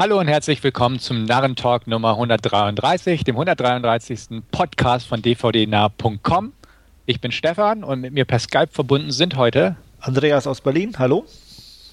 Hallo 0.00 0.18
und 0.18 0.28
herzlich 0.28 0.64
willkommen 0.64 0.98
zum 0.98 1.26
Narrentalk 1.26 1.86
Nummer 1.86 2.12
133, 2.12 3.22
dem 3.22 3.36
133. 3.36 4.40
Podcast 4.50 5.06
von 5.06 5.20
dvdnah.com. 5.20 6.54
Ich 7.04 7.20
bin 7.20 7.30
Stefan 7.30 7.84
und 7.84 8.00
mit 8.00 8.14
mir 8.14 8.24
per 8.24 8.38
Skype 8.38 8.68
verbunden 8.70 9.10
sind 9.10 9.36
heute 9.36 9.76
Andreas 10.00 10.46
aus 10.46 10.62
Berlin, 10.62 10.94
hallo. 10.98 11.26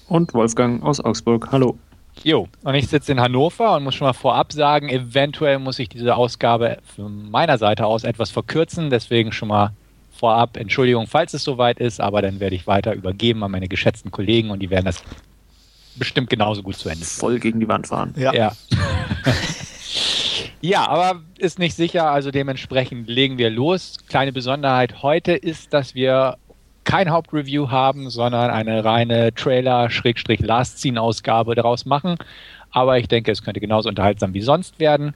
Und 0.08 0.32
Wolfgang 0.32 0.82
aus 0.82 1.00
Augsburg, 1.00 1.48
hallo. 1.52 1.76
Jo, 2.24 2.48
und 2.64 2.74
ich 2.76 2.88
sitze 2.88 3.12
in 3.12 3.20
Hannover 3.20 3.76
und 3.76 3.84
muss 3.84 3.94
schon 3.94 4.06
mal 4.06 4.14
vorab 4.14 4.54
sagen, 4.54 4.88
eventuell 4.88 5.58
muss 5.58 5.78
ich 5.78 5.90
diese 5.90 6.16
Ausgabe 6.16 6.78
von 6.96 7.30
meiner 7.30 7.58
Seite 7.58 7.84
aus 7.84 8.04
etwas 8.04 8.30
verkürzen, 8.30 8.88
deswegen 8.88 9.32
schon 9.32 9.48
mal 9.48 9.74
vorab 10.12 10.56
Entschuldigung, 10.56 11.08
falls 11.08 11.34
es 11.34 11.44
soweit 11.44 11.78
ist, 11.78 12.00
aber 12.00 12.22
dann 12.22 12.40
werde 12.40 12.56
ich 12.56 12.66
weiter 12.66 12.94
übergeben 12.94 13.44
an 13.44 13.50
meine 13.50 13.68
geschätzten 13.68 14.10
Kollegen 14.10 14.48
und 14.48 14.60
die 14.60 14.70
werden 14.70 14.86
das 14.86 15.04
bestimmt 15.98 16.30
genauso 16.30 16.62
gut 16.62 16.76
zu 16.76 16.88
Ende. 16.88 17.04
Voll 17.04 17.38
gegen 17.38 17.60
die 17.60 17.68
Wand 17.68 17.88
fahren. 17.88 18.14
Ja. 18.16 18.32
Ja. 18.32 18.52
ja, 20.60 20.88
aber 20.88 21.20
ist 21.38 21.58
nicht 21.58 21.74
sicher, 21.74 22.10
also 22.10 22.30
dementsprechend 22.30 23.08
legen 23.08 23.36
wir 23.38 23.50
los. 23.50 23.96
Kleine 24.08 24.32
Besonderheit 24.32 25.02
heute 25.02 25.32
ist, 25.32 25.74
dass 25.74 25.94
wir 25.94 26.38
kein 26.84 27.10
Hauptreview 27.10 27.70
haben, 27.70 28.08
sondern 28.08 28.50
eine 28.50 28.82
reine 28.84 29.34
Trailer-Last-Scene-Ausgabe 29.34 31.54
daraus 31.54 31.84
machen. 31.84 32.16
Aber 32.70 32.98
ich 32.98 33.08
denke, 33.08 33.30
es 33.30 33.42
könnte 33.42 33.60
genauso 33.60 33.90
unterhaltsam 33.90 34.34
wie 34.34 34.40
sonst 34.40 34.80
werden. 34.80 35.14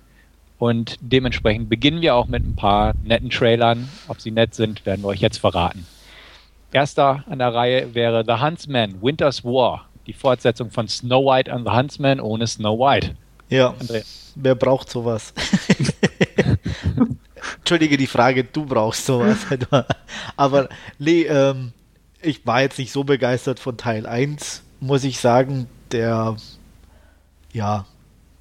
Und 0.58 0.98
dementsprechend 1.00 1.70
beginnen 1.70 2.02
wir 2.02 2.14
auch 2.14 2.28
mit 2.28 2.44
ein 2.44 2.56
paar 2.56 2.92
netten 3.04 3.30
Trailern. 3.30 3.88
Ob 4.06 4.20
sie 4.20 4.30
nett 4.30 4.54
sind, 4.54 4.84
werden 4.86 5.02
wir 5.02 5.08
euch 5.08 5.20
jetzt 5.20 5.38
verraten. 5.38 5.86
Erster 6.72 7.24
an 7.28 7.38
der 7.38 7.54
Reihe 7.54 7.94
wäre 7.94 8.24
The 8.26 8.42
Huntsman, 8.42 9.02
Winter's 9.02 9.44
War 9.44 9.86
die 10.06 10.12
Fortsetzung 10.12 10.70
von 10.70 10.88
Snow 10.88 11.24
White 11.24 11.52
and 11.52 11.66
the 11.66 11.72
Huntsman 11.72 12.20
ohne 12.20 12.46
Snow 12.46 12.78
White. 12.78 13.14
Ja, 13.48 13.74
Andrea. 13.78 14.02
wer 14.34 14.54
braucht 14.54 14.90
sowas? 14.90 15.32
Entschuldige 17.58 17.96
die 17.96 18.06
Frage, 18.06 18.44
du 18.44 18.64
brauchst 18.64 19.06
sowas. 19.06 19.38
Aber 20.36 20.68
nee, 20.98 21.22
ähm, 21.22 21.72
ich 22.20 22.46
war 22.46 22.62
jetzt 22.62 22.78
nicht 22.78 22.92
so 22.92 23.04
begeistert 23.04 23.60
von 23.60 23.76
Teil 23.76 24.06
1, 24.06 24.62
muss 24.80 25.04
ich 25.04 25.18
sagen. 25.18 25.66
Der, 25.90 26.36
ja, 27.52 27.86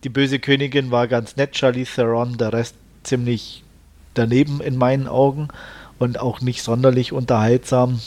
die 0.04 0.10
böse 0.10 0.40
Königin 0.40 0.92
war 0.92 1.08
ganz 1.08 1.36
nett, 1.36 1.52
Charlie 1.52 1.86
Theron, 1.86 2.38
der 2.38 2.54
Rest 2.54 2.76
ziemlich 3.04 3.64
daneben 4.14 4.62
in 4.62 4.78
meinen 4.78 5.08
Augen 5.08 5.50
und 6.00 6.20
auch 6.20 6.42
nicht 6.42 6.64
sonderlich 6.64 7.12
unterhaltsam. 7.12 8.00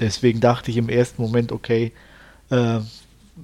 Deswegen 0.00 0.40
dachte 0.40 0.70
ich 0.70 0.76
im 0.76 0.88
ersten 0.88 1.22
Moment, 1.22 1.52
okay, 1.52 1.92
äh, 2.50 2.80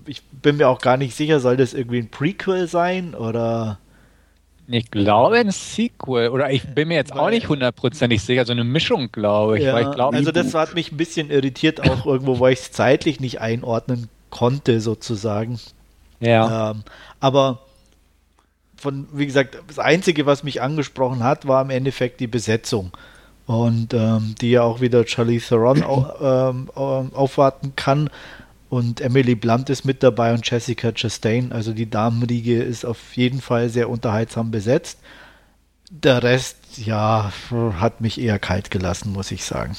ich 0.07 0.23
bin 0.25 0.57
mir 0.57 0.69
auch 0.69 0.81
gar 0.81 0.97
nicht 0.97 1.17
sicher, 1.17 1.41
soll 1.41 1.57
das 1.57 1.75
irgendwie 1.75 1.99
ein 1.99 2.11
Prequel 2.11 2.69
sein 2.69 3.15
oder. 3.15 3.79
Ich 4.73 4.91
glaube 4.93 5.37
ein 5.37 5.51
Sequel. 5.51 6.29
Oder 6.29 6.53
ich 6.53 6.63
bin 6.63 6.89
mir 6.89 6.95
jetzt 6.95 7.13
auch 7.13 7.31
nicht 7.31 7.49
hundertprozentig 7.49 8.23
sicher. 8.23 8.45
So 8.45 8.53
eine 8.53 8.63
Mischung, 8.63 9.11
glaube 9.11 9.59
ich. 9.59 9.65
Ja, 9.65 9.81
ich 9.81 9.91
glaub, 9.91 10.15
also 10.15 10.31
das 10.31 10.55
hat 10.55 10.77
mich 10.77 10.93
ein 10.93 10.97
bisschen 10.97 11.29
irritiert, 11.31 11.81
auch 11.81 12.07
irgendwo, 12.07 12.39
weil 12.39 12.53
ich 12.53 12.61
es 12.61 12.71
zeitlich 12.71 13.19
nicht 13.19 13.41
einordnen 13.41 14.09
konnte, 14.31 14.81
sozusagen. 14.81 15.59
Ja. 16.21 16.71
Ähm, 16.71 16.85
aber 17.19 17.59
von, 18.77 19.09
wie 19.13 19.27
gesagt, 19.27 19.59
das 19.67 19.79
Einzige, 19.79 20.25
was 20.25 20.45
mich 20.45 20.63
angesprochen 20.63 21.25
hat, 21.25 21.49
war 21.49 21.63
im 21.63 21.71
Endeffekt 21.71 22.21
die 22.21 22.29
Besetzung. 22.29 22.93
Und 23.47 23.93
ähm, 23.93 24.37
die 24.41 24.53
ja 24.53 24.63
auch 24.63 24.81
wieder 24.81 25.05
Charlie 25.05 25.41
Theron 25.41 25.83
au, 25.83 26.07
ähm, 26.23 26.71
aufwarten 26.73 27.73
kann. 27.75 28.09
Und 28.71 29.01
Emily 29.01 29.35
Blunt 29.35 29.69
ist 29.69 29.85
mit 29.85 30.05
dabei 30.05 30.33
und 30.33 30.49
Jessica 30.49 30.93
Chastain. 30.93 31.51
Also 31.51 31.73
die 31.73 31.91
Damenriege 31.91 32.63
ist 32.63 32.87
auf 32.87 33.17
jeden 33.17 33.41
Fall 33.41 33.69
sehr 33.69 33.91
unterhaltsam 33.91 34.53
besetzt. 34.53 35.01
Der 35.91 36.23
Rest, 36.23 36.57
ja, 36.77 37.33
hat 37.51 38.01
mich 38.01 38.21
eher 38.21 38.39
kalt 38.39 38.71
gelassen, 38.71 39.13
muss 39.13 39.33
ich 39.33 39.45
sagen. 39.45 39.77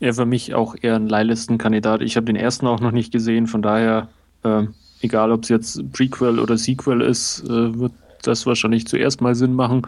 Ja, 0.00 0.12
für 0.12 0.26
mich 0.26 0.52
auch 0.54 0.74
eher 0.80 0.96
ein 0.96 1.08
Leihlistenkandidat. 1.08 2.02
Ich 2.02 2.16
habe 2.16 2.26
den 2.26 2.34
ersten 2.34 2.66
auch 2.66 2.80
noch 2.80 2.90
nicht 2.90 3.12
gesehen, 3.12 3.46
von 3.46 3.62
daher, 3.62 4.08
äh, 4.42 4.64
egal 5.00 5.30
ob 5.30 5.44
es 5.44 5.48
jetzt 5.48 5.92
Prequel 5.92 6.40
oder 6.40 6.58
Sequel 6.58 7.02
ist, 7.02 7.44
äh, 7.44 7.78
wird 7.78 7.92
das 8.22 8.46
wahrscheinlich 8.46 8.88
zuerst 8.88 9.20
mal 9.20 9.36
Sinn 9.36 9.54
machen. 9.54 9.82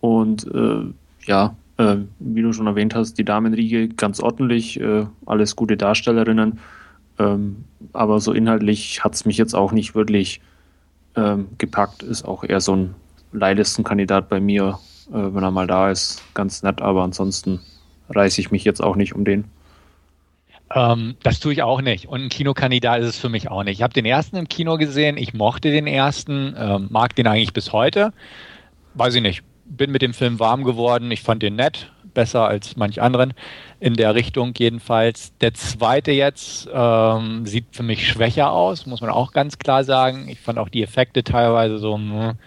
Und 0.00 0.44
äh, 0.52 0.86
ja, 1.24 1.54
äh, 1.82 1.96
wie 2.20 2.42
du 2.42 2.52
schon 2.52 2.66
erwähnt 2.66 2.94
hast, 2.94 3.14
die 3.14 3.24
Damenriege 3.24 3.88
ganz 3.88 4.20
ordentlich, 4.20 4.80
äh, 4.80 5.06
alles 5.26 5.56
gute 5.56 5.76
Darstellerinnen. 5.76 6.60
Ähm, 7.18 7.64
aber 7.92 8.20
so 8.20 8.32
inhaltlich 8.32 9.02
hat 9.02 9.14
es 9.14 9.24
mich 9.24 9.36
jetzt 9.36 9.54
auch 9.54 9.72
nicht 9.72 9.94
wirklich 9.94 10.40
ähm, 11.16 11.48
gepackt. 11.58 12.02
Ist 12.02 12.24
auch 12.24 12.44
eher 12.44 12.60
so 12.60 12.76
ein 12.76 12.94
Leihlistenkandidat 13.32 14.28
bei 14.28 14.40
mir, 14.40 14.78
äh, 15.10 15.14
wenn 15.14 15.42
er 15.42 15.50
mal 15.50 15.66
da 15.66 15.90
ist. 15.90 16.22
Ganz 16.34 16.62
nett, 16.62 16.80
aber 16.80 17.02
ansonsten 17.02 17.60
reiße 18.10 18.40
ich 18.40 18.50
mich 18.50 18.64
jetzt 18.64 18.82
auch 18.82 18.96
nicht 18.96 19.14
um 19.14 19.24
den. 19.24 19.44
Ähm, 20.74 21.16
das 21.22 21.40
tue 21.40 21.52
ich 21.52 21.62
auch 21.62 21.82
nicht. 21.82 22.06
Und 22.06 22.22
ein 22.22 22.28
Kinokandidat 22.28 23.00
ist 23.00 23.08
es 23.08 23.18
für 23.18 23.28
mich 23.28 23.50
auch 23.50 23.64
nicht. 23.64 23.78
Ich 23.78 23.82
habe 23.82 23.92
den 23.92 24.06
ersten 24.06 24.36
im 24.36 24.48
Kino 24.48 24.78
gesehen. 24.78 25.16
Ich 25.16 25.34
mochte 25.34 25.70
den 25.70 25.86
ersten, 25.86 26.54
ähm, 26.56 26.86
mag 26.90 27.16
den 27.16 27.26
eigentlich 27.26 27.52
bis 27.52 27.72
heute. 27.72 28.12
Weiß 28.94 29.14
ich 29.14 29.22
nicht 29.22 29.42
bin 29.76 29.90
mit 29.90 30.02
dem 30.02 30.14
Film 30.14 30.38
warm 30.38 30.64
geworden. 30.64 31.10
Ich 31.10 31.22
fand 31.22 31.42
den 31.42 31.56
nett, 31.56 31.90
besser 32.14 32.46
als 32.46 32.76
manch 32.76 33.00
anderen 33.00 33.34
in 33.80 33.94
der 33.94 34.14
Richtung 34.14 34.54
jedenfalls. 34.56 35.36
Der 35.38 35.54
zweite 35.54 36.12
jetzt 36.12 36.68
ähm, 36.72 37.46
sieht 37.46 37.66
für 37.72 37.82
mich 37.82 38.08
schwächer 38.08 38.52
aus, 38.52 38.86
muss 38.86 39.00
man 39.00 39.10
auch 39.10 39.32
ganz 39.32 39.58
klar 39.58 39.84
sagen. 39.84 40.28
Ich 40.28 40.40
fand 40.40 40.58
auch 40.58 40.68
die 40.68 40.82
Effekte 40.82 41.24
teilweise 41.24 41.78
so, 41.78 41.96
mh, 41.96 42.30
hm, 42.30 42.38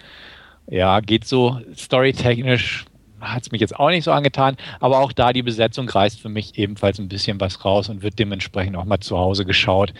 ja, 0.68 1.00
geht 1.00 1.26
so 1.26 1.60
storytechnisch 1.74 2.86
hat 3.20 3.42
es 3.42 3.50
mich 3.50 3.60
jetzt 3.60 3.74
auch 3.74 3.88
nicht 3.88 4.04
so 4.04 4.12
angetan, 4.12 4.56
aber 4.78 5.00
auch 5.00 5.12
da 5.12 5.32
die 5.32 5.42
Besetzung 5.42 5.88
reißt 5.88 6.20
für 6.20 6.28
mich 6.28 6.58
ebenfalls 6.58 6.98
ein 6.98 7.08
bisschen 7.08 7.40
was 7.40 7.64
raus 7.64 7.88
und 7.88 8.02
wird 8.02 8.18
dementsprechend 8.18 8.76
auch 8.76 8.84
mal 8.84 9.00
zu 9.00 9.16
Hause 9.16 9.44
geschaut 9.44 9.92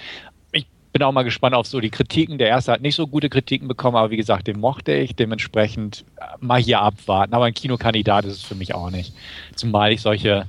bin 0.97 1.03
auch 1.03 1.13
mal 1.13 1.25
gespannt 1.25 1.55
auf 1.55 1.67
so 1.67 1.79
die 1.79 1.91
Kritiken. 1.91 2.39
Der 2.39 2.49
erste 2.49 2.73
hat 2.73 2.81
nicht 2.81 2.95
so 2.95 3.07
gute 3.07 3.29
Kritiken 3.29 3.69
bekommen, 3.69 3.99
aber 3.99 4.11
wie 4.11 4.17
gesagt, 4.17 4.47
den 4.47 4.59
mochte 4.59 4.95
ich. 4.95 5.15
Dementsprechend 5.15 6.07
mal 6.41 6.59
hier 6.59 6.81
abwarten. 6.81 7.35
Aber 7.35 7.45
ein 7.45 7.53
Kinokandidat 7.53 8.25
ist 8.25 8.33
es 8.33 8.43
für 8.43 8.55
mich 8.55 8.75
auch 8.75 8.91
nicht. 8.91 9.13
Zumal 9.57 9.93
ich 9.93 10.01
solche 10.01 10.47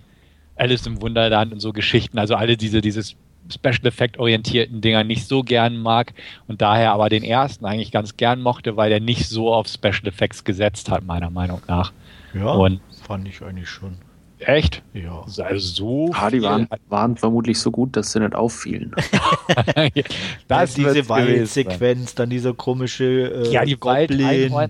Alice 0.55 0.87
im 0.87 1.01
Wunderland 1.01 1.51
und 1.51 1.59
so 1.59 1.73
Geschichten, 1.73 2.17
also 2.17 2.35
alle 2.35 2.55
diese, 2.55 2.79
dieses 2.79 3.17
Special 3.53 3.87
Effect 3.87 4.19
orientierten 4.19 4.79
Dinger 4.79 5.03
nicht 5.03 5.27
so 5.27 5.43
gern 5.43 5.75
mag 5.75 6.13
und 6.47 6.61
daher 6.61 6.93
aber 6.93 7.09
den 7.09 7.25
ersten 7.25 7.65
eigentlich 7.65 7.91
ganz 7.91 8.15
gern 8.15 8.41
mochte, 8.41 8.77
weil 8.77 8.89
er 8.93 9.01
nicht 9.01 9.27
so 9.27 9.53
auf 9.53 9.67
Special 9.67 10.07
Effects 10.07 10.45
gesetzt 10.45 10.89
hat, 10.89 11.03
meiner 11.03 11.29
Meinung 11.29 11.61
nach. 11.67 11.91
Ja, 12.33 12.51
und 12.51 12.79
fand 13.03 13.27
ich 13.27 13.41
eigentlich 13.41 13.67
schon. 13.67 13.97
Echt? 14.39 14.83
Ja. 14.93 15.25
Also 15.43 15.57
so. 15.57 16.11
Ah, 16.13 16.29
die 16.29 16.41
waren, 16.41 16.67
waren, 16.89 17.17
vermutlich 17.17 17.59
so 17.59 17.71
gut, 17.71 17.95
dass 17.95 18.11
sie 18.11 18.19
nicht 18.19 18.35
auffielen. 18.35 18.93
das 20.47 20.77
ja, 20.77 20.93
diese 20.93 21.09
Waldsequenz, 21.09 22.13
dann 22.15 22.29
dieser 22.29 22.53
komische 22.53 23.45
äh, 23.45 23.49
ja, 23.49 23.65
die 23.65 23.77
Goblin, 23.77 24.69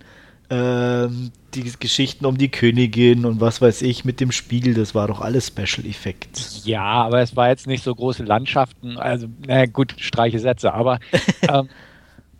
ähm, 0.50 1.31
die 1.53 1.63
Geschichten 1.63 2.25
um 2.25 2.38
die 2.38 2.50
Königin 2.50 3.25
und 3.25 3.41
was 3.41 3.61
weiß 3.61 3.81
ich 3.81 4.05
mit 4.05 4.22
dem 4.22 4.31
Spiegel, 4.31 4.73
das 4.73 4.95
war 4.95 5.07
doch 5.07 5.19
alles 5.19 5.47
Special 5.47 5.85
Effects. 5.85 6.61
Ja, 6.66 6.84
aber 6.84 7.22
es 7.22 7.35
war 7.35 7.49
jetzt 7.49 7.67
nicht 7.67 7.84
so 7.84 7.94
große 7.94 8.23
Landschaften, 8.23 8.97
also, 8.97 9.28
na 9.45 9.66
gut, 9.66 9.95
streiche 9.97 10.39
Sätze, 10.39 10.73
aber 10.73 10.99
ähm, 11.49 11.67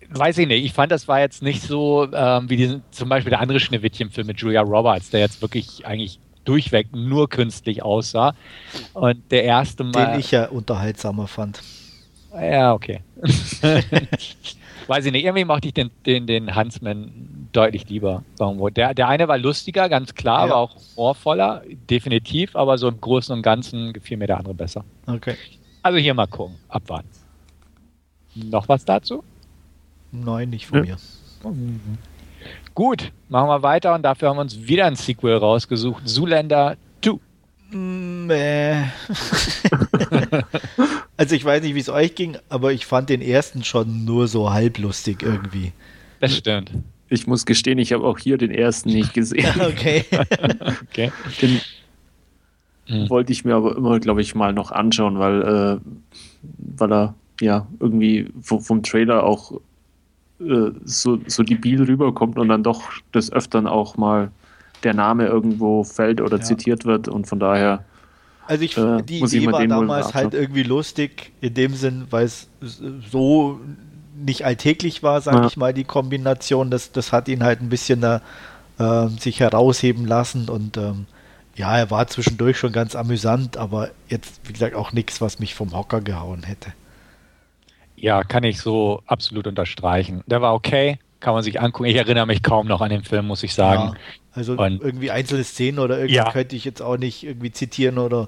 weiß 0.10 0.38
ich 0.38 0.48
nicht, 0.48 0.64
ich 0.64 0.72
fand, 0.74 0.92
das 0.92 1.10
war 1.10 1.20
jetzt 1.20 1.42
nicht 1.42 1.62
so 1.62 2.08
ähm, 2.14 2.50
wie 2.50 2.56
diesen, 2.56 2.84
zum 2.92 3.10
Beispiel 3.10 3.32
der 3.32 3.42
andere 3.42 3.60
Schneewittchen-Film 3.60 4.28
mit 4.28 4.40
Julia 4.40 4.62
Roberts, 4.62 5.10
der 5.10 5.20
jetzt 5.20 5.42
wirklich 5.42 5.86
eigentlich 5.86 6.20
durchweg 6.48 6.96
nur 6.96 7.30
künstlich 7.30 7.84
aussah. 7.84 8.34
Und 8.94 9.32
der 9.32 9.44
erste 9.44 9.84
Mal. 9.84 10.12
Den 10.12 10.20
ich 10.20 10.32
ja 10.32 10.48
unterhaltsamer 10.48 11.28
fand. 11.28 11.62
Ja, 12.34 12.74
okay. 12.74 13.02
Weiß 14.88 15.06
ich 15.06 15.12
nicht, 15.12 15.26
irgendwie 15.26 15.46
mochte 15.46 15.68
ich 15.68 15.74
den, 15.74 15.92
den, 16.06 16.28
den 16.28 16.56
Huntsman 16.56 17.50
deutlich 17.52 17.90
lieber. 17.90 18.24
Der, 18.76 18.94
der 18.94 19.08
eine 19.08 19.28
war 19.28 19.38
lustiger, 19.38 19.90
ganz 19.90 20.16
klar, 20.16 20.46
ja. 20.46 20.54
war 20.54 20.58
auch 20.58 20.76
humorvoller, 20.76 21.64
definitiv, 21.90 22.56
aber 22.56 22.78
so 22.78 22.88
im 22.88 23.02
Großen 23.02 23.34
und 23.36 23.42
Ganzen 23.42 23.92
gefiel 23.92 24.18
mir 24.18 24.28
der 24.28 24.38
andere 24.38 24.54
besser. 24.54 24.86
Okay. 25.06 25.36
Also 25.84 25.98
hier 25.98 26.14
mal 26.14 26.28
gucken, 26.28 26.56
abwarten. 26.70 27.10
Noch 28.36 28.70
was 28.70 28.86
dazu? 28.86 29.24
Nein, 30.12 30.52
nicht 30.52 30.68
von 30.68 30.86
ja. 30.86 30.96
mir. 31.44 31.52
Mhm. 31.52 31.98
Gut, 32.78 33.12
machen 33.28 33.50
wir 33.50 33.64
weiter 33.64 33.96
und 33.96 34.04
dafür 34.04 34.30
haben 34.30 34.38
wir 34.38 34.42
uns 34.42 34.68
wieder 34.68 34.86
ein 34.86 34.96
Sequel 34.96 35.38
rausgesucht. 35.38 36.08
Zoolander 36.08 36.78
2. 37.02 37.18
Mäh. 37.76 38.84
also 41.18 41.34
ich 41.34 41.44
weiß 41.44 41.64
nicht, 41.64 41.74
wie 41.74 41.80
es 41.80 41.90
euch 41.90 42.14
ging, 42.14 42.38
aber 42.50 42.74
ich 42.74 42.86
fand 42.86 43.10
den 43.10 43.24
ersten 43.24 43.64
schon 43.64 44.06
nur 44.06 44.28
so 44.28 44.54
halblustig 44.54 45.24
irgendwie. 45.24 45.72
Das 46.20 46.38
stimmt. 46.38 46.72
Ich 47.10 47.26
muss 47.26 47.48
gestehen, 47.48 47.80
ich 47.80 47.94
habe 47.94 48.06
auch 48.06 48.20
hier 48.20 48.38
den 48.38 48.52
ersten 48.52 48.90
nicht 48.90 49.16
gesehen. 49.16 49.60
okay. 49.60 50.06
okay. 50.84 51.12
Den 51.42 51.62
hm. 52.86 53.10
wollte 53.10 53.34
ich 53.34 53.44
mir 53.44 53.56
aber 53.56 53.76
immer, 53.76 54.00
glaube 54.00 54.22
ich, 54.22 54.36
mal 54.36 54.54
noch 54.54 54.70
anschauen, 54.72 55.18
weil, 55.18 55.42
äh, 55.42 55.78
weil 56.78 56.94
er 56.94 57.16
ja 57.42 57.66
irgendwie 57.80 58.28
vom 58.40 58.84
Trailer 58.84 59.24
auch 59.24 59.54
äh, 60.40 60.72
so, 60.84 61.20
so 61.28 61.44
debil 61.44 61.84
rüberkommt 61.84 62.38
und 62.38 62.50
dann 62.50 62.64
doch 62.64 62.84
des 63.14 63.32
Öfteren 63.32 63.68
auch 63.68 63.98
mal 63.98 64.32
der 64.84 64.94
Name 64.94 65.26
irgendwo 65.26 65.84
fällt 65.84 66.22
oder 66.22 66.38
Ja. 66.38 66.44
zitiert 66.44 66.86
wird 66.86 67.08
und 67.08 67.28
von 67.28 67.40
daher 67.40 67.84
Also 68.48 68.64
ich, 68.64 68.78
Äh, 68.78 69.02
die 69.04 69.20
Idee 69.20 69.52
war 69.52 69.66
damals 69.68 70.14
halt 70.14 70.34
irgendwie 70.34 70.64
lustig, 70.64 71.32
in 71.42 71.54
dem 71.54 71.74
Sinn, 71.74 72.06
weil 72.12 72.26
es 72.26 72.48
so 73.12 73.60
nicht 74.16 74.46
alltäglich 74.46 75.04
war, 75.04 75.20
sage 75.22 75.38
Ja. 75.40 75.46
ich 75.48 75.58
mal, 75.58 75.74
die 75.74 75.84
Kombination. 75.84 76.72
Das, 76.72 76.92
das 76.92 77.12
hat 77.12 77.28
ihn 77.28 77.44
halt 77.44 77.62
ein 77.62 77.70
bisschen 77.70 78.02
da, 78.02 78.22
ähm, 78.80 79.10
sich 79.18 79.40
herausheben 79.40 80.06
lassen 80.06 80.50
und 80.50 80.78
ähm, 80.78 81.08
ja, 81.56 81.76
er 81.78 81.90
war 81.92 82.08
zwischendurch 82.08 82.58
schon 82.58 82.72
ganz 82.72 82.96
amüsant, 82.96 83.58
aber 83.58 83.90
jetzt, 84.08 84.40
wie 84.48 84.54
gesagt, 84.54 84.76
auch 84.76 84.94
nichts, 84.94 85.20
was 85.22 85.40
mich 85.40 85.56
vom 85.56 85.74
Hocker 85.74 86.02
gehauen 86.02 86.44
hätte. 86.44 86.72
Ja, 88.00 88.24
kann 88.24 88.44
ich 88.44 88.60
so 88.62 89.02
absolut 89.08 89.48
unterstreichen. 89.48 90.24
Der 90.28 90.42
war 90.42 90.54
okay, 90.54 91.00
kann 91.20 91.34
man 91.34 91.42
sich 91.44 91.60
angucken. 91.60 91.90
Ich 91.90 91.96
erinnere 91.96 92.28
mich 92.28 92.44
kaum 92.44 92.68
noch 92.68 92.82
an 92.82 92.92
den 92.92 93.04
Film, 93.04 93.26
muss 93.26 93.42
ich 93.44 93.54
sagen. 93.56 93.94
Ja, 93.94 94.00
also 94.34 94.54
Und- 94.54 94.82
irgendwie 94.82 95.10
einzelne 95.12 95.44
Szenen 95.44 95.80
oder 95.80 95.98
irgendwie 95.98 96.16
Ja. 96.16 96.32
könnte 96.32 96.56
ich 96.56 96.64
jetzt 96.64 96.82
auch 96.82 96.98
nicht 96.98 97.24
irgendwie 97.24 97.52
zitieren 97.52 97.98
oder 97.98 98.28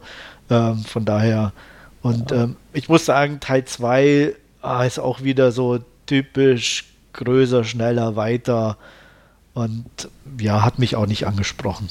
ähm, 0.50 0.80
von 0.84 1.06
daher. 1.06 1.54
Und 2.02 2.32
ähm, 2.32 2.56
ich 2.74 2.90
muss 2.90 3.06
sagen, 3.06 3.40
Teil 3.40 3.66
2 3.66 4.34
ah, 4.62 4.84
ist 4.86 5.00
auch 5.00 5.22
wieder 5.22 5.52
so 5.52 5.80
typisch 6.08 6.86
größer, 7.14 7.64
schneller, 7.64 8.16
weiter 8.16 8.78
und 9.54 9.86
ja, 10.40 10.64
hat 10.64 10.80
mich 10.80 10.96
auch 10.96 11.06
nicht 11.06 11.28
angesprochen. 11.28 11.90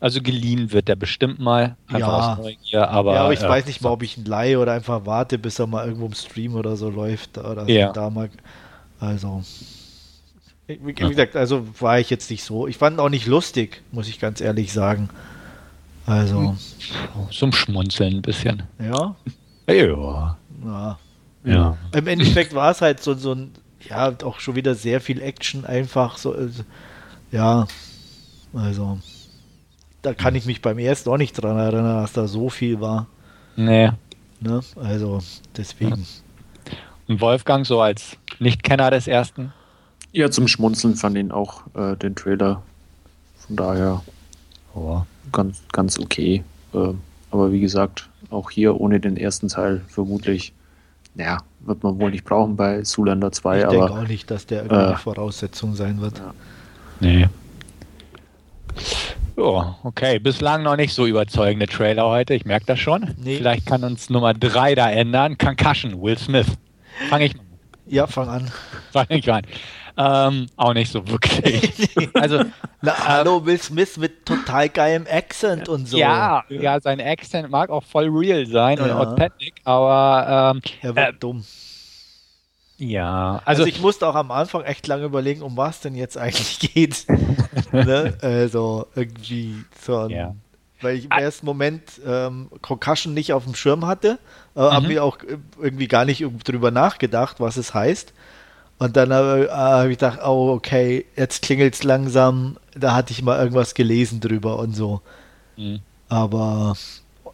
Also 0.00 0.20
geliehen 0.22 0.72
wird 0.72 0.88
der 0.88 0.96
bestimmt 0.96 1.38
mal. 1.38 1.76
Einfach 1.86 1.98
Ja. 2.00 2.32
aus 2.32 2.38
Neugier, 2.38 2.88
aber, 2.88 3.14
ja, 3.14 3.24
aber 3.24 3.32
ich 3.32 3.42
äh, 3.42 3.48
weiß 3.48 3.66
nicht 3.66 3.80
mal, 3.82 3.90
ob 3.90 4.02
ich 4.02 4.16
ihn 4.18 4.24
leihe 4.24 4.58
oder 4.58 4.72
einfach 4.72 5.06
warte, 5.06 5.38
bis 5.38 5.58
er 5.58 5.66
mal 5.66 5.86
irgendwo 5.86 6.06
im 6.06 6.14
Stream 6.14 6.54
oder 6.54 6.76
so 6.76 6.90
läuft 6.90 7.38
oder 7.38 7.68
Ja. 7.68 7.92
da 7.92 8.10
mal. 8.10 8.30
Also, 9.00 9.42
wie, 10.66 10.92
gesagt, 10.92 11.36
also 11.36 11.66
war 11.80 11.98
ich 12.00 12.10
jetzt 12.10 12.30
nicht 12.30 12.42
so. 12.44 12.66
Ich 12.66 12.76
fand 12.76 12.96
ihn 12.96 13.00
auch 13.00 13.08
nicht 13.08 13.26
lustig, 13.26 13.82
muss 13.92 14.08
ich 14.08 14.18
ganz 14.20 14.40
ehrlich 14.40 14.72
sagen. 14.72 15.08
Also, 16.06 16.56
Zum 17.30 17.52
Schmunzeln 17.52 18.16
ein 18.16 18.22
bisschen. 18.22 18.62
ja, 18.78 19.14
Ja. 19.68 20.36
ja. 20.64 20.98
ja. 21.44 21.76
Im 21.92 22.06
Endeffekt 22.06 22.54
war 22.54 22.70
es 22.70 22.80
halt 22.80 23.02
so, 23.02 23.14
so 23.14 23.34
ein, 23.34 23.52
ja, 23.88 24.12
auch 24.24 24.40
schon 24.40 24.56
wieder 24.56 24.74
sehr 24.74 25.00
viel 25.00 25.20
Action 25.22 25.64
einfach 25.64 26.16
so, 26.18 26.34
äh, 26.34 26.48
ja, 27.30 27.66
also, 28.54 28.98
da 30.02 30.14
kann 30.14 30.34
ich 30.34 30.46
mich 30.46 30.62
beim 30.62 30.78
ersten 30.78 31.10
auch 31.10 31.16
nicht 31.16 31.32
dran 31.34 31.56
erinnern, 31.58 32.02
dass 32.02 32.12
da 32.12 32.26
so 32.28 32.48
viel 32.50 32.80
war, 32.80 33.06
Nee. 33.56 33.90
ne, 34.40 34.60
also, 34.76 35.20
deswegen. 35.56 36.06
Und 37.08 37.20
Wolfgang 37.20 37.66
so 37.66 37.80
als 37.80 38.16
Nichtkenner 38.38 38.90
des 38.90 39.06
ersten? 39.08 39.52
ja 40.12 40.30
zum 40.30 40.48
Schmunzeln 40.48 40.94
fand 40.94 41.16
ihn 41.18 41.30
auch 41.32 41.62
äh, 41.74 41.94
den 41.96 42.14
Trailer. 42.14 42.62
Von 43.46 43.56
daher 43.56 44.02
Oh. 44.74 45.02
ganz, 45.32 45.60
ganz 45.72 45.98
okay. 45.98 46.44
Äh, 46.72 46.92
aber 47.30 47.52
wie 47.52 47.60
gesagt, 47.60 48.08
auch 48.30 48.50
hier 48.50 48.80
ohne 48.80 49.00
den 49.00 49.16
ersten 49.16 49.48
Teil 49.48 49.82
vermutlich, 49.88 50.52
ja, 51.14 51.38
wird 51.60 51.82
man 51.82 51.98
wohl 52.00 52.10
nicht 52.10 52.24
brauchen 52.24 52.56
bei 52.56 52.82
Zoolander 52.82 53.32
2, 53.32 53.58
Ich 53.62 53.66
denke 53.68 53.84
aber 53.84 54.00
auch 54.02 54.06
nicht, 54.08 54.30
dass 54.30 54.46
der 54.46 54.60
irgendwie 54.62 54.76
äh, 54.82 54.86
eine 54.88 54.96
Voraussetzung 54.96 55.74
sein 55.74 56.00
wird. 56.00 56.18
Ja. 56.18 56.34
Nee. 57.00 57.28
Ja, 59.38 59.76
okay. 59.84 60.18
Bislang 60.18 60.64
noch 60.64 60.74
nicht 60.76 60.92
so 60.92 61.06
überzeugende 61.06 61.66
Trailer 61.66 62.06
heute. 62.08 62.34
Ich 62.34 62.44
merke 62.44 62.66
das 62.66 62.80
schon. 62.80 63.14
Nee. 63.18 63.36
Vielleicht 63.36 63.66
kann 63.66 63.84
uns 63.84 64.10
Nummer 64.10 64.34
3 64.34 64.74
da 64.74 64.90
ändern. 64.90 65.38
Concussion, 65.38 66.02
Will 66.02 66.18
Smith. 66.18 66.46
Fange 67.08 67.26
ich, 67.26 67.34
Ja, 67.86 68.08
fang 68.08 68.28
an. 68.28 68.50
fang 68.92 69.06
ich 69.10 69.30
an. 69.32 69.42
Ähm, 69.96 70.46
auch 70.56 70.74
nicht 70.74 70.90
so 70.90 71.06
wirklich. 71.08 71.88
also, 72.14 72.44
Na, 72.82 72.94
hallo, 73.06 73.44
Will 73.46 73.58
Smith 73.60 73.96
mit 73.96 74.26
total 74.26 74.68
geilem 74.68 75.06
Accent 75.10 75.68
und 75.68 75.86
so. 75.88 75.96
ja, 75.98 76.44
ja, 76.48 76.80
sein 76.80 77.00
Accent 77.00 77.48
mag 77.50 77.70
auch 77.70 77.82
voll 77.84 78.08
real 78.08 78.44
sein 78.46 78.80
und 78.80 78.88
Ja. 78.88 78.98
authentic, 78.98 79.54
aber 79.64 80.52
ähm, 80.56 80.62
Er 80.82 80.94
wird 80.96 81.08
äh, 81.08 81.12
dumm. 81.18 81.44
Ja, 82.78 83.42
Also, 83.44 83.62
also, 83.62 83.66
ich 83.66 83.80
musste 83.80 84.06
auch 84.06 84.14
am 84.14 84.30
Anfang 84.30 84.62
echt 84.62 84.86
lange 84.86 85.04
überlegen, 85.04 85.42
um 85.42 85.56
was 85.56 85.80
denn 85.80 85.94
jetzt 85.94 86.16
eigentlich 86.16 86.58
geht. 86.74 87.06
ne? 87.72 88.16
Also 88.22 88.86
irgendwie 88.94 89.56
so 89.80 89.98
ein, 89.98 90.10
Ja. 90.10 90.34
weil 90.80 90.96
ich 90.96 91.04
im 91.06 91.10
ersten 91.10 91.44
Moment 91.46 91.82
ähm, 92.06 92.48
Concussion 92.62 93.14
nicht 93.14 93.32
auf 93.32 93.44
dem 93.44 93.54
Schirm 93.54 93.86
hatte, 93.86 94.18
äh, 94.54 94.60
habe 94.60 94.82
Mhm. 94.82 94.88
mir 94.92 95.04
auch 95.04 95.18
äh, 95.24 95.38
irgendwie 95.60 95.88
gar 95.88 96.04
nicht 96.04 96.24
drüber 96.44 96.70
nachgedacht, 96.70 97.40
was 97.40 97.56
es 97.56 97.74
heißt. 97.74 98.12
Und 98.78 98.96
dann 98.96 99.12
habe 99.12 99.48
äh, 99.48 99.50
hab 99.50 99.84
ich 99.88 99.98
gedacht, 99.98 100.20
oh 100.24 100.52
okay, 100.52 101.04
jetzt 101.16 101.42
klingelt 101.42 101.74
es 101.74 101.82
langsam. 101.82 102.58
Da 102.76 102.94
hatte 102.94 103.12
ich 103.12 103.22
mal 103.22 103.36
irgendwas 103.38 103.74
gelesen 103.74 104.20
drüber 104.20 104.56
und 104.60 104.76
so. 104.76 105.00
Mhm. 105.56 105.80
Aber 106.08 106.76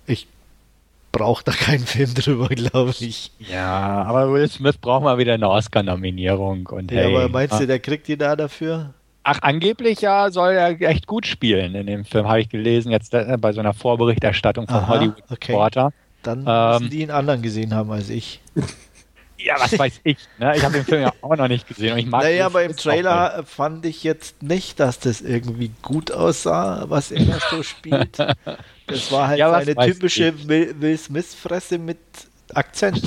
ich 0.06 0.26
brauche 1.14 1.44
da 1.44 1.52
keinen 1.52 1.86
Film 1.86 2.12
drüber, 2.14 2.48
glaube 2.50 2.90
ich. 2.98 3.30
ja, 3.38 4.02
aber 4.02 4.32
Will 4.32 4.48
Smith 4.48 4.76
braucht 4.78 5.04
mal 5.04 5.16
wieder 5.16 5.34
eine 5.34 5.48
Oscar-Nominierung 5.48 6.66
und 6.66 6.90
Ja, 6.90 7.02
hey, 7.02 7.14
aber 7.14 7.28
meinst 7.28 7.54
ah. 7.54 7.58
du, 7.60 7.66
der 7.66 7.78
kriegt 7.78 8.08
die 8.08 8.16
da 8.16 8.36
dafür? 8.36 8.92
Ach, 9.22 9.38
angeblich 9.40 10.00
ja 10.02 10.30
soll 10.30 10.52
er 10.52 10.80
echt 10.82 11.06
gut 11.06 11.26
spielen 11.26 11.74
in 11.74 11.86
dem 11.86 12.04
Film, 12.04 12.28
habe 12.28 12.40
ich 12.40 12.48
gelesen, 12.50 12.90
jetzt 12.90 13.14
äh, 13.14 13.36
bei 13.40 13.52
so 13.52 13.60
einer 13.60 13.72
Vorberichterstattung 13.72 14.66
von 14.66 14.76
Aha, 14.76 14.88
Hollywood 14.88 15.22
okay. 15.30 15.52
Reporter. 15.52 15.92
Dann 16.22 16.44
Ähm, 16.46 16.70
müssen 16.82 16.90
die 16.90 17.02
einen 17.02 17.10
anderen 17.10 17.40
gesehen 17.42 17.74
haben 17.74 17.90
als 17.90 18.10
ich. 18.10 18.40
Ja, 19.44 19.56
was 19.58 19.78
weiß 19.78 20.00
ich. 20.04 20.16
Ne? 20.38 20.56
Ich 20.56 20.64
habe 20.64 20.72
den 20.74 20.84
Film 20.84 21.02
ja 21.02 21.12
auch 21.20 21.36
noch 21.36 21.48
nicht 21.48 21.68
gesehen 21.68 21.92
und 21.92 21.98
ich 21.98 22.06
mag 22.06 22.22
Naja, 22.22 22.46
aber 22.46 22.64
im 22.64 22.74
Trailer 22.76 23.44
fand 23.44 23.84
ich 23.84 24.02
jetzt 24.02 24.42
nicht, 24.42 24.80
dass 24.80 24.98
das 25.00 25.20
irgendwie 25.20 25.70
gut 25.82 26.10
aussah, 26.10 26.84
was 26.88 27.10
er 27.10 27.24
da 27.26 27.38
so 27.50 27.62
spielt. 27.62 28.18
Das 28.86 29.12
war 29.12 29.28
halt 29.28 29.38
Ja, 29.38 29.52
weiß 29.52 29.66
typische 29.84 30.48
Will, 30.48 30.74
Will 30.80 30.96
Smith-Fresse 30.96 31.78
mit 31.78 31.98
Akzent. 32.54 33.02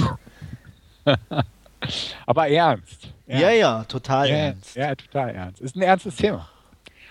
Aber 2.26 2.48
ernst. 2.50 3.10
Ja, 3.28 3.50
ja, 3.52 3.84
total 3.86 4.30
Ja, 4.30 4.36
ernst. 4.36 4.76
ja, 4.76 4.96
total 4.96 5.30
ernst. 5.30 5.62
Ist 5.62 5.76
ein 5.76 5.82
ernstes 5.82 6.16
Thema. 6.16 6.48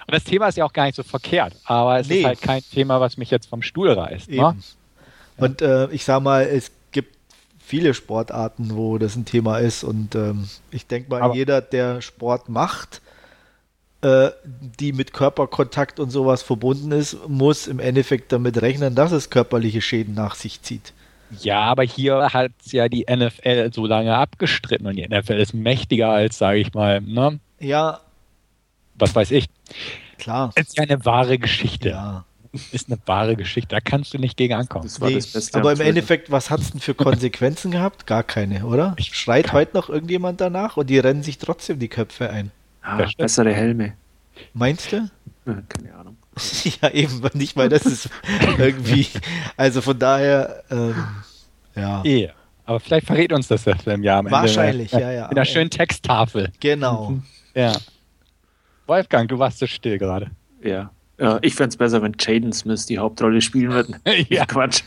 Und 0.07 0.15
das 0.15 0.25
Thema 0.25 0.49
ist 0.49 0.57
ja 0.57 0.65
auch 0.65 0.73
gar 0.73 0.85
nicht 0.87 0.95
so 0.95 1.03
verkehrt, 1.03 1.55
aber 1.65 1.99
es 1.99 2.09
Nee. 2.09 2.21
ist 2.21 2.27
halt 2.27 2.41
kein 2.43 2.63
Thema, 2.63 3.01
was 3.01 3.17
mich 3.17 3.31
jetzt 3.31 3.49
vom 3.49 3.63
Stuhl 3.63 3.91
reißt. 3.91 4.31
Ne? 4.31 4.57
Und 5.37 5.63
äh, 5.63 5.87
ich 5.91 6.05
sag 6.05 6.23
mal, 6.23 6.43
es 6.45 6.71
viele 7.67 7.95
Sportarten, 7.95 8.77
wo 8.77 8.97
das 8.97 9.17
ein 9.17 9.25
Thema 9.25 9.59
ist. 9.59 9.83
Und 9.85 10.15
ähm, 10.15 10.49
ich 10.71 10.87
denke 10.87 11.11
mal, 11.11 11.21
Aber- 11.23 11.35
jeder, 11.35 11.61
der 11.61 12.01
Sport 12.01 12.49
macht, 12.49 13.03
äh, 14.03 14.31
die 14.79 14.93
mit 14.93 15.13
Körperkontakt 15.13 15.99
und 15.99 16.11
sowas 16.11 16.43
verbunden 16.43 16.93
ist, 16.93 17.17
muss 17.29 17.67
im 17.67 17.81
Endeffekt 17.81 18.31
damit 18.31 18.63
rechnen, 18.63 18.95
dass 18.95 19.11
es 19.11 19.31
körperliche 19.31 19.81
Schäden 19.83 20.15
nach 20.15 20.37
sich 20.37 20.63
zieht. 20.63 20.93
Ja, 21.41 21.63
aber 21.63 21.83
hier 21.83 22.29
hat 22.33 22.53
ja 22.67 22.89
die 22.89 23.05
NFL 23.11 23.73
so 23.75 23.85
lange 23.87 24.15
abgestritten 24.17 24.87
und 24.87 24.95
die 24.95 25.09
NFL 25.09 25.33
ist 25.41 25.55
mächtiger 25.55 26.11
als, 26.11 26.39
sage 26.39 26.61
ich 26.61 26.73
mal, 26.73 27.01
ne? 27.01 27.41
Ja, 27.59 27.99
was 28.95 29.13
weiß 29.13 29.33
ich. 29.33 29.47
klar. 30.19 30.53
Ist 30.55 30.77
ja 30.79 30.85
eine 30.85 31.05
wahre 31.05 31.39
Geschichte. 31.39 31.89
Ja. 31.89 32.25
Ist 32.73 32.89
eine 32.89 32.99
wahre 33.07 33.37
Geschichte. 33.37 33.69
Da 33.75 33.81
kannst 33.81 34.13
du 34.15 34.19
nicht 34.19 34.37
gegen 34.37 34.55
ankommen. 34.55 34.85
das 34.85 35.01
war 35.01 35.09
Nee, 35.09 35.17
das 35.17 35.33
Beste. 35.33 35.59
aber 35.59 35.73
im. 35.73 35.81
Endeffekt, 35.81 36.31
was 36.31 36.51
hat 36.51 36.61
es 36.61 36.71
denn 36.73 36.81
für 36.81 36.95
Konsequenzen 36.95 37.71
gehabt? 37.71 38.07
Gar 38.07 38.23
keine, 38.23 38.65
oder? 38.67 38.95
Ich- 38.99 39.15
Schreit 39.17 39.53
heute 39.53 39.77
noch 39.77 39.89
irgendjemand 39.89 40.41
danach 40.41 40.77
und 40.77 40.89
die 40.91 40.99
rennen 40.99 41.23
sich 41.23 41.39
trotzdem 41.39 41.79
die 41.79 41.89
Köpfe 41.89 42.31
ein. 42.31 42.51
ah, 42.83 43.07
bessere 43.19 43.53
Helme. 43.53 43.95
Meinst 44.53 44.93
du? 44.93 45.09
Ja, 45.47 45.63
keine 45.69 45.95
Ahnung. 45.95 46.17
ja, 46.83 46.91
eben, 46.91 47.23
nicht 47.35 47.57
mal 47.57 47.69
das 47.69 47.87
ist 47.87 48.11
irgendwie. 48.59 49.07
Also 49.57 49.81
von 49.81 49.99
daher, 49.99 50.63
ähm, 50.71 50.95
ja. 51.75 52.03
Ja. 52.05 52.31
Aber 52.67 52.81
vielleicht 52.81 53.07
verrät 53.07 53.33
uns 53.33 53.47
das 53.49 53.63
der 53.65 53.77
Film 53.77 54.03
ja 54.03 54.19
am 54.19 54.27
Ende. 54.27 54.39
Wahrscheinlich, 54.39 54.91
ja, 54.93 55.11
ja. 55.13 55.27
In 55.27 55.37
einer 55.37 55.45
schönen 55.45 55.71
Texttafel. 55.71 56.53
Genau. 56.61 57.19
Ja. 57.55 57.73
Wolfgang, 58.87 59.29
du 59.29 59.39
warst 59.39 59.59
so 59.59 59.67
still 59.67 59.99
gerade. 59.99 60.31
Ja. 60.63 60.91
Ja 61.19 61.39
ich 61.43 61.55
fände 61.55 61.71
es 61.71 61.77
besser, 61.77 62.03
wenn 62.03 62.15
Jaden 62.19 62.53
Smith 62.53 62.87
die 62.87 62.99
Hauptrolle 62.99 63.41
spielen 63.41 63.73
würde. 63.73 63.95
Ja. 64.29 64.45
Quatsch. 64.47 64.83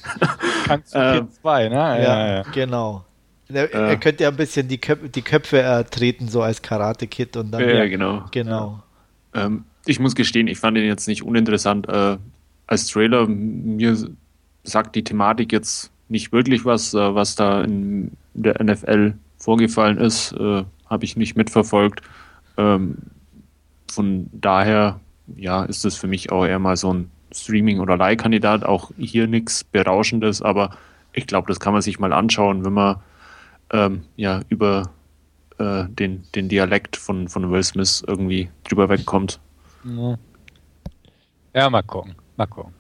Kannst 0.66 0.94
du 0.94 1.00
Ähm, 1.00 1.28
Kid 1.28 1.36
2, 1.42 1.70
ne? 1.70 1.76
Ja, 1.76 1.98
Ja, 1.98 2.28
ja. 2.38 2.42
genau. 2.54 3.06
Er, 3.52 3.74
Äh. 3.74 3.90
er 3.90 3.98
könnte 3.98 4.24
ja 4.24 4.30
ein 4.30 4.36
bisschen 4.36 4.68
die, 4.68 4.78
Köp 4.78 5.12
die 5.12 5.22
Köpfe 5.24 5.60
ertreten, 5.60 6.28
so 6.28 6.42
als 6.44 6.62
Karate-Kid 6.62 7.36
und 7.38 7.52
dann. 7.52 7.62
Ja, 7.68 7.88
genau. 7.88 8.24
Genau. 8.32 8.84
Ähm, 9.34 9.64
ich 9.86 10.00
muss 10.00 10.14
gestehen, 10.14 10.48
ich 10.48 10.60
fand 10.60 10.78
ihn 10.78 10.86
jetzt 10.86 11.08
nicht 11.08 11.24
uninteressant. 11.24 11.88
Äh, 11.90 12.18
als 12.68 12.86
Trailer, 12.88 13.26
mir 13.28 13.98
sagt 14.64 14.96
die 14.96 15.04
Thematik 15.04 15.52
jetzt 15.52 15.90
nicht 16.10 16.32
wirklich 16.32 16.64
was, 16.66 16.94
äh, 16.94 17.16
was 17.16 17.36
da 17.36 17.64
in 17.64 18.12
der 18.36 18.64
NFL 18.64 19.14
vorgefallen 19.38 19.98
ist, 19.98 20.32
äh, 20.34 20.64
habe 20.88 21.06
ich 21.06 21.16
nicht 21.18 21.36
mitverfolgt. 21.36 22.02
Ähm, 22.58 22.98
von 23.92 24.30
daher, 24.34 25.00
ja, 25.36 25.64
ist 25.64 25.86
es 25.86 25.96
für 25.96 26.08
mich 26.08 26.32
auch 26.32 26.46
eher 26.46 26.60
mal 26.60 26.78
so 26.78 26.94
ein 26.94 27.12
Streaming- 27.32 27.80
oder 27.80 27.98
Leihkandidat. 27.98 28.64
Auch 28.64 28.92
hier 28.98 29.28
nichts 29.28 29.64
Berauschendes, 29.64 30.42
aber 30.42 30.72
ich 31.14 31.28
glaube, 31.28 31.48
das 31.48 31.60
kann 31.60 31.74
man 31.74 31.82
sich 31.82 32.00
mal 32.00 32.14
anschauen, 32.14 32.66
wenn 32.66 32.74
man 32.74 32.98
ähm, 33.72 34.04
ja 34.16 34.42
über 34.50 34.92
äh, 35.58 35.86
den, 35.90 36.24
den 36.36 36.50
Dialekt 36.50 36.98
von, 36.98 37.28
von 37.28 37.52
Will 37.52 37.64
Smith 37.64 38.04
irgendwie 38.08 38.50
drüber 38.68 38.90
wegkommt. 38.90 39.40
Ja, 41.54 41.70
mal 41.70 41.84
gucken. 41.84 42.16
Mal 42.38 42.48
gucken. 42.48 42.74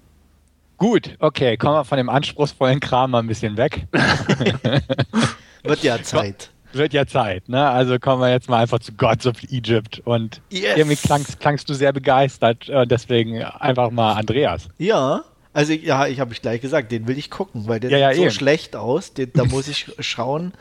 Gut, 0.77 1.15
okay, 1.19 1.57
kommen 1.57 1.75
wir 1.75 1.83
von 1.83 1.97
dem 1.97 2.09
anspruchsvollen 2.09 2.79
Kram 2.79 3.11
mal 3.11 3.19
ein 3.19 3.27
bisschen 3.27 3.57
weg. 3.57 3.87
Wird 5.63 5.83
ja 5.83 6.01
Zeit. 6.01 6.51
Wird 6.73 6.93
ja 6.93 7.05
Zeit, 7.07 7.49
ne? 7.49 7.67
Also 7.69 7.97
kommen 7.99 8.21
wir 8.21 8.29
jetzt 8.31 8.47
mal 8.49 8.61
einfach 8.61 8.79
zu 8.79 8.93
Gods 8.93 9.25
of 9.25 9.41
Egypt. 9.49 10.01
Und 10.05 10.41
Yes. 10.51 10.77
irgendwie 10.77 10.95
klangst, 10.95 11.39
klangst 11.39 11.69
du 11.69 11.73
sehr 11.73 11.91
begeistert, 11.93 12.69
äh, 12.69 12.85
deswegen 12.85 13.41
einfach 13.43 13.89
mal 13.91 14.13
Andreas. 14.13 14.67
Ja, 14.77 15.23
also 15.51 15.73
ja, 15.73 16.05
ich 16.07 16.19
habe 16.19 16.31
ich 16.33 16.41
gleich 16.41 16.61
gesagt, 16.61 16.91
den 16.91 17.07
will 17.07 17.17
ich 17.17 17.31
gucken, 17.31 17.67
weil 17.67 17.79
der 17.79 17.89
Ja, 17.89 17.97
ja, 17.97 18.09
sieht 18.09 18.17
so 18.17 18.23
eben. 18.23 18.31
schlecht 18.31 18.75
aus. 18.75 19.13
Den, 19.13 19.31
da 19.33 19.43
muss 19.45 19.67
ich 19.67 19.87
schauen, 19.99 20.53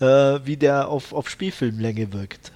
äh, 0.00 0.04
wie 0.44 0.56
der 0.58 0.88
auf, 0.88 1.12
auf 1.14 1.30
Spielfilmlänge 1.30 2.12
wirkt. 2.12 2.52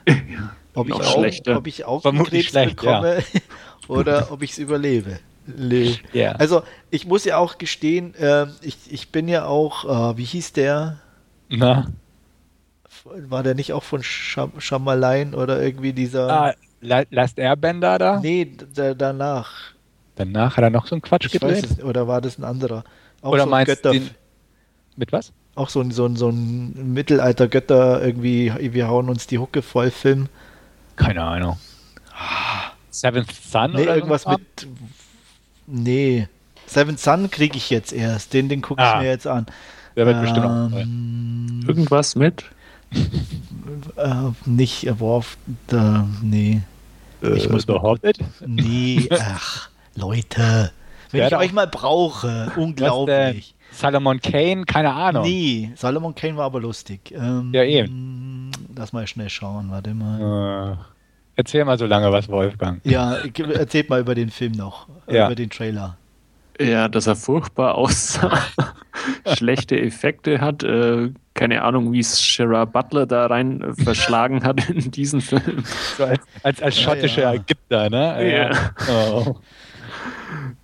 Ob 0.74 0.88
ich, 0.88 0.94
auch, 0.94 1.56
ob 1.56 1.66
ich 1.66 1.84
auch 1.86 2.02
Vermutlich 2.02 2.42
Krebs 2.46 2.50
schlecht, 2.50 2.76
bekomme 2.76 3.18
oder 3.88 4.30
ob 4.30 4.42
ich 4.42 4.52
es 4.52 4.58
überlebe. 4.58 5.18
Le 5.46 5.96
Ja. 6.12 6.32
Also 6.32 6.62
ich 6.90 7.06
muss 7.06 7.24
ja 7.24 7.38
auch 7.38 7.56
gestehen, 7.58 8.14
äh, 8.16 8.46
ich, 8.60 8.76
ich 8.90 9.08
bin 9.08 9.28
ja 9.28 9.46
auch, 9.46 10.12
äh, 10.12 10.16
wie 10.18 10.24
hieß 10.24 10.52
der? 10.52 10.98
Na? 11.48 11.86
War 13.28 13.42
der 13.42 13.54
nicht 13.54 13.72
auch 13.72 13.82
von 13.82 14.02
Scham 14.02 14.52
Schamalein 14.58 15.34
oder 15.34 15.60
irgendwie 15.62 15.92
dieser? 15.92 16.28
Ah, 16.30 16.54
La- 16.80 17.04
Last 17.10 17.38
Airbender 17.38 17.98
da? 17.98 18.20
Nee, 18.20 18.52
danach. 18.96 19.50
Danach 20.16 20.56
hat 20.56 20.64
er 20.64 20.70
noch 20.70 20.86
so 20.86 20.94
einen 20.94 21.02
Quatsch 21.02 21.26
Ich 21.26 21.32
gedreht. 21.32 21.64
es, 21.64 21.82
oder 21.82 22.08
war 22.08 22.20
das 22.20 22.38
ein 22.38 22.44
anderer? 22.44 22.84
Auch 23.22 23.30
Oder 23.32 23.42
so 23.42 23.48
ein 23.48 23.50
meinst 23.50 23.70
du 23.70 23.74
Götter, 23.76 23.90
den- 23.92 24.10
Mit 24.96 25.12
was? 25.12 25.32
auch 25.54 25.68
so 25.70 25.80
ein, 25.80 25.90
so 25.90 26.06
ein, 26.06 26.14
so 26.16 26.28
ein 26.28 26.92
Mittelalter-Götter 26.94 28.02
irgendwie, 28.04 28.52
wir 28.72 28.88
hauen 28.88 29.08
uns 29.08 29.26
die 29.26 29.38
Hucke 29.38 29.62
voll 29.62 29.90
Film. 29.90 30.28
Keine 30.96 31.22
Ahnung. 31.22 31.58
Seventh 32.90 33.32
Son 33.32 33.72
Nee, 33.72 33.82
oder 33.82 33.94
irgendwas 33.96 34.26
mit. 34.26 34.40
Nee. 35.66 36.28
Seven 36.66 36.96
Sun 36.96 37.30
kriege 37.30 37.56
ich 37.56 37.70
jetzt 37.70 37.92
erst. 37.92 38.32
Den, 38.34 38.48
den 38.48 38.62
gucke 38.62 38.82
ich 38.82 38.88
Ah. 38.88 39.00
mir 39.00 39.08
jetzt 39.08 39.26
an. 39.26 39.46
Der 39.96 40.06
wird 40.06 40.20
bestimmt 40.20 40.46
auch 40.46 40.78
ähm, 40.78 41.64
Irgendwas 41.66 42.14
mit? 42.14 42.44
Äh, 43.96 44.14
nicht 44.46 44.86
Evolved. 44.86 45.38
Äh, 45.72 45.76
nee. 46.22 46.62
Ich 47.20 47.46
Äh, 47.46 47.48
muss 47.52 47.62
The 47.66 47.72
mal- 47.72 47.82
Hobbit? 47.82 48.18
Nee, 48.46 49.08
ach, 49.10 49.68
Leute. 49.96 50.72
Wenn 51.10 51.20
Wer 51.20 51.24
ich 51.26 51.30
da- 51.30 51.38
euch 51.38 51.52
mal 51.52 51.66
brauche, 51.66 52.52
unglaublich. 52.56 53.54
Solomon 53.72 54.20
Kane? 54.20 54.64
Keine 54.64 54.92
Ahnung. 54.92 55.24
Nee, 55.24 55.72
Solomon 55.74 56.14
Kane 56.14 56.36
war 56.36 56.44
aber 56.46 56.60
lustig. 56.60 57.12
Ähm, 57.14 57.50
Ja, 57.52 57.62
eben. 57.64 58.50
Lass 58.76 58.92
mal 58.92 59.06
schnell 59.06 59.28
schauen, 59.28 59.70
warte 59.70 59.94
mal. 59.94 60.72
Äh, 60.72 60.76
erzähl 61.36 61.64
mal 61.64 61.78
so 61.78 61.86
lange 61.86 62.10
was, 62.12 62.28
Wolfgang. 62.28 62.80
Ja, 62.84 63.14
erzählt 63.16 63.90
mal 63.90 64.00
über 64.00 64.14
den 64.14 64.30
Film 64.30 64.52
noch, 64.52 64.86
Ja. 65.08 65.26
über 65.26 65.34
den 65.34 65.50
Trailer. 65.50 65.96
Ja, 66.60 66.88
dass 66.88 67.06
er 67.06 67.16
furchtbar 67.16 67.74
aussah, 67.76 68.38
schlechte 69.34 69.80
Effekte 69.80 70.40
hat, 70.40 70.62
äh, 70.62 71.10
keine 71.34 71.62
Ahnung, 71.62 71.92
wie 71.92 72.00
es 72.00 72.20
Gerard 72.36 72.72
Butler 72.72 73.06
da 73.06 73.26
rein 73.26 73.62
äh, 73.62 73.72
verschlagen 73.84 74.42
hat 74.42 74.68
in 74.68 74.90
diesen 74.90 75.20
Film. 75.20 75.62
So 75.96 76.04
als, 76.04 76.20
als, 76.42 76.62
als 76.62 76.76
Ja, 76.76 76.82
schottischer 76.82 77.22
ja. 77.22 77.34
Ägypter, 77.34 77.90
ne? 77.90 78.32
Ja. 78.36 78.70
Oh. 78.90 79.36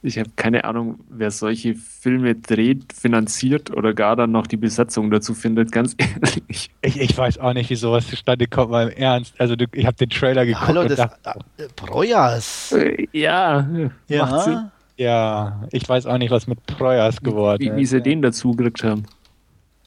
Ich 0.02 0.18
habe 0.18 0.28
keine 0.36 0.64
Ahnung, 0.64 1.00
wer 1.08 1.30
solche 1.30 1.74
Filme 1.74 2.34
dreht, 2.34 2.92
finanziert 2.92 3.70
oder 3.70 3.94
gar 3.94 4.16
dann 4.16 4.32
noch 4.32 4.46
die 4.46 4.58
Besetzung 4.58 5.10
dazu 5.10 5.32
findet, 5.32 5.72
ganz 5.72 5.96
ehrlich. 5.98 6.70
Ich, 6.82 7.00
ich 7.00 7.16
weiß 7.16 7.38
auch 7.38 7.54
nicht, 7.54 7.70
wie 7.70 7.76
sowas 7.76 8.06
zustande 8.06 8.46
kommt, 8.46 8.70
mal 8.70 8.88
im 8.88 8.96
Ernst. 8.98 9.34
Also 9.38 9.56
du, 9.56 9.64
ich 9.72 9.86
habe 9.86 9.96
den 9.96 10.10
Trailer 10.10 10.44
geguckt 10.44 10.68
Hallo, 10.68 10.84
das 10.84 10.96
dachte, 10.96 11.38
äh, 11.56 11.68
Proyas. 11.74 12.72
Äh, 12.72 13.06
Ja, 13.12 13.66
macht 14.10 14.44
Sinn. 14.44 14.70
Ja, 14.96 15.62
ich 15.72 15.88
weiß 15.88 16.06
auch 16.06 16.18
nicht, 16.18 16.30
was 16.30 16.46
mit 16.46 16.64
Proyas 16.66 17.20
geworden 17.20 17.60
Wie, 17.60 17.74
wie 17.76 17.82
ist. 17.82 17.90
sie 17.90 18.00
den 18.02 18.22
dazu 18.22 18.52
gekriegt 18.52 18.84
haben. 18.84 19.04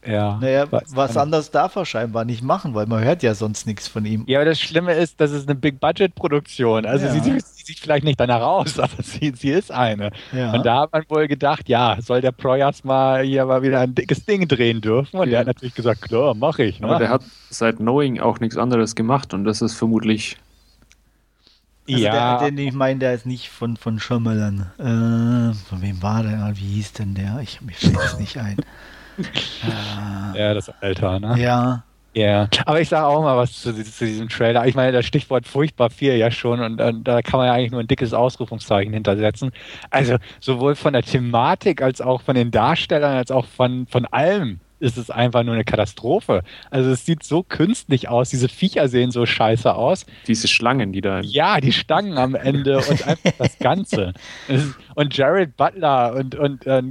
Ja. 0.06 0.38
naja, 0.42 0.66
was 0.72 1.18
anderes 1.18 1.52
darf 1.52 1.76
er 1.76 1.86
scheinbar 1.86 2.24
nicht 2.24 2.42
machen, 2.42 2.74
weil 2.74 2.86
man 2.86 3.04
hört 3.04 3.24
ja 3.24 3.34
sonst 3.34 3.68
nichts 3.68 3.90
von 3.90 4.06
ihm. 4.06 4.24
Ja, 4.28 4.40
aber 4.40 4.46
das 4.46 4.60
Schlimme 4.60 4.94
ist, 4.94 5.20
das 5.20 5.32
ist 5.32 5.50
eine 5.50 5.56
Big-Budget-Produktion. 5.60 6.86
Also 6.86 7.08
Ja. 7.08 7.12
sie, 7.12 7.20
sieht- 7.20 7.46
sie 7.46 7.64
sieht 7.66 7.80
vielleicht 7.80 8.06
nicht 8.06 8.18
danach 8.20 8.42
aus, 8.42 8.80
aber 8.80 9.04
sie, 9.04 9.34
sie 9.36 9.50
ist 9.50 9.70
eine. 9.70 10.12
Ja. 10.32 10.54
Und 10.54 10.66
da 10.66 10.82
hat 10.82 10.94
man 10.94 11.04
wohl 11.10 11.28
gedacht, 11.28 11.68
ja, 11.68 11.98
soll 12.00 12.22
der 12.22 12.32
Proyas 12.32 12.86
mal 12.86 13.24
hier 13.24 13.46
mal 13.46 13.62
wieder 13.64 13.82
ein 13.82 13.96
dickes 13.96 14.24
Ding 14.26 14.48
drehen 14.48 14.80
dürfen? 14.80 15.18
Und 15.18 15.26
der 15.26 15.34
Ja. 15.34 15.40
hat 15.40 15.48
natürlich 15.48 15.76
gesagt, 15.76 16.02
klar, 16.04 16.34
mach 16.36 16.60
ich. 16.60 16.80
Ne? 16.80 16.88
Aber 16.88 17.00
der 17.00 17.10
hat 17.10 17.24
seit 17.50 17.78
Knowing 17.78 18.22
auch 18.22 18.40
nichts 18.40 18.56
anderes 18.56 18.96
gemacht 18.96 19.34
und 19.34 19.44
das 19.44 19.62
ist 19.62 19.74
vermutlich. 19.74 20.38
Also 21.90 22.04
ja, 22.04 22.40
der, 22.40 22.52
den 22.52 22.58
ich 22.58 22.74
meine, 22.74 23.00
der 23.00 23.14
ist 23.14 23.26
nicht 23.26 23.50
von, 23.50 23.78
von 23.78 24.00
Shyamalan. 24.00 24.72
Äh, 24.78 25.54
von 25.54 25.82
wem 25.82 26.02
war 26.04 26.24
der? 26.24 26.52
Wie 26.56 26.76
hieß 26.76 26.94
denn 26.94 27.14
der? 27.14 27.40
Ich 27.42 27.62
mir 27.62 27.74
fällt 27.74 27.98
es 27.98 28.20
nicht 28.20 28.38
ein. 28.38 28.58
Äh, 30.36 30.40
ja, 30.40 30.54
das 30.54 30.70
Alter, 30.80 31.20
ne? 31.20 31.40
ja. 31.40 31.84
Ja, 32.14 32.48
aber 32.66 32.82
ich 32.82 32.90
sage 32.90 33.06
auch 33.06 33.22
mal 33.22 33.38
was 33.38 33.62
zu, 33.62 33.74
zu 33.76 34.06
diesem 34.06 34.28
Trailer. 34.28 34.66
Ich 34.66 34.74
meine, 34.74 34.92
das 34.92 35.06
Stichwort 35.06 35.48
furchtbar 35.48 35.92
viel 35.92 36.14
ja 36.16 36.32
schon 36.32 36.62
und, 36.62 36.80
äh, 36.80 36.92
da 37.04 37.22
kann 37.22 37.40
man 37.40 37.46
ja 37.48 37.54
eigentlich 37.54 37.72
nur 37.72 37.80
ein 37.80 37.88
dickes 37.88 38.12
Ausrufungszeichen 38.12 38.92
hintersetzen. 38.92 39.52
Also 39.92 40.18
sowohl 40.40 40.76
von 40.76 40.94
der 40.94 41.04
Thematik 41.04 41.82
als 41.82 42.02
auch 42.02 42.22
von 42.22 42.34
den 42.34 42.50
Darstellern 42.50 43.16
als 43.16 43.30
auch 43.30 43.46
von, 43.46 43.86
von 43.86 44.06
allem 44.08 44.60
ist 44.80 44.98
es 44.98 45.10
einfach 45.10 45.44
nur 45.44 45.56
eine 45.56 45.64
Katastrophe. 45.64 46.44
Also 46.70 46.92
es 46.92 47.06
sieht 47.06 47.24
so 47.24 47.44
künstlich 47.44 48.10
aus, 48.10 48.30
diese 48.30 48.50
Viecher 48.50 48.88
sehen 48.90 49.12
so 49.12 49.26
scheiße 49.26 49.74
aus. 49.74 50.06
Diese 50.28 50.48
Schlangen, 50.48 50.94
die 50.94 51.02
da. 51.02 51.22
Ja, 51.22 51.60
die 51.60 51.72
Stangen 51.72 52.18
am 52.18 52.36
Ende 52.36 52.78
und 52.78 53.08
einfach 53.08 53.32
das 53.38 53.58
Ganze. 53.60 54.14
Und 54.96 55.16
Jared 55.16 55.56
Butler 55.56 56.16
und, 56.16 56.34
und 56.34 56.66
äh, 56.66 56.82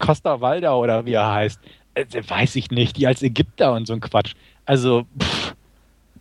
Costa 0.00 0.40
Waldau 0.40 0.80
oder 0.80 1.06
wie 1.06 1.12
er 1.12 1.32
heißt, 1.32 1.60
äh, 1.94 2.04
weiß 2.26 2.56
ich 2.56 2.72
nicht, 2.72 2.96
die 2.96 3.06
als 3.06 3.22
Ägypter 3.22 3.72
und 3.72 3.86
so 3.86 3.92
ein 3.92 4.00
Quatsch. 4.00 4.34
Also, 4.66 5.04
pff, 5.16 5.54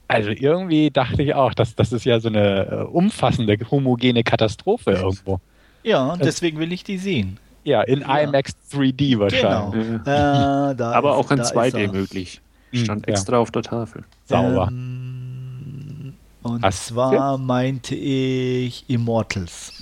also 0.08 0.30
irgendwie 0.30 0.92
dachte 0.92 1.24
ich 1.24 1.34
auch, 1.34 1.54
dass 1.54 1.74
das 1.74 1.92
ist 1.94 2.06
ja 2.06 2.20
so 2.20 2.28
eine 2.28 2.68
äh, 2.68 2.76
umfassende, 2.84 3.58
homogene 3.72 4.24
Katastrophe 4.24 4.92
irgendwo. 4.92 5.40
Ja, 5.84 6.14
und 6.14 6.24
deswegen 6.24 6.60
will 6.60 6.72
ich 6.74 6.84
die 6.84 6.98
sehen. 6.98 7.40
Ja, 7.64 7.82
in 7.84 8.02
Ja. 8.02 8.18
IMAX 8.20 8.54
3D 8.72 9.20
wahrscheinlich. 9.20 9.88
Genau. 10.04 10.70
Äh, 10.72 10.76
da 10.76 10.92
Aber 10.96 11.12
ist- 11.12 11.16
auch 11.26 11.32
in 11.32 11.38
da 11.38 11.44
ist 11.44 11.54
2D 11.56 11.78
er. 11.86 11.92
möglich. 11.92 12.42
Hm, 12.72 12.84
Stand 12.84 13.08
ja. 13.08 13.14
extra 13.14 13.38
auf 13.38 13.52
der 13.52 13.62
Tafel. 13.64 14.04
Sauber. 14.26 14.68
Ähm, 14.72 16.14
und 16.44 16.64
du 16.66 16.72
zwar 16.72 17.38
meinte 17.38 17.94
ich 17.96 18.86
Immortals. 18.90 19.74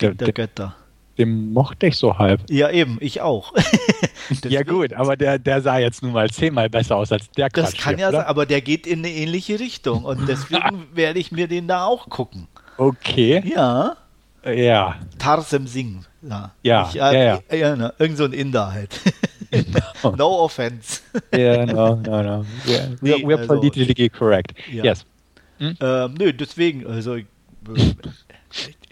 Der- 0.00 0.10
Krieg 0.10 0.18
der 0.18 0.26
der- 0.26 0.32
Götter. 0.34 0.76
Den 1.16 1.52
mochte 1.52 1.88
ich 1.88 1.96
so 1.96 2.16
halb. 2.16 2.42
Ja, 2.48 2.70
eben, 2.70 2.98
ich 3.00 3.20
auch. 3.20 3.52
ja 4.48 4.62
gut, 4.62 4.92
aber 4.92 5.16
der, 5.16 5.40
der 5.40 5.60
sah 5.62 5.78
jetzt 5.78 6.00
nun 6.02 6.12
mal 6.12 6.30
zehnmal 6.30 6.70
besser 6.70 6.94
aus 6.94 7.10
als 7.10 7.28
der 7.32 7.48
Das 7.48 7.70
Quatsch 7.72 7.80
kann 7.82 7.94
hier, 7.96 8.02
ja 8.02 8.08
oder? 8.10 8.18
sein, 8.18 8.26
aber 8.28 8.46
der 8.46 8.60
geht 8.60 8.86
in 8.86 9.00
eine 9.00 9.10
ähnliche 9.10 9.58
Richtung 9.58 10.04
und 10.04 10.28
deswegen 10.28 10.86
werde 10.94 11.18
ich 11.18 11.32
mir 11.32 11.48
den 11.48 11.66
da 11.66 11.86
auch 11.86 12.08
gucken. 12.08 12.46
Okay, 12.76 13.42
Ja, 13.52 13.96
ja. 14.44 14.96
Tarsem 15.18 15.66
Singh. 15.66 16.04
Ja, 16.22 16.52
Ja, 16.62 16.88
ich, 16.90 16.96
äh, 16.96 16.98
ja, 16.98 17.40
ja. 17.50 17.56
ja 17.56 17.76
na, 17.76 17.92
irgend 17.98 18.18
so 18.18 18.24
ein 18.24 18.32
Inder 18.32 18.72
halt. 18.72 18.98
no 20.16 20.44
offense. 20.44 21.00
Yeah, 21.34 21.64
no, 21.66 21.96
no, 21.96 22.22
no. 22.22 22.44
We're, 22.66 22.96
Nee, 23.00 23.12
we're, 23.14 23.26
we're 23.26 23.38
also- 23.38 23.54
politically 23.54 24.08
correct. 24.08 24.52
Ja. 24.70 24.84
Yes. 24.84 25.04
ähm, 25.60 26.14
nö, 26.18 26.32
deswegen, 26.32 26.86
also 26.86 27.14
ich- 27.16 27.26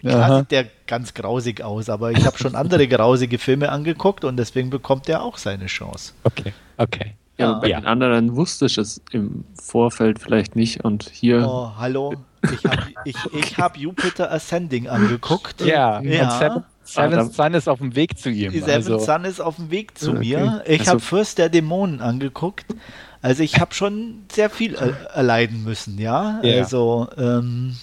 Aha. 0.05 0.09
klar 0.27 0.39
sieht 0.39 0.51
der 0.51 0.65
ganz 0.85 1.13
grausig 1.13 1.61
aus, 1.63 1.89
aber 1.89 2.11
ich 2.11 2.25
habe 2.25 2.37
schon 2.37 2.55
andere 2.55 2.87
grausige 2.87 3.37
Filme 3.37 3.69
angeguckt 3.69 4.23
und 4.23 4.37
deswegen 4.37 4.69
bekommt 4.69 5.09
er 5.09 5.23
auch 5.23 5.37
seine 5.37 5.65
Chance. 5.67 6.13
Okay, 6.23 6.53
okay. 6.77 7.13
Ja, 7.37 7.51
Ja. 7.51 7.59
bei 7.59 7.67
Ja. 7.69 7.79
den 7.79 7.85
anderen 7.87 8.35
wusste 8.35 8.65
ich 8.67 8.77
es 8.77 9.01
im 9.11 9.43
Vorfeld 9.61 10.19
vielleicht 10.19 10.55
nicht 10.55 10.83
und 10.83 11.09
hier. 11.11 11.45
Oh, 11.47 11.71
hallo. 11.77 12.13
Ich 12.53 12.63
habe 12.65 12.83
ich, 13.05 13.15
ich 13.33 13.57
hab 13.57 13.77
Jupiter 13.77 14.31
Ascending 14.31 14.87
angeguckt. 14.87 15.61
Ja, 15.61 15.99
Ja. 16.01 16.23
und 16.55 16.63
Seven, 16.83 17.19
Ah, 17.19 17.23
Son 17.25 17.53
ist 17.53 17.67
auf 17.67 17.79
dem 17.79 17.95
Weg 17.95 18.17
zu 18.17 18.29
ihm. 18.29 18.51
Seven 18.51 18.69
also, 18.69 18.99
Sun 18.99 19.25
ist 19.25 19.41
auf 19.41 19.57
dem 19.57 19.71
Weg 19.71 19.97
zu 19.97 20.11
Okay. 20.11 20.19
mir. 20.19 20.63
Ich 20.65 20.79
Also- 20.81 20.91
habe 20.91 20.99
Fürst 21.01 21.37
der 21.37 21.49
Dämonen 21.49 21.99
angeguckt. 22.01 22.65
Also 23.21 23.43
ich 23.43 23.59
habe 23.59 23.73
schon 23.73 24.23
sehr 24.31 24.49
viel 24.49 24.75
er 24.75 25.09
erleiden 25.15 25.63
müssen, 25.63 25.97
ja. 25.99 26.39
Ja. 26.43 26.59
Also 26.59 27.07
ähm, 27.17 27.75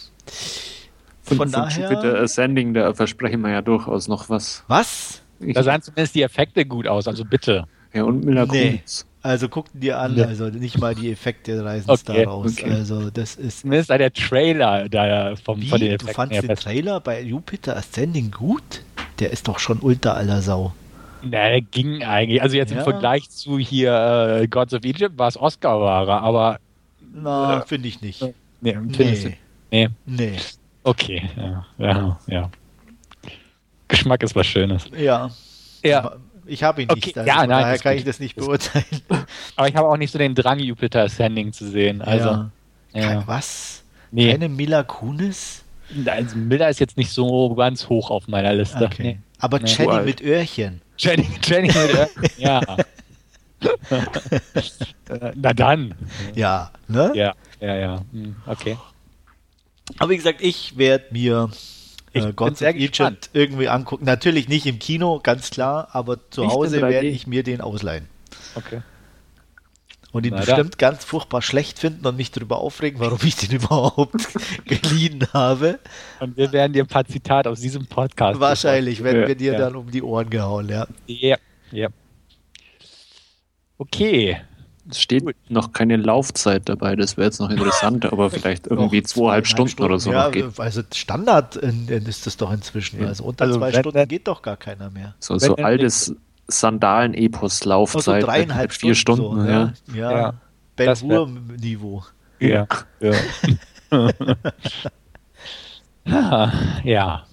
von, 1.23 1.51
daher. 1.51 1.91
Jupiter 1.91 2.21
Ascending, 2.21 2.73
da 2.75 2.95
versprechen 2.95 3.41
wir 3.43 3.51
ja 3.51 3.63
durchaus 3.63 4.09
noch 4.09 4.29
was. 4.31 4.65
was? 4.69 5.23
Ich, 5.41 5.55
da 5.55 5.63
sahen 5.63 5.83
zumindest 5.83 6.15
die 6.15 6.23
Effekte 6.23 6.65
gut 6.65 6.87
aus, 6.87 7.09
also 7.09 7.25
bitte. 7.25 7.65
ja, 7.93 8.05
und 8.05 8.25
Mila 8.25 8.47
Nee. 8.47 8.71
Kunis. 8.79 9.07
Also 9.25 9.49
guck 9.49 9.67
dir 9.73 9.99
an, 9.99 10.17
Ja. 10.17 10.27
also 10.27 10.51
nicht 10.51 10.79
mal 10.79 10.95
die 10.95 11.11
Effekte 11.11 11.65
reißen 11.65 11.89
Okay, 11.91 12.25
da 12.25 12.31
raus. 12.31 12.53
okay. 12.59 12.71
Also 12.71 13.09
das 13.09 13.37
ist. 13.37 13.61
Zumindest 13.63 13.89
der 13.89 14.13
Trailer 14.13 14.87
da 14.91 15.35
vom, 15.43 15.63
Wie? 15.63 15.69
von 15.69 15.81
den 15.81 15.89
Du 15.89 15.95
Effekten 15.95 16.15
fandst 16.15 16.35
her 16.35 16.43
den. 16.43 16.57
Trailer 16.57 17.01
bei 17.01 17.23
Jupiter 17.23 17.75
Ascending 17.75 18.31
gut? 18.31 18.83
Der 19.19 19.31
ist 19.31 19.49
doch 19.49 19.59
schon 19.59 19.79
ultra 19.81 20.13
aller 20.13 20.43
Sau. 20.43 20.75
Na, 21.23 21.31
der 21.49 21.63
ging 21.63 22.03
eigentlich. 22.05 22.43
Also 22.43 22.57
jetzt 22.59 22.71
Ja. 22.73 22.79
im 22.79 22.85
Vergleich 22.85 23.31
zu 23.31 23.59
hier 23.59 24.41
äh, 24.43 24.47
Gods 24.47 24.75
of 24.75 24.85
Egypt 24.85 25.17
war 25.17 25.29
es 25.29 25.41
Oscar-Ware, 25.41 26.21
aber 26.21 26.59
Na, 27.15 27.63
finde 27.63 27.89
ich 27.89 28.03
nicht. 28.03 28.21
Nee, 28.61 28.73
du- 28.73 28.81
Nee, 29.03 29.39
nee. 29.71 29.89
nee. 30.05 30.33
Okay, 30.83 31.31
ja, 31.35 31.65
ja, 31.79 32.19
ja. 32.27 32.51
Geschmack 33.89 34.23
ist 34.23 34.37
was 34.37 34.47
Schönes. 34.47 34.85
Ja. 34.97 35.31
Ja, 35.83 35.99
Aber 36.01 36.17
Ich 36.47 36.63
habe 36.63 36.83
ihn 36.83 36.91
Okay, 36.91 37.01
nicht, 37.07 37.19
also 37.19 37.29
ja, 37.29 37.41
von 37.41 37.49
nein, 37.49 37.63
daher 37.63 37.79
kann 37.79 37.93
gut. 37.93 37.99
ich 38.01 38.05
das 38.05 38.21
nicht 38.21 38.37
beurteilen. 38.37 38.85
aber 39.57 39.69
ich 39.69 39.77
habe 39.77 39.89
auch 39.89 39.97
nicht 39.97 40.11
so 40.13 40.19
den 40.19 40.35
Drang, 40.35 40.59
Jupiter 40.59 41.03
Ascending 41.03 41.53
zu 41.53 41.69
sehen. 41.71 42.03
Also, 42.03 42.29
ja. 42.29 42.51
ja. 42.93 43.09
Kein, 43.09 43.27
was? 43.27 43.83
Nee. 44.11 44.31
Keine 44.33 44.49
Mila 44.49 44.83
Kunis? 44.83 45.63
also 46.07 46.37
Miller 46.37 46.69
ist 46.71 46.81
jetzt 46.81 46.97
nicht 46.97 47.11
so 47.11 47.55
ganz 47.55 47.89
hoch 47.89 48.11
auf 48.11 48.27
meiner 48.29 48.53
Liste. 48.55 48.85
Okay. 48.85 49.03
Nee. 49.03 49.19
Aber 49.39 49.59
Nee. 49.61 49.67
Jenny 49.71 50.03
mit 50.05 50.23
Öhrchen. 50.23 50.81
Jenny, 50.97 51.29
Jenny 51.43 51.69
mit 51.69 51.77
Ö- 51.77 52.07
ja. 52.39 52.61
Na 55.35 55.53
dann. 55.53 55.95
Ja, 56.35 56.71
ne? 56.89 57.13
Ja, 57.15 57.35
ja, 57.61 57.75
ja. 57.77 58.03
Hm, 58.13 58.37
Okay. 58.47 58.77
Aber 59.99 60.11
wie 60.11 60.17
gesagt, 60.17 60.41
ich 60.41 60.77
werde 60.79 61.05
mir 61.11 61.51
Ich 62.15 62.25
äh, 62.25 62.33
Gods 62.33 62.63
of 62.63 62.69
Egypt 62.69 62.93
gespannt. 62.93 63.31
irgendwie 63.35 63.69
angucken. 63.69 64.05
Natürlich 64.07 64.49
nicht 64.49 64.67
im 64.67 64.79
Kino, 64.79 65.21
ganz 65.23 65.51
klar, 65.51 65.89
aber 65.93 66.19
zu 66.31 66.43
Nicht 66.43 66.53
Hause 66.53 66.79
3D. 66.79 66.89
werde 66.89 67.07
ich 67.09 67.27
mir 67.27 67.43
den 67.43 67.61
ausleihen. 67.61 68.09
Okay. 68.55 68.81
Und 70.13 70.25
ihn 70.25 70.33
Na 70.33 70.39
bestimmt 70.45 70.79
ganz 70.79 71.05
furchtbar 71.05 71.43
schlecht 71.43 71.81
finden 71.81 72.07
und 72.07 72.17
mich 72.17 72.31
darüber 72.31 72.59
aufregen, 72.59 73.01
warum 73.01 73.19
ich 73.25 73.35
den 73.35 73.51
überhaupt 73.57 74.29
geliehen 74.65 75.27
habe. 75.33 75.81
Und 76.21 76.37
wir 76.37 76.53
werden 76.53 76.73
dir 76.73 76.85
ein 76.85 76.89
paar 76.89 77.05
Zitate 77.05 77.51
aus 77.51 77.61
diesem 77.61 77.87
Podcast. 77.87 78.39
Wahrscheinlich 78.39 79.03
werden 79.03 79.23
Ja, 79.23 79.29
wir 79.29 79.35
dir 79.35 79.53
ja. 79.55 79.59
dann 79.59 79.75
um 79.75 79.91
die 79.91 80.03
Ohren 80.03 80.31
gehauen, 80.31 80.69
ja. 80.69 80.87
Ja, 81.07 81.37
ja. 81.73 81.89
Okay. 83.79 84.41
Es 84.91 85.01
steht 85.01 85.25
noch 85.49 85.73
keine 85.73 85.97
Laufzeit 85.97 86.69
dabei, 86.69 86.95
das 86.97 87.17
wäre 87.17 87.27
jetzt 87.27 87.41
noch 87.41 87.49
interessant, 87.51 88.05
aber 88.13 88.31
vielleicht 88.31 88.67
irgendwie 88.67 89.03
zweieinhalb 89.03 89.47
Stunden, 89.47 89.83
oder 89.83 89.99
so 89.99 90.13
Ja, 90.13 90.25
noch 90.27 90.33
geht. 90.33 90.61
also 90.61 90.83
Standard 90.93 91.57
ist 91.57 92.27
das 92.27 92.37
doch 92.37 92.53
inzwischen. 92.53 93.01
Ja. 93.01 93.09
Also 93.09 93.25
unter 93.25 93.45
Also 93.47 93.59
zwei 93.59 93.73
wenn 93.73 93.81
Stunden 93.81 93.99
dann- 93.99 94.09
geht 94.09 94.29
doch 94.29 94.43
gar 94.43 94.57
keiner 94.59 94.91
mehr. 94.91 95.15
So, 95.21 95.35
Wenn 95.35 95.41
so 95.41 95.57
altes 95.57 96.15
Sandalen-Epos-Laufzeit. 96.49 97.97
Also 97.97 98.13
mit- 98.13 98.27
dreieinhalb 98.27 98.71
mit 98.71 98.79
vier 98.79 98.95
Stunden. 98.95 99.41
so, 99.43 99.49
ja. 99.49 99.73
Ja, 99.95 100.11
Ja. 100.11 100.19
ja. 100.19 100.35
Ben 100.77 100.95
Hur-Niveau. 101.01 102.03
Ja. 102.41 102.67
Ja. 103.01 103.13
Ah, 106.07 106.53
ja. 106.83 107.25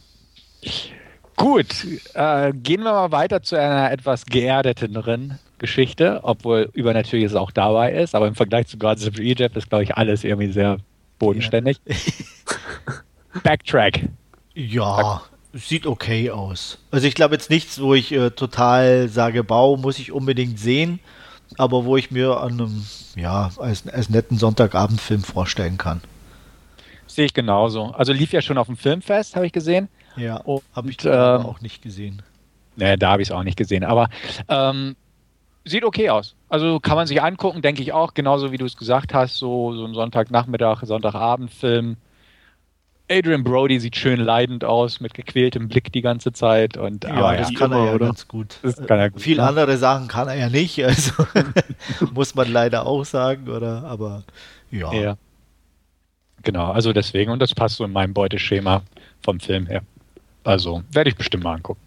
Gut, 1.36 1.66
äh, 2.14 2.54
gehen 2.54 2.84
wir 2.84 2.92
mal 2.94 3.12
weiter 3.12 3.42
zu 3.42 3.56
einer 3.60 3.92
etwas 3.92 4.26
geerdeteren 4.26 5.40
Geschichte, 5.62 6.20
obwohl 6.24 6.70
Übernatürliches 6.74 7.36
auch 7.36 7.52
dabei 7.52 7.94
ist, 7.94 8.16
aber 8.16 8.28
im 8.28 8.36
Vergleich 8.36 8.68
zu 8.68 8.78
Gods 8.78 9.08
of 9.08 9.20
Egypt 9.20 9.56
ist, 9.56 9.70
glaube 9.70 9.84
ich, 9.84 9.96
alles 9.96 10.24
irgendwie 10.24 10.52
sehr 10.52 10.80
bodenständig. 11.20 11.80
Backtrack. 13.44 14.10
Ja, 14.56 15.22
sieht 15.54 15.86
okay 15.86 16.32
aus. 16.32 16.80
Also 16.90 17.08
ich 17.08 17.14
glaube 17.14 17.36
jetzt 17.36 17.50
nichts, 17.50 17.80
wo 17.80 17.94
ich 17.94 18.12
äh, 18.12 18.32
total 18.32 19.08
sage, 19.08 19.44
Bau 19.44 19.78
muss 19.78 20.00
ich 20.00 20.12
unbedingt 20.12 20.60
sehen, 20.60 21.00
aber 21.58 21.86
wo 21.86 21.96
ich 21.96 22.10
mir 22.10 22.38
an 22.38 22.54
einem, 22.54 22.86
ja, 23.16 23.52
als, 23.58 23.88
als 23.88 24.10
netten 24.10 24.38
Sonntagabendfilm 24.38 25.24
vorstellen 25.24 25.78
kann. 25.78 26.02
Sehe 27.06 27.26
ich 27.26 27.34
genauso. 27.34 27.92
Also 27.92 28.14
lief 28.14 28.34
ja 28.34 28.42
schon 28.42 28.58
auf 28.58 28.68
dem 28.68 28.78
Filmfest, 28.78 29.36
habe 29.36 29.46
ich 29.46 29.52
gesehen. 29.52 29.90
Ja, 30.18 30.44
habe 30.74 30.90
ich 30.90 31.06
aber 31.08 31.46
auch 31.46 31.62
nicht 31.62 31.82
gesehen. 31.82 32.24
Nee, 32.78 32.98
da 32.98 33.12
habe 33.12 33.22
ich 33.22 33.28
es 33.28 33.32
auch 33.32 33.44
nicht 33.44 33.58
gesehen. 33.58 33.84
Aber 33.84 34.10
ähm, 34.48 34.96
sieht 35.66 35.84
okay 35.84 36.10
aus. 36.10 36.36
Also 36.50 36.80
kann 36.80 36.96
man 36.96 37.08
sich 37.08 37.22
angucken, 37.22 37.62
denke 37.62 37.82
ich 37.82 37.94
auch, 37.94 38.14
genauso 38.14 38.52
wie 38.52 38.58
du 38.58 38.66
es 38.66 38.78
gesagt 38.78 39.14
hast, 39.14 39.38
so, 39.38 39.74
so 39.74 39.86
ein 39.86 39.94
Sonntagnachmittag, 39.94 40.84
Sonntagabendfilm. 40.84 41.98
Adrian 43.10 43.44
Brody 43.44 43.80
sieht 43.80 43.98
schön 43.98 44.22
leidend 44.22 44.64
aus, 44.64 45.02
mit 45.02 45.14
gequältem 45.14 45.68
Blick 45.68 45.92
die 45.92 46.02
ganze 46.02 46.32
Zeit. 46.32 46.78
Und, 46.78 47.04
Ja, 47.04 47.36
das 47.36 47.52
ja. 47.52 47.60
kann 47.60 47.72
er 47.74 47.86
ja 47.86 47.94
oder? 47.94 48.06
ganz 48.06 48.28
gut. 48.28 48.58
Das 48.64 48.78
kann 48.78 49.00
er 49.00 49.10
gut, 49.10 49.22
Viele 49.22 49.42
ne? 49.42 49.50
andere 49.50 49.78
Sachen 49.78 50.08
kann 50.08 50.30
er 50.30 50.36
ja 50.36 50.50
nicht, 50.50 50.84
also 50.84 51.12
muss 52.14 52.36
man 52.36 52.52
leider 52.52 52.86
auch 52.86 53.04
sagen, 53.04 53.50
oder? 53.50 53.84
Aber 53.84 54.24
ja. 54.72 54.94
ja. 54.94 55.18
Genau, 56.44 56.72
also 56.72 56.94
deswegen, 56.94 57.32
und 57.32 57.40
das 57.40 57.54
passt 57.54 57.76
so 57.76 57.84
in 57.84 57.92
meinem 57.92 58.14
Beuteschema 58.14 58.82
vom 59.22 59.40
Film 59.40 59.68
her. 59.68 59.84
Also 60.44 60.82
werde 60.92 61.10
ich 61.10 61.16
bestimmt 61.16 61.44
mal 61.44 61.56
angucken. 61.56 61.82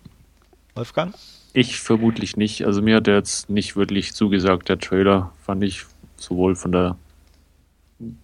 Wolfgang? 0.74 1.14
Ich 1.54 1.78
vermutlich 1.78 2.36
nicht. 2.36 2.66
Also 2.66 2.82
mir 2.82 2.96
hat 2.96 3.06
der 3.06 3.14
jetzt 3.14 3.48
nicht 3.48 3.76
wirklich 3.76 4.12
zugesagt, 4.12 4.68
der 4.68 4.78
Trailer. 4.78 5.32
Fand 5.40 5.62
ich 5.62 5.84
sowohl 6.16 6.56
von 6.56 6.72
der 6.72 6.96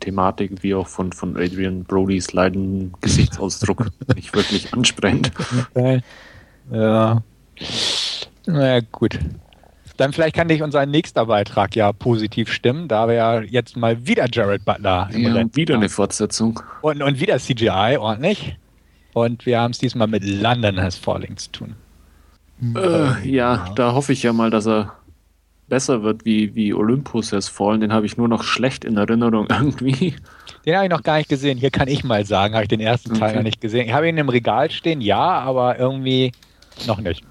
Thematik 0.00 0.62
wie 0.64 0.74
auch 0.74 0.88
von, 0.88 1.12
von 1.12 1.36
Adrian 1.36 1.84
Brodys 1.84 2.32
leidenden 2.32 2.92
Gesichtsausdruck 3.00 3.86
nicht 4.16 4.34
wirklich 4.34 4.74
ansprechend. 4.74 5.30
Okay. 5.74 6.02
Ja. 6.72 7.22
Na 8.46 8.80
gut. 8.80 9.18
Dann 9.96 10.12
vielleicht 10.12 10.34
kann 10.34 10.48
dich 10.48 10.62
unser 10.62 10.84
nächster 10.86 11.26
Beitrag 11.26 11.76
ja 11.76 11.92
positiv 11.92 12.50
stimmen, 12.50 12.88
da 12.88 13.06
wir 13.06 13.14
ja 13.14 13.40
jetzt 13.42 13.76
mal 13.76 14.06
wieder 14.06 14.26
Jared 14.32 14.64
Butler 14.64 15.08
Ja, 15.12 15.46
wieder 15.54 15.74
eine 15.74 15.88
Fortsetzung. 15.88 16.60
und, 16.80 17.00
und 17.00 17.20
wieder 17.20 17.38
CGI, 17.38 17.96
ordentlich. 17.98 18.56
Und 19.12 19.46
wir 19.46 19.60
haben 19.60 19.70
es 19.72 19.78
diesmal 19.78 20.08
mit 20.08 20.24
London 20.24 20.80
Has 20.80 20.96
Falling 20.96 21.36
zu 21.36 21.52
tun. 21.52 21.74
Äh, 22.76 23.28
ja, 23.28 23.72
da 23.74 23.92
hoffe 23.94 24.12
ich 24.12 24.22
ja 24.22 24.32
mal, 24.32 24.50
dass 24.50 24.66
er 24.66 24.94
besser 25.68 26.02
wird 26.02 26.24
wie, 26.24 26.54
wie 26.54 26.74
Olympus 26.74 27.32
Has 27.32 27.48
Fallen. 27.48 27.80
Den 27.80 27.92
habe 27.92 28.04
ich 28.04 28.16
nur 28.16 28.28
noch 28.28 28.42
schlecht 28.42 28.84
in 28.84 28.96
Erinnerung 28.96 29.46
irgendwie. 29.50 30.14
Den 30.66 30.74
habe 30.76 30.84
ich 30.86 30.90
noch 30.90 31.02
gar 31.02 31.18
nicht 31.18 31.28
gesehen. 31.28 31.58
Hier 31.58 31.70
kann 31.70 31.88
ich 31.88 32.02
mal 32.04 32.24
sagen, 32.26 32.54
habe 32.54 32.64
ich 32.64 32.68
den 32.68 32.80
ersten 32.80 33.14
Teil 33.14 33.28
Okay. 33.30 33.36
noch 33.36 33.42
nicht 33.44 33.60
gesehen. 33.60 33.86
Ich 33.86 33.92
habe 33.92 34.08
ihn 34.08 34.18
im 34.18 34.28
Regal 34.28 34.70
stehen, 34.70 35.00
ja, 35.00 35.18
aber 35.20 35.78
irgendwie 35.78 36.32
noch 36.86 37.00
nicht. 37.00 37.22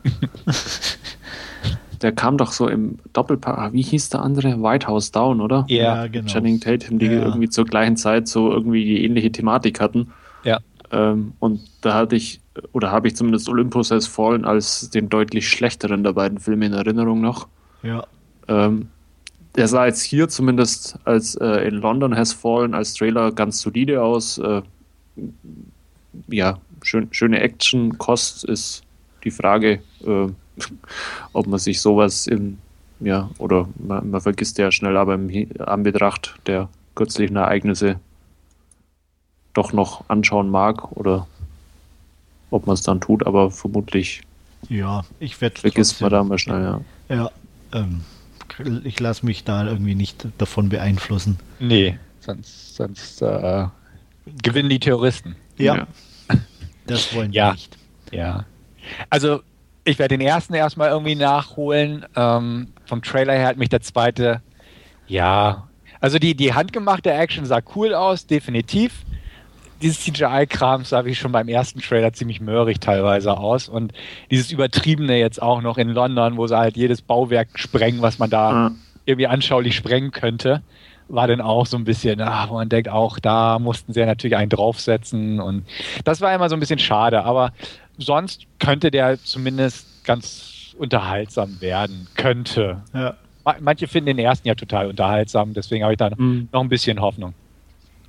Der 2.02 2.14
kam 2.14 2.38
doch 2.38 2.54
so 2.54 2.70
im 2.70 2.98
Doppelpaar. 3.12 3.58
ah, 3.58 3.74
Wie 3.74 3.82
hieß 3.82 4.10
der 4.10 4.22
andere? 4.22 4.62
White 4.64 4.88
House 4.88 5.12
Down, 5.12 5.42
oder? 5.42 5.66
Ja, 5.68 6.08
genau. 6.08 6.28
Channing 6.32 6.62
Tatum, 6.62 6.98
die 6.98 7.08
Ja. 7.08 7.24
irgendwie 7.24 7.50
zur 7.50 7.66
gleichen 7.66 7.98
Zeit 7.98 8.28
so 8.30 8.52
irgendwie 8.54 8.86
die 8.86 9.04
ähnliche 9.04 9.32
Thematik 9.34 9.82
hatten. 9.82 10.14
Ja. 10.46 10.60
Ähm, 10.92 11.34
und 11.40 11.60
da 11.82 11.96
hatte 11.96 12.16
ich, 12.16 12.40
oder 12.72 12.92
habe 12.92 13.08
ich 13.08 13.16
zumindest 13.16 13.50
Olympus 13.50 13.92
Has 13.92 14.08
Fallen 14.08 14.46
als 14.46 14.90
den 14.90 15.10
deutlich 15.10 15.50
schlechteren 15.50 16.04
der 16.04 16.14
beiden 16.14 16.40
Filme 16.40 16.66
in 16.66 16.74
Erinnerung 16.74 17.22
noch. 17.22 17.48
Ja. 17.84 18.06
Ähm, 18.48 18.88
der 19.56 19.68
sah 19.68 19.86
jetzt 19.86 20.04
hier 20.04 20.30
zumindest 20.30 20.98
als 21.06 21.36
äh, 21.36 21.68
in 21.68 21.76
London 21.76 22.16
Has 22.16 22.34
Fallen 22.34 22.74
als 22.74 22.94
Trailer 22.94 23.32
ganz 23.32 23.60
solide 23.62 24.02
aus. 24.02 24.38
Äh, 24.38 24.62
ja, 26.28 26.60
schön, 26.84 27.08
schöne 27.12 27.40
Action. 27.40 27.98
Kost 27.98 28.44
ist 28.46 28.84
die 29.24 29.32
Frage, 29.32 29.82
äh, 30.06 30.28
ob 31.34 31.48
man 31.48 31.60
sich 31.60 31.82
sowas 31.82 32.28
im, 32.28 32.58
ja, 33.00 33.30
oder 33.38 33.68
man, 33.78 34.10
man 34.12 34.22
vergisst 34.22 34.58
ja 34.58 34.72
schnell, 34.72 34.98
aber 34.98 35.16
im 35.16 35.48
Anbetracht 35.60 36.36
der 36.46 36.70
kürzlichen 36.96 37.36
Ereignisse 37.36 38.00
doch 39.54 39.74
noch 39.74 40.04
anschauen 40.10 40.50
mag 40.50 40.92
oder 40.92 41.28
ob 42.52 42.68
man 42.68 42.74
es 42.76 42.82
dann 42.82 43.00
tut, 43.02 43.26
aber 43.26 43.52
vermutlich 43.52 44.22
Ja, 44.70 45.04
ich 45.20 45.40
werde 45.42 45.60
vergisst 45.60 46.02
man 46.02 46.10
da 46.12 46.24
mal 46.24 46.38
schnell, 46.38 46.64
ja. 46.64 46.82
Ja, 47.16 47.32
ähm, 47.74 48.02
ich 48.84 49.00
lasse 49.00 49.26
mich 49.26 49.44
da 49.44 49.66
irgendwie 49.66 49.96
nicht 49.96 50.28
davon 50.38 50.70
beeinflussen. 50.70 51.38
Nee, 51.60 51.98
sonst, 52.20 52.76
sonst 52.76 53.22
äh, 53.22 53.68
gewinnen 54.44 54.70
die 54.70 54.80
Terroristen. 54.80 55.36
Ja, 55.58 55.76
Ja. 55.76 55.88
das 56.88 57.14
wollen 57.16 57.32
Ja. 57.32 57.48
wir 57.48 57.52
nicht. 57.54 57.78
Ja. 58.12 58.46
Also, 59.10 59.42
ich 59.86 59.98
werde 60.00 60.18
den 60.18 60.26
ersten 60.28 60.54
erstmal 60.56 60.90
irgendwie 60.90 61.16
nachholen. 61.16 62.06
Ähm, 62.16 62.68
vom 62.86 63.02
Trailer 63.02 63.34
her 63.34 63.48
hat 63.48 63.58
mich 63.58 63.70
der 63.70 63.82
zweite, 63.82 64.42
ja. 65.08 65.68
Also, 66.02 66.18
die, 66.20 66.36
die 66.36 66.54
handgemachte 66.54 67.12
Action 67.12 67.46
sah 67.46 67.62
cool 67.76 67.94
aus, 67.94 68.26
definitiv. 68.26 69.04
Dieses 69.82 70.02
CGI-Kram 70.02 70.84
sah 70.84 71.06
wie 71.06 71.16
schon 71.16 71.32
beim 71.32 71.48
ersten 71.48 71.80
Trailer 71.82 72.12
ziemlich 72.14 72.42
möhrig 72.42 72.80
teilweise 72.80 73.38
aus. 73.38 73.70
Und 73.70 73.94
dieses 74.30 74.52
Übertriebene 74.52 75.18
jetzt 75.18 75.42
auch 75.42 75.62
noch 75.62 75.78
in 75.78 75.90
London, 75.90 76.38
wo 76.38 76.48
sie 76.48 76.58
halt 76.58 76.76
jedes 76.78 77.02
Bauwerk 77.02 77.48
sprengen, 77.56 78.02
was 78.02 78.20
man 78.20 78.30
da 78.30 78.50
Ah, 78.50 78.72
irgendwie 79.06 79.28
anschaulich 79.28 79.76
sprengen 79.76 80.12
könnte, 80.12 80.62
war 81.08 81.28
dann 81.28 81.42
auch 81.42 81.66
so 81.66 81.78
ein 81.78 81.84
bisschen, 81.86 82.20
wo 82.20 82.54
man 82.54 82.70
denkt, 82.70 82.90
auch 82.90 83.18
da 83.20 83.58
mussten 83.60 83.94
sie 83.94 84.00
ja 84.00 84.06
natürlich 84.06 84.36
einen 84.38 84.50
draufsetzen 84.50 85.40
und 85.40 85.66
das 86.04 86.22
war 86.22 86.34
immer 86.34 86.50
so 86.50 86.56
ein 86.56 86.60
bisschen 86.60 86.78
schade, 86.80 87.24
aber 87.24 87.52
sonst 87.98 88.46
könnte 88.60 88.92
der 88.92 89.18
zumindest 89.24 90.06
ganz 90.06 90.76
unterhaltsam 90.78 91.60
werden, 91.62 92.08
könnte. 92.16 92.84
Ja. 92.94 93.16
Ma- 93.44 93.56
Manche 93.60 93.88
finden 93.88 94.08
den 94.08 94.20
ersten 94.20 94.48
ja 94.48 94.54
total 94.56 94.88
unterhaltsam, 94.88 95.54
deswegen 95.54 95.84
habe 95.84 95.94
ich 95.94 95.98
da 95.98 96.12
hm. 96.12 96.48
noch 96.52 96.62
ein 96.62 96.70
bisschen 96.70 97.02
Hoffnung. 97.02 97.34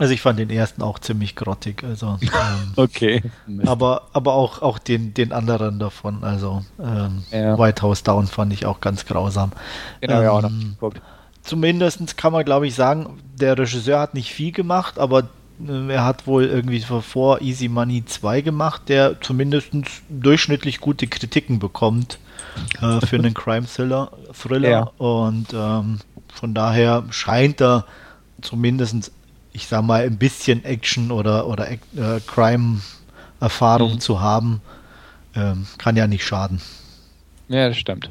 Also 0.01 0.15
ich 0.15 0.21
fand 0.23 0.39
den 0.39 0.51
ersten 0.51 0.83
auch 0.83 0.99
ziemlich 0.99 1.37
grottig. 1.37 1.85
Also, 1.85 2.19
ähm, 2.23 2.73
Okay. 2.77 3.23
aber 3.67 4.09
aber 4.13 4.35
auch, 4.35 4.63
auch 4.63 4.79
den, 4.79 5.15
den 5.15 5.31
anderen 5.33 5.79
davon. 5.79 6.25
Also 6.25 6.65
ähm, 6.83 7.23
Ja. 7.31 7.59
White 7.59 7.83
House 7.83 8.03
Down 8.03 8.27
fand 8.27 8.53
ich 8.53 8.67
auch 8.67 8.81
ganz 8.81 9.05
grausam. 9.07 9.53
Auch 10.09 10.43
noch 10.43 10.51
ähm, 10.51 10.71
geguckt. 10.81 11.01
zumindest 11.43 12.17
kann 12.17 12.33
man, 12.33 12.45
glaube 12.45 12.67
ich, 12.67 12.75
sagen, 12.75 13.19
der 13.39 13.57
Regisseur 13.59 14.01
hat 14.01 14.15
nicht 14.15 14.33
viel 14.33 14.53
gemacht, 14.53 14.99
aber 14.99 15.29
äh, 15.69 15.93
er 15.93 16.05
hat 16.05 16.27
wohl 16.27 16.45
irgendwie 16.47 16.81
vor 16.81 17.41
Easy 17.43 17.69
Money 17.69 18.05
2 18.05 18.41
gemacht, 18.41 18.89
der 18.89 19.21
zumindest 19.21 19.69
durchschnittlich 20.09 20.81
gute 20.81 21.07
Kritiken 21.09 21.59
bekommt 21.59 22.19
äh, 22.81 23.05
für 23.07 23.17
einen 23.17 23.35
Crime-Thriller. 23.43 24.11
Thriller. 24.33 24.69
Ja. 24.71 24.81
Und 24.97 25.49
ähm, 25.53 25.99
von 26.33 26.55
daher 26.55 27.05
scheint 27.11 27.61
er 27.61 27.85
zumindest, 28.41 29.13
ich 29.53 29.67
sag 29.67 29.83
mal, 29.83 30.03
ein 30.05 30.19
bisschen 30.19 30.65
Action 30.65 31.11
oder, 31.11 31.47
oder 31.47 31.71
äh, 31.71 31.79
Crime-Erfahrung 32.27 33.95
Mhm. 33.95 34.01
zu 34.01 34.21
haben. 34.21 34.61
Ähm, 35.35 35.67
kann 35.79 35.97
ja 35.97 36.07
nicht 36.07 36.25
schaden. 36.25 36.61
Ja, 37.49 37.69
das 37.69 37.77
stimmt. 37.77 38.11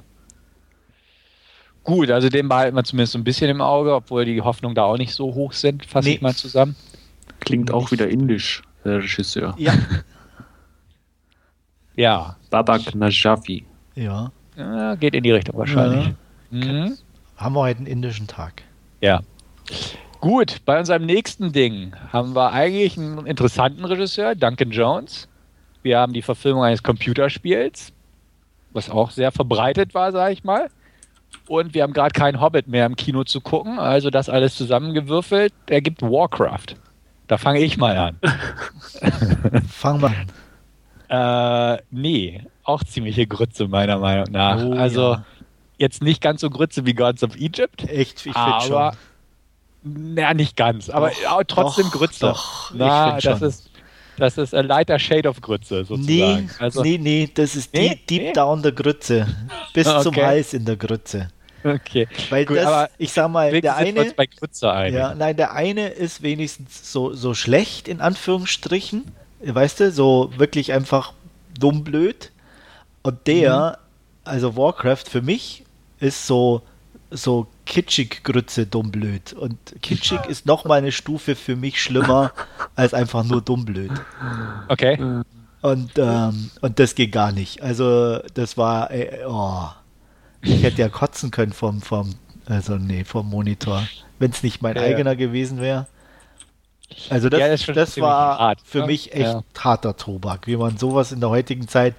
Gut, 1.84 2.12
also 2.12 2.30
den 2.30 2.48
behalten 2.50 2.76
wir 2.76 2.84
zumindest 2.84 3.14
so 3.14 3.20
ein 3.20 3.24
bisschen 3.24 3.50
im 3.50 3.62
Auge, 3.62 3.94
obwohl 3.96 4.26
die 4.26 4.42
Hoffnungen 4.42 4.76
da 4.76 4.84
auch 4.84 4.98
nicht 4.98 5.14
so 5.14 5.34
hoch 5.34 5.54
sind, 5.54 5.86
fasse 5.86 6.10
Nee. 6.10 6.16
ich 6.16 6.22
mal 6.22 6.36
zusammen. 6.36 6.76
Klingt 7.40 7.72
auch 7.72 7.92
wieder 7.92 8.08
indisch, 8.10 8.62
der 8.86 8.98
Regisseur. 9.00 9.54
Ja. 9.58 9.74
Ja, 11.96 12.38
Babak 12.50 12.96
Najafi. 12.96 13.66
ja. 13.96 14.32
äh, 14.56 14.96
geht 14.98 15.16
in 15.16 15.24
die 15.24 15.32
Richtung 15.32 15.58
wahrscheinlich. 15.58 16.14
Mhm. 16.50 16.98
Haben 17.36 17.56
wir 17.56 17.60
heute 17.62 17.80
einen 17.80 17.88
indischen 17.88 18.26
Tag. 18.28 18.64
Ja. 19.02 19.22
Gut, 20.22 20.58
bei 20.66 20.78
unserem 20.78 21.06
nächsten 21.06 21.54
Ding 21.54 21.96
haben 22.12 22.36
wir 22.36 22.52
eigentlich 22.52 22.98
einen 22.98 23.26
interessanten 23.26 23.86
Regisseur, 23.86 24.36
Duncan 24.36 24.72
Jones. 24.72 25.30
Wir 25.82 26.00
haben 26.00 26.12
die 26.12 26.22
Verfilmung 26.22 26.64
eines 26.64 26.84
Computerspiels, 26.84 27.94
was 28.72 28.90
auch 28.90 29.12
sehr 29.12 29.32
verbreitet 29.32 29.94
war, 29.94 30.12
sage 30.12 30.34
ich 30.34 30.44
mal. 30.44 30.70
Und 31.48 31.74
wir 31.74 31.84
haben 31.84 31.94
gerade 31.94 32.12
keinen 32.12 32.42
Hobbit 32.42 32.68
mehr 32.68 32.86
im 32.86 32.98
Kino 32.98 33.24
zu 33.24 33.40
gucken, 33.40 33.80
also 33.80 34.10
das 34.10 34.28
alles 34.28 34.56
zusammengewürfelt 34.56 35.54
ergibt 35.68 36.02
Warcraft. 36.02 36.76
Da 37.28 37.38
fange 37.38 37.60
ich 37.60 37.78
mal 37.78 37.96
an. 37.96 38.20
Fangen 39.70 40.02
wir 40.02 40.14
an. 41.08 41.78
Äh, 41.78 41.82
nee, 41.92 42.44
auch 42.64 42.84
ziemliche 42.84 43.26
Grütze 43.26 43.68
meiner 43.68 44.00
Meinung 44.00 44.32
nach. 44.32 44.64
Oh, 44.64 44.74
also 44.74 45.14
ja. 45.14 45.26
jetzt 45.78 46.04
nicht 46.04 46.22
ganz 46.22 46.42
so 46.42 46.50
Grütze 46.50 46.86
wie 46.86 46.94
Gods 46.94 47.24
of 47.24 47.36
Egypt, 47.36 47.88
Echt, 47.88 48.26
ich 48.26 48.34
finde 48.34 48.62
schon. 48.68 48.92
Na, 49.84 50.34
nicht 50.34 50.56
ganz, 50.58 50.90
aber 50.90 51.12
Doch, 51.24 51.44
trotzdem 51.48 51.86
doch, 51.86 51.92
Grütze. 51.92 52.20
doch, 52.22 52.72
ich 52.72 52.78
Na, 52.78 53.12
find 53.12 53.26
das 53.26 53.40
schon. 53.40 53.48
ist 53.48 53.70
das 54.18 54.38
ist 54.38 54.54
ein 54.54 54.68
lighter 54.68 55.00
Shade 55.00 55.30
of 55.30 55.40
Grütze 55.40 55.86
sozusagen. 55.86 56.46
Nee, 56.46 56.50
also, 56.60 56.82
nee, 56.84 56.98
nee, 56.98 57.30
das 57.34 57.56
ist 57.56 57.74
Nee? 57.74 57.90
deep, 57.90 58.08
deep 58.08 58.22
Nee? 58.24 58.34
down 58.34 58.62
der 58.62 58.74
Grütze. 58.74 59.26
Bis 59.74 59.88
Ah, 59.88 60.02
zum 60.04 60.14
okay. 60.14 60.26
Hals 60.26 60.54
in 60.54 60.66
der 60.66 60.76
Grütze. 60.76 61.30
okay. 61.64 62.06
Weil 62.30 62.46
Gut, 62.46 62.58
das, 62.58 62.90
ich 62.98 63.14
sag 63.14 63.30
mal, 63.32 63.62
der 63.62 63.78
eine, 63.78 64.12
bei 64.18 64.26
Grütze 64.26 64.74
ein. 64.74 64.94
ja, 64.94 65.16
nein, 65.16 65.38
der 65.38 65.54
eine 65.54 65.88
ist 65.88 66.22
wenigstens 66.22 66.92
so, 66.92 67.14
so 67.14 67.34
schlecht, 67.34 67.88
in 67.88 68.02
Anführungsstrichen. 68.02 69.06
Weißt 69.42 69.80
du, 69.80 69.90
so 69.92 70.34
wirklich 70.36 70.74
einfach 70.74 71.14
dumm 71.58 71.86
blöd. 71.86 72.32
Und 73.04 73.26
der, 73.26 73.78
Mhm. 74.26 74.30
also 74.30 74.58
Warcraft 74.58 75.06
für 75.10 75.22
mich, 75.22 75.64
ist 76.02 76.28
so, 76.28 76.62
so 77.10 77.48
kitschig 77.70 78.24
Grütze 78.24 78.66
dumm 78.66 78.92
blöd. 78.92 79.32
Und 79.32 79.58
kitschig 79.82 80.26
ist 80.28 80.46
nochmal 80.46 80.80
eine 80.80 80.92
Stufe 80.92 81.36
für 81.36 81.56
mich 81.56 81.82
schlimmer 81.82 82.34
als 82.76 82.94
einfach 82.94 83.24
nur 83.24 83.42
dumm 83.42 83.64
blöd. 83.64 83.92
Okay. 84.68 85.00
Und, 85.62 85.92
ähm, 85.98 86.50
und 86.62 86.80
das 86.80 86.96
geht 86.96 87.12
gar 87.12 87.32
nicht. 87.32 87.62
Also, 87.62 88.20
das 88.34 88.58
war, 88.58 88.92
äh, 88.92 89.24
oh, 89.28 89.68
ich 90.42 90.64
hätte 90.64 90.82
ja 90.82 90.90
kotzen 90.90 91.32
können 91.32 91.54
vom, 91.54 91.82
vom, 91.82 92.16
also 92.46 92.78
nee, 92.78 93.04
vom 93.06 93.30
Monitor, 93.30 93.88
wenn 94.18 94.32
es 94.32 94.42
nicht 94.42 94.62
mein 94.62 94.76
Ja, 94.76 94.86
ja. 94.86 94.88
eigener 94.88 95.16
gewesen 95.16 95.62
wäre. 95.62 95.88
Also 97.10 97.30
das, 97.30 97.40
Ja, 97.40 97.48
das 97.50 97.66
das, 97.68 98.00
war 98.00 98.40
hart, 98.40 98.62
für 98.64 98.80
ne? 98.80 98.88
mich 98.88 99.14
echt 99.14 99.26
Ja. 99.28 99.44
harter 99.60 99.96
Tobak, 99.96 100.48
wie 100.48 100.58
man 100.58 100.78
sowas 100.78 101.12
in 101.12 101.20
der 101.20 101.30
heutigen 101.30 101.68
Zeit 101.68 101.94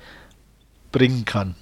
bringen 0.91 1.25
kann. 1.25 1.55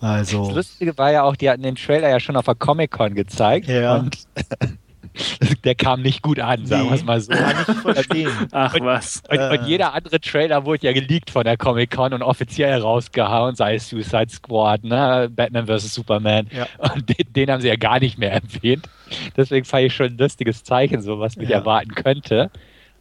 Das 0.00 0.10
Also, 0.10 0.50
Lustige 0.54 0.96
war 0.98 1.10
ja 1.12 1.22
auch, 1.24 1.34
die 1.36 1.50
hatten 1.50 1.62
den 1.62 1.74
Trailer 1.76 2.08
ja 2.08 2.20
schon 2.20 2.36
auf 2.36 2.44
der 2.44 2.54
Comic-Con 2.54 3.14
gezeigt 3.14 3.66
Ja. 3.68 3.96
und 3.96 4.16
der 5.64 5.74
kam 5.74 6.02
nicht 6.02 6.22
gut 6.22 6.38
an, 6.38 6.64
sagen 6.66 6.88
wir 6.88 6.94
es 6.94 7.04
mal 7.04 7.20
so. 7.20 7.32
kann 7.32 7.56
ich 7.66 7.74
verstehen. 7.76 8.30
Ach 8.52 8.74
Und- 8.74 8.84
was. 8.86 9.22
Und, 9.28 9.38
Äh. 9.38 9.58
und 9.58 9.66
jeder 9.66 9.92
andere 9.94 10.20
Trailer 10.20 10.64
wurde 10.64 10.86
ja 10.86 10.92
geleakt 10.92 11.30
von 11.30 11.42
der 11.44 11.56
Comic-Con 11.56 12.12
und 12.12 12.22
offiziell 12.22 12.80
rausgehauen, 12.80 13.56
sei 13.56 13.74
es 13.76 13.88
Suicide 13.88 14.28
Squad, 14.30 14.84
ne? 14.84 15.28
Batman 15.34 15.66
vs. 15.66 15.92
Superman. 15.94 16.46
Ja. 16.52 16.66
Und 16.94 17.08
den, 17.08 17.32
den 17.32 17.50
haben 17.50 17.60
sie 17.60 17.68
ja 17.68 17.76
gar 17.76 17.98
nicht 17.98 18.18
mehr 18.18 18.32
erwähnt. 18.42 18.88
Deswegen 19.36 19.64
fand 19.64 19.84
ich 19.86 19.94
schon 19.94 20.06
ein 20.06 20.18
lustiges 20.18 20.62
Zeichen, 20.62 21.00
so 21.02 21.18
was 21.18 21.36
mich 21.36 21.48
Ja. 21.48 21.58
erwarten 21.58 21.94
könnte. 21.94 22.50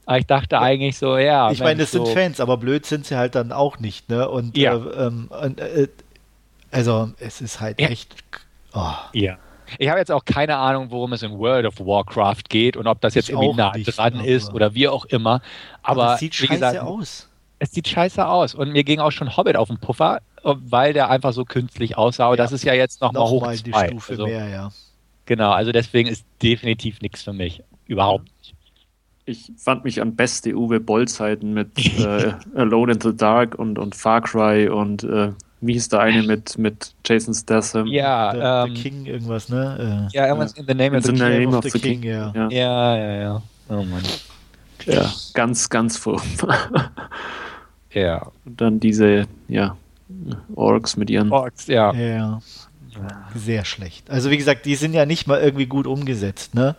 Aber 0.08 0.18
ich 0.20 0.26
dachte 0.26 0.60
eigentlich 0.60 0.98
so, 0.98 1.18
ja. 1.18 1.52
Ich 1.52 1.60
meine, 1.60 1.82
das 1.82 1.92
sind 1.92 2.08
so, 2.08 2.14
Fans, 2.14 2.40
aber 2.40 2.56
blöd 2.58 2.86
sind 2.86 3.06
sie 3.06 3.18
halt 3.18 3.36
dann 3.36 3.52
auch 3.52 3.78
nicht, 3.80 4.10
ne? 4.10 4.28
Und, 4.30 4.58
Ja. 4.58 4.74
äh, 4.76 5.06
ähm, 5.08 5.30
und 5.44 5.60
äh, 5.60 5.90
also, 6.71 7.12
es 7.19 7.41
ist 7.41 7.60
halt 7.60 7.80
Ja. 7.82 7.88
echt. 7.89 8.15
Oh. 8.73 8.91
Ja. 9.13 9.38
Ich 9.80 9.89
habe 9.89 9.99
jetzt 9.99 10.12
auch 10.12 10.23
keine 10.23 10.56
Ahnung, 10.58 10.91
worum 10.91 11.12
es 11.13 11.23
in 11.23 11.38
World 11.38 11.65
of 11.65 11.80
Warcraft 11.80 12.43
geht 12.49 12.77
und 12.77 12.88
ob 12.88 13.01
das 13.01 13.15
jetzt 13.15 13.30
Ich 13.30 13.36
irgendwie 13.36 13.58
nah 13.58 13.75
nicht, 13.75 13.97
dran 13.97 14.13
aber- 14.15 14.25
ist 14.25 14.53
oder 14.53 14.73
wie 14.73 14.88
auch 14.88 15.06
immer. 15.06 15.41
Aber, 15.84 16.13
es 16.13 16.19
sieht 16.19 16.34
wie 16.41 16.47
scheiße 16.47 16.53
gesagt, 16.53 16.80
aus. 16.80 17.30
es 17.60 17.71
sieht 17.71 17.88
scheiße 17.88 18.25
aus. 18.25 18.56
Und 18.56 18.71
mir 18.71 18.84
ging 18.86 18.99
auch 18.99 19.12
schon 19.12 19.36
Hobbit 19.36 19.58
auf 19.58 19.67
den 19.67 19.77
Puffer, 19.80 20.19
weil 20.43 20.93
der 20.93 21.10
einfach 21.10 21.34
so 21.34 21.43
künstlich 21.43 21.97
aussah. 21.97 22.27
Und 22.27 22.38
Ja. 22.38 22.43
das 22.43 22.53
ist 22.53 22.63
ja 22.63 22.73
jetzt 22.73 23.01
nochmal 23.01 23.23
hoch 23.23 23.41
Nochmal 23.41 23.58
die 23.58 23.71
zwei. 23.71 23.88
Stufe 23.88 24.12
Also, 24.13 24.25
mehr, 24.27 24.47
ja. 24.47 24.71
Genau, 25.25 25.51
also 25.51 25.73
deswegen 25.73 26.08
ist 26.08 26.25
definitiv 26.41 27.01
nichts 27.01 27.23
für 27.23 27.34
mich. 27.34 27.62
Überhaupt 27.88 28.23
nicht. 28.38 28.53
Ich 29.25 29.51
fand 29.58 29.84
mich 29.84 30.01
an 30.01 30.15
beste 30.15 30.56
Uwe 30.56 30.80
Boll-Zeiten 30.80 31.53
mit 31.53 31.77
äh, 31.99 32.32
Alone 32.56 32.93
in 32.93 33.01
the 33.01 33.13
Dark 33.13 33.56
und, 33.56 33.77
und 33.77 33.93
Far 33.95 34.21
Cry 34.21 34.69
und 34.69 35.03
äh, 35.03 35.34
wie 35.62 35.74
hieß 35.74 35.89
der 35.89 36.00
eine 36.02 36.24
mit, 36.24 36.58
mit 36.58 36.93
Jason 37.06 37.34
Statham? 37.34 37.88
Ja, 37.88 38.34
Der, 38.34 38.65
ähm, 38.67 38.74
der 38.74 38.84
King 38.84 39.06
irgendwas, 39.06 39.50
ne? 39.50 40.08
ja, 40.13 40.28
irgendwas 40.28 40.54
in 40.54 40.65
the 40.67 40.74
name 40.74 40.89
In 40.89 40.96
of 40.98 41.06
the 41.06 41.12
the 41.12 41.17
name 41.17 41.38
King 41.39 41.54
of 41.56 41.63
the 41.65 41.80
King. 41.80 42.04
ja. 42.04 42.32
Ja, 42.36 42.50
Ja, 42.50 42.96
ja, 42.98 43.12
ja. 43.22 43.41
Oh 43.70 43.84
Mann. 43.84 44.04
ja, 44.86 45.12
ganz, 45.34 45.70
ganz 45.70 45.98
furchtbar. 45.98 46.58
Ja. 47.91 48.32
Und 48.46 48.62
dann 48.62 48.80
diese, 48.80 49.26
ja, 49.48 49.76
Orks 50.56 50.96
mit 50.98 51.10
ihren. 51.10 51.32
Orks, 51.32 51.67
ja. 51.67 51.91
Ja. 51.93 52.39
Sehr 53.36 53.65
schlecht. 53.65 54.10
Also 54.10 54.32
wie 54.32 54.38
gesagt, 54.38 54.65
die 54.65 54.76
sind 54.76 54.93
ja 54.93 55.06
nicht 55.06 55.28
mal 55.28 55.39
irgendwie 55.39 55.65
gut 55.67 55.86
umgesetzt, 55.88 56.56
ne? 56.56 56.76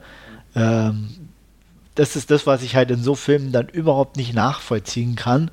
Ähm, 0.56 1.10
das 1.94 2.16
ist 2.16 2.30
das, 2.30 2.46
was 2.46 2.62
ich 2.62 2.74
halt 2.76 2.90
in 2.90 3.02
so 3.02 3.14
Filmen 3.14 3.52
dann 3.52 3.68
überhaupt 3.68 4.16
nicht 4.16 4.34
nachvollziehen 4.34 5.14
kann, 5.16 5.50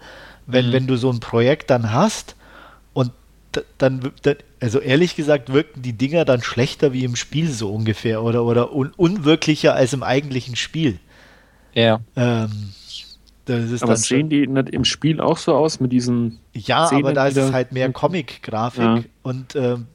wenn, 0.47 0.67
Mhm. 0.67 0.71
wenn 0.73 0.87
du 0.87 0.95
so 0.95 1.11
ein 1.11 1.19
Projekt 1.19 1.69
dann 1.69 1.91
hast 1.91 2.35
dann, 3.77 4.11
dann, 4.21 4.35
also 4.59 4.79
ehrlich 4.79 5.15
gesagt, 5.15 5.51
wirken 5.53 5.81
die 5.81 5.93
Dinger 5.93 6.25
dann 6.25 6.41
schlechter 6.41 6.93
wie 6.93 7.03
im 7.03 7.15
Spiel 7.15 7.49
so 7.49 7.71
ungefähr 7.73 8.23
oder, 8.23 8.43
oder 8.43 8.73
un 8.73 8.91
unwirklicher 8.95 9.75
als 9.75 9.93
im 9.93 10.03
eigentlichen 10.03 10.55
Spiel. 10.55 10.99
Ja. 11.73 11.99
Ähm, 12.15 12.49
das 13.45 13.69
ist 13.71 13.83
Aber 13.83 13.93
dann 13.93 14.01
sehen 14.01 14.29
die 14.29 14.47
nicht 14.47 14.69
im 14.69 14.85
Spiel 14.85 15.21
auch 15.21 15.37
so 15.37 15.53
aus 15.55 15.79
mit 15.79 15.91
diesen. 15.91 16.39
Ja, 16.53 16.87
Szenen 16.87 17.03
aber 17.05 17.13
da 17.13 17.27
ist 17.27 17.37
es 17.37 17.51
halt 17.51 17.71
mehr 17.71 17.91
Comic-Grafik 17.91 18.81
Ja. 18.83 19.03
und 19.23 19.55
ähm, 19.55 19.85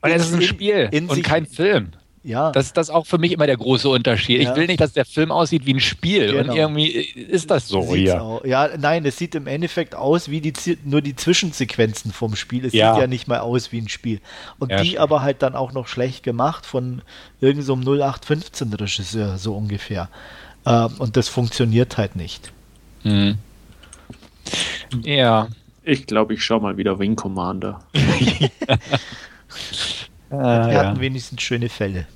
Und 0.00 0.10
es 0.10 0.22
ist 0.26 0.32
ein 0.34 0.40
in- 0.40 0.46
Spiel 0.46 0.88
in 0.92 1.06
und 1.08 1.16
sich- 1.16 1.24
kein 1.24 1.46
Film. 1.46 1.88
Ja, 2.26 2.50
Das 2.50 2.66
ist 2.66 2.76
das 2.76 2.90
auch 2.90 3.06
für 3.06 3.18
mich 3.18 3.30
immer 3.32 3.46
der 3.46 3.56
große 3.56 3.88
Unterschied. 3.88 4.42
Ja. 4.42 4.50
Ich 4.50 4.56
will 4.56 4.66
nicht, 4.66 4.80
dass 4.80 4.92
der 4.92 5.04
Film 5.04 5.30
aussieht 5.30 5.64
wie 5.64 5.74
ein 5.74 5.80
Spiel. 5.80 6.32
Genau. 6.32 6.52
Und 6.52 6.58
irgendwie 6.58 6.88
ist 6.88 7.50
das 7.50 7.68
so 7.68 7.82
sieht's 7.82 7.94
hier. 8.10 8.22
auch. 8.22 8.44
ja, 8.44 8.68
nein, 8.76 9.04
es 9.06 9.16
sieht 9.16 9.34
im 9.36 9.46
Endeffekt 9.46 9.94
aus 9.94 10.28
wie 10.28 10.40
die 10.40 10.52
nur 10.84 11.00
die 11.02 11.14
Zwischensequenzen 11.14 12.10
vom 12.12 12.34
Spiel. 12.34 12.64
Es 12.66 12.72
Ja. 12.72 12.94
sieht 12.94 13.02
ja 13.02 13.06
nicht 13.06 13.28
mal 13.28 13.38
aus 13.38 13.70
wie 13.70 13.80
ein 13.80 13.88
Spiel. 13.88 14.20
Und 14.58 14.72
Ja, 14.72 14.78
die 14.80 14.88
stimmt. 14.88 15.00
aber 15.02 15.22
halt 15.22 15.42
dann 15.42 15.54
auch 15.54 15.72
noch 15.72 15.86
schlecht 15.86 16.24
gemacht 16.24 16.66
von 16.66 17.02
irgendeinem 17.40 17.64
so 17.66 17.72
einem 17.74 17.82
0815 17.84 18.72
Regisseur 18.74 19.38
so 19.38 19.54
ungefähr. 19.56 20.08
Ähm, 20.66 20.94
und 20.98 21.16
das 21.16 21.28
funktioniert 21.28 21.96
halt 21.96 22.16
nicht. 22.16 22.52
Mhm. 23.04 23.38
Ja. 25.04 25.46
Ich 25.84 26.06
glaube, 26.06 26.34
ich 26.34 26.42
schaue 26.42 26.60
mal 26.60 26.76
wieder 26.76 26.98
Wing 26.98 27.14
Commander. 27.14 27.84
Ah, 30.30 30.66
Wir 30.66 30.72
ja. 30.72 30.84
hatten 30.86 31.00
wenigstens 31.00 31.42
schöne 31.42 31.68
Fälle. 31.68 32.06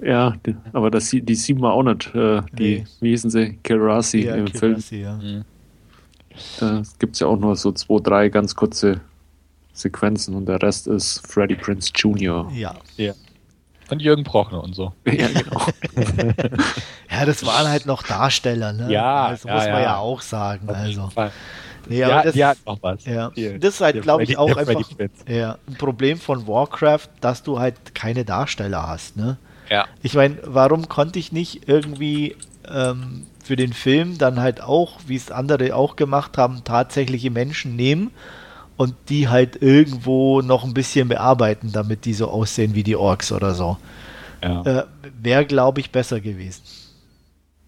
Ja, 0.00 0.34
die, 0.44 0.56
aber 0.72 0.90
das, 0.90 1.10
die 1.10 1.34
sieht 1.34 1.58
man 1.58 1.70
auch 1.70 1.82
nicht. 1.82 2.12
Äh, 2.14 2.42
die, 2.52 2.78
Nee. 2.78 2.84
wie 3.00 3.10
hießen 3.10 3.30
sie? 3.30 3.58
Kilrasi 3.62 4.24
Ja, 4.24 4.34
im 4.34 4.46
Kid 4.46 4.58
Film. 4.58 4.82
Ja. 4.90 5.14
Mhm. 5.16 5.44
Da 6.58 6.82
gibt 6.98 7.14
es 7.14 7.20
ja 7.20 7.26
auch 7.26 7.38
nur 7.38 7.54
so 7.56 7.72
zwei, 7.72 8.00
drei 8.02 8.28
ganz 8.28 8.54
kurze 8.56 9.00
Sequenzen 9.74 10.34
und 10.34 10.46
der 10.46 10.60
Rest 10.62 10.86
ist 10.86 11.26
Freddie 11.26 11.54
Prince 11.56 11.90
Jr. 11.94 12.50
ja. 12.52 12.74
Und 13.90 14.00
Jürgen 14.00 14.24
Prochner 14.24 14.62
und 14.64 14.74
so. 14.74 14.92
ja, 15.06 15.28
genau. 15.28 15.66
Ja, 17.10 17.26
das 17.26 17.44
waren 17.44 17.68
halt 17.68 17.84
noch 17.84 18.02
Darsteller, 18.02 18.72
ne? 18.72 18.90
Ja, 18.90 19.30
das 19.30 19.44
ja, 19.44 19.52
muss 19.52 19.64
man 19.64 19.72
ja. 19.74 19.80
ja 19.82 19.96
auch 19.98 20.22
sagen. 20.22 20.66
Auf 20.68 20.76
jeden 20.86 20.98
Also. 21.00 21.30
Ja, 21.88 22.08
aber 22.10 22.22
das, 22.24 22.34
die 22.34 22.44
hat 22.44 22.58
noch 22.66 22.78
was. 22.82 23.04
Ja, 23.04 23.30
Die- 23.30 23.58
das 23.58 23.74
ist 23.74 23.80
halt, 23.80 24.02
glaube 24.02 24.22
ich, 24.24 24.38
auch 24.38 24.56
einfach 24.56 24.80
ja, 25.28 25.58
ein 25.68 25.74
Problem 25.74 26.18
von 26.18 26.46
Warcraft, 26.46 27.08
dass 27.20 27.42
du 27.42 27.58
halt 27.58 27.94
keine 27.94 28.24
Darsteller 28.24 28.86
hast. 28.88 29.16
Ne? 29.16 29.36
Ja. 29.70 29.86
Ich 30.02 30.14
meine, 30.14 30.38
warum 30.44 30.88
konnte 30.88 31.18
ich 31.18 31.32
nicht 31.32 31.68
irgendwie 31.68 32.36
ähm, 32.68 33.26
für 33.42 33.56
den 33.56 33.72
Film 33.72 34.18
dann 34.18 34.40
halt 34.40 34.60
auch, 34.62 35.00
wie 35.06 35.16
es 35.16 35.30
andere 35.30 35.74
auch 35.74 35.96
gemacht 35.96 36.38
haben, 36.38 36.62
tatsächliche 36.64 37.30
Menschen 37.30 37.74
nehmen 37.76 38.10
und 38.76 38.94
die 39.08 39.28
halt 39.28 39.60
irgendwo 39.60 40.40
noch 40.42 40.64
ein 40.64 40.74
bisschen 40.74 41.08
bearbeiten, 41.08 41.72
damit 41.72 42.04
die 42.04 42.14
so 42.14 42.28
aussehen 42.28 42.74
wie 42.74 42.82
die 42.82 42.96
Orks 42.96 43.32
oder 43.32 43.54
so. 43.54 43.76
Ja. 44.42 44.62
Äh, 44.62 44.84
Wäre, 45.20 45.44
glaube 45.46 45.80
ich, 45.80 45.90
besser 45.90 46.20
gewesen. 46.20 46.62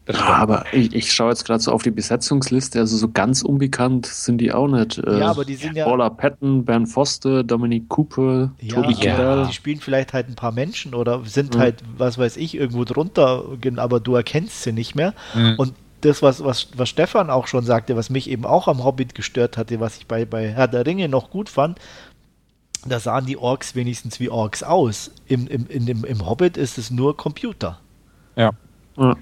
Das 0.07 0.19
Ja, 0.19 0.35
aber 0.35 0.67
ich, 0.73 0.95
ich 0.95 1.12
schaue 1.12 1.31
jetzt 1.31 1.47
gerade 1.47 1.61
so 1.62 1.73
auf 1.73 1.83
die 1.83 1.90
Besetzungsliste, 1.90 2.79
also 2.79 2.97
so 2.99 3.09
ganz 3.11 3.40
unbekannt 3.43 4.05
sind 4.05 4.38
die 4.38 4.53
auch 4.53 4.69
nicht. 4.69 4.99
Äh, 4.99 5.21
Ja, 5.21 5.31
aber 5.31 5.45
die 5.47 5.55
sind 5.55 5.77
ja- 5.77 5.85
Paula 5.87 6.11
Patton, 6.11 6.64
Ben 6.64 6.87
Foster, 6.87 7.43
Dominic 7.43 7.88
Cooper, 7.88 8.53
Ja, 8.61 8.75
Toby 8.75 8.93
Ja. 9.01 9.47
Die 9.47 9.53
spielen 9.55 9.81
vielleicht 9.81 10.12
halt 10.12 10.29
ein 10.29 10.35
paar 10.35 10.53
Menschen 10.53 10.95
oder 10.95 11.25
sind 11.25 11.55
Mhm. 11.55 11.59
halt, 11.59 11.83
was 11.97 12.19
weiß 12.19 12.37
ich, 12.37 12.55
irgendwo 12.55 12.85
drunter, 12.85 13.45
aber 13.77 13.99
du 14.01 14.14
erkennst 14.14 14.62
sie 14.62 14.73
nicht 14.73 14.95
mehr. 14.95 15.14
Mhm. 15.35 15.55
Und 15.57 15.73
das, 16.03 16.21
was, 16.21 16.45
was, 16.45 16.69
was 16.77 16.90
Stefan 16.90 17.31
auch 17.31 17.47
schon 17.47 17.64
sagte, 17.64 17.97
was 17.97 18.11
mich 18.11 18.29
eben 18.29 18.45
auch 18.45 18.69
am 18.69 18.85
Hobbit 18.85 19.14
gestört 19.14 19.57
hatte, 19.57 19.81
was 19.81 19.97
ich 19.97 20.07
bei, 20.07 20.27
bei 20.27 20.49
Herr 20.51 20.69
der 20.69 20.85
Ringe 20.85 21.09
noch 21.09 21.31
gut 21.31 21.49
fand, 21.49 21.79
da 22.87 23.01
sahen 23.01 23.25
die 23.25 23.38
Orks 23.38 23.75
wenigstens 23.75 24.21
wie 24.21 24.29
Orks 24.29 24.62
aus. 24.62 25.11
Im, 25.27 25.47
im, 25.47 25.67
in 25.69 25.87
dem, 25.87 26.05
Im 26.05 26.27
Hobbit 26.27 26.59
ist 26.59 26.77
es 26.77 26.90
nur 26.90 27.17
Computer. 27.17 27.79
ja. 28.37 28.51
Ja. 28.99 29.17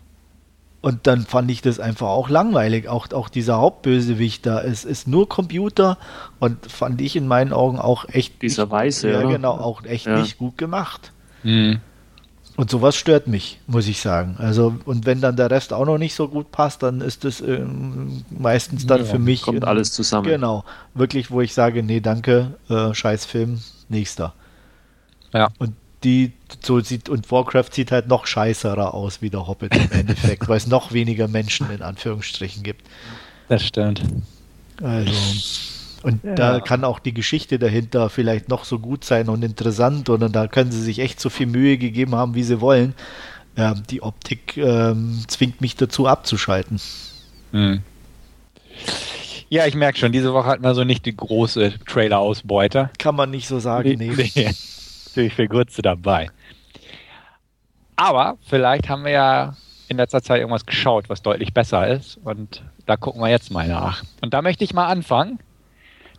Und 0.83 1.07
dann 1.07 1.23
fand 1.23 1.51
ich 1.51 1.63
das 1.63 1.79
einfach 1.81 2.09
auch 2.09 2.29
langweilig. 2.29 2.89
Auch, 2.89 3.11
auch 3.13 3.29
dieser 3.29 3.59
Hauptbösewicht 3.59 4.45
da, 4.45 4.61
es 4.63 4.85
ist 4.85 5.07
nur 5.07 5.29
Computer 5.29 5.97
und 6.41 6.71
fand 6.71 7.01
ich 7.01 7.15
in 7.17 7.27
meinen 7.29 7.53
Augen 7.53 7.79
auch 7.79 8.05
echt. 8.09 8.43
Dieser 8.43 8.65
nicht, 8.65 8.73
Weiße, 8.73 9.11
Ja, 9.11 9.21
oder? 9.21 9.29
genau, 9.29 9.53
auch 9.53 9.85
echt 9.85 10.07
Ja. 10.07 10.19
nicht 10.21 10.39
gut 10.39 10.59
gemacht. 10.59 11.13
Mhm. 11.45 11.79
Und 12.57 12.69
sowas 12.69 12.97
stört 12.97 13.29
mich, 13.29 13.61
muss 13.67 13.87
ich 13.87 14.01
sagen. 14.03 14.35
Also, 14.39 14.75
und 14.85 15.07
wenn 15.07 15.21
dann 15.23 15.37
der 15.37 15.51
Rest 15.51 15.73
auch 15.73 15.87
noch 15.87 15.97
nicht 15.99 16.15
so 16.15 16.29
gut 16.29 16.51
passt, 16.51 16.83
dann 16.83 17.01
ist 17.01 17.25
das 17.25 17.41
ähm, 17.41 18.25
meistens 18.31 18.85
dann 18.87 18.99
Ja, 18.99 19.05
für 19.07 19.19
mich. 19.19 19.43
Kommt 19.43 19.59
in- 19.59 19.65
alles 19.65 19.93
zusammen. 19.93 20.27
Genau. 20.27 20.65
Wirklich, 20.95 21.31
wo 21.31 21.41
ich 21.41 21.55
sage, 21.55 21.83
nee, 21.83 22.01
danke, 22.01 22.55
äh, 22.69 22.93
scheiß 22.93 23.25
Film, 23.25 23.61
nächster. 23.89 24.35
Ja. 25.33 25.49
Und 25.59 25.73
die 26.05 26.33
so 26.63 26.81
sieht, 26.81 27.09
und 27.09 27.31
Warcraft 27.31 27.71
sieht 27.73 27.93
halt 27.93 28.09
noch 28.09 28.27
scheißerer 28.27 28.95
aus 28.95 29.23
wie 29.23 29.31
der 29.31 29.47
Hobbit 29.47 29.75
im 29.75 29.91
Endeffekt, 29.93 30.49
weil 30.49 30.57
es 30.57 30.67
noch 30.67 30.93
weniger 30.93 31.29
Menschen 31.29 31.71
in 31.71 31.83
Anführungsstrichen 31.83 32.63
gibt. 32.63 32.87
Das 33.49 33.65
stimmt. 33.65 34.03
Also. 34.83 35.13
Und 36.03 36.25
Ja. 36.25 36.35
da 36.35 36.61
kann 36.61 36.85
auch 36.85 36.99
die 36.99 37.15
Geschichte 37.15 37.59
dahinter 37.59 38.11
vielleicht 38.11 38.49
noch 38.49 38.65
so 38.65 38.79
gut 38.81 39.05
sein 39.05 39.29
und 39.29 39.45
interessant 39.45 40.09
und 40.09 40.33
da 40.35 40.49
können 40.49 40.73
sie 40.73 40.83
sich 40.83 40.99
echt 40.99 41.21
so 41.21 41.31
viel 41.31 41.47
Mühe 41.47 41.79
gegeben 41.79 42.15
haben, 42.17 42.35
wie 42.35 42.43
sie 42.43 42.61
wollen. 42.61 42.95
Ähm, 43.57 43.83
die 43.89 44.03
Optik 44.03 44.57
ähm, 44.57 45.23
zwingt 45.29 45.61
mich 45.61 45.77
dazu 45.77 46.07
abzuschalten. 46.09 46.81
Mhm. 47.53 47.83
Ja, 49.49 49.67
ich 49.67 49.75
merke 49.75 49.99
schon, 49.99 50.13
diese 50.13 50.33
Woche 50.33 50.47
hatten 50.47 50.65
wir 50.65 50.75
so 50.75 50.83
nicht 50.83 51.05
die 51.05 51.15
große 51.15 51.75
Trailer-Ausbeute. 51.87 52.91
Kann 52.99 53.15
man 53.15 53.31
nicht 53.31 53.47
so 53.47 53.59
sagen, 53.61 53.97
nee. 53.99 54.13
Nee. 54.35 54.51
Natürlich 55.13 55.35
für 55.35 55.47
kurze 55.47 55.83
dabei. 55.83 56.31
Aber 57.97 58.39
vielleicht 58.49 58.89
haben 58.89 59.05
wir 59.05 59.13
ja 59.13 59.57
in 59.89 59.99
letzter 59.99 60.23
Zeit 60.23 60.41
irgendwas 60.41 60.65
geschaut, 60.65 61.11
was 61.11 61.21
deutlich 61.21 61.53
besser 61.53 61.87
ist. 61.87 62.19
Und 62.25 62.63
da 62.87 62.97
gucken 62.97 63.21
wir 63.21 63.29
jetzt 63.29 63.51
mal 63.51 63.69
nach. 63.69 64.03
Und 64.23 64.33
da 64.33 64.41
möchte 64.41 64.65
ich 64.65 64.73
mal 64.73 64.87
anfangen. 64.87 65.39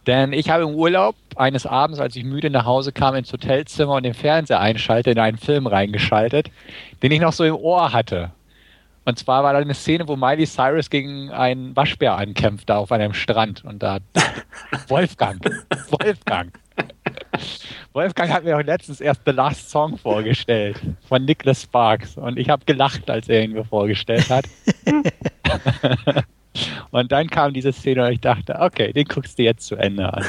Denn 0.05 0.31
ich 0.31 0.51
habe 0.51 0.63
im 0.63 0.75
Urlaub 0.75 1.15
eines 1.35 1.65
Abends, 1.65 1.99
als 1.99 2.15
ich 2.15 2.23
müde 2.23 2.51
nach 2.51 2.65
Hause 2.65 2.91
kam, 2.91 3.15
ins 3.15 3.33
Hotelzimmer 3.33 3.95
und 3.95 4.03
den 4.03 4.13
Fernseher 4.13 4.59
einschalte, 4.59 5.09
in 5.09 5.17
einen 5.17 5.37
Film 5.37 5.65
reingeschaltet, 5.65 6.51
den 7.01 7.11
ich 7.11 7.19
noch 7.19 7.33
so 7.33 7.45
im 7.45 7.55
Ohr 7.55 7.93
hatte. 7.93 8.31
Und 9.05 9.17
zwar 9.17 9.43
war 9.43 9.53
da 9.53 9.59
eine 9.59 9.73
Szene, 9.73 10.07
wo 10.07 10.15
Miley 10.15 10.45
Cyrus 10.45 10.89
gegen 10.89 11.31
einen 11.31 11.75
Waschbär 11.75 12.15
ankämpfte 12.15 12.75
auf 12.75 12.91
einem 12.91 13.13
Strand. 13.13 13.63
Und 13.65 13.81
da 13.81 13.99
Wolfgang, 14.87 15.43
Wolfgang. 15.89 16.53
Wolfgang 17.93 18.31
hat 18.31 18.43
mir 18.43 18.57
auch 18.57 18.63
letztens 18.63 19.01
erst 19.01 19.21
The 19.25 19.31
Last 19.31 19.69
Song 19.69 19.97
vorgestellt 19.97 20.79
von 21.07 21.25
Nicholas 21.25 21.63
Sparks 21.63 22.17
und 22.17 22.37
ich 22.37 22.49
habe 22.49 22.65
gelacht, 22.65 23.09
als 23.09 23.29
er 23.29 23.43
ihn 23.43 23.53
mir 23.53 23.65
vorgestellt 23.65 24.29
hat. 24.29 24.45
und 26.91 27.11
dann 27.11 27.29
kam 27.29 27.53
diese 27.53 27.71
Szene 27.71 28.05
und 28.05 28.11
ich 28.11 28.21
dachte, 28.21 28.59
okay, 28.59 28.93
den 28.93 29.05
guckst 29.05 29.37
du 29.37 29.43
jetzt 29.43 29.67
zu 29.67 29.75
Ende 29.75 30.13
an. 30.13 30.25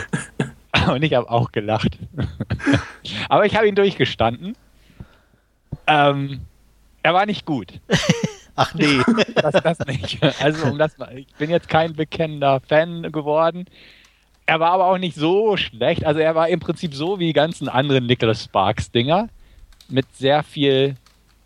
Und 0.89 1.03
ich 1.03 1.15
habe 1.15 1.31
auch 1.31 1.53
gelacht. 1.53 1.99
Aber 3.29 3.47
ich 3.47 3.57
habe 3.57 3.69
ihn 3.69 3.75
durchgestanden. 3.75 4.57
Ähm, 5.87 6.41
er 7.03 7.15
war 7.15 7.27
nicht 7.27 7.47
gut. 7.47 7.81
Ach 8.57 8.75
nee. 8.75 9.01
Das, 9.35 9.55
das 9.63 9.79
nicht. 9.87 10.23
Also 10.41 10.67
um 10.67 10.79
das 10.79 10.97
mal, 10.99 11.17
ich 11.17 11.35
bin 11.35 11.51
jetzt 11.51 11.69
kein 11.69 11.95
bekennender 11.95 12.61
Fan 12.61 13.11
geworden. 13.11 13.67
Er 14.47 14.61
war 14.61 14.73
aber 14.73 14.87
auch 14.87 14.99
nicht 14.99 15.17
so 15.17 15.57
schlecht. 15.57 16.05
Also 16.05 16.21
er 16.21 16.35
war 16.35 16.49
im 16.49 16.61
Prinzip 16.61 16.95
so 16.95 17.19
wie 17.19 17.27
die 17.29 17.33
ganzen 17.33 17.69
anderen 17.69 18.07
Nicholas 18.07 18.45
Sparks 18.45 18.91
Dinger 18.91 19.29
mit 19.89 20.07
sehr 20.15 20.43
viel 20.43 20.97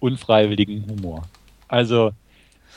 unfreiwilligen 0.01 0.85
Humor. 0.89 1.23
Also 1.69 2.13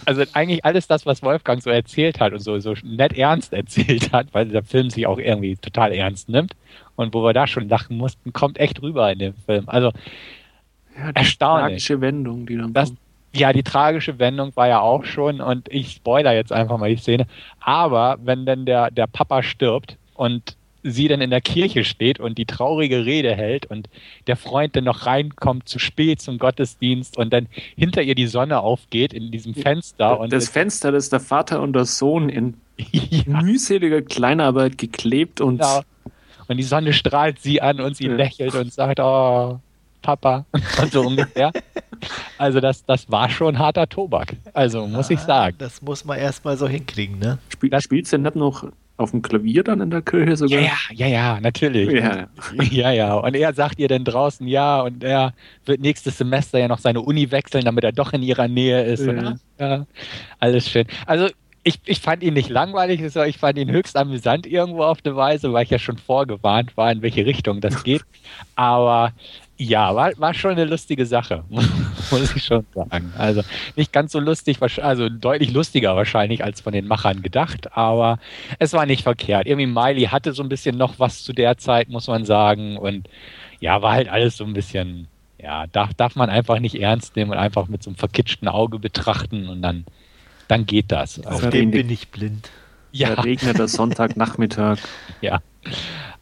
also 0.05 0.23
eigentlich 0.34 0.65
alles 0.65 0.88
das, 0.88 1.05
was 1.05 1.21
Wolfgang 1.21 1.62
so 1.62 1.69
erzählt 1.69 2.19
hat 2.19 2.34
und 2.34 2.39
so, 2.39 2.57
so 2.60 2.73
nett 2.84 3.13
ernst 3.17 3.53
erzählt 3.53 4.12
hat, 4.12 4.27
weil 4.31 4.47
der 4.47 4.63
Film 4.63 4.89
sich 4.89 5.05
auch 5.05 5.19
irgendwie 5.19 5.57
total 5.57 5.91
ernst 5.93 6.27
nimmt 6.29 6.53
und 6.95 7.13
wo 7.13 7.23
wir 7.23 7.34
da 7.34 7.45
schon 7.45 7.67
lachen 7.69 7.97
mussten, 7.97 8.34
kommt 8.34 8.57
echt 8.60 8.81
rüber 8.81 9.12
in 9.12 9.19
dem 9.19 9.34
Film. 9.45 9.65
Also 9.67 9.91
Ja, 10.97 11.12
die 11.12 11.15
Erstaunlich. 11.17 11.86
tragische 11.86 12.01
Wendung, 12.01 12.45
die 12.47 12.57
dann 12.57 12.73
Das, 12.73 12.89
kommt. 12.89 12.99
ja, 13.36 13.53
die 13.53 13.63
tragische 13.63 14.17
Wendung 14.17 14.55
war 14.55 14.67
ja 14.67 14.79
auch 14.79 15.05
schon 15.05 15.39
und 15.39 15.67
ich 15.71 15.91
spoiler 15.91 16.34
jetzt 16.34 16.51
einfach 16.51 16.77
mal 16.77 16.89
die 16.89 16.97
Szene. 17.01 17.27
Aber 17.60 18.17
wenn 18.23 18.45
dann 18.45 18.65
der, 18.65 18.89
der 18.91 19.07
Papa 19.07 19.43
stirbt 19.43 19.97
und 20.21 20.55
sie 20.84 21.07
dann 21.07 21.21
in 21.21 21.29
der 21.29 21.41
Kirche 21.41 21.84
steht 21.84 22.19
und 22.19 22.38
die 22.38 22.45
traurige 22.45 23.05
Rede 23.05 23.36
hält 23.36 23.65
und 23.67 23.88
der 24.27 24.36
Freund 24.36 24.75
dann 24.75 24.84
noch 24.86 25.05
reinkommt 25.05 25.67
zu 25.69 25.77
spät 25.79 26.21
zum 26.21 26.38
Gottesdienst 26.39 27.17
und 27.17 27.31
dann 27.34 27.47
hinter 27.75 28.01
ihr 28.01 28.15
die 28.15 28.25
Sonne 28.27 28.60
aufgeht 28.62 29.13
in 29.13 29.31
diesem 29.31 29.53
Fenster 29.53 30.19
und 30.19 30.31
das 30.34 30.49
Fenster, 30.49 30.91
das 30.91 31.10
der 31.10 31.19
Vater 31.19 31.62
und 31.62 31.73
der 31.73 31.86
Sohn 31.86 32.29
in 32.29 32.55
ja, 32.91 33.41
mühseliger 33.41 34.01
Kleinarbeit 34.01 34.77
geklebt 34.77 35.39
und 35.41 35.57
genau. 35.60 35.81
und 36.47 36.57
die 36.57 36.63
Sonne 36.63 36.93
strahlt 36.93 37.39
sie 37.39 37.62
an 37.62 37.79
und 37.79 37.95
sie 37.97 38.07
Ja. 38.07 38.15
lächelt 38.15 38.55
und 38.55 38.73
sagt, 38.73 38.99
oh, 38.99 39.60
Papa 40.01 40.45
und 40.81 40.91
so 40.91 41.01
ungefähr. 41.01 41.51
Also 42.39 42.60
das, 42.60 42.84
das 42.86 43.12
war 43.12 43.29
schon 43.29 43.60
harter 43.60 43.88
Tobak. 43.88 44.36
Also 44.53 44.88
muss 44.88 45.12
ich 45.12 45.19
sagen. 45.19 45.55
Das 45.60 45.79
muss 45.84 46.05
man 46.05 46.17
erstmal 46.17 46.57
so 46.57 46.67
hinkriegen, 46.67 47.19
ne? 47.19 47.38
Spiel, 47.49 47.69
Das- 47.69 47.84
spielst 47.84 48.12
du 48.13 48.17
nicht 48.17 48.36
noch 48.36 48.65
auf 49.02 49.12
dem 49.12 49.22
Klavier 49.22 49.64
dann 49.64 49.82
in 49.82 49.90
der 49.90 50.02
Kirche 50.02 50.36
sogar? 50.38 50.62
ja, 50.62 50.72
ja, 50.94 51.08
ja, 51.08 51.40
natürlich. 51.42 51.92
Ja. 51.92 52.28
Ja, 52.70 52.92
ja. 52.92 53.14
Und 53.16 53.36
er 53.36 53.54
sagt 53.54 53.80
ihr 53.80 53.88
dann 53.88 54.04
draußen 54.06 54.48
ja 54.48 54.82
und 54.82 55.04
er 55.04 55.34
wird 55.66 55.82
nächstes 55.82 56.18
Semester 56.18 56.60
ja 56.60 56.68
noch 56.68 56.80
seine 56.80 57.02
Uni 57.02 57.32
wechseln, 57.32 57.66
damit 57.66 57.84
er 57.84 57.92
doch 57.92 58.14
in 58.14 58.24
ihrer 58.24 58.48
Nähe 58.48 58.84
ist. 58.84 59.08
Und, 59.08 59.18
Ja. 59.22 59.34
ach, 59.34 59.60
ja, 59.60 59.86
alles 60.40 60.70
schön. 60.70 60.86
Also 61.06 61.28
ich, 61.64 61.80
ich 61.86 62.00
fand 62.00 62.24
ihn 62.24 62.34
nicht 62.34 62.50
langweilig, 62.50 63.00
sondern 63.12 63.30
ich 63.30 63.38
fand 63.38 63.58
ihn 63.60 63.70
höchst 63.70 63.96
amüsant 63.96 64.48
irgendwo 64.48 64.84
auf 64.84 65.00
eine 65.04 65.16
Weise, 65.16 65.54
weil 65.54 65.64
ich 65.64 65.70
ja 65.70 65.78
schon 65.78 65.98
vorgewarnt 65.98 66.76
war, 66.76 66.92
in 66.92 67.02
welche 67.04 67.26
Richtung 67.26 67.62
das 67.62 67.84
geht. 67.84 68.02
Aber 68.56 69.12
ja, 69.63 69.93
war, 69.95 70.12
war 70.17 70.34
schon 70.34 70.52
eine 70.52 70.65
lustige 70.65 71.06
Sache, 71.06 71.43
muss 71.50 72.36
ich 72.36 72.43
schon 72.43 72.65
sagen. 72.74 73.13
Also 73.17 73.41
nicht 73.76 73.93
ganz 73.93 74.12
so 74.12 74.19
lustig, 74.19 74.58
also 74.82 75.08
deutlich 75.10 75.52
lustiger 75.54 75.95
wahrscheinlich 75.95 76.43
als 76.43 76.62
von 76.62 76.74
den 76.74 76.88
Machern 76.88 77.21
gedacht, 77.21 77.76
aber 77.78 78.17
es 78.58 78.74
war 78.74 78.86
nicht 78.88 79.04
verkehrt. 79.04 79.45
Irgendwie 79.45 79.67
Miley 79.67 80.06
hatte 80.06 80.34
so 80.34 80.41
ein 80.41 80.50
bisschen 80.50 80.78
noch 80.78 80.97
was 80.97 81.24
zu 81.24 81.32
der 81.34 81.58
Zeit, 81.60 81.89
muss 81.89 82.08
man 82.08 82.26
sagen. 82.26 82.78
Und 82.78 83.08
ja, 83.60 83.82
war 83.84 83.93
halt 83.93 84.10
alles 84.10 84.38
so 84.38 84.45
ein 84.45 84.54
bisschen, 84.54 85.08
ja, 85.38 85.67
darf, 85.67 85.93
darf 85.93 86.15
man 86.15 86.30
einfach 86.32 86.60
nicht 86.60 86.76
ernst 86.82 87.15
nehmen 87.15 87.30
und 87.32 87.38
einfach 87.38 87.67
mit 87.67 87.84
so 87.84 87.91
einem 87.91 87.97
verkitschten 87.97 88.47
Auge 88.47 88.80
betrachten 88.80 89.47
und 89.47 89.62
dann, 89.62 89.86
dann 90.47 90.65
geht 90.65 90.91
das. 90.91 91.19
Auf 91.19 91.43
Also, 91.43 91.50
dem 91.52 91.69
bin 91.69 91.89
ich 91.91 92.10
blind. 92.10 92.50
ja, 92.91 93.10
Der 93.10 93.24
regnet 93.26 93.60
der 93.60 93.67
Sonntagnachmittag. 93.67 94.80
ja. 95.21 95.39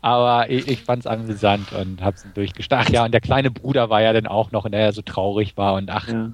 Aber 0.02 0.50
ich, 0.50 0.68
ich 0.68 0.82
fand 0.82 1.02
es 1.02 1.08
amüsant 1.08 1.72
und 1.74 2.02
hab's 2.02 2.26
durchgestanden. 2.34 2.88
Ach 2.88 2.94
ja, 2.94 3.06
und 3.06 3.12
der 3.14 3.22
kleine 3.22 3.52
Bruder 3.52 3.90
war 3.90 4.02
ja 4.02 4.14
dann 4.14 4.28
auch 4.28 4.52
noch, 4.52 4.68
der 4.70 4.80
er 4.80 4.94
so 4.94 5.02
traurig 5.02 5.58
war 5.58 5.76
und 5.76 5.90
ach, 5.90 6.08
Ja. 6.08 6.32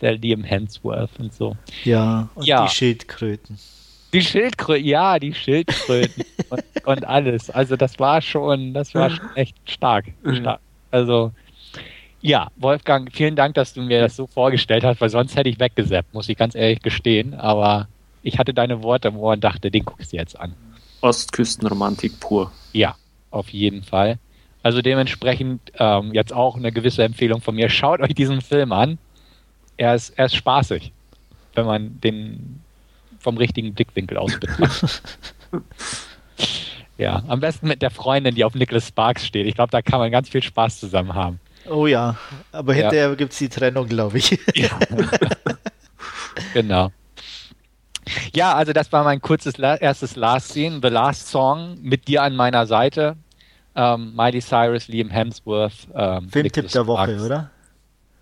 der 0.00 0.16
Liam 0.16 0.44
Hemsworth 0.44 1.10
und 1.18 1.32
so. 1.32 1.56
Ja, 1.84 2.28
und 2.34 2.46
Ja. 2.46 2.64
die 2.66 2.72
Schildkröten. 2.72 3.58
Die 4.12 4.22
Schildkröten, 4.22 4.84
ja, 4.86 5.18
die 5.18 5.34
Schildkröten 5.34 6.24
und, 6.50 6.62
und 6.84 7.04
alles. 7.04 7.50
Also 7.50 7.76
das 7.76 7.98
war 7.98 8.20
schon, 8.22 8.74
das 8.74 8.94
war 8.94 9.10
schon 9.10 9.28
echt 9.36 9.56
stark. 9.64 10.06
Stark. 10.34 10.60
Also 10.90 11.32
ja, 12.22 12.48
Wolfgang, 12.56 13.10
vielen 13.12 13.34
Dank, 13.36 13.54
dass 13.54 13.72
du 13.72 13.80
mir 13.82 14.00
das 14.00 14.14
so 14.16 14.26
vorgestellt 14.26 14.84
hast, 14.84 15.00
weil 15.00 15.08
sonst 15.08 15.36
hätte 15.36 15.48
ich 15.48 15.58
weggesappt, 15.58 16.12
muss 16.12 16.28
ich 16.28 16.36
ganz 16.36 16.54
ehrlich 16.54 16.82
gestehen. 16.82 17.34
Aber 17.34 17.88
ich 18.22 18.38
hatte 18.38 18.52
deine 18.52 18.82
Worte 18.82 19.08
im 19.08 19.16
Ohr 19.16 19.32
und 19.32 19.42
dachte, 19.42 19.70
den 19.70 19.84
guckst 19.84 20.12
du 20.12 20.16
jetzt 20.16 20.38
an. 20.38 20.54
Ostküstenromantik 21.00 22.20
pur. 22.20 22.52
Ja, 22.72 22.96
auf 23.30 23.48
jeden 23.50 23.82
Fall. 23.82 24.18
Also 24.62 24.82
dementsprechend 24.82 25.60
ähm, 25.78 26.12
jetzt 26.12 26.32
auch 26.32 26.56
eine 26.56 26.70
gewisse 26.72 27.02
Empfehlung 27.02 27.40
von 27.40 27.54
mir. 27.54 27.70
Schaut 27.70 28.00
euch 28.00 28.14
diesen 28.14 28.40
Film 28.40 28.72
an. 28.72 28.98
Er 29.76 29.94
ist, 29.94 30.10
er 30.10 30.26
ist 30.26 30.34
spaßig, 30.34 30.92
wenn 31.54 31.64
man 31.64 32.00
den 32.00 32.60
vom 33.18 33.36
richtigen 33.36 33.74
Blickwinkel 33.74 34.18
aus 34.18 34.38
betrachtet. 34.38 35.02
ja, 36.98 37.22
am 37.28 37.40
besten 37.40 37.68
mit 37.68 37.80
der 37.80 37.90
Freundin, 37.90 38.34
die 38.34 38.44
auf 38.44 38.54
Nicholas 38.54 38.88
Sparks 38.88 39.26
steht. 39.26 39.46
Ich 39.46 39.54
glaube, 39.54 39.70
da 39.70 39.80
kann 39.80 40.00
man 40.00 40.10
ganz 40.10 40.28
viel 40.28 40.42
Spaß 40.42 40.80
zusammen 40.80 41.14
haben. 41.14 41.40
Oh 41.68 41.86
ja, 41.86 42.16
aber 42.52 42.74
hinterher 42.74 43.08
ja. 43.08 43.14
gibt 43.14 43.32
es 43.32 43.38
die 43.38 43.48
Trennung, 43.48 43.86
glaube 43.86 44.18
ich. 44.18 44.38
Ja. 44.54 44.78
genau. 46.54 46.90
Ja, 48.34 48.54
also 48.54 48.72
das 48.72 48.92
war 48.92 49.04
mein 49.04 49.20
kurzes 49.20 49.58
erstes 49.58 50.16
Last 50.16 50.52
Scene, 50.52 50.80
The 50.82 50.88
Last 50.88 51.28
Song, 51.28 51.78
mit 51.80 52.08
dir 52.08 52.22
an 52.22 52.36
meiner 52.36 52.66
Seite. 52.66 53.16
Ähm, 53.74 54.14
Miley 54.16 54.40
Cyrus, 54.40 54.88
Liam 54.88 55.10
Hemsworth. 55.10 55.88
Ähm, 55.94 56.28
Filmtipp 56.28 56.68
der 56.68 56.86
Woche, 56.86 57.24
oder? 57.24 57.50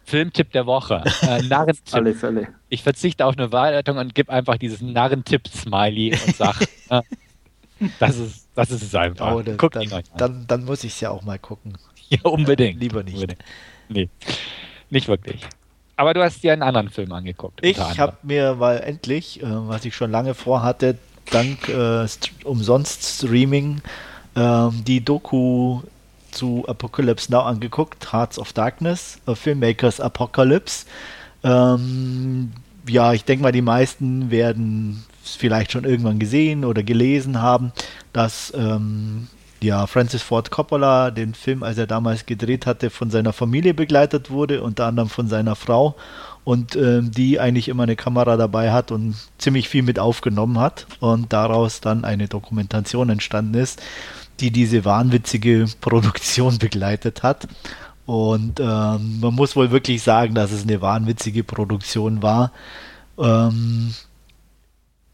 Filmtipp 0.05 0.53
der 0.53 0.67
Woche. 0.67 1.03
Äh, 1.23 1.43
Narrentipp. 1.49 1.95
Alle 1.95 2.15
Fälle. 2.15 2.49
Ich 2.69 2.83
verzichte 2.83 3.25
auf 3.27 3.37
eine 3.37 3.53
Wahlleitung 3.53 3.99
und 3.99 4.15
gebe 4.15 4.33
einfach 4.33 4.57
dieses 4.57 4.81
Narrentipp-Smiley 4.81 6.13
und 6.13 6.37
sage, 6.37 6.67
äh, 6.89 7.03
das, 7.99 8.19
ist, 8.19 8.49
das 8.55 8.71
ist 8.71 8.83
es 8.83 8.95
einfach. 8.95 9.33
Oh, 9.33 9.43
dann, 9.43 9.57
dann, 9.57 10.03
dann, 10.17 10.45
dann, 10.47 10.65
muss 10.65 10.85
ich 10.85 10.93
es 10.93 11.01
ja 11.01 11.11
auch 11.11 11.23
mal 11.23 11.39
gucken. 11.39 11.77
Ja, 12.09 12.21
unbedingt. 12.23 12.81
Lieber 12.81 13.03
nicht. 13.03 13.17
Unbedingt. 13.17 13.45
Nee, 13.89 14.09
nicht 14.91 15.09
wirklich. 15.09 15.43
Aber 15.99 16.15
du 16.15 16.23
hast 16.23 16.45
dir 16.45 16.53
einen 16.53 16.63
anderen 16.63 16.91
Film 16.91 17.11
angeguckt. 17.11 17.59
Ich 17.61 17.77
habe 17.99 18.17
mir 18.23 18.55
mal 18.55 18.77
endlich, 18.77 19.43
äh, 19.43 19.47
was 19.47 19.85
ich 19.85 19.97
schon 19.97 20.13
lange 20.13 20.35
vorhatte, 20.35 20.97
dank 21.33 21.69
äh, 21.69 22.07
umsonst 22.45 23.03
Streaming, 23.03 23.83
äh, 24.37 24.69
die 24.87 25.05
Doku 25.05 25.81
zu 26.31 26.65
Apocalypse 26.69 27.33
Now 27.33 27.41
angeguckt, 27.41 28.13
Hearts 28.13 28.39
of 28.39 28.53
Darkness, 28.53 29.19
A 29.27 29.35
Filmmakers 29.35 30.01
Apocalypse. 30.01 30.87
Ähm, 31.43 32.53
ja, 32.87 33.13
ich 33.13 33.25
denke 33.25 33.43
mal, 33.43 33.51
die 33.51 33.61
meisten 33.61 34.31
werden 34.31 35.05
es 35.25 35.35
vielleicht 35.35 35.73
schon 35.73 35.83
irgendwann 35.83 36.21
gesehen 36.21 36.65
oder 36.65 36.85
gelesen 36.85 37.43
haben, 37.43 37.73
dass 38.13 38.53
ähm, 38.57 39.27
ja, 39.61 39.87
Francis 39.87 40.23
Ford 40.23 40.51
Coppola 40.51 41.11
den 41.11 41.35
Film, 41.35 41.63
als 41.63 41.79
er 41.79 41.87
damals 41.87 42.27
gedreht 42.27 42.67
hatte, 42.67 42.91
von 42.91 43.11
seiner 43.11 43.33
Familie 43.33 43.75
begleitet 43.75 44.31
wurde, 44.31 44.63
unter 44.63 44.87
anderem 44.87 45.09
von 45.09 45.29
seiner 45.29 45.57
Frau 45.57 45.97
und 46.45 46.77
ähm, 46.77 47.11
die 47.11 47.41
eigentlich 47.41 47.69
immer 47.69 47.83
eine 47.83 47.97
Kamera 47.97 48.37
dabei 48.37 48.73
hat 48.73 48.91
und 48.91 49.17
ziemlich 49.37 49.69
viel 49.69 49.83
mit 49.83 49.99
aufgenommen 49.99 50.59
hat 50.59 50.87
und 51.01 51.33
daraus 51.33 51.81
dann 51.81 52.05
eine 52.05 52.29
Dokumentation 52.29 53.11
entstanden 53.11 53.55
ist, 53.55 53.83
die 54.41 54.51
diese 54.51 54.85
wahnwitzige 54.85 55.67
Produktion 55.81 56.59
begleitet 56.59 57.23
hat. 57.23 57.49
Und 58.07 58.61
ähm, 58.61 59.21
man 59.21 59.35
muss 59.35 59.57
wohl 59.57 59.71
wirklich 59.71 60.03
sagen, 60.03 60.35
dass 60.35 60.51
es 60.51 60.63
eine 60.63 60.81
wahnwitzige 60.81 61.45
Produktion 61.45 62.23
war. 62.23 62.53
Ähm, 63.19 63.93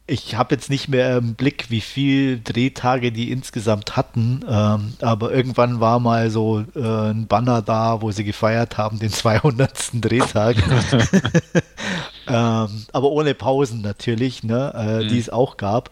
ich 0.07 0.35
habe 0.35 0.55
jetzt 0.55 0.69
nicht 0.69 0.89
mehr 0.89 1.17
im 1.17 1.35
Blick, 1.35 1.71
wie 1.71 1.81
viel 1.81 2.39
Drehtage 2.43 3.11
die 3.11 3.31
insgesamt 3.31 3.97
hatten, 3.97 4.45
ähm, 4.47 4.95
aber 5.01 5.33
irgendwann 5.33 5.81
war 5.81 5.99
mal 5.99 6.31
so 6.31 6.63
äh, 6.75 7.11
ein 7.11 7.27
Banner 7.27 7.63
da, 7.63 8.03
wo 8.03 8.11
sie 8.11 8.25
gefeiert 8.25 8.77
haben, 8.77 8.99
den 8.99 9.11
200. 9.11 9.91
Drehtag. 9.95 10.57
ähm, 12.29 12.69
aber 12.93 13.11
ohne 13.11 13.35
Pausen 13.35 13.81
natürlich, 13.81 14.43
ne, 14.43 14.73
äh, 14.75 15.05
mhm. 15.05 15.09
die 15.09 15.19
es 15.19 15.31
auch 15.31 15.57
gab. 15.57 15.91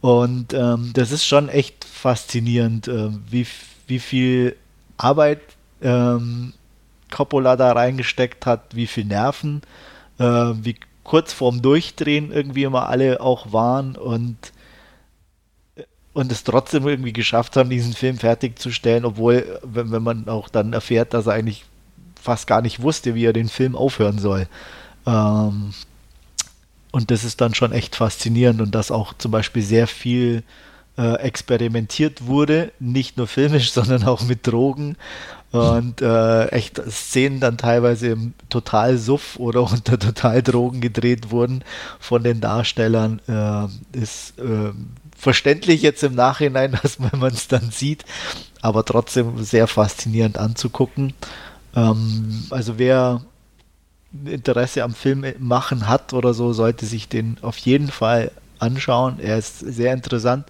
Und 0.00 0.52
ähm, 0.52 0.90
das 0.92 1.12
ist 1.12 1.24
schon 1.24 1.48
echt 1.48 1.84
faszinierend, 1.84 2.88
äh, 2.88 3.10
wie, 3.30 3.46
wie 3.86 4.00
viel 4.00 4.56
Arbeit 4.96 5.40
ähm, 5.80 6.54
Coppola 7.10 7.54
da 7.56 7.72
reingesteckt 7.72 8.46
hat, 8.46 8.74
wie 8.74 8.88
viel 8.88 9.04
Nerven, 9.04 9.62
äh, 10.18 10.24
wie 10.24 10.76
kurz 11.04 11.32
vorm 11.32 11.62
Durchdrehen 11.62 12.32
irgendwie 12.32 12.64
immer 12.64 12.88
alle 12.88 13.20
auch 13.20 13.52
waren 13.52 13.96
und 13.96 14.52
und 16.14 16.30
es 16.30 16.44
trotzdem 16.44 16.86
irgendwie 16.86 17.12
geschafft 17.12 17.56
haben, 17.56 17.68
diesen 17.68 17.92
Film 17.92 18.18
fertigzustellen, 18.18 19.04
obwohl, 19.04 19.58
wenn, 19.64 19.90
wenn 19.90 20.02
man 20.02 20.28
auch 20.28 20.48
dann 20.48 20.72
erfährt, 20.72 21.12
dass 21.12 21.26
er 21.26 21.34
eigentlich 21.34 21.64
fast 22.20 22.46
gar 22.46 22.62
nicht 22.62 22.80
wusste, 22.80 23.14
wie 23.16 23.24
er 23.24 23.32
den 23.32 23.48
Film 23.48 23.74
aufhören 23.74 24.18
soll. 24.18 24.46
Ähm, 25.06 25.74
und 26.92 27.10
das 27.10 27.24
ist 27.24 27.40
dann 27.40 27.54
schon 27.54 27.72
echt 27.72 27.96
faszinierend 27.96 28.62
und 28.62 28.74
dass 28.76 28.92
auch 28.92 29.12
zum 29.18 29.32
Beispiel 29.32 29.62
sehr 29.62 29.88
viel 29.88 30.44
äh, 30.96 31.14
experimentiert 31.16 32.26
wurde, 32.26 32.70
nicht 32.78 33.16
nur 33.16 33.26
filmisch, 33.26 33.72
sondern 33.72 34.04
auch 34.04 34.22
mit 34.22 34.46
Drogen 34.46 34.96
und 35.54 36.02
äh, 36.02 36.46
echt 36.48 36.82
Szenen 36.90 37.38
dann 37.38 37.56
teilweise 37.56 38.08
im 38.08 38.34
Totalsuff 38.48 39.38
oder 39.38 39.62
unter 39.72 39.98
Totaldrogen 39.98 40.80
gedreht 40.80 41.30
wurden 41.30 41.62
von 42.00 42.24
den 42.24 42.40
Darstellern, 42.40 43.20
äh, 43.28 43.98
ist 43.98 44.36
äh, 44.40 44.72
verständlich 45.16 45.80
jetzt 45.82 46.02
im 46.02 46.16
Nachhinein, 46.16 46.76
dass 46.82 46.98
man 46.98 47.22
es 47.32 47.46
dann 47.46 47.70
sieht, 47.70 48.04
aber 48.62 48.84
trotzdem 48.84 49.44
sehr 49.44 49.68
faszinierend 49.68 50.38
anzugucken. 50.38 51.14
Ähm, 51.76 52.46
also 52.50 52.78
wer 52.78 53.20
Interesse 54.24 54.82
am 54.82 54.94
Film 54.94 55.24
machen 55.38 55.86
hat 55.88 56.14
oder 56.14 56.34
so, 56.34 56.52
sollte 56.52 56.84
sich 56.84 57.08
den 57.08 57.36
auf 57.42 57.58
jeden 57.58 57.88
Fall 57.92 58.32
anschauen. 58.58 59.20
Er 59.20 59.38
ist 59.38 59.60
sehr 59.60 59.92
interessant. 59.92 60.46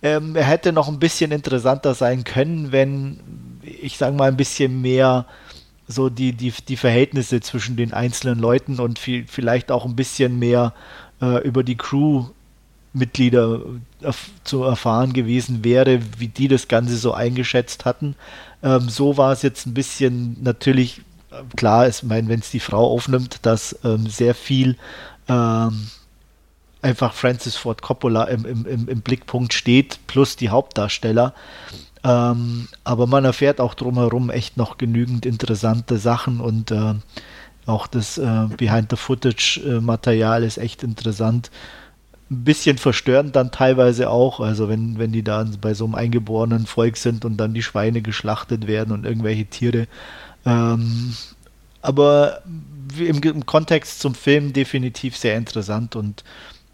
Ähm, 0.00 0.36
er 0.36 0.44
hätte 0.44 0.72
noch 0.72 0.86
ein 0.86 1.00
bisschen 1.00 1.32
interessanter 1.32 1.94
sein 1.94 2.22
können, 2.22 2.70
wenn 2.70 3.18
ich 3.64 3.98
sage 3.98 4.16
mal, 4.16 4.28
ein 4.28 4.36
bisschen 4.36 4.80
mehr 4.80 5.26
so 5.86 6.08
die, 6.08 6.32
die, 6.32 6.52
die 6.66 6.76
Verhältnisse 6.76 7.40
zwischen 7.40 7.76
den 7.76 7.92
einzelnen 7.92 8.38
Leuten 8.38 8.80
und 8.80 8.98
viel, 8.98 9.26
vielleicht 9.28 9.70
auch 9.70 9.84
ein 9.84 9.96
bisschen 9.96 10.38
mehr 10.38 10.72
äh, 11.20 11.46
über 11.46 11.62
die 11.62 11.76
Crew-Mitglieder 11.76 13.60
äh, 14.02 14.12
zu 14.44 14.62
erfahren 14.62 15.12
gewesen 15.12 15.62
wäre, 15.62 16.00
wie 16.18 16.28
die 16.28 16.48
das 16.48 16.68
Ganze 16.68 16.96
so 16.96 17.12
eingeschätzt 17.12 17.84
hatten. 17.84 18.16
Ähm, 18.62 18.88
so 18.88 19.16
war 19.16 19.32
es 19.32 19.42
jetzt 19.42 19.66
ein 19.66 19.74
bisschen 19.74 20.42
natürlich, 20.42 21.02
äh, 21.30 21.42
klar, 21.56 21.86
ich 21.86 22.02
meine, 22.02 22.28
wenn 22.28 22.40
es 22.40 22.50
die 22.50 22.60
Frau 22.60 22.90
aufnimmt, 22.90 23.40
dass 23.42 23.78
ähm, 23.84 24.06
sehr 24.06 24.34
viel 24.34 24.76
ähm, 25.28 25.88
einfach 26.80 27.14
Francis 27.14 27.56
Ford 27.56 27.82
Coppola 27.82 28.24
im, 28.24 28.44
im, 28.44 28.88
im 28.88 29.00
Blickpunkt 29.00 29.54
steht, 29.54 29.98
plus 30.06 30.36
die 30.36 30.50
Hauptdarsteller. 30.50 31.34
Ähm, 32.04 32.68
aber 32.84 33.06
man 33.06 33.24
erfährt 33.24 33.60
auch 33.60 33.74
drumherum 33.74 34.28
echt 34.28 34.58
noch 34.58 34.76
genügend 34.76 35.24
interessante 35.24 35.96
Sachen 35.96 36.40
und 36.40 36.70
äh, 36.70 36.94
auch 37.64 37.86
das 37.86 38.18
äh, 38.18 38.46
Behind-the-Footage-Material 38.58 40.42
ist 40.42 40.58
echt 40.58 40.82
interessant. 40.82 41.50
Ein 42.30 42.44
bisschen 42.44 42.76
verstörend 42.76 43.34
dann 43.36 43.52
teilweise 43.52 44.10
auch, 44.10 44.40
also 44.40 44.68
wenn, 44.68 44.98
wenn 44.98 45.12
die 45.12 45.22
da 45.22 45.46
bei 45.62 45.72
so 45.72 45.86
einem 45.86 45.94
eingeborenen 45.94 46.66
Volk 46.66 46.98
sind 46.98 47.24
und 47.24 47.38
dann 47.38 47.54
die 47.54 47.62
Schweine 47.62 48.02
geschlachtet 48.02 48.66
werden 48.66 48.92
und 48.92 49.06
irgendwelche 49.06 49.46
Tiere. 49.46 49.86
Ähm, 50.44 51.14
aber 51.80 52.42
im, 52.98 53.22
im, 53.22 53.46
Kontext 53.46 54.00
zum 54.00 54.14
Film 54.14 54.52
definitiv 54.52 55.16
sehr 55.16 55.38
interessant 55.38 55.96
und 55.96 56.22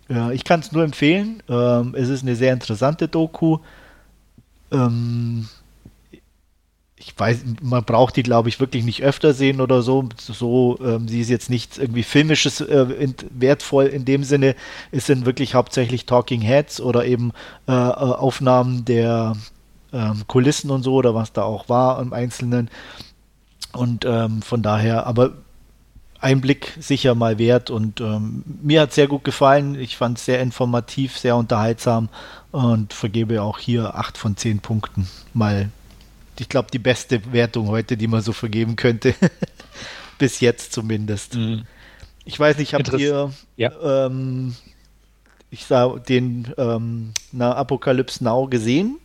äh, 0.09 0.35
ich 0.35 0.43
kann 0.43 0.59
es 0.59 0.73
nur 0.73 0.83
empfehlen. 0.83 1.40
Ähm, 1.49 1.95
es 1.97 2.09
ist 2.09 2.23
eine 2.23 2.35
sehr 2.35 2.53
interessante 2.53 3.07
Doku 3.07 3.59
ähm, 4.72 5.48
ich 6.96 7.18
weiß, 7.18 7.44
man 7.62 7.85
braucht 7.85 8.16
die, 8.16 8.22
glaube 8.22 8.50
ich, 8.50 8.61
wirklich 8.61 8.85
nicht 8.85 9.02
öfter 9.02 9.33
sehen 9.33 9.61
oder 9.61 9.80
so. 9.80 10.06
So, 10.18 10.78
ähm, 10.83 11.09
sie 11.09 11.20
ist 11.20 11.30
jetzt 11.30 11.48
nicht 11.48 11.78
irgendwie 11.78 12.02
filmisches 12.02 12.61
äh, 12.61 12.83
in, 12.98 13.14
wertvoll 13.30 13.87
in 13.87 14.04
dem 14.04 14.22
Sinne. 14.22 14.54
Es 14.92 15.06
sind 15.06 15.24
wirklich 15.24 15.54
hauptsächlich 15.54 16.04
Talking 16.04 16.42
Heads 16.42 16.80
oder 16.80 17.06
eben 17.06 17.33
äh, 17.66 17.72
äh 17.72 17.74
Aufnahmen 17.74 18.85
der 18.85 19.35
ähm, 19.92 20.24
Kulissen 20.26 20.70
und 20.70 20.83
so 20.83 20.94
oder 20.94 21.14
was 21.14 21.33
da 21.33 21.42
auch 21.42 21.68
war 21.68 22.00
im 22.02 22.12
Einzelnen. 22.12 22.70
Und 23.72 24.05
ähm, 24.05 24.42
von 24.42 24.62
daher, 24.62 25.07
aber 25.07 25.32
Einblick 26.21 26.77
sicher 26.79 27.14
mal 27.14 27.39
wert 27.39 27.71
und 27.71 28.01
ähm, 28.01 28.45
mir 28.62 28.83
hat 28.83 28.93
sehr 28.93 29.07
gut 29.07 29.25
gefallen. 29.25 29.79
Ich 29.81 29.97
fand 29.97 30.18
es 30.18 30.25
sehr 30.25 30.41
informativ, 30.41 31.16
sehr 31.18 31.37
unterhaltsam 31.37 32.09
und 32.53 32.93
vergebe 32.93 33.43
auch 33.43 33.59
hier 33.59 33.95
8 33.95 34.18
von 34.18 34.37
10 34.37 34.61
Punkten. 34.61 35.09
Mal, 35.33 35.71
ich 36.39 36.49
glaube, 36.49 36.68
die 36.73 36.79
beste 36.79 37.33
Wertung 37.33 37.68
heute, 37.68 37.97
die 37.97 38.07
man 38.07 38.21
so 38.21 38.33
vergeben 38.33 38.77
könnte. 38.77 39.14
Bis 40.18 40.41
jetzt 40.41 40.73
zumindest. 40.73 41.37
Mhm. 41.37 41.64
Ich 42.27 42.39
weiß 42.39 42.59
nicht, 42.59 42.75
habt 42.75 42.93
ihr 42.93 43.33
ja. 43.57 43.73
ähm, 43.83 44.55
ich 45.51 45.64
sah 45.64 45.99
den 45.99 46.53
ähm, 46.59 47.12
na, 47.33 47.55
Apocalypse 47.55 48.23
Now 48.23 48.47
gesehen? 48.47 48.99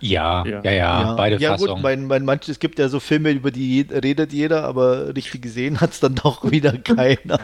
Ja, 0.00 0.44
ja, 0.46 0.60
ja, 0.62 0.72
ja, 0.72 1.14
beide 1.14 1.36
ja, 1.36 1.50
Fassungen. 1.50 1.68
Ja 1.68 1.74
gut, 1.74 1.82
mein, 1.82 2.06
mein, 2.06 2.24
manch, 2.24 2.48
es 2.48 2.58
gibt 2.58 2.78
ja 2.78 2.88
so 2.88 3.00
Filme, 3.00 3.30
über 3.30 3.50
die 3.50 3.86
redet 3.90 4.32
jeder, 4.32 4.64
aber 4.64 5.14
richtig 5.14 5.42
gesehen 5.42 5.80
hat 5.80 5.90
es 5.90 6.00
dann 6.00 6.14
doch 6.14 6.44
wieder 6.50 6.72
keiner. 6.72 7.38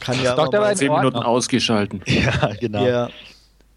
Kann 0.00 0.22
ja 0.22 0.34
Dr. 0.34 0.60
mal 0.60 0.76
zehn 0.76 0.92
Minuten 0.92 1.18
ausgeschalten. 1.18 2.02
Ja, 2.14 2.52
genau. 2.58 2.86
Ja. 2.86 3.08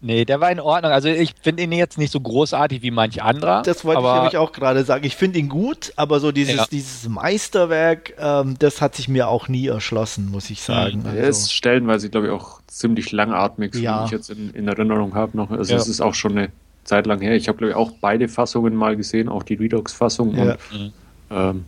Nee, 0.00 0.24
der 0.24 0.40
war 0.40 0.50
in 0.50 0.60
Ordnung. 0.60 0.92
Also 0.92 1.08
ich 1.08 1.34
finde 1.42 1.64
ihn 1.64 1.72
jetzt 1.72 1.98
nicht 1.98 2.12
so 2.12 2.20
großartig 2.20 2.82
wie 2.82 2.92
manch 2.92 3.20
anderer. 3.20 3.62
Das 3.62 3.84
wollte 3.84 4.00
ich 4.00 4.14
nämlich 4.14 4.36
auch 4.36 4.52
gerade 4.52 4.84
sagen. 4.84 5.04
Ich 5.04 5.16
finde 5.16 5.40
ihn 5.40 5.48
gut, 5.48 5.92
aber 5.96 6.20
so 6.20 6.30
dieses, 6.30 6.54
ja. 6.54 6.66
dieses 6.70 7.08
Meisterwerk, 7.08 8.14
ähm, 8.18 8.54
das 8.60 8.80
hat 8.80 8.94
sich 8.94 9.08
mir 9.08 9.28
auch 9.28 9.48
nie 9.48 9.66
erschlossen, 9.66 10.30
muss 10.30 10.50
ich 10.50 10.62
sagen. 10.62 11.00
Mhm. 11.00 11.16
Er 11.16 11.26
ist 11.28 11.52
stellenweise, 11.52 12.10
glaube 12.10 12.28
ich, 12.28 12.32
auch 12.32 12.60
ziemlich 12.68 13.10
langatmig, 13.10 13.74
ja. 13.74 14.02
wie 14.02 14.04
ich 14.06 14.10
jetzt 14.12 14.30
in, 14.30 14.50
in 14.50 14.68
Erinnerung 14.68 15.14
habe 15.14 15.36
noch. 15.36 15.50
Also 15.50 15.72
ja. 15.72 15.80
es 15.80 15.88
ist 15.88 16.00
auch 16.00 16.14
schon 16.14 16.38
eine 16.38 16.52
Zeit 16.88 17.06
lang 17.06 17.20
her. 17.20 17.36
Ich 17.36 17.48
habe, 17.48 17.58
glaube 17.58 17.70
ich, 17.70 17.76
auch 17.76 17.92
beide 18.00 18.28
Fassungen 18.28 18.74
mal 18.74 18.96
gesehen, 18.96 19.28
auch 19.28 19.42
die 19.42 19.54
Redux-Fassung. 19.54 20.34
Ja. 20.36 20.56
Und, 20.72 20.92
ähm, 21.30 21.64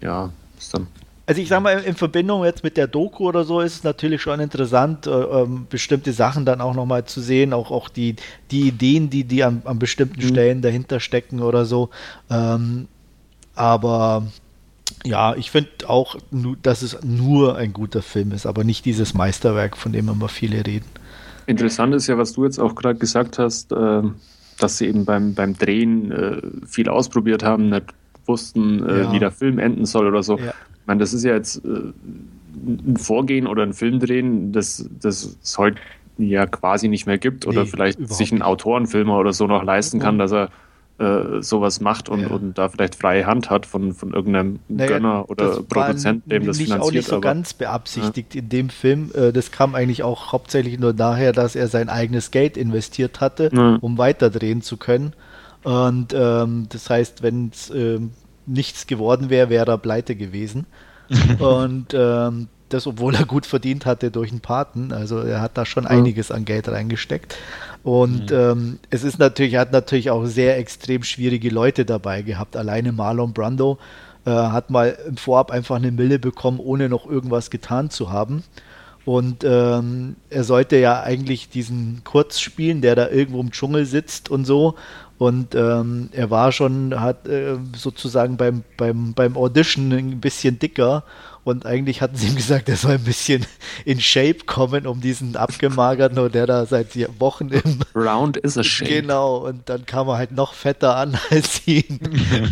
ja, 0.00 0.30
ist 0.58 0.74
dann 0.74 0.86
also 1.24 1.40
ich 1.40 1.48
sage 1.48 1.62
mal, 1.62 1.78
in 1.78 1.94
Verbindung 1.94 2.44
jetzt 2.44 2.64
mit 2.64 2.76
der 2.76 2.88
Doku 2.88 3.28
oder 3.28 3.44
so 3.44 3.60
ist 3.60 3.76
es 3.76 3.84
natürlich 3.84 4.20
schon 4.20 4.40
interessant, 4.40 5.06
äh, 5.06 5.10
ähm, 5.10 5.66
bestimmte 5.70 6.12
Sachen 6.12 6.44
dann 6.44 6.60
auch 6.60 6.74
nochmal 6.74 7.04
zu 7.04 7.20
sehen, 7.20 7.52
auch, 7.52 7.70
auch 7.70 7.88
die, 7.88 8.16
die 8.50 8.68
Ideen, 8.68 9.08
die, 9.08 9.24
die 9.24 9.44
an, 9.44 9.62
an 9.64 9.78
bestimmten 9.78 10.20
mhm. 10.20 10.28
Stellen 10.28 10.62
dahinter 10.62 11.00
stecken 11.00 11.40
oder 11.40 11.64
so. 11.64 11.90
Ähm, 12.28 12.88
aber 13.54 14.26
ja, 15.04 15.34
ich 15.36 15.50
finde 15.50 15.70
auch, 15.86 16.16
dass 16.62 16.82
es 16.82 16.98
nur 17.02 17.56
ein 17.56 17.72
guter 17.72 18.02
Film 18.02 18.32
ist, 18.32 18.44
aber 18.44 18.64
nicht 18.64 18.84
dieses 18.84 19.14
Meisterwerk, 19.14 19.76
von 19.76 19.92
dem 19.92 20.08
immer 20.08 20.28
viele 20.28 20.66
reden. 20.66 20.86
Interessant 21.46 21.94
ist 21.94 22.08
ja, 22.08 22.18
was 22.18 22.32
du 22.32 22.44
jetzt 22.44 22.58
auch 22.58 22.74
gerade 22.74 22.98
gesagt 22.98 23.38
hast, 23.38 23.72
äh, 23.72 24.02
dass 24.62 24.78
sie 24.78 24.86
eben 24.86 25.04
beim, 25.04 25.34
beim 25.34 25.56
Drehen 25.56 26.10
äh, 26.12 26.42
viel 26.66 26.88
ausprobiert 26.88 27.42
haben, 27.42 27.68
nicht 27.68 27.86
wussten, 28.26 28.86
äh, 28.88 29.02
ja. 29.02 29.12
wie 29.12 29.18
der 29.18 29.30
Film 29.30 29.58
enden 29.58 29.84
soll 29.86 30.06
oder 30.06 30.22
so. 30.22 30.38
Ja. 30.38 30.50
Ich 30.50 30.86
meine, 30.86 31.00
das 31.00 31.12
ist 31.12 31.24
ja 31.24 31.34
jetzt 31.34 31.64
äh, 31.64 31.92
ein 32.64 32.96
Vorgehen 32.96 33.46
oder 33.46 33.62
ein 33.62 33.72
Film 33.72 33.98
drehen, 33.98 34.52
das, 34.52 34.88
das 35.00 35.38
es 35.42 35.58
heute 35.58 35.78
ja 36.18 36.46
quasi 36.46 36.88
nicht 36.88 37.06
mehr 37.06 37.18
gibt 37.18 37.46
oder 37.46 37.62
nee, 37.62 37.68
vielleicht 37.68 38.08
sich 38.08 38.32
ein 38.32 38.42
Autorenfilmer 38.42 39.18
oder 39.18 39.32
so 39.32 39.46
noch 39.46 39.64
leisten 39.64 39.98
kann, 39.98 40.18
dass 40.18 40.32
er 40.32 40.50
äh, 40.98 41.42
sowas 41.42 41.80
macht 41.80 42.08
und, 42.08 42.20
ja. 42.20 42.28
und 42.28 42.58
da 42.58 42.68
vielleicht 42.68 42.94
freie 42.94 43.26
Hand 43.26 43.50
hat 43.50 43.66
von, 43.66 43.92
von 43.94 44.12
irgendeinem 44.12 44.60
naja, 44.68 44.90
Gönner 44.90 45.30
oder 45.30 45.62
Produzent, 45.62 46.30
dem 46.30 46.46
das 46.46 46.58
finanziert. 46.58 46.80
auch 46.80 46.92
nicht 46.92 47.08
so 47.08 47.16
aber, 47.16 47.22
ganz 47.22 47.54
beabsichtigt 47.54 48.34
ja. 48.34 48.40
in 48.40 48.48
dem 48.48 48.68
Film. 48.68 49.10
Äh, 49.14 49.32
das 49.32 49.50
kam 49.50 49.74
eigentlich 49.74 50.02
auch 50.02 50.32
hauptsächlich 50.32 50.78
nur 50.78 50.92
daher, 50.92 51.32
dass 51.32 51.56
er 51.56 51.68
sein 51.68 51.88
eigenes 51.88 52.30
Geld 52.30 52.56
investiert 52.56 53.20
hatte, 53.20 53.50
ja. 53.52 53.78
um 53.80 53.98
weiterdrehen 53.98 54.62
zu 54.62 54.76
können. 54.76 55.14
Und 55.64 56.12
ähm, 56.14 56.66
das 56.68 56.90
heißt, 56.90 57.22
wenn 57.22 57.50
es 57.52 57.70
ähm, 57.70 58.10
nichts 58.46 58.86
geworden 58.86 59.30
wäre, 59.30 59.48
wäre 59.48 59.70
er 59.70 59.78
pleite 59.78 60.16
gewesen. 60.16 60.66
und 61.38 61.94
ähm, 61.94 62.48
das, 62.72 62.86
obwohl 62.86 63.14
er 63.14 63.24
gut 63.24 63.46
verdient 63.46 63.86
hatte 63.86 64.10
durch 64.10 64.30
den 64.30 64.40
Paten. 64.40 64.92
Also 64.92 65.18
er 65.18 65.40
hat 65.40 65.56
da 65.56 65.64
schon 65.64 65.86
einiges 65.86 66.30
an 66.30 66.44
Geld 66.44 66.68
reingesteckt. 66.68 67.36
Und 67.82 68.30
mhm. 68.30 68.36
ähm, 68.36 68.78
es 68.90 69.04
ist 69.04 69.18
natürlich, 69.18 69.54
er 69.54 69.60
hat 69.60 69.72
natürlich 69.72 70.10
auch 70.10 70.24
sehr 70.26 70.58
extrem 70.58 71.02
schwierige 71.02 71.50
Leute 71.50 71.84
dabei 71.84 72.22
gehabt. 72.22 72.56
Alleine 72.56 72.92
Marlon 72.92 73.32
Brando 73.32 73.78
äh, 74.24 74.30
hat 74.30 74.70
mal 74.70 74.96
im 75.08 75.16
Vorab 75.16 75.50
einfach 75.50 75.76
eine 75.76 75.90
Mille 75.90 76.18
bekommen, 76.18 76.60
ohne 76.60 76.88
noch 76.88 77.08
irgendwas 77.08 77.50
getan 77.50 77.90
zu 77.90 78.10
haben. 78.10 78.44
Und 79.04 79.42
ähm, 79.42 80.14
er 80.30 80.44
sollte 80.44 80.76
ja 80.76 81.02
eigentlich 81.02 81.48
diesen 81.48 82.02
Kurz 82.04 82.38
spielen, 82.38 82.82
der 82.82 82.94
da 82.94 83.08
irgendwo 83.08 83.40
im 83.40 83.50
Dschungel 83.50 83.84
sitzt 83.84 84.30
und 84.30 84.44
so. 84.44 84.76
Und 85.18 85.54
ähm, 85.54 86.08
er 86.12 86.30
war 86.30 86.52
schon, 86.52 86.98
hat 87.00 87.28
äh, 87.28 87.56
sozusagen 87.76 88.36
beim, 88.36 88.62
beim, 88.76 89.12
beim 89.14 89.36
Audition 89.36 89.92
ein 89.92 90.20
bisschen 90.20 90.58
dicker. 90.58 91.04
Und 91.44 91.66
eigentlich 91.66 92.00
hatten 92.00 92.14
sie 92.14 92.28
ihm 92.28 92.36
gesagt, 92.36 92.68
er 92.68 92.76
soll 92.76 92.92
ein 92.92 93.02
bisschen 93.04 93.44
in 93.84 94.00
Shape 94.00 94.44
kommen, 94.46 94.86
um 94.86 95.00
diesen 95.00 95.34
abgemagerten, 95.34 96.30
der 96.30 96.46
da 96.46 96.66
seit 96.66 96.96
Wochen 97.18 97.48
im 97.48 97.80
Round 97.96 98.36
is 98.36 98.56
a 98.56 98.62
shape. 98.62 99.02
Genau, 99.02 99.38
und 99.38 99.68
dann 99.68 99.84
kam 99.84 100.08
er 100.08 100.18
halt 100.18 100.30
noch 100.30 100.54
fetter 100.54 100.96
an, 100.96 101.18
als 101.30 101.56
sie 101.56 101.80
ihn 101.80 102.00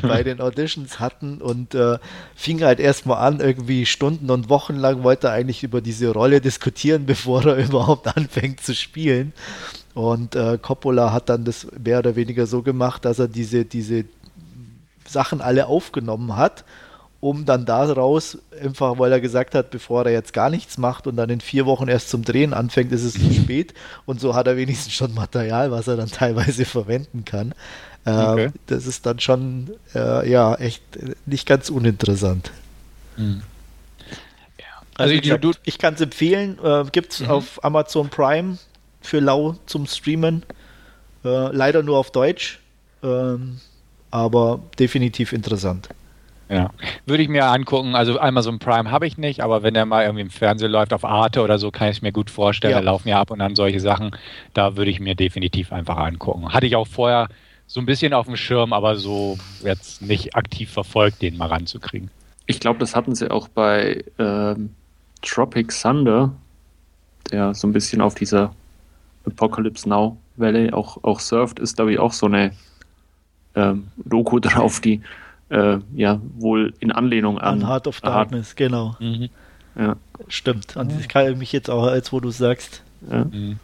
bei 0.03 0.25
den 0.25 0.41
Auditions 0.41 0.99
hatten 0.99 1.41
und 1.41 1.75
äh, 1.75 1.99
fing 2.35 2.65
halt 2.65 2.81
erstmal 2.81 3.19
an, 3.19 3.39
irgendwie 3.39 3.87
Stunden 3.87 4.29
und 4.29 4.49
Wochen 4.49 4.75
lang 4.75 5.05
wollte 5.05 5.29
er 5.29 5.35
eigentlich 5.35 5.63
über 5.63 5.81
diese 5.81 6.09
Rolle 6.09 6.41
diskutieren, 6.41 7.07
bevor 7.11 7.45
er 7.47 7.65
überhaupt 7.65 8.17
anfängt 8.17 8.61
zu 8.61 8.75
spielen. 8.75 9.33
Und 9.95 10.35
äh, 10.35 10.59
Coppola 10.61 11.13
hat 11.13 11.29
dann 11.29 11.45
das 11.45 11.67
mehr 11.79 12.01
oder 12.01 12.17
weniger 12.17 12.47
so 12.47 12.63
gemacht, 12.63 13.05
dass 13.05 13.21
er 13.21 13.29
diese, 13.29 13.65
diese 13.65 14.05
Sachen 15.07 15.41
alle 15.41 15.67
aufgenommen 15.67 16.37
hat, 16.37 16.65
um 17.21 17.45
dann 17.45 17.67
daraus, 17.67 18.39
einfach 18.63 18.99
weil 18.99 19.13
er 19.13 19.21
gesagt 19.21 19.55
hat, 19.55 19.71
bevor 19.71 20.07
er 20.07 20.13
jetzt 20.13 20.33
gar 20.33 20.49
nichts 20.49 20.79
macht 20.79 21.07
und 21.07 21.17
dann 21.17 21.29
in 21.29 21.41
vier 21.41 21.67
Wochen 21.67 21.87
erst 21.87 22.09
zum 22.09 22.25
Drehen 22.25 22.55
anfängt, 22.55 22.93
ist 22.93 23.05
es 23.05 23.13
zu 23.13 23.33
spät. 23.35 23.75
Und 24.07 24.21
so 24.21 24.35
hat 24.35 24.47
er 24.47 24.57
wenigstens 24.57 24.95
schon 24.95 25.15
Material, 25.15 25.71
was 25.71 25.87
er 25.87 25.97
dann 25.97 26.09
teilweise 26.11 26.65
verwenden 26.65 27.25
kann. 27.25 27.55
Äh, 28.07 28.11
okay. 28.11 28.51
Das 28.67 28.87
ist 28.87 29.05
dann 29.05 29.21
schon, 29.21 29.71
äh, 29.95 30.29
ja, 30.31 30.55
echt 30.55 30.83
nicht 31.27 31.47
ganz 31.47 31.69
uninteressant. 31.69 32.51
Mhm. 33.17 33.43
Also, 34.95 35.15
also 35.15 35.51
ich, 35.51 35.59
ich 35.65 35.79
kann 35.79 35.95
es 35.95 36.01
empfehlen. 36.01 36.59
Äh, 36.63 36.85
Gibt 36.91 37.13
es 37.13 37.21
mhm. 37.21 37.31
auf 37.31 37.65
Amazon 37.65 38.09
Prime 38.09 38.59
für 39.03 39.21
Lau 39.21 39.57
zum 39.67 39.87
Streamen. 39.87 40.43
Äh, 41.25 41.55
leider 41.55 41.83
nur 41.83 41.99
auf 41.99 42.11
Deutsch, 42.11 42.61
ähm, 43.03 43.61
aber 44.11 44.61
definitiv 44.79 45.33
interessant. 45.35 45.89
Ja, 46.51 46.71
würde 47.07 47.23
ich 47.23 47.29
mir 47.29 47.47
angucken. 47.47 47.95
Also 47.95 48.19
Amazon 48.19 48.59
Prime 48.59 48.91
habe 48.91 49.07
ich 49.07 49.17
nicht, 49.17 49.41
aber 49.41 49.63
wenn 49.63 49.75
der 49.75 49.87
mal 49.87 50.03
irgendwie 50.03 50.23
im 50.23 50.31
Fernsehen 50.31 50.73
läuft 50.73 50.93
auf 50.93 51.05
Arte 51.05 51.43
oder 51.43 51.59
so, 51.59 51.71
kann 51.71 51.89
ich 51.89 51.99
es 51.99 52.03
mir 52.03 52.11
gut 52.11 52.29
vorstellen. 52.29 52.73
Ja. 52.73 52.81
Da 52.81 52.85
laufen 52.85 53.09
ja 53.09 53.21
ab 53.21 53.31
und 53.31 53.41
an 53.41 53.55
solche 53.55 53.79
Sachen. 53.79 54.11
Da 54.53 54.77
würde 54.77 54.91
ich 54.91 54.99
mir 54.99 55.15
definitiv 55.15 55.73
einfach 55.73 55.97
angucken. 55.97 56.53
Hatte 56.53 56.67
ich 56.67 56.75
auch 56.75 56.89
vorher 56.89 57.29
so 57.69 57.79
ein 57.79 57.87
bisschen 57.87 58.13
auf 58.13 58.27
dem 58.27 58.37
Schirm, 58.37 58.73
aber 58.73 58.97
so 58.97 59.39
jetzt 59.63 60.03
nicht 60.03 60.35
aktiv 60.35 60.73
verfolgt, 60.73 61.23
den 61.23 61.37
mal 61.37 61.47
ranzukriegen. 61.47 62.11
Ich 62.47 62.59
glaube, 62.59 62.81
das 62.81 62.97
hatten 62.97 63.15
sie 63.15 63.31
auch 63.31 63.47
bei 63.47 64.03
ähm, 64.19 64.71
Tropic 65.23 65.73
Thunder, 65.73 66.33
der 67.31 67.55
so 67.55 67.69
ein 67.69 67.73
bisschen 67.73 68.01
auf 68.01 68.17
dieser 68.17 68.53
Apocalypse 69.25 69.89
Now 69.89 70.17
Welle 70.35 70.75
auch, 70.75 71.05
auch 71.05 71.21
surft, 71.21 71.61
ist, 71.61 71.77
glaube 71.77 71.93
ich, 71.93 72.01
auch 72.01 72.13
so 72.13 72.27
eine 72.27 72.51
ähm, 73.55 73.87
Doku 74.05 74.41
drauf, 74.41 74.81
die 74.81 75.01
äh, 75.51 75.79
ja 75.95 76.21
wohl 76.39 76.73
in 76.81 76.93
Anlehnung 76.93 77.39
an, 77.39 77.63
an 77.63 77.69
Heart 77.69 77.87
of 77.87 78.01
Darkness, 78.01 78.49
Heart. 78.49 78.57
genau. 78.57 78.97
Mhm. 79.01 79.29
Ja. 79.77 79.97
Stimmt. 80.29 80.77
Und 80.77 80.99
ich 80.99 81.09
kann 81.09 81.39
mich 81.39 81.53
jetzt 81.53 81.71
auch, 81.71 81.85
als 81.85 82.13
wo 82.13 82.21
du 82.21 82.31
sagst. 82.31 82.83
Ja, 83.11 83.25
mhm. 83.25 83.59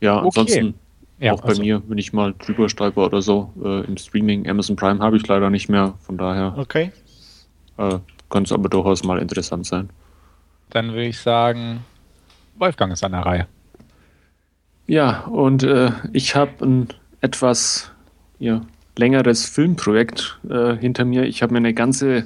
ja 0.00 0.16
okay. 0.18 0.26
ansonsten 0.26 0.74
ja, 1.18 1.32
auch 1.32 1.40
bei 1.40 1.48
also. 1.48 1.62
mir, 1.62 1.82
wenn 1.86 1.98
ich 1.98 2.12
mal 2.12 2.34
drüber 2.34 2.68
streibe 2.68 3.00
oder 3.00 3.22
so, 3.22 3.52
äh, 3.62 3.84
im 3.86 3.96
Streaming, 3.96 4.48
Amazon 4.48 4.76
Prime 4.76 5.00
habe 5.00 5.16
ich 5.16 5.26
leider 5.26 5.50
nicht 5.50 5.68
mehr, 5.68 5.94
von 6.00 6.18
daher. 6.18 6.54
Okay. 6.56 6.92
Äh, 7.78 7.98
könnte 8.28 8.48
es 8.48 8.52
aber 8.52 8.68
durchaus 8.68 9.02
mal 9.04 9.18
interessant 9.18 9.66
sein. 9.66 9.90
Dann 10.70 10.88
würde 10.88 11.06
ich 11.06 11.18
sagen, 11.18 11.84
Wolfgang 12.56 12.92
ist 12.92 13.04
an 13.04 13.12
der 13.12 13.20
Reihe. 13.20 13.46
Ja, 14.86 15.22
und 15.22 15.62
äh, 15.62 15.90
ich 16.12 16.36
habe 16.36 16.64
ein 16.64 16.88
etwas 17.20 17.90
ja, 18.38 18.60
längeres 18.98 19.46
Filmprojekt 19.46 20.38
äh, 20.48 20.76
hinter 20.76 21.04
mir. 21.04 21.24
Ich 21.24 21.42
habe 21.42 21.52
mir 21.52 21.58
eine 21.58 21.74
ganze 21.74 22.24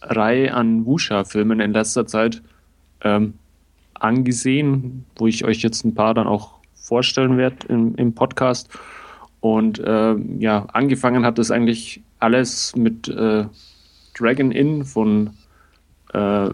Reihe 0.00 0.54
an 0.54 0.86
Wuxia-Filmen 0.86 1.60
in 1.60 1.72
letzter 1.72 2.06
Zeit 2.06 2.42
ähm, 3.02 3.34
angesehen, 3.94 5.04
wo 5.16 5.26
ich 5.26 5.44
euch 5.44 5.62
jetzt 5.62 5.84
ein 5.84 5.94
paar 5.94 6.14
dann 6.14 6.26
auch 6.26 6.54
vorstellen 6.74 7.36
werde 7.36 7.66
im, 7.68 7.94
im 7.96 8.14
Podcast. 8.14 8.68
Und 9.40 9.78
äh, 9.78 10.14
ja, 10.38 10.66
angefangen 10.72 11.24
hat 11.24 11.38
das 11.38 11.50
eigentlich 11.50 12.02
alles 12.18 12.74
mit 12.76 13.08
äh, 13.08 13.46
Dragon 14.16 14.52
Inn 14.52 14.84
von 14.84 15.30
äh, 16.12 16.50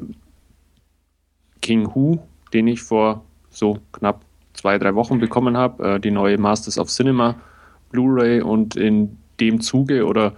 King 1.60 1.94
Hu, 1.94 2.18
den 2.52 2.66
ich 2.66 2.82
vor 2.82 3.24
so 3.50 3.78
knapp 3.92 4.24
zwei, 4.54 4.78
drei 4.78 4.94
Wochen 4.94 5.18
bekommen 5.18 5.56
habe, 5.56 5.94
äh, 5.94 6.00
die 6.00 6.10
neue 6.10 6.38
Masters 6.38 6.78
of 6.78 6.88
Cinema 6.88 7.36
Blu-ray 7.90 8.40
und 8.40 8.76
in 8.76 9.19
dem 9.40 9.60
Zuge 9.60 10.06
oder 10.06 10.34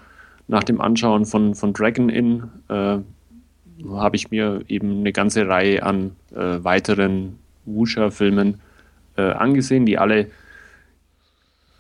nach 0.49 0.65
dem 0.65 0.81
Anschauen 0.81 1.25
von, 1.25 1.55
von 1.55 1.73
Dragon 1.73 2.09
Inn 2.09 2.45
äh, 2.69 2.99
habe 3.91 4.17
ich 4.17 4.31
mir 4.31 4.63
eben 4.69 5.01
eine 5.01 5.13
ganze 5.13 5.49
Reihe 5.49 5.83
an 5.83 6.13
äh, 6.35 6.63
weiteren 6.63 7.39
Wuxia-Filmen 7.65 8.61
äh, 9.17 9.23
angesehen, 9.23 9.87
die 9.87 9.99
alle 9.99 10.29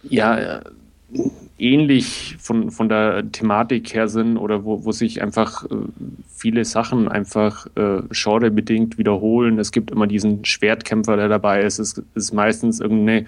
ja 0.02 0.62
ähnlich 1.58 2.36
von, 2.40 2.70
von 2.70 2.88
der 2.88 3.30
Thematik 3.30 3.94
her 3.94 4.08
sind 4.08 4.36
oder 4.36 4.64
wo, 4.64 4.84
wo 4.84 4.92
sich 4.92 5.22
einfach 5.22 5.64
äh, 5.64 5.68
viele 6.28 6.64
Sachen 6.64 7.08
einfach 7.08 7.66
äh, 7.76 8.02
genrebedingt 8.10 8.98
wiederholen. 8.98 9.58
Es 9.58 9.70
gibt 9.70 9.90
immer 9.90 10.06
diesen 10.06 10.44
Schwertkämpfer, 10.44 11.16
der 11.16 11.28
dabei 11.28 11.62
ist. 11.62 11.78
Es 11.78 12.02
ist 12.14 12.32
meistens 12.32 12.80
irgendeine 12.80 13.26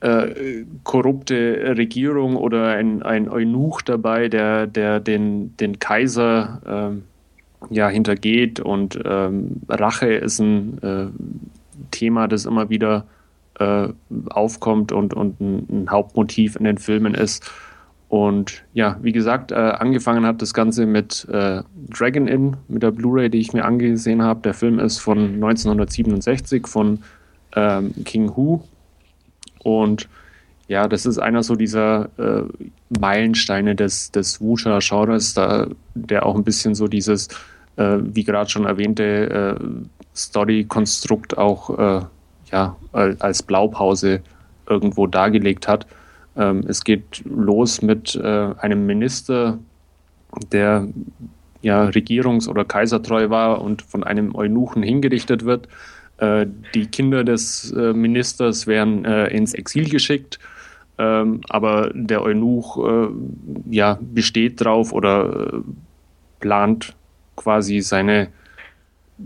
äh, 0.00 0.64
korrupte 0.84 1.74
Regierung 1.76 2.36
oder 2.36 2.68
ein, 2.68 3.02
ein 3.02 3.28
Eunuch 3.28 3.82
dabei, 3.82 4.28
der, 4.28 4.66
der 4.66 5.00
den, 5.00 5.56
den 5.56 5.78
Kaiser 5.78 6.92
äh, 6.92 7.74
ja, 7.74 7.88
hintergeht 7.88 8.60
und 8.60 8.98
ähm, 9.04 9.62
Rache 9.68 10.12
ist 10.12 10.38
ein 10.38 10.82
äh, 10.82 11.06
Thema, 11.90 12.28
das 12.28 12.46
immer 12.46 12.70
wieder 12.70 13.06
äh, 13.58 13.88
aufkommt 14.30 14.92
und, 14.92 15.14
und 15.14 15.40
ein, 15.40 15.66
ein, 15.68 15.90
Hauptmotiv 15.90 16.56
in 16.56 16.64
den 16.64 16.78
Filmen 16.78 17.14
ist. 17.14 17.50
Und 18.08 18.64
ja, 18.72 18.96
wie 19.02 19.12
gesagt, 19.12 19.52
äh, 19.52 19.56
angefangen 19.56 20.24
hat 20.24 20.40
das 20.40 20.54
Ganze 20.54 20.86
mit 20.86 21.26
äh, 21.30 21.62
Dragon 21.90 22.26
Inn, 22.26 22.56
mit 22.68 22.82
der 22.82 22.90
Blu-ray, 22.90 23.28
die 23.28 23.38
ich 23.38 23.52
mir 23.52 23.64
angesehen 23.64 24.22
habe. 24.22 24.40
Der 24.42 24.54
Film 24.54 24.78
ist 24.78 24.98
von 24.98 25.34
1967 25.34 26.66
von 26.66 27.00
ähm, 27.54 27.92
King 28.04 28.34
Hu. 28.34 28.60
Und 29.62 30.08
ja, 30.68 30.86
das 30.86 31.06
ist 31.06 31.18
einer 31.18 31.42
so 31.42 31.54
dieser 31.54 32.10
äh, 32.18 32.42
Meilensteine 33.00 33.74
des, 33.74 34.10
des 34.10 34.40
Wuxia-Genres, 34.40 35.34
der 35.94 36.26
auch 36.26 36.36
ein 36.36 36.44
bisschen 36.44 36.74
so 36.74 36.88
dieses, 36.88 37.28
äh, 37.76 37.98
wie 38.02 38.24
gerade 38.24 38.50
schon 38.50 38.66
erwähnte, 38.66 39.58
äh, 39.58 39.64
Story-Konstrukt 40.14 41.38
auch 41.38 41.78
äh, 41.78 42.04
ja, 42.50 42.76
als 42.92 43.42
Blaupause 43.42 44.20
irgendwo 44.68 45.06
dargelegt 45.06 45.68
hat. 45.68 45.86
Ähm, 46.36 46.64
es 46.66 46.84
geht 46.84 47.22
los 47.24 47.82
mit 47.82 48.14
äh, 48.16 48.54
einem 48.58 48.86
Minister, 48.86 49.58
der 50.52 50.88
ja 51.62 51.84
regierungs- 51.86 52.48
oder 52.48 52.64
kaisertreu 52.64 53.30
war 53.30 53.60
und 53.60 53.82
von 53.82 54.04
einem 54.04 54.34
Eunuchen 54.34 54.82
hingerichtet 54.82 55.44
wird. 55.44 55.68
Äh, 56.18 56.46
die 56.74 56.86
Kinder 56.86 57.24
des 57.24 57.72
Ministers 57.72 58.66
werden 58.66 59.04
ins 59.04 59.54
Exil 59.54 59.88
geschickt 59.88 60.38
ähm, 60.98 61.40
aber 61.48 61.90
der 61.94 62.22
Eunuch 62.22 62.76
äh, 62.76 63.08
ja, 63.70 63.98
besteht 64.00 64.60
drauf 64.60 64.92
oder 64.92 65.52
äh, 65.52 65.60
plant 66.40 66.96
quasi 67.36 67.80
seine 67.80 68.28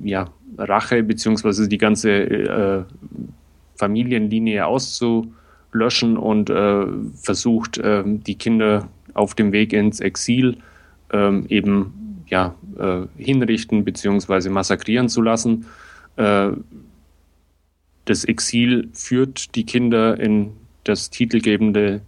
ja, 0.03 0.28
Rache 0.59 1.03
beziehungsweise 1.03 1.68
die 1.68 1.78
ganze 1.78 2.11
äh, 2.11 2.84
Familienlinie 3.76 4.66
auszulöschen 4.66 6.18
und 6.18 6.51
äh, 6.51 6.86
versucht, 7.14 7.80
die 7.82 8.34
Kinder 8.36 8.88
auf 9.14 9.34
dem 9.34 9.53
Weg 9.53 9.72
ins 9.72 10.01
Exil 10.01 10.59
ähm, 11.11 11.47
eben 11.49 12.24
ja, 12.26 12.55
äh, 12.78 13.07
hinrichten 13.16 13.84
beziehungsweise 13.84 14.51
massakrieren 14.51 15.09
zu 15.09 15.22
lassen. 15.22 15.66
Äh, 16.16 16.50
das 18.04 18.24
Exil 18.24 18.88
führt 18.92 19.54
die 19.54 19.64
Kinder 19.64 20.18
in 20.18 20.52
das 20.84 21.10
titelgebende 21.10 22.00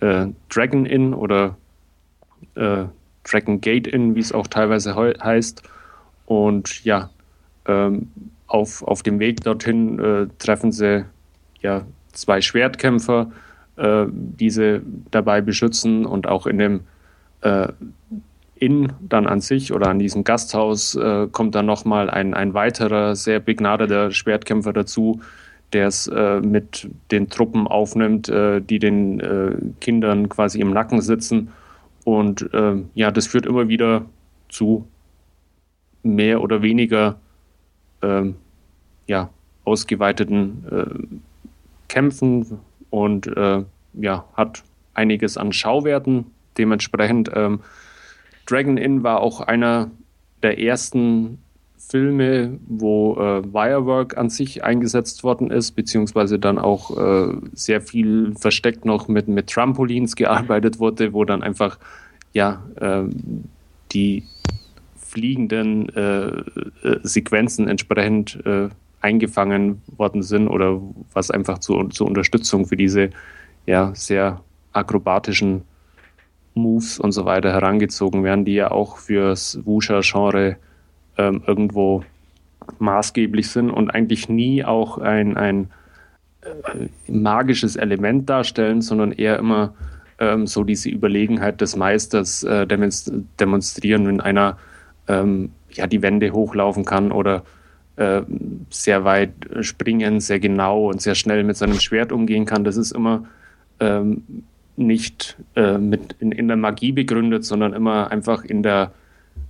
äh, 0.00 0.26
Dragon 0.48 0.84
Inn 0.84 1.14
oder 1.14 1.56
äh, 2.56 2.84
Dragon 3.24 3.60
Gate 3.60 3.86
Inn, 3.86 4.14
wie 4.14 4.20
es 4.20 4.32
auch 4.32 4.46
teilweise 4.46 4.96
he 4.96 5.14
heißt. 5.20 5.62
Und 6.26 6.84
ja, 6.84 7.10
ähm, 7.66 8.10
auf, 8.46 8.82
auf 8.82 9.02
dem 9.02 9.20
Weg 9.20 9.42
dorthin 9.42 9.98
äh, 9.98 10.26
treffen 10.38 10.72
sie 10.72 11.04
ja 11.60 11.86
zwei 12.12 12.40
Schwertkämpfer, 12.40 13.30
äh, 13.76 14.06
die 14.10 14.50
sie 14.50 14.82
dabei 15.10 15.40
beschützen 15.40 16.06
und 16.06 16.26
auch 16.26 16.46
in 16.46 16.58
dem 16.58 16.80
äh, 17.42 17.68
Inn 18.60 18.92
dann 19.00 19.26
an 19.26 19.40
sich 19.40 19.72
oder 19.72 19.88
an 19.88 19.98
diesem 19.98 20.24
Gasthaus 20.24 20.94
äh, 20.94 21.28
kommt 21.30 21.54
dann 21.54 21.66
nochmal 21.66 22.10
ein, 22.10 22.34
ein 22.34 22.54
weiterer 22.54 23.16
sehr 23.16 23.40
begnadeter 23.40 24.10
Schwertkämpfer 24.10 24.72
dazu, 24.72 25.20
der 25.72 25.86
es 25.86 26.06
äh, 26.08 26.40
mit 26.40 26.88
den 27.10 27.28
Truppen 27.28 27.66
aufnimmt, 27.66 28.28
äh, 28.28 28.60
die 28.60 28.78
den 28.78 29.20
äh, 29.20 29.56
Kindern 29.80 30.28
quasi 30.28 30.60
im 30.60 30.70
Nacken 30.72 31.00
sitzen. 31.00 31.52
Und 32.04 32.52
äh, 32.54 32.76
ja, 32.94 33.10
das 33.10 33.26
führt 33.26 33.46
immer 33.46 33.68
wieder 33.68 34.06
zu 34.48 34.86
mehr 36.02 36.42
oder 36.42 36.62
weniger 36.62 37.18
ähm, 38.02 38.36
ja, 39.06 39.28
ausgeweiteten 39.64 40.64
äh, 40.70 41.16
Kämpfen 41.88 42.60
und 42.90 43.30
ja, 43.94 44.24
hat 44.34 44.62
einiges 44.94 45.36
an 45.36 45.52
Schauwerten. 45.52 46.26
Dementsprechend 46.58 47.30
ähm, 47.34 47.60
Dragon 48.48 48.78
Inn 48.78 49.02
war 49.02 49.20
auch 49.20 49.40
einer 49.40 49.90
der 50.42 50.58
ersten 50.58 51.38
Filme, 51.76 52.58
wo 52.66 53.14
äh, 53.14 53.44
Wirework 53.52 54.16
an 54.16 54.30
sich 54.30 54.64
eingesetzt 54.64 55.22
worden 55.22 55.50
ist, 55.50 55.72
beziehungsweise 55.72 56.38
dann 56.38 56.58
auch 56.58 56.96
äh, 56.96 57.34
sehr 57.52 57.80
viel 57.80 58.34
versteckt 58.34 58.84
noch 58.84 59.08
mit, 59.08 59.28
mit 59.28 59.48
Trampolins 59.48 60.16
gearbeitet 60.16 60.78
wurde, 60.78 61.12
wo 61.12 61.24
dann 61.24 61.42
einfach 61.42 61.78
ja 62.32 62.62
äh, 62.76 63.04
die 63.92 64.24
fliegenden 64.96 65.88
äh, 65.90 66.28
äh, 66.28 66.42
Sequenzen 67.02 67.68
entsprechend 67.68 68.38
äh, 68.44 68.68
eingefangen 69.00 69.80
worden 69.96 70.22
sind 70.22 70.48
oder 70.48 70.80
was 71.12 71.30
einfach 71.30 71.58
zu, 71.58 71.84
zur 71.84 72.06
Unterstützung 72.06 72.66
für 72.66 72.76
diese 72.76 73.10
ja 73.66 73.94
sehr 73.94 74.40
akrobatischen 74.72 75.62
Moves 76.58 76.98
und 76.98 77.12
so 77.12 77.24
weiter 77.24 77.52
herangezogen 77.52 78.24
werden, 78.24 78.44
die 78.44 78.54
ja 78.54 78.70
auch 78.70 78.98
fürs 78.98 79.58
Wuxia-Genre 79.64 80.56
ähm, 81.16 81.42
irgendwo 81.46 82.04
maßgeblich 82.78 83.50
sind 83.50 83.70
und 83.70 83.90
eigentlich 83.90 84.28
nie 84.28 84.64
auch 84.64 84.98
ein, 84.98 85.36
ein 85.36 85.70
äh, 86.42 86.88
magisches 87.10 87.76
Element 87.76 88.28
darstellen, 88.28 88.82
sondern 88.82 89.12
eher 89.12 89.38
immer 89.38 89.74
ähm, 90.18 90.46
so 90.46 90.64
diese 90.64 90.90
Überlegenheit 90.90 91.60
des 91.60 91.76
Meisters 91.76 92.42
äh, 92.42 92.66
demonstrieren, 92.66 94.06
wenn 94.06 94.20
einer 94.20 94.58
ähm, 95.06 95.50
ja 95.70 95.86
die 95.86 96.02
Wände 96.02 96.32
hochlaufen 96.32 96.84
kann 96.84 97.12
oder 97.12 97.44
äh, 97.96 98.22
sehr 98.70 99.04
weit 99.04 99.32
springen, 99.60 100.20
sehr 100.20 100.40
genau 100.40 100.88
und 100.88 101.02
sehr 101.02 101.14
schnell 101.14 101.44
mit 101.44 101.56
seinem 101.56 101.80
Schwert 101.80 102.12
umgehen 102.12 102.44
kann. 102.44 102.64
Das 102.64 102.76
ist 102.76 102.92
immer 102.92 103.24
ähm, 103.80 104.44
nicht 104.78 105.36
äh, 105.56 105.78
mit 105.78 106.16
in, 106.20 106.32
in, 106.32 106.48
der 106.48 106.56
Magie 106.56 106.92
begründet, 106.92 107.44
sondern 107.44 107.72
immer 107.72 108.10
einfach 108.10 108.44
in 108.44 108.62
der 108.62 108.92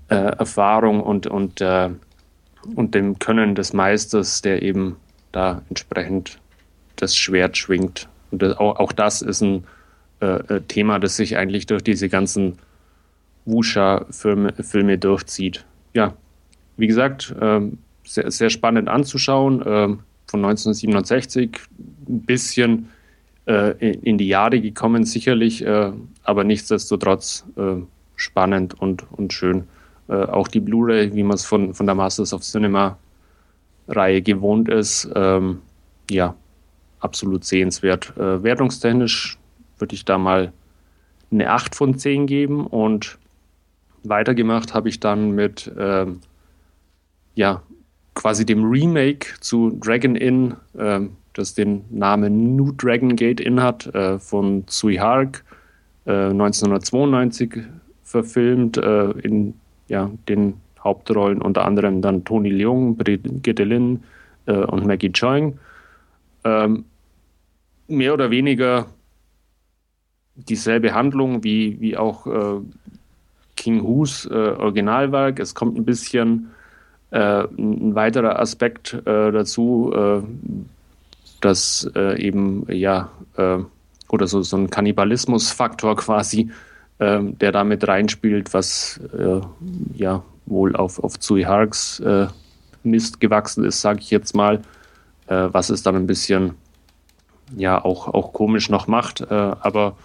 äh, 0.08 0.14
Erfahrung 0.14 1.00
und, 1.00 1.26
und, 1.26 1.60
äh, 1.60 1.90
und 2.74 2.94
dem 2.94 3.18
Können 3.18 3.54
des 3.54 3.72
Meisters, 3.72 4.42
der 4.42 4.62
eben 4.62 4.96
da 5.32 5.62
entsprechend 5.68 6.38
das 6.96 7.16
Schwert 7.16 7.56
schwingt. 7.56 8.08
Und 8.30 8.42
das, 8.42 8.56
auch, 8.56 8.76
auch, 8.76 8.92
das 8.92 9.22
ist 9.22 9.42
ein 9.42 9.64
äh, 10.20 10.26
äh 10.26 10.60
Thema, 10.62 10.98
das 10.98 11.16
sich 11.16 11.36
eigentlich 11.36 11.66
durch 11.66 11.82
diese 11.82 12.08
ganzen 12.08 12.58
Wusha-Filme 13.44 14.52
Filme 14.62 14.98
durchzieht. 14.98 15.64
Ja, 15.94 16.14
wie 16.76 16.86
gesagt, 16.86 17.34
ähm, 17.40 17.78
sehr, 18.04 18.30
sehr 18.30 18.50
spannend 18.50 18.88
anzuschauen. 18.88 19.62
Ähm, 19.66 20.00
von 20.26 20.44
1967 20.44 21.58
ein 22.08 22.20
bisschen 22.22 22.90
in 23.48 24.18
die 24.18 24.28
Jahre 24.28 24.60
gekommen, 24.60 25.04
sicherlich, 25.04 25.64
äh, 25.64 25.92
aber 26.22 26.44
nichtsdestotrotz 26.44 27.46
äh, 27.56 27.76
spannend 28.16 28.78
und, 28.80 29.10
und 29.12 29.32
schön. 29.32 29.64
Äh, 30.08 30.24
auch 30.24 30.48
die 30.48 30.60
Blu-ray, 30.60 31.14
wie 31.14 31.22
man 31.22 31.34
es 31.34 31.44
von, 31.44 31.72
von 31.72 31.86
der 31.86 31.94
Masters 31.94 32.32
of 32.32 32.42
Cinema 32.42 32.98
Reihe 33.88 34.20
gewohnt 34.20 34.68
ist, 34.68 35.08
ähm, 35.14 35.60
ja, 36.10 36.34
absolut 37.00 37.44
sehenswert. 37.44 38.12
Äh, 38.16 38.42
wertungstechnisch 38.42 39.38
würde 39.78 39.94
ich 39.94 40.04
da 40.04 40.18
mal 40.18 40.52
eine 41.30 41.50
8 41.50 41.74
von 41.74 41.96
10 41.96 42.26
geben 42.26 42.66
und 42.66 43.18
weitergemacht 44.02 44.74
habe 44.74 44.88
ich 44.88 45.00
dann 45.00 45.32
mit, 45.32 45.70
ähm, 45.78 46.20
ja, 47.34 47.62
quasi 48.14 48.44
dem 48.44 48.64
Remake 48.64 49.28
zu 49.40 49.70
Dragon 49.80 50.16
Inn, 50.16 50.56
ähm, 50.78 51.16
das 51.38 51.54
den 51.54 51.84
Namen 51.90 52.56
New 52.56 52.72
Dragon 52.72 53.14
Gate 53.14 53.40
Inn 53.40 53.62
hat, 53.62 53.86
äh, 53.94 54.18
von 54.18 54.66
Tsui 54.66 54.96
Hark, 54.96 55.44
äh, 56.04 56.30
1992 56.30 57.62
verfilmt, 58.02 58.76
äh, 58.76 59.10
in 59.22 59.54
ja, 59.88 60.10
den 60.28 60.54
Hauptrollen 60.82 61.40
unter 61.40 61.64
anderem 61.64 62.02
dann 62.02 62.24
Tony 62.24 62.50
Leung, 62.50 62.96
Brigitte 62.96 63.64
Lin 63.64 64.02
äh, 64.46 64.52
und 64.52 64.86
Maggie 64.86 65.12
Choing. 65.12 65.58
Ähm, 66.44 66.84
mehr 67.86 68.14
oder 68.14 68.30
weniger 68.30 68.86
dieselbe 70.34 70.94
Handlung 70.94 71.44
wie, 71.44 71.80
wie 71.80 71.96
auch 71.96 72.26
äh, 72.26 72.60
King 73.56 73.82
Hus 73.82 74.26
äh, 74.26 74.34
Originalwerk. 74.34 75.40
Es 75.40 75.54
kommt 75.54 75.76
ein 75.76 75.84
bisschen 75.84 76.50
äh, 77.10 77.44
ein 77.44 77.94
weiterer 77.94 78.38
Aspekt 78.38 78.94
äh, 78.94 79.32
dazu, 79.32 79.92
äh, 79.94 80.22
dass 81.40 81.88
eben 81.94 82.66
ja 82.70 83.10
oder 84.08 84.26
so, 84.26 84.42
so 84.42 84.56
ein 84.56 84.70
Kannibalismusfaktor 84.70 85.96
quasi 86.04 86.50
ähm, 87.00 87.38
der 87.38 87.52
damit 87.52 87.86
reinspielt, 87.86 88.52
was 88.54 89.00
äh, 89.16 89.40
ja 89.94 90.24
wohl 90.46 90.74
auf, 90.74 90.98
auf 90.98 91.18
Zui 91.18 91.42
Harks 91.42 92.00
äh, 92.00 92.26
Mist 92.82 93.20
gewachsen 93.20 93.64
ist, 93.64 93.80
sage 93.80 94.00
ich 94.00 94.10
jetzt 94.10 94.34
mal, 94.34 94.62
äh, 95.28 95.48
was 95.52 95.70
es 95.70 95.82
dann 95.82 95.94
ein 95.94 96.06
bisschen 96.06 96.54
ja 97.56 97.82
auch, 97.82 98.08
auch 98.08 98.32
komisch 98.32 98.68
noch 98.68 98.88
macht, 98.88 99.20
äh, 99.20 99.34
aber 99.34 99.96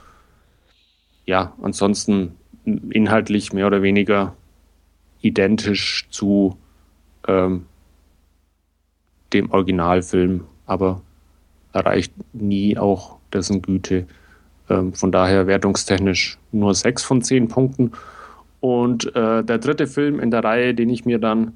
ja, 1.26 1.54
ansonsten 1.62 2.36
inhaltlich 2.66 3.54
mehr 3.54 3.68
oder 3.68 3.82
weniger 3.82 4.36
identisch 5.22 6.08
zu 6.12 6.58
ähm, 7.28 7.66
dem 9.34 9.52
Originalfilm, 9.52 10.46
aber 10.66 11.02
erreicht 11.74 12.14
nie 12.34 12.78
auch 12.78 13.18
dessen 13.34 13.62
Güte. 13.62 14.06
Ähm, 14.70 14.94
von 14.94 15.12
daher 15.12 15.48
wertungstechnisch 15.48 16.38
nur 16.52 16.74
6 16.74 17.04
von 17.04 17.22
10 17.22 17.48
Punkten. 17.50 17.92
Und 18.60 19.14
äh, 19.16 19.44
der 19.44 19.58
dritte 19.58 19.88
Film 19.88 20.20
in 20.20 20.32
der 20.32 20.44
Reihe, 20.44 20.74
den 20.74 20.90
ich 20.90 21.04
mir 21.04 21.20
dann 21.20 21.54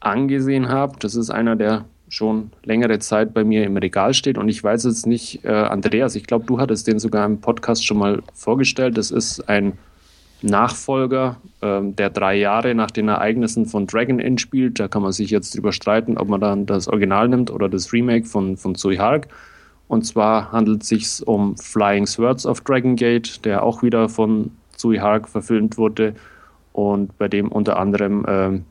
angesehen 0.00 0.68
habe, 0.68 0.96
das 1.00 1.14
ist 1.14 1.30
einer, 1.30 1.56
der 1.56 1.84
schon 2.08 2.50
längere 2.64 2.98
Zeit 3.00 3.34
bei 3.34 3.44
mir 3.44 3.64
im 3.64 3.76
Regal 3.76 4.14
steht. 4.14 4.38
Und 4.38 4.48
ich 4.48 4.64
weiß 4.64 4.84
jetzt 4.84 5.06
nicht, 5.06 5.44
äh, 5.44 5.48
Andreas, 5.48 6.14
ich 6.14 6.24
glaube, 6.24 6.46
du 6.46 6.58
hattest 6.58 6.86
den 6.86 6.98
sogar 6.98 7.26
im 7.26 7.40
Podcast 7.40 7.84
schon 7.86 7.98
mal 7.98 8.22
vorgestellt. 8.32 8.96
Das 8.96 9.10
ist 9.10 9.46
ein 9.48 9.74
Nachfolger, 10.42 11.36
äh, 11.60 11.80
der 11.82 12.10
drei 12.10 12.36
Jahre 12.36 12.74
nach 12.74 12.90
den 12.90 13.08
Ereignissen 13.08 13.66
von 13.66 13.86
Dragon 13.86 14.20
Inn 14.20 14.38
spielt. 14.38 14.78
Da 14.78 14.88
kann 14.88 15.02
man 15.02 15.12
sich 15.12 15.30
jetzt 15.30 15.56
drüber 15.56 15.72
streiten, 15.72 16.16
ob 16.16 16.28
man 16.28 16.40
dann 16.40 16.66
das 16.66 16.88
Original 16.88 17.28
nimmt 17.28 17.50
oder 17.50 17.68
das 17.68 17.92
Remake 17.92 18.26
von, 18.26 18.56
von 18.56 18.74
Tsui 18.74 18.96
Hark. 18.96 19.28
Und 19.88 20.04
zwar 20.04 20.52
handelt 20.52 20.82
es 20.82 20.88
sich 20.88 21.26
um 21.26 21.56
Flying 21.56 22.06
Swords 22.06 22.46
of 22.46 22.60
Dragon 22.60 22.94
Gate, 22.94 23.44
der 23.44 23.62
auch 23.62 23.82
wieder 23.82 24.08
von 24.08 24.50
Tsui 24.76 24.98
Hark 24.98 25.28
verfilmt 25.28 25.78
wurde 25.78 26.14
und 26.72 27.16
bei 27.18 27.26
dem 27.26 27.48
unter 27.48 27.78
anderem 27.78 28.24
ähm, 28.28 28.64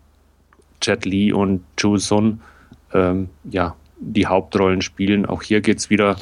Jet 0.81 1.05
Li 1.05 1.33
und 1.33 1.63
Chu 1.75 1.97
Sun 1.97 2.39
ähm, 2.93 3.29
ja, 3.49 3.75
die 3.99 4.27
Hauptrollen 4.27 4.81
spielen. 4.81 5.25
Auch 5.25 5.41
hier 5.41 5.61
geht 5.61 5.79
es 5.79 5.89
wieder 5.89 6.15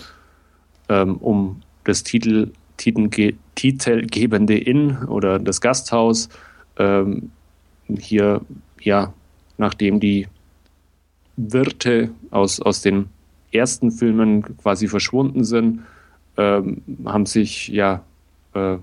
ähm, 0.90 1.18
um 1.18 1.62
das 1.84 2.04
Titel, 2.04 2.52
Titel, 2.78 3.10
titelgebende 3.56 4.58
Inn 4.58 5.06
oder 5.06 5.40
das 5.40 5.62
Gasthaus. 5.62 6.30
Ähm, 6.78 7.32
hier, 7.88 8.42
ja, 8.82 9.14
nachdem 9.58 10.00
die 10.00 10.28
Wirte 11.38 12.12
aus, 12.32 12.60
aus 12.60 12.82
den 12.82 13.10
ersten 13.52 13.92
Filmen 13.92 14.58
quasi 14.58 14.88
verschwunden 14.88 15.44
sind, 15.44 15.82
ähm, 16.38 16.82
haben 17.06 17.26
sich 17.26 17.70
ja 17.70 18.04
äh, 18.54 18.78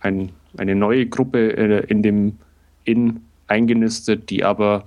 ein, 0.00 0.30
eine 0.56 0.74
neue 0.74 1.06
Gruppe 1.06 1.56
äh, 1.56 1.84
in 1.86 2.02
dem 2.02 2.38
Inn 2.84 3.20
eingenistet, 3.46 4.30
die 4.30 4.44
aber 4.44 4.84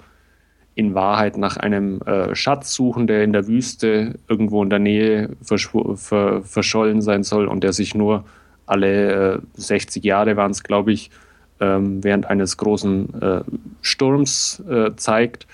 in 0.76 0.96
Wahrheit 0.96 1.38
nach 1.38 1.58
einem 1.58 2.02
äh, 2.02 2.34
Schatz 2.34 2.74
suchen, 2.74 3.06
der 3.06 3.24
in 3.24 3.34
der 3.34 3.48
Wüste 3.48 4.16
irgendwo 4.28 4.64
in 4.64 4.72
der 4.72 4.80
Nähe 4.80 5.30
ver 5.44 6.42
verschollen 6.44 7.02
sein 7.02 7.24
soll 7.24 7.48
und 7.48 7.64
der 7.64 7.74
sich 7.74 7.94
nur 7.94 8.26
alle 8.66 9.36
äh, 9.36 9.40
60 9.56 10.04
Jahre 10.04 10.36
waren 10.38 10.52
es, 10.52 10.64
glaube 10.64 10.92
ich, 10.92 11.12
ähm, 11.60 12.04
während 12.04 12.26
eines 12.26 12.58
großen 12.58 13.22
äh, 13.22 13.42
Sturms 13.82 14.62
äh, 14.70 14.96
zeigt. 14.96 15.48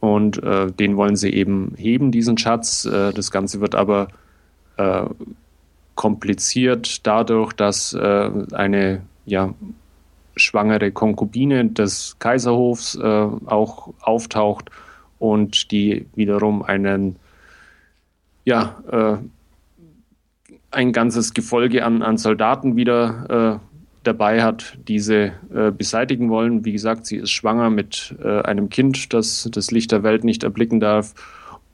Und 0.00 0.42
äh, 0.42 0.70
den 0.70 0.96
wollen 0.96 1.16
sie 1.16 1.32
eben 1.32 1.74
heben, 1.76 2.12
diesen 2.12 2.38
Schatz. 2.38 2.84
Äh, 2.84 3.12
das 3.12 3.30
Ganze 3.30 3.60
wird 3.60 3.74
aber 3.74 4.08
kompliziert 5.96 7.04
dadurch, 7.04 7.52
dass 7.52 7.96
eine 7.96 9.02
ja, 9.26 9.54
schwangere 10.38 10.92
Konkubine 10.92 11.66
des 11.66 12.16
Kaiserhofs 12.18 12.94
äh, 12.94 13.02
auch 13.02 13.92
auftaucht 14.00 14.70
und 15.18 15.70
die 15.70 16.06
wiederum 16.14 16.62
einen, 16.62 17.16
ja, 18.44 18.76
äh, 18.90 19.16
ein 20.70 20.92
ganzes 20.92 21.34
Gefolge 21.34 21.84
an, 21.84 22.02
an 22.02 22.18
Soldaten 22.18 22.76
wieder 22.76 23.60
äh, 23.60 23.68
dabei 24.02 24.42
hat, 24.42 24.78
diese 24.86 25.32
äh, 25.54 25.70
beseitigen 25.70 26.30
wollen. 26.30 26.64
Wie 26.64 26.72
gesagt, 26.72 27.06
sie 27.06 27.16
ist 27.16 27.30
schwanger 27.30 27.70
mit 27.70 28.14
äh, 28.22 28.42
einem 28.42 28.68
Kind, 28.68 29.12
das 29.12 29.48
das 29.52 29.70
Licht 29.70 29.92
der 29.92 30.02
Welt 30.02 30.24
nicht 30.24 30.44
erblicken 30.44 30.80
darf. 30.80 31.14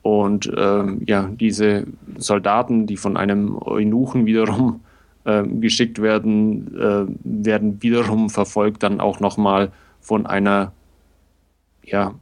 Und 0.01 0.51
ähm, 0.55 1.01
ja, 1.05 1.29
diese 1.33 1.87
Soldaten, 2.17 2.85
die 2.85 2.97
von 2.97 3.17
einem 3.17 3.57
Eunuchen 3.59 4.25
wiederum 4.25 4.81
äh, 5.23 5.43
geschickt 5.43 6.01
werden, 6.01 6.77
äh, 6.77 7.05
werden 7.23 7.81
wiederum 7.81 8.29
verfolgt 8.29 8.83
dann 8.83 8.99
auch 8.99 9.19
nochmal 9.19 9.71
von 10.01 10.27
einer 10.27 10.71
ja, 11.83 12.13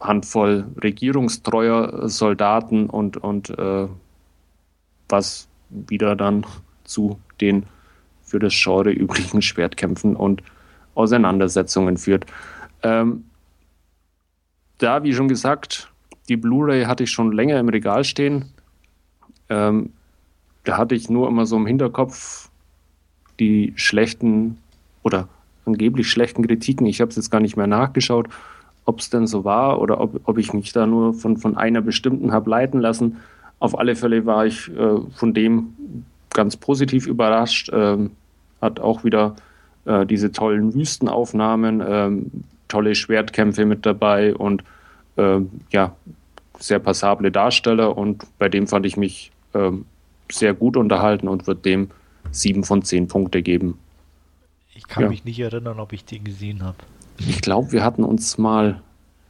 Handvoll 0.00 0.66
regierungstreuer 0.82 2.08
Soldaten 2.08 2.88
und, 2.88 3.18
und 3.18 3.50
äh, 3.50 3.88
was 5.08 5.47
wieder 5.70 6.16
dann 6.16 6.46
zu 6.84 7.18
den 7.40 7.64
für 8.22 8.38
das 8.38 8.54
Genre 8.54 8.90
übrigen 8.90 9.42
Schwertkämpfen 9.42 10.16
und 10.16 10.42
Auseinandersetzungen 10.94 11.96
führt. 11.96 12.26
Ähm, 12.82 13.24
da, 14.78 15.02
wie 15.02 15.12
schon 15.12 15.28
gesagt, 15.28 15.90
die 16.28 16.36
Blu-ray 16.36 16.84
hatte 16.84 17.04
ich 17.04 17.10
schon 17.10 17.32
länger 17.32 17.58
im 17.58 17.68
Regal 17.68 18.04
stehen. 18.04 18.46
Ähm, 19.48 19.92
da 20.64 20.76
hatte 20.76 20.94
ich 20.94 21.08
nur 21.08 21.28
immer 21.28 21.46
so 21.46 21.56
im 21.56 21.66
Hinterkopf 21.66 22.50
die 23.40 23.72
schlechten 23.76 24.58
oder 25.02 25.28
angeblich 25.64 26.10
schlechten 26.10 26.46
Kritiken. 26.46 26.86
Ich 26.86 27.00
habe 27.00 27.10
es 27.10 27.16
jetzt 27.16 27.30
gar 27.30 27.40
nicht 27.40 27.56
mehr 27.56 27.66
nachgeschaut, 27.66 28.28
ob 28.84 29.00
es 29.00 29.10
denn 29.10 29.26
so 29.26 29.44
war 29.44 29.80
oder 29.80 30.00
ob, 30.00 30.20
ob 30.24 30.38
ich 30.38 30.52
mich 30.52 30.72
da 30.72 30.86
nur 30.86 31.14
von, 31.14 31.36
von 31.36 31.56
einer 31.56 31.80
bestimmten 31.80 32.32
habe 32.32 32.50
leiten 32.50 32.80
lassen. 32.80 33.18
Auf 33.60 33.78
alle 33.78 33.96
Fälle 33.96 34.24
war 34.26 34.46
ich 34.46 34.68
äh, 34.68 35.00
von 35.14 35.34
dem 35.34 35.74
ganz 36.30 36.56
positiv 36.56 37.06
überrascht. 37.06 37.70
Ähm, 37.72 38.12
hat 38.60 38.80
auch 38.80 39.04
wieder 39.04 39.36
äh, 39.84 40.06
diese 40.06 40.32
tollen 40.32 40.74
Wüstenaufnahmen, 40.74 41.82
ähm, 41.86 42.30
tolle 42.68 42.94
Schwertkämpfe 42.94 43.64
mit 43.64 43.86
dabei 43.86 44.34
und 44.34 44.62
äh, 45.16 45.40
ja, 45.70 45.94
sehr 46.58 46.78
passable 46.78 47.30
Darsteller. 47.30 47.96
Und 47.96 48.26
bei 48.38 48.48
dem 48.48 48.66
fand 48.66 48.86
ich 48.86 48.96
mich 48.96 49.32
ähm, 49.54 49.84
sehr 50.30 50.54
gut 50.54 50.76
unterhalten 50.76 51.28
und 51.28 51.46
wird 51.46 51.64
dem 51.64 51.90
sieben 52.30 52.64
von 52.64 52.82
zehn 52.82 53.08
Punkte 53.08 53.42
geben. 53.42 53.78
Ich 54.74 54.86
kann 54.86 55.04
ja. 55.04 55.08
mich 55.08 55.24
nicht 55.24 55.40
erinnern, 55.40 55.80
ob 55.80 55.92
ich 55.92 56.04
den 56.04 56.24
gesehen 56.24 56.62
habe. 56.62 56.76
Ich 57.18 57.40
glaube, 57.40 57.72
wir 57.72 57.82
hatten 57.82 58.04
uns 58.04 58.38
mal 58.38 58.80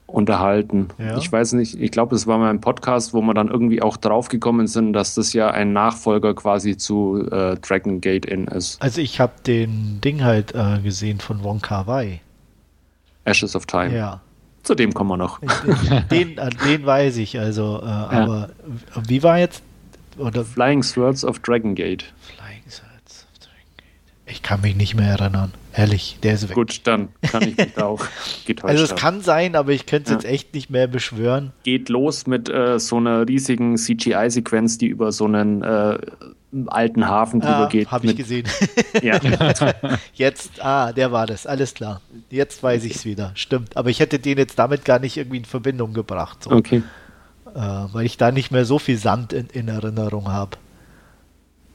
unterhalten. 0.08 0.88
Ja. 0.98 1.18
Ich 1.18 1.30
weiß 1.30 1.52
nicht, 1.52 1.80
ich 1.80 1.90
glaube, 1.90 2.16
es 2.16 2.26
war 2.26 2.38
mal 2.38 2.50
ein 2.50 2.60
Podcast, 2.60 3.14
wo 3.14 3.20
wir 3.20 3.34
dann 3.34 3.48
irgendwie 3.48 3.82
auch 3.82 3.96
draufgekommen 3.96 4.66
sind, 4.66 4.94
dass 4.94 5.14
das 5.14 5.34
ja 5.34 5.50
ein 5.50 5.72
Nachfolger 5.72 6.34
quasi 6.34 6.76
zu 6.76 7.28
äh, 7.30 7.56
Dragon 7.56 8.00
Gate 8.00 8.26
Inn 8.26 8.46
ist. 8.46 8.80
Also 8.82 9.00
ich 9.00 9.20
habe 9.20 9.34
den 9.46 10.00
Ding 10.00 10.24
halt 10.24 10.54
äh, 10.54 10.80
gesehen 10.80 11.20
von 11.20 11.44
Wong 11.44 11.60
Kar 11.60 11.86
Wai. 11.86 12.20
Ashes 13.24 13.54
of 13.54 13.66
Time. 13.66 13.94
Ja. 13.94 14.22
Zu 14.62 14.74
dem 14.74 14.92
kommen 14.92 15.10
wir 15.10 15.16
noch. 15.18 15.40
Den, 16.10 16.36
den, 16.36 16.56
den 16.64 16.86
weiß 16.86 17.18
ich, 17.18 17.38
also, 17.38 17.80
äh, 17.82 17.86
ja. 17.86 18.08
aber 18.08 18.48
wie 19.06 19.22
war 19.22 19.38
jetzt 19.38 19.62
oder 20.18 20.44
Flying 20.44 20.82
Swords 20.82 21.24
of 21.24 21.38
Dragon 21.40 21.74
Gate. 21.74 22.04
Flying 22.20 22.62
Swords 22.68 23.26
of 23.30 23.38
Dragon 23.38 23.76
Gate. 23.76 24.17
Ich 24.28 24.42
kann 24.42 24.60
mich 24.60 24.76
nicht 24.76 24.94
mehr 24.94 25.18
erinnern. 25.18 25.52
Ehrlich, 25.74 26.18
der 26.22 26.34
ist 26.34 26.48
weg. 26.48 26.54
Gut, 26.54 26.80
dann 26.84 27.08
kann 27.22 27.42
ich 27.42 27.56
mich 27.56 27.74
da 27.74 27.86
auch 27.86 28.04
getäuscht 28.46 28.70
Also 28.70 28.84
es 28.84 28.94
kann 28.94 29.20
sein, 29.20 29.56
aber 29.56 29.72
ich 29.72 29.86
könnte 29.86 30.04
es 30.04 30.10
ja. 30.10 30.16
jetzt 30.16 30.24
echt 30.24 30.54
nicht 30.54 30.70
mehr 30.70 30.86
beschwören. 30.86 31.52
Geht 31.62 31.88
los 31.88 32.26
mit 32.26 32.48
äh, 32.48 32.78
so 32.78 32.96
einer 32.96 33.26
riesigen 33.26 33.76
CGI-Sequenz, 33.76 34.78
die 34.78 34.88
über 34.88 35.12
so 35.12 35.24
einen 35.24 35.62
äh, 35.62 35.98
alten 36.66 37.06
Hafen 37.06 37.40
drüber 37.40 37.66
ah, 37.66 37.68
geht. 37.68 37.90
Habe 37.90 38.06
ich 38.06 38.16
gesehen. 38.16 38.46
ja. 39.02 39.18
jetzt, 40.14 40.64
ah, 40.64 40.92
der 40.92 41.12
war 41.12 41.26
das, 41.26 41.46
alles 41.46 41.74
klar. 41.74 42.00
Jetzt 42.30 42.62
weiß 42.62 42.84
ich 42.84 42.96
es 42.96 43.04
wieder. 43.04 43.32
Stimmt. 43.34 43.76
Aber 43.76 43.90
ich 43.90 44.00
hätte 44.00 44.18
den 44.18 44.38
jetzt 44.38 44.58
damit 44.58 44.84
gar 44.84 44.98
nicht 44.98 45.16
irgendwie 45.16 45.38
in 45.38 45.44
Verbindung 45.44 45.92
gebracht. 45.92 46.44
So. 46.44 46.50
Okay 46.50 46.82
äh, 47.54 47.60
weil 47.92 48.06
ich 48.06 48.16
da 48.16 48.30
nicht 48.30 48.50
mehr 48.50 48.64
so 48.64 48.78
viel 48.78 48.98
Sand 48.98 49.32
in, 49.32 49.46
in 49.48 49.68
Erinnerung 49.68 50.28
habe. 50.28 50.56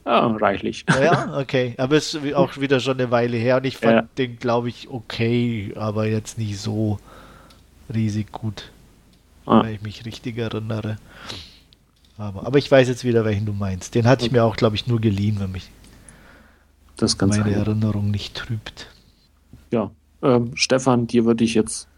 Ja, 0.04 0.26
reichlich. 0.26 0.84
Ja, 0.88 1.38
okay. 1.40 1.74
Aber 1.78 1.96
es 1.96 2.14
ist 2.14 2.34
auch 2.34 2.58
wieder 2.58 2.80
schon 2.80 2.98
eine 2.98 3.10
Weile 3.10 3.36
her 3.36 3.56
und 3.56 3.64
ich 3.64 3.76
fand 3.76 3.94
ja. 3.94 4.08
den, 4.18 4.38
glaube 4.38 4.68
ich, 4.68 4.88
okay, 4.88 5.72
aber 5.76 6.06
jetzt 6.06 6.38
nicht 6.38 6.58
so 6.58 6.98
riesig 7.92 8.30
gut, 8.32 8.70
ah. 9.46 9.62
wenn 9.64 9.74
ich 9.74 9.82
mich 9.82 10.04
richtig 10.04 10.38
erinnere. 10.38 10.96
Aber, 12.16 12.46
aber 12.46 12.58
ich 12.58 12.70
weiß 12.70 12.88
jetzt 12.88 13.04
wieder, 13.04 13.24
welchen 13.24 13.46
du 13.46 13.52
meinst. 13.52 13.94
Den 13.94 14.06
hatte 14.06 14.26
ich 14.26 14.32
mir 14.32 14.44
auch, 14.44 14.56
glaube 14.56 14.76
ich, 14.76 14.86
nur 14.86 15.00
geliehen, 15.00 15.40
wenn 15.40 15.52
mich 15.52 15.70
meine 17.00 17.32
sein. 17.32 17.52
Erinnerung 17.52 18.10
nicht 18.10 18.36
trübt. 18.36 18.88
Ja, 19.72 19.90
ähm, 20.22 20.52
Stefan, 20.54 21.06
dir 21.06 21.24
würde 21.24 21.44
ich 21.44 21.54
jetzt 21.54 21.88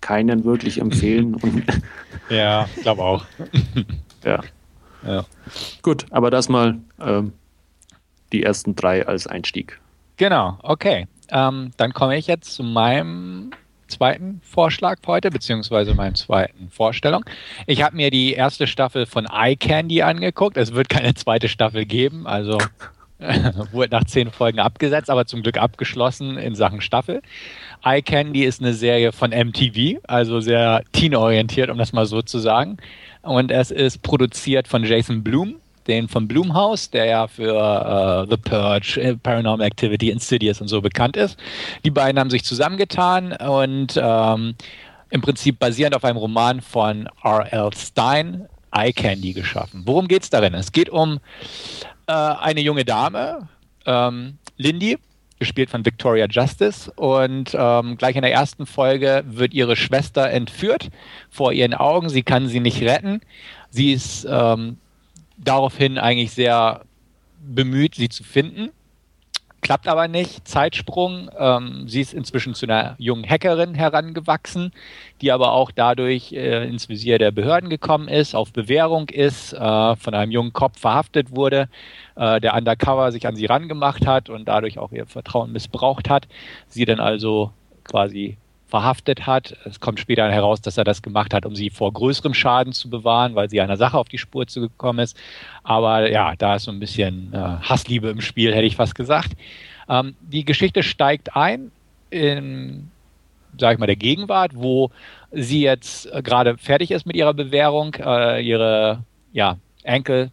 keinen 0.00 0.44
wirklich 0.44 0.80
empfehlen. 0.80 1.36
ja, 2.30 2.68
ich 2.74 2.82
glaube 2.82 3.02
auch. 3.02 3.24
ja. 4.24 4.40
ja. 5.06 5.26
Gut, 5.82 6.06
aber 6.10 6.30
das 6.30 6.48
mal 6.48 6.78
ähm, 7.00 7.32
die 8.32 8.42
ersten 8.42 8.74
drei 8.74 9.06
als 9.06 9.26
Einstieg. 9.26 9.78
Genau, 10.16 10.58
okay. 10.62 11.06
Ähm, 11.30 11.72
dann 11.76 11.92
komme 11.92 12.16
ich 12.16 12.26
jetzt 12.26 12.54
zu 12.54 12.62
meinem 12.62 13.50
zweiten 13.88 14.40
Vorschlag 14.42 14.98
heute, 15.06 15.30
beziehungsweise 15.30 15.94
meiner 15.94 16.14
zweiten 16.14 16.70
Vorstellung. 16.70 17.24
Ich 17.66 17.82
habe 17.82 17.96
mir 17.96 18.10
die 18.10 18.32
erste 18.32 18.66
Staffel 18.66 19.06
von 19.06 19.26
Eye 19.26 19.56
Candy 19.56 20.02
angeguckt. 20.02 20.56
Es 20.56 20.72
wird 20.74 20.88
keine 20.88 21.14
zweite 21.14 21.48
Staffel 21.48 21.84
geben, 21.84 22.26
also 22.26 22.58
wurde 23.72 23.96
nach 23.96 24.04
zehn 24.04 24.30
Folgen 24.30 24.58
abgesetzt, 24.58 25.10
aber 25.10 25.26
zum 25.26 25.42
Glück 25.42 25.58
abgeschlossen 25.58 26.36
in 26.36 26.54
Sachen 26.54 26.80
Staffel. 26.80 27.22
Eye 27.84 28.02
Candy 28.02 28.44
ist 28.44 28.60
eine 28.60 28.74
Serie 28.74 29.12
von 29.12 29.30
MTV, 29.30 30.00
also 30.06 30.40
sehr 30.40 30.82
teenorientiert, 30.92 31.70
um 31.70 31.78
das 31.78 31.92
mal 31.92 32.06
so 32.06 32.22
zu 32.22 32.38
sagen. 32.38 32.78
und 33.22 33.50
es 33.50 33.70
ist 33.70 34.02
produziert 34.02 34.68
von 34.68 34.84
Jason 34.84 35.22
Blum, 35.22 35.56
den 35.86 36.08
von 36.08 36.28
Blumhouse, 36.28 36.90
der 36.90 37.06
ja 37.06 37.26
für 37.26 38.26
äh, 38.26 38.30
The 38.30 38.36
Purge, 38.36 39.00
äh, 39.00 39.16
Paranormal 39.16 39.66
Activity, 39.66 40.10
Insidious 40.10 40.60
und 40.60 40.68
so 40.68 40.80
bekannt 40.80 41.16
ist. 41.16 41.38
Die 41.84 41.90
beiden 41.90 42.18
haben 42.18 42.30
sich 42.30 42.44
zusammengetan 42.44 43.32
und 43.32 43.98
ähm, 44.00 44.54
im 45.10 45.20
Prinzip 45.20 45.58
basierend 45.58 45.94
auf 45.94 46.04
einem 46.04 46.18
Roman 46.18 46.60
von 46.60 47.08
R.L. 47.22 47.70
Stein, 47.76 48.48
Eye 48.72 48.92
Candy 48.92 49.32
geschaffen. 49.32 49.82
Worum 49.84 50.08
geht 50.08 50.22
es 50.22 50.30
darin? 50.30 50.54
Es 50.54 50.72
geht 50.72 50.90
um 50.90 51.20
äh, 52.06 52.12
eine 52.12 52.60
junge 52.60 52.84
Dame, 52.84 53.48
ähm, 53.86 54.38
Lindy, 54.56 54.98
gespielt 55.38 55.70
von 55.70 55.84
Victoria 55.84 56.26
Justice. 56.28 56.90
Und 56.96 57.54
ähm, 57.58 57.96
gleich 57.96 58.16
in 58.16 58.22
der 58.22 58.32
ersten 58.32 58.66
Folge 58.66 59.24
wird 59.26 59.54
ihre 59.54 59.76
Schwester 59.76 60.30
entführt 60.30 60.90
vor 61.30 61.52
ihren 61.52 61.74
Augen. 61.74 62.08
Sie 62.08 62.22
kann 62.22 62.48
sie 62.48 62.60
nicht 62.60 62.82
retten. 62.82 63.20
Sie 63.70 63.92
ist 63.92 64.26
ähm, 64.28 64.78
daraufhin 65.36 65.98
eigentlich 65.98 66.32
sehr 66.32 66.82
bemüht, 67.38 67.94
sie 67.94 68.08
zu 68.08 68.24
finden. 68.24 68.70
Klappt 69.66 69.88
aber 69.88 70.06
nicht. 70.06 70.46
Zeitsprung. 70.46 71.28
Ähm, 71.36 71.88
sie 71.88 72.00
ist 72.00 72.14
inzwischen 72.14 72.54
zu 72.54 72.66
einer 72.66 72.94
jungen 72.98 73.28
Hackerin 73.28 73.74
herangewachsen, 73.74 74.72
die 75.20 75.32
aber 75.32 75.52
auch 75.52 75.72
dadurch 75.72 76.32
äh, 76.32 76.68
ins 76.68 76.88
Visier 76.88 77.18
der 77.18 77.32
Behörden 77.32 77.68
gekommen 77.68 78.06
ist, 78.06 78.36
auf 78.36 78.52
Bewährung 78.52 79.08
ist, 79.08 79.54
äh, 79.54 79.96
von 79.96 80.14
einem 80.14 80.30
jungen 80.30 80.52
Kopf 80.52 80.78
verhaftet 80.78 81.34
wurde, 81.34 81.68
äh, 82.14 82.40
der 82.40 82.54
undercover 82.54 83.10
sich 83.10 83.26
an 83.26 83.34
sie 83.34 83.46
rangemacht 83.46 84.06
hat 84.06 84.30
und 84.30 84.46
dadurch 84.46 84.78
auch 84.78 84.92
ihr 84.92 85.06
Vertrauen 85.06 85.50
missbraucht 85.50 86.08
hat. 86.08 86.28
Sie 86.68 86.84
dann 86.84 87.00
also 87.00 87.50
quasi 87.82 88.36
verhaftet 88.66 89.26
hat. 89.26 89.56
Es 89.64 89.80
kommt 89.80 90.00
später 90.00 90.30
heraus, 90.30 90.60
dass 90.60 90.76
er 90.76 90.84
das 90.84 91.02
gemacht 91.02 91.32
hat, 91.32 91.46
um 91.46 91.54
sie 91.54 91.70
vor 91.70 91.92
größerem 91.92 92.34
Schaden 92.34 92.72
zu 92.72 92.90
bewahren, 92.90 93.34
weil 93.34 93.48
sie 93.48 93.60
einer 93.60 93.76
Sache 93.76 93.96
auf 93.96 94.08
die 94.08 94.18
Spur 94.18 94.46
zugekommen 94.46 95.04
ist. 95.04 95.16
Aber 95.62 96.10
ja, 96.10 96.34
da 96.36 96.56
ist 96.56 96.64
so 96.64 96.72
ein 96.72 96.80
bisschen 96.80 97.32
äh, 97.32 97.36
Hassliebe 97.36 98.08
im 98.08 98.20
Spiel, 98.20 98.54
hätte 98.54 98.66
ich 98.66 98.76
fast 98.76 98.94
gesagt. 98.94 99.32
Ähm, 99.88 100.16
die 100.20 100.44
Geschichte 100.44 100.82
steigt 100.82 101.36
ein 101.36 101.70
in, 102.10 102.90
sag 103.58 103.74
ich 103.74 103.78
mal, 103.78 103.86
der 103.86 103.96
Gegenwart, 103.96 104.52
wo 104.54 104.90
sie 105.30 105.62
jetzt 105.62 106.12
äh, 106.12 106.22
gerade 106.22 106.58
fertig 106.58 106.90
ist 106.90 107.06
mit 107.06 107.16
ihrer 107.16 107.34
Bewährung, 107.34 107.94
äh, 107.94 108.42
ihre 108.42 109.04
ja, 109.32 109.58
Enkel 109.84 110.30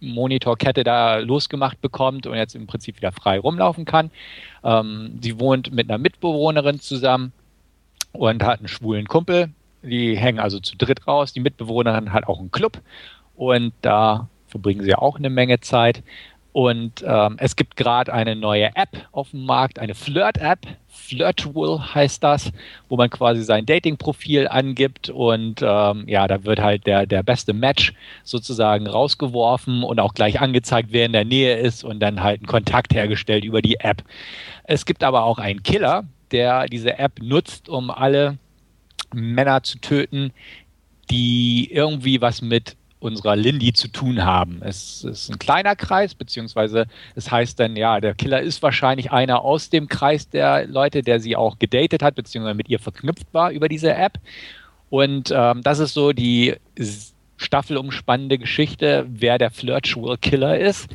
Monitorkette 0.00 0.82
da 0.82 1.18
losgemacht 1.18 1.80
bekommt 1.80 2.26
und 2.26 2.36
jetzt 2.36 2.56
im 2.56 2.66
Prinzip 2.66 2.96
wieder 2.96 3.12
frei 3.12 3.38
rumlaufen 3.38 3.84
kann. 3.84 4.10
Ähm, 4.64 5.18
sie 5.22 5.38
wohnt 5.38 5.72
mit 5.72 5.88
einer 5.88 5.98
Mitbewohnerin 5.98 6.80
zusammen 6.80 7.32
und 8.14 8.42
hat 8.42 8.60
einen 8.60 8.68
schwulen 8.68 9.06
Kumpel. 9.06 9.50
Die 9.82 10.16
hängen 10.16 10.40
also 10.40 10.60
zu 10.60 10.76
dritt 10.76 11.06
raus. 11.06 11.32
Die 11.32 11.40
Mitbewohnerin 11.40 12.12
hat 12.12 12.26
auch 12.26 12.40
einen 12.40 12.50
Club 12.50 12.80
und 13.36 13.72
da 13.82 14.28
verbringen 14.48 14.82
sie 14.82 14.94
auch 14.94 15.16
eine 15.16 15.30
Menge 15.30 15.60
Zeit. 15.60 16.02
Und 16.52 17.04
ähm, 17.04 17.34
es 17.38 17.56
gibt 17.56 17.74
gerade 17.74 18.12
eine 18.12 18.36
neue 18.36 18.76
App 18.76 19.08
auf 19.10 19.32
dem 19.32 19.44
Markt, 19.44 19.80
eine 19.80 19.96
Flirt-App. 19.96 20.60
Flirtwell 20.86 21.80
heißt 21.80 22.22
das, 22.22 22.52
wo 22.88 22.96
man 22.96 23.10
quasi 23.10 23.42
sein 23.42 23.66
Dating-Profil 23.66 24.46
angibt 24.46 25.10
und 25.10 25.62
ähm, 25.62 26.04
ja, 26.06 26.28
da 26.28 26.44
wird 26.44 26.62
halt 26.62 26.86
der, 26.86 27.06
der 27.06 27.24
beste 27.24 27.52
Match 27.52 27.92
sozusagen 28.22 28.86
rausgeworfen 28.86 29.82
und 29.82 29.98
auch 29.98 30.14
gleich 30.14 30.40
angezeigt, 30.40 30.90
wer 30.92 31.06
in 31.06 31.12
der 31.12 31.24
Nähe 31.24 31.56
ist 31.56 31.82
und 31.82 31.98
dann 31.98 32.22
halt 32.22 32.42
ein 32.42 32.46
Kontakt 32.46 32.94
hergestellt 32.94 33.44
über 33.44 33.60
die 33.60 33.80
App. 33.80 34.04
Es 34.62 34.86
gibt 34.86 35.02
aber 35.02 35.24
auch 35.24 35.38
einen 35.38 35.64
Killer, 35.64 36.04
der 36.30 36.66
diese 36.66 36.98
App 36.98 37.20
nutzt, 37.20 37.68
um 37.68 37.90
alle 37.90 38.38
Männer 39.14 39.62
zu 39.62 39.78
töten, 39.78 40.32
die 41.10 41.70
irgendwie 41.70 42.20
was 42.20 42.42
mit 42.42 42.76
unserer 43.04 43.36
Lindy 43.36 43.74
zu 43.74 43.88
tun 43.88 44.24
haben. 44.24 44.62
Es 44.62 45.04
ist 45.04 45.30
ein 45.30 45.38
kleiner 45.38 45.76
Kreis, 45.76 46.14
beziehungsweise 46.14 46.86
es 47.14 47.30
heißt 47.30 47.60
dann, 47.60 47.76
ja, 47.76 48.00
der 48.00 48.14
Killer 48.14 48.40
ist 48.40 48.62
wahrscheinlich 48.62 49.12
einer 49.12 49.42
aus 49.42 49.68
dem 49.68 49.88
Kreis 49.88 50.30
der 50.30 50.66
Leute, 50.66 51.02
der 51.02 51.20
sie 51.20 51.36
auch 51.36 51.58
gedatet 51.58 52.02
hat, 52.02 52.14
beziehungsweise 52.14 52.56
mit 52.56 52.70
ihr 52.70 52.78
verknüpft 52.78 53.26
war 53.32 53.50
über 53.50 53.68
diese 53.68 53.92
App. 53.94 54.18
Und 54.88 55.32
ähm, 55.36 55.60
das 55.62 55.80
ist 55.80 55.92
so 55.92 56.12
die 56.12 56.54
staffelumspannende 57.36 58.38
Geschichte, 58.38 59.06
wer 59.08 59.36
der 59.36 59.50
Flirt-Killer 59.50 60.58
ist. 60.58 60.88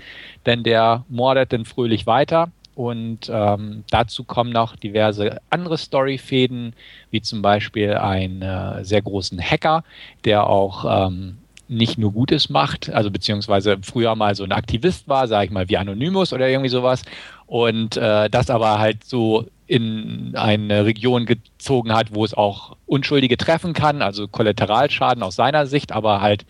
Denn 0.47 0.63
der 0.63 1.05
mordet 1.09 1.53
dann 1.53 1.65
fröhlich 1.65 2.07
weiter 2.07 2.51
und 2.79 3.29
ähm, 3.29 3.83
dazu 3.91 4.23
kommen 4.23 4.53
noch 4.53 4.77
diverse 4.77 5.41
andere 5.49 5.77
Storyfäden, 5.77 6.71
wie 7.11 7.21
zum 7.21 7.41
Beispiel 7.41 7.95
einen 7.95 8.41
äh, 8.41 8.85
sehr 8.85 9.01
großen 9.01 9.37
Hacker, 9.37 9.83
der 10.23 10.47
auch 10.47 11.09
ähm, 11.09 11.39
nicht 11.67 11.97
nur 11.97 12.13
Gutes 12.13 12.49
macht, 12.49 12.89
also 12.89 13.11
beziehungsweise 13.11 13.79
früher 13.81 14.15
mal 14.15 14.33
so 14.33 14.45
ein 14.45 14.53
Aktivist 14.53 15.09
war, 15.09 15.27
sage 15.27 15.47
ich 15.47 15.51
mal, 15.51 15.67
wie 15.67 15.75
Anonymous 15.75 16.31
oder 16.31 16.47
irgendwie 16.47 16.69
sowas, 16.69 17.01
und 17.47 17.97
äh, 17.97 18.29
das 18.29 18.49
aber 18.49 18.79
halt 18.79 19.03
so 19.03 19.47
in 19.67 20.33
eine 20.37 20.85
Region 20.85 21.25
gezogen 21.25 21.93
hat, 21.93 22.13
wo 22.15 22.23
es 22.23 22.33
auch 22.33 22.77
Unschuldige 22.85 23.35
treffen 23.35 23.73
kann, 23.73 24.01
also 24.01 24.29
Kollateralschaden 24.29 25.21
aus 25.21 25.35
seiner 25.35 25.65
Sicht, 25.65 25.91
aber 25.91 26.21
halt 26.21 26.45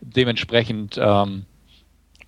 dementsprechend 0.00 0.98
ähm, 0.98 1.44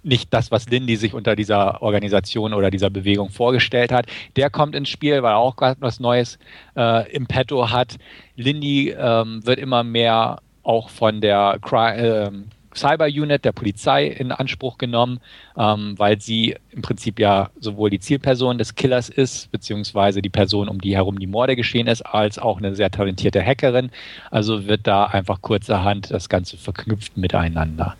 nicht 0.08 0.34
das, 0.34 0.50
was 0.50 0.68
Lindy 0.68 0.96
sich 0.96 1.14
unter 1.14 1.36
dieser 1.36 1.82
Organisation 1.82 2.54
oder 2.54 2.70
dieser 2.70 2.90
Bewegung 2.90 3.30
vorgestellt 3.30 3.92
hat. 3.92 4.06
Der 4.36 4.50
kommt 4.50 4.74
ins 4.74 4.88
Spiel, 4.88 5.22
weil 5.22 5.32
er 5.32 5.38
auch 5.38 5.56
gerade 5.56 5.80
was 5.80 6.00
Neues 6.00 6.38
äh, 6.76 7.10
im 7.12 7.26
Petto 7.26 7.70
hat. 7.70 7.96
Lindy 8.36 8.90
ähm, 8.90 9.46
wird 9.46 9.58
immer 9.58 9.84
mehr 9.84 10.40
auch 10.62 10.90
von 10.90 11.20
der 11.20 11.58
äh, 11.62 12.30
Cyber 12.74 13.06
Unit 13.06 13.44
der 13.44 13.52
Polizei 13.52 14.06
in 14.06 14.30
Anspruch 14.30 14.78
genommen, 14.78 15.20
ähm, 15.56 15.94
weil 15.96 16.20
sie 16.20 16.56
im 16.70 16.82
Prinzip 16.82 17.18
ja 17.18 17.50
sowohl 17.58 17.90
die 17.90 17.98
Zielperson 17.98 18.58
des 18.58 18.74
Killers 18.74 19.08
ist, 19.08 19.50
beziehungsweise 19.50 20.22
die 20.22 20.28
Person, 20.28 20.68
um 20.68 20.80
die 20.80 20.94
herum 20.94 21.18
die 21.18 21.26
Morde 21.26 21.56
geschehen 21.56 21.86
ist, 21.86 22.02
als 22.02 22.38
auch 22.38 22.58
eine 22.58 22.74
sehr 22.74 22.90
talentierte 22.90 23.44
Hackerin. 23.44 23.90
Also 24.30 24.66
wird 24.66 24.86
da 24.86 25.06
einfach 25.06 25.42
kurzerhand 25.42 26.10
das 26.10 26.28
Ganze 26.28 26.56
verknüpft 26.56 27.16
miteinander. 27.16 27.96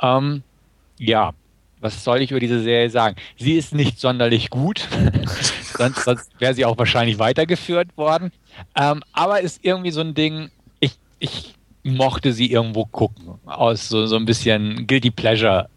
Ähm, 0.00 0.42
ja, 0.98 1.32
was 1.82 2.04
soll 2.04 2.22
ich 2.22 2.30
über 2.30 2.40
diese 2.40 2.62
Serie 2.62 2.88
sagen? 2.88 3.16
Sie 3.36 3.54
ist 3.54 3.74
nicht 3.74 4.00
sonderlich 4.00 4.50
gut, 4.50 4.88
sonst, 5.76 6.04
sonst 6.04 6.30
wäre 6.40 6.54
sie 6.54 6.64
auch 6.64 6.78
wahrscheinlich 6.78 7.18
weitergeführt 7.18 7.96
worden. 7.96 8.32
Ähm, 8.76 9.02
aber 9.12 9.40
ist 9.40 9.64
irgendwie 9.64 9.90
so 9.90 10.00
ein 10.00 10.14
Ding, 10.14 10.50
ich, 10.80 10.92
ich 11.18 11.54
mochte 11.82 12.32
sie 12.32 12.50
irgendwo 12.50 12.86
gucken, 12.86 13.40
aus 13.44 13.88
so, 13.88 14.06
so 14.06 14.16
ein 14.16 14.24
bisschen 14.24 14.86
Guilty 14.86 15.10
Pleasure 15.10 15.68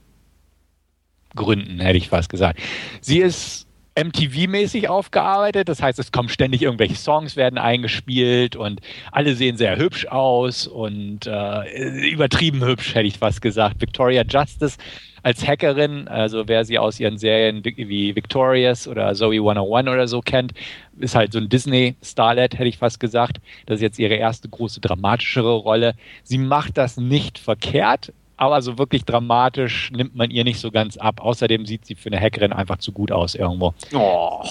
Gründen, 1.35 1.79
hätte 1.79 1.97
ich 1.97 2.09
fast 2.09 2.29
gesagt. 2.29 2.59
Sie 3.01 3.19
ist 3.19 3.67
MTV-mäßig 3.95 4.87
aufgearbeitet. 4.87 5.69
Das 5.69 5.81
heißt, 5.81 5.99
es 5.99 6.11
kommen 6.11 6.29
ständig 6.29 6.61
irgendwelche 6.61 6.95
Songs, 6.95 7.35
werden 7.35 7.57
eingespielt 7.57 8.55
und 8.55 8.81
alle 9.11 9.35
sehen 9.35 9.57
sehr 9.57 9.77
hübsch 9.77 10.05
aus 10.07 10.67
und 10.67 11.27
äh, 11.27 12.09
übertrieben 12.09 12.63
hübsch, 12.63 12.93
hätte 12.93 13.07
ich 13.07 13.17
fast 13.17 13.41
gesagt. 13.41 13.81
Victoria 13.81 14.23
Justice 14.23 14.77
als 15.25 15.45
Hackerin, 15.47 16.07
also 16.07 16.47
wer 16.47 16.65
sie 16.65 16.77
aus 16.77 16.99
ihren 16.99 17.17
Serien 17.17 17.65
wie 17.65 18.15
Victorious 18.15 18.87
oder 18.87 19.11
Zoe 19.15 19.37
101 19.37 19.89
oder 19.89 20.07
so 20.07 20.21
kennt, 20.21 20.53
ist 20.99 21.15
halt 21.15 21.33
so 21.33 21.39
ein 21.39 21.49
Disney-Starlet, 21.49 22.53
hätte 22.53 22.69
ich 22.69 22.77
fast 22.77 22.99
gesagt. 22.99 23.37
Das 23.65 23.77
ist 23.77 23.81
jetzt 23.81 23.97
ihre 23.97 24.13
erste 24.13 24.47
große 24.47 24.81
dramatischere 24.81 25.55
Rolle. 25.55 25.95
Sie 26.23 26.37
macht 26.37 26.77
das 26.77 26.97
nicht 26.97 27.39
verkehrt, 27.39 28.13
aber 28.37 28.61
so 28.61 28.77
wirklich 28.77 29.03
dramatisch 29.03 29.89
nimmt 29.91 30.15
man 30.15 30.29
ihr 30.29 30.43
nicht 30.43 30.59
so 30.59 30.69
ganz 30.69 30.95
ab. 30.95 31.21
Außerdem 31.21 31.65
sieht 31.65 31.87
sie 31.87 31.95
für 31.95 32.09
eine 32.09 32.21
Hackerin 32.21 32.53
einfach 32.53 32.77
zu 32.77 32.91
gut 32.91 33.11
aus 33.11 33.33
irgendwo. 33.33 33.73
Oh. 33.95 34.43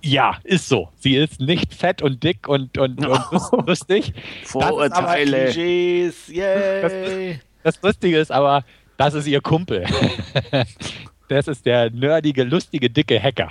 Ja, 0.00 0.38
ist 0.44 0.70
so. 0.70 0.88
Sie 0.96 1.14
ist 1.14 1.42
nicht 1.42 1.74
fett 1.74 2.00
und 2.00 2.24
dick 2.24 2.48
und, 2.48 2.78
und, 2.78 3.06
und 3.06 3.20
lustig. 3.66 4.14
Vorurteile. 4.44 5.44
Das, 5.44 6.26
das, 6.32 6.92
das 7.62 7.82
Lustige 7.82 8.18
ist 8.18 8.32
aber, 8.32 8.64
das 8.96 9.14
ist 9.14 9.26
ihr 9.26 9.40
Kumpel. 9.40 9.84
das 11.28 11.48
ist 11.48 11.66
der 11.66 11.90
nerdige, 11.90 12.44
lustige, 12.44 12.90
dicke 12.90 13.20
Hacker. 13.20 13.50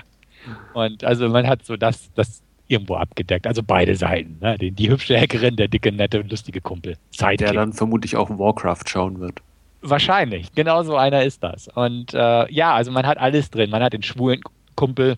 Und 0.74 1.04
also 1.04 1.30
man 1.30 1.48
hat 1.48 1.66
so 1.66 1.76
das, 1.78 2.12
das 2.14 2.44
irgendwo 2.68 2.96
abgedeckt. 2.96 3.48
Also 3.48 3.62
beide 3.64 3.96
Seiten. 3.96 4.38
Ne? 4.42 4.58
Die, 4.58 4.72
die, 4.72 4.90
hübsche 4.90 5.20
Hackerin, 5.20 5.56
der 5.56 5.68
dicke, 5.68 5.92
nette, 5.92 6.22
lustige 6.22 6.62
Kumpel. 6.62 6.98
Sidekick. 7.12 7.38
Der 7.38 7.54
dann 7.54 7.74
vermutlich 7.74 8.16
auch 8.16 8.30
Warcraft 8.30 8.88
schauen 8.88 9.20
wird. 9.20 9.42
Wahrscheinlich, 9.82 10.52
genau 10.54 10.82
so 10.82 10.98
einer 10.98 11.24
ist 11.24 11.44
das. 11.44 11.68
Und 11.68 12.14
äh, 12.14 12.52
ja, 12.52 12.74
also 12.74 12.92
man 12.92 13.06
hat 13.06 13.20
alles 13.20 13.52
drin. 13.52 13.70
Man 13.70 13.84
hat 13.84 13.94
den 13.94 14.02
schwulen 14.02 14.42
Kumpel, 14.76 15.18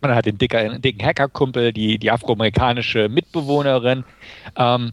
man 0.00 0.14
hat 0.14 0.24
den 0.24 0.38
dicker, 0.38 0.78
dicken 0.78 1.04
Hackerkumpel, 1.04 1.72
die, 1.72 1.98
die 1.98 2.10
afroamerikanische 2.10 3.10
Mitbewohnerin. 3.10 4.04
Ähm, 4.56 4.92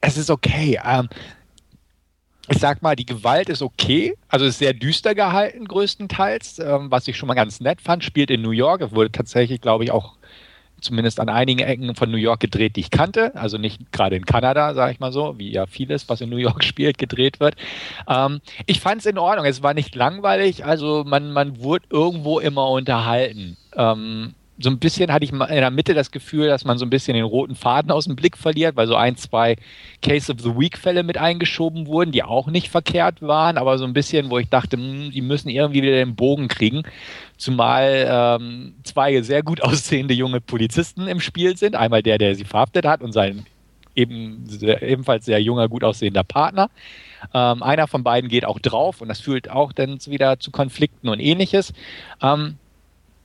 es 0.00 0.18
ist 0.18 0.30
okay. 0.30 0.78
Ähm, 0.84 1.08
ich 2.48 2.58
sag 2.58 2.82
mal, 2.82 2.96
die 2.96 3.06
Gewalt 3.06 3.48
ist 3.48 3.62
okay, 3.62 4.14
also 4.28 4.44
ist 4.46 4.58
sehr 4.58 4.72
düster 4.72 5.14
gehalten 5.14 5.66
größtenteils, 5.66 6.58
ähm, 6.58 6.90
was 6.90 7.08
ich 7.08 7.16
schon 7.16 7.26
mal 7.26 7.34
ganz 7.34 7.60
nett 7.60 7.80
fand. 7.80 8.04
Spielt 8.04 8.30
in 8.30 8.42
New 8.42 8.50
York, 8.50 8.80
es 8.80 8.92
wurde 8.92 9.12
tatsächlich, 9.12 9.60
glaube 9.60 9.84
ich, 9.84 9.90
auch 9.90 10.14
zumindest 10.80 11.20
an 11.20 11.28
einigen 11.28 11.60
Ecken 11.60 11.94
von 11.94 12.10
New 12.10 12.18
York 12.18 12.40
gedreht, 12.40 12.76
die 12.76 12.80
ich 12.80 12.90
kannte. 12.90 13.34
Also 13.34 13.58
nicht 13.58 13.92
gerade 13.92 14.16
in 14.16 14.24
Kanada, 14.24 14.74
sage 14.74 14.92
ich 14.92 15.00
mal 15.00 15.12
so, 15.12 15.38
wie 15.38 15.50
ja 15.50 15.66
vieles, 15.66 16.08
was 16.08 16.20
in 16.20 16.30
New 16.30 16.36
York 16.36 16.64
spielt, 16.64 16.98
gedreht 16.98 17.40
wird. 17.40 17.56
Ähm, 18.08 18.40
ich 18.66 18.80
fand 18.80 19.00
es 19.00 19.06
in 19.06 19.18
Ordnung. 19.18 19.46
Es 19.46 19.62
war 19.62 19.74
nicht 19.74 19.94
langweilig. 19.94 20.64
Also 20.64 21.04
man, 21.04 21.32
man 21.32 21.60
wurde 21.60 21.86
irgendwo 21.90 22.38
immer 22.38 22.68
unterhalten. 22.70 23.56
Ähm, 23.76 24.34
so 24.60 24.70
ein 24.70 24.78
bisschen 24.78 25.12
hatte 25.12 25.24
ich 25.24 25.32
in 25.32 25.38
der 25.38 25.70
Mitte 25.70 25.94
das 25.94 26.10
Gefühl, 26.10 26.48
dass 26.48 26.64
man 26.64 26.78
so 26.78 26.84
ein 26.84 26.90
bisschen 26.90 27.14
den 27.14 27.24
roten 27.24 27.54
Faden 27.54 27.90
aus 27.92 28.06
dem 28.06 28.16
Blick 28.16 28.36
verliert, 28.36 28.76
weil 28.76 28.88
so 28.88 28.96
ein, 28.96 29.16
zwei 29.16 29.56
Case 30.02 30.32
of 30.32 30.40
the 30.40 30.56
Week-Fälle 30.56 31.04
mit 31.04 31.16
eingeschoben 31.16 31.86
wurden, 31.86 32.10
die 32.10 32.24
auch 32.24 32.48
nicht 32.48 32.68
verkehrt 32.68 33.22
waren, 33.22 33.56
aber 33.56 33.78
so 33.78 33.84
ein 33.84 33.92
bisschen, 33.92 34.30
wo 34.30 34.38
ich 34.38 34.48
dachte, 34.48 34.76
mh, 34.76 34.82
hm, 34.82 35.10
die 35.12 35.22
müssen 35.22 35.48
irgendwie 35.48 35.82
wieder 35.82 35.92
den 35.92 36.16
Bogen 36.16 36.48
kriegen. 36.48 36.82
Zumal 37.36 38.06
ähm, 38.10 38.74
zwei 38.82 39.22
sehr 39.22 39.42
gut 39.42 39.62
aussehende 39.62 40.14
junge 40.14 40.40
Polizisten 40.40 41.06
im 41.06 41.20
Spiel 41.20 41.56
sind. 41.56 41.76
Einmal 41.76 42.02
der, 42.02 42.18
der 42.18 42.34
sie 42.34 42.44
verhaftet 42.44 42.84
hat 42.84 43.00
und 43.00 43.12
sein 43.12 43.46
eben, 43.98 44.44
ebenfalls 44.80 45.24
sehr 45.24 45.40
junger, 45.40 45.68
gut 45.68 45.84
aussehender 45.84 46.24
Partner. 46.24 46.70
Ähm, 47.34 47.62
einer 47.62 47.88
von 47.88 48.04
beiden 48.04 48.30
geht 48.30 48.44
auch 48.44 48.60
drauf 48.60 49.00
und 49.00 49.08
das 49.08 49.20
führt 49.20 49.50
auch 49.50 49.72
dann 49.72 49.98
wieder 50.06 50.38
zu 50.38 50.50
Konflikten 50.50 51.08
und 51.08 51.20
ähnliches. 51.20 51.72
Ähm, 52.22 52.58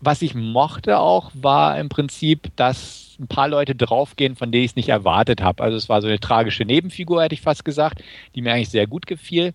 was 0.05 0.21
ich 0.21 0.35
mochte 0.35 0.99
auch, 0.99 1.31
war 1.33 1.79
im 1.79 1.89
Prinzip, 1.89 2.51
dass 2.55 3.15
ein 3.19 3.27
paar 3.27 3.47
Leute 3.47 3.75
draufgehen, 3.75 4.35
von 4.35 4.51
denen 4.51 4.65
ich 4.65 4.71
es 4.71 4.75
nicht 4.75 4.89
erwartet 4.89 5.41
habe. 5.41 5.63
Also 5.63 5.77
es 5.77 5.89
war 5.89 6.01
so 6.01 6.07
eine 6.07 6.19
tragische 6.19 6.65
Nebenfigur, 6.65 7.23
hätte 7.23 7.35
ich 7.35 7.41
fast 7.41 7.63
gesagt, 7.63 8.03
die 8.35 8.41
mir 8.41 8.53
eigentlich 8.53 8.69
sehr 8.69 8.87
gut 8.87 9.05
gefiel. 9.05 9.53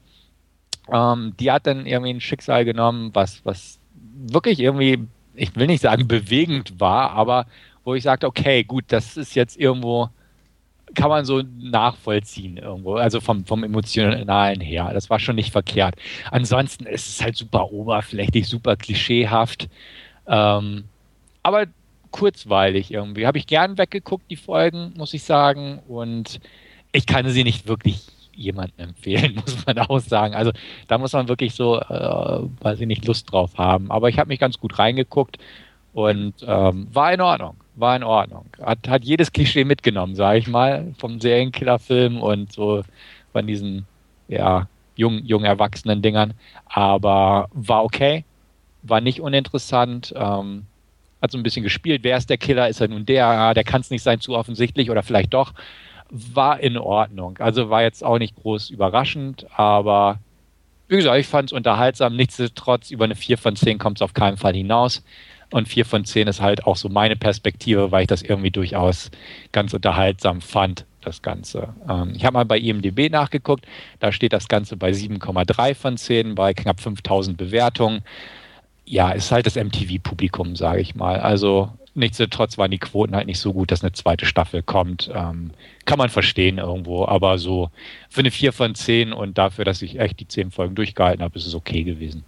Ähm, 0.92 1.34
die 1.38 1.50
hat 1.50 1.66
dann 1.66 1.86
irgendwie 1.86 2.14
ein 2.14 2.20
Schicksal 2.20 2.64
genommen, 2.64 3.10
was, 3.14 3.44
was 3.44 3.78
wirklich 3.94 4.60
irgendwie, 4.60 5.06
ich 5.34 5.54
will 5.56 5.66
nicht 5.66 5.82
sagen 5.82 6.08
bewegend 6.08 6.80
war, 6.80 7.10
aber 7.10 7.46
wo 7.84 7.94
ich 7.94 8.02
sagte, 8.02 8.26
okay, 8.26 8.64
gut, 8.64 8.84
das 8.88 9.16
ist 9.16 9.34
jetzt 9.34 9.58
irgendwo, 9.58 10.08
kann 10.94 11.10
man 11.10 11.24
so 11.24 11.42
nachvollziehen 11.58 12.56
irgendwo, 12.56 12.94
also 12.94 13.20
vom, 13.20 13.44
vom 13.44 13.64
emotionalen 13.64 14.60
her. 14.60 14.90
Das 14.92 15.10
war 15.10 15.18
schon 15.18 15.36
nicht 15.36 15.52
verkehrt. 15.52 15.96
Ansonsten 16.30 16.86
ist 16.86 17.08
es 17.08 17.22
halt 17.22 17.36
super 17.36 17.70
oberflächlich, 17.72 18.48
super 18.48 18.76
klischeehaft. 18.76 19.68
Ähm, 20.28 20.84
aber 21.42 21.66
kurzweilig 22.10 22.92
irgendwie. 22.92 23.26
Habe 23.26 23.38
ich 23.38 23.46
gern 23.46 23.78
weggeguckt, 23.78 24.30
die 24.30 24.36
Folgen, 24.36 24.92
muss 24.96 25.14
ich 25.14 25.22
sagen. 25.22 25.80
Und 25.88 26.40
ich 26.92 27.06
kann 27.06 27.28
sie 27.28 27.44
nicht 27.44 27.68
wirklich 27.68 28.06
jemandem 28.34 28.88
empfehlen, 28.90 29.34
muss 29.46 29.66
man 29.66 29.78
auch 29.78 30.00
sagen. 30.00 30.34
Also 30.34 30.52
da 30.86 30.98
muss 30.98 31.12
man 31.12 31.28
wirklich 31.28 31.54
so, 31.54 31.80
äh, 31.80 32.40
weiß 32.60 32.80
ich 32.80 32.86
nicht, 32.86 33.06
Lust 33.06 33.32
drauf 33.32 33.58
haben. 33.58 33.90
Aber 33.90 34.08
ich 34.08 34.18
habe 34.18 34.28
mich 34.28 34.40
ganz 34.40 34.58
gut 34.58 34.78
reingeguckt 34.78 35.38
und 35.92 36.34
ähm, 36.46 36.88
war 36.92 37.12
in 37.12 37.20
Ordnung. 37.20 37.56
War 37.76 37.96
in 37.96 38.02
Ordnung. 38.02 38.46
Hat, 38.60 38.88
hat 38.88 39.04
jedes 39.04 39.32
Klischee 39.32 39.64
mitgenommen, 39.64 40.14
sage 40.14 40.38
ich 40.38 40.48
mal, 40.48 40.92
vom 40.98 41.20
Serienkillerfilm 41.20 42.20
und 42.20 42.52
so 42.52 42.82
von 43.32 43.46
diesen, 43.46 43.86
ja, 44.26 44.66
jungen, 44.96 45.24
jungen 45.24 45.44
erwachsenen 45.44 46.02
Dingern. 46.02 46.34
Aber 46.66 47.48
war 47.52 47.84
okay 47.84 48.24
war 48.82 49.00
nicht 49.00 49.20
uninteressant. 49.20 50.14
Ähm, 50.16 50.66
hat 51.20 51.32
so 51.32 51.38
ein 51.38 51.42
bisschen 51.42 51.62
gespielt. 51.62 52.04
Wer 52.04 52.16
ist 52.16 52.30
der 52.30 52.38
Killer? 52.38 52.68
Ist 52.68 52.80
er 52.80 52.88
nun 52.88 53.04
der? 53.04 53.24
Ja, 53.24 53.54
der 53.54 53.64
kann 53.64 53.80
es 53.80 53.90
nicht 53.90 54.02
sein, 54.02 54.20
zu 54.20 54.36
offensichtlich 54.36 54.90
oder 54.90 55.02
vielleicht 55.02 55.34
doch. 55.34 55.52
War 56.10 56.60
in 56.60 56.76
Ordnung. 56.76 57.38
Also 57.38 57.70
war 57.70 57.82
jetzt 57.82 58.04
auch 58.04 58.18
nicht 58.18 58.36
groß 58.36 58.70
überraschend, 58.70 59.46
aber 59.56 60.20
wie 60.88 60.96
gesagt, 60.96 61.18
ich 61.18 61.26
fand 61.26 61.50
es 61.50 61.52
unterhaltsam. 61.52 62.16
Nichtsdestotrotz, 62.16 62.90
über 62.90 63.04
eine 63.04 63.14
4 63.14 63.36
von 63.36 63.56
10 63.56 63.78
kommt 63.78 63.98
es 63.98 64.02
auf 64.02 64.14
keinen 64.14 64.38
Fall 64.38 64.54
hinaus. 64.54 65.04
Und 65.50 65.68
4 65.68 65.84
von 65.84 66.04
10 66.04 66.28
ist 66.28 66.40
halt 66.40 66.64
auch 66.66 66.76
so 66.76 66.88
meine 66.88 67.16
Perspektive, 67.16 67.90
weil 67.90 68.02
ich 68.02 68.06
das 68.08 68.22
irgendwie 68.22 68.50
durchaus 68.50 69.10
ganz 69.52 69.74
unterhaltsam 69.74 70.40
fand, 70.40 70.86
das 71.02 71.20
Ganze. 71.20 71.74
Ähm, 71.88 72.12
ich 72.14 72.24
habe 72.24 72.34
mal 72.34 72.44
bei 72.44 72.58
IMDB 72.58 73.10
nachgeguckt, 73.10 73.66
da 73.98 74.12
steht 74.12 74.32
das 74.32 74.48
Ganze 74.48 74.76
bei 74.76 74.90
7,3 74.90 75.74
von 75.74 75.96
10, 75.96 76.34
bei 76.34 76.54
knapp 76.54 76.80
5000 76.80 77.36
Bewertungen 77.36 78.02
ja, 78.88 79.10
ist 79.10 79.30
halt 79.30 79.46
das 79.46 79.56
MTV-Publikum, 79.56 80.56
sage 80.56 80.80
ich 80.80 80.94
mal. 80.94 81.20
Also 81.20 81.70
nichtsdestotrotz 81.94 82.56
waren 82.56 82.70
die 82.70 82.78
Quoten 82.78 83.14
halt 83.14 83.26
nicht 83.26 83.38
so 83.38 83.52
gut, 83.52 83.70
dass 83.70 83.82
eine 83.82 83.92
zweite 83.92 84.24
Staffel 84.24 84.62
kommt. 84.62 85.10
Ähm, 85.14 85.50
kann 85.84 85.98
man 85.98 86.08
verstehen 86.08 86.58
irgendwo, 86.58 87.06
aber 87.06 87.38
so 87.38 87.70
für 88.08 88.20
eine 88.20 88.30
4 88.30 88.52
von 88.52 88.74
10 88.74 89.12
und 89.12 89.36
dafür, 89.36 89.64
dass 89.64 89.82
ich 89.82 89.98
echt 90.00 90.20
die 90.20 90.28
10 90.28 90.50
Folgen 90.50 90.74
durchgehalten 90.74 91.22
habe, 91.22 91.38
ist 91.38 91.46
es 91.46 91.54
okay 91.54 91.82
gewesen. 91.82 92.24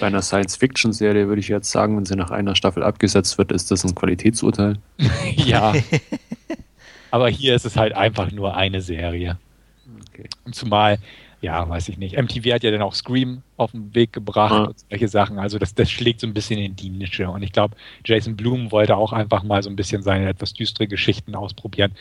Bei 0.00 0.06
einer 0.06 0.22
Science-Fiction-Serie 0.22 1.28
würde 1.28 1.40
ich 1.40 1.48
jetzt 1.48 1.70
sagen, 1.70 1.96
wenn 1.96 2.04
sie 2.04 2.16
nach 2.16 2.30
einer 2.30 2.54
Staffel 2.54 2.82
abgesetzt 2.82 3.38
wird, 3.38 3.52
ist 3.52 3.70
das 3.70 3.84
ein 3.84 3.94
Qualitätsurteil. 3.94 4.76
ja. 5.36 5.74
aber 7.10 7.28
hier 7.28 7.54
ist 7.54 7.64
es 7.64 7.76
halt 7.76 7.94
einfach 7.94 8.30
nur 8.30 8.56
eine 8.56 8.80
Serie. 8.80 9.38
Okay. 10.10 10.28
Zumal 10.52 10.98
ja, 11.40 11.68
weiß 11.68 11.88
ich 11.88 11.98
nicht. 11.98 12.16
MTV 12.16 12.52
hat 12.52 12.64
ja 12.64 12.70
dann 12.72 12.82
auch 12.82 12.94
Scream 12.94 13.42
auf 13.56 13.70
den 13.70 13.94
Weg 13.94 14.12
gebracht 14.12 14.52
ja. 14.52 14.64
und 14.64 14.78
solche 14.90 15.06
Sachen. 15.06 15.38
Also 15.38 15.58
das, 15.58 15.72
das 15.72 15.88
schlägt 15.88 16.20
so 16.20 16.26
ein 16.26 16.34
bisschen 16.34 16.58
in 16.58 16.74
die 16.74 16.90
Nische. 16.90 17.30
Und 17.30 17.42
ich 17.42 17.52
glaube, 17.52 17.76
Jason 18.04 18.36
Blum 18.36 18.72
wollte 18.72 18.96
auch 18.96 19.12
einfach 19.12 19.44
mal 19.44 19.62
so 19.62 19.70
ein 19.70 19.76
bisschen 19.76 20.02
seine 20.02 20.28
etwas 20.28 20.52
düstere 20.52 20.88
Geschichten 20.88 21.36
ausprobieren. 21.36 21.92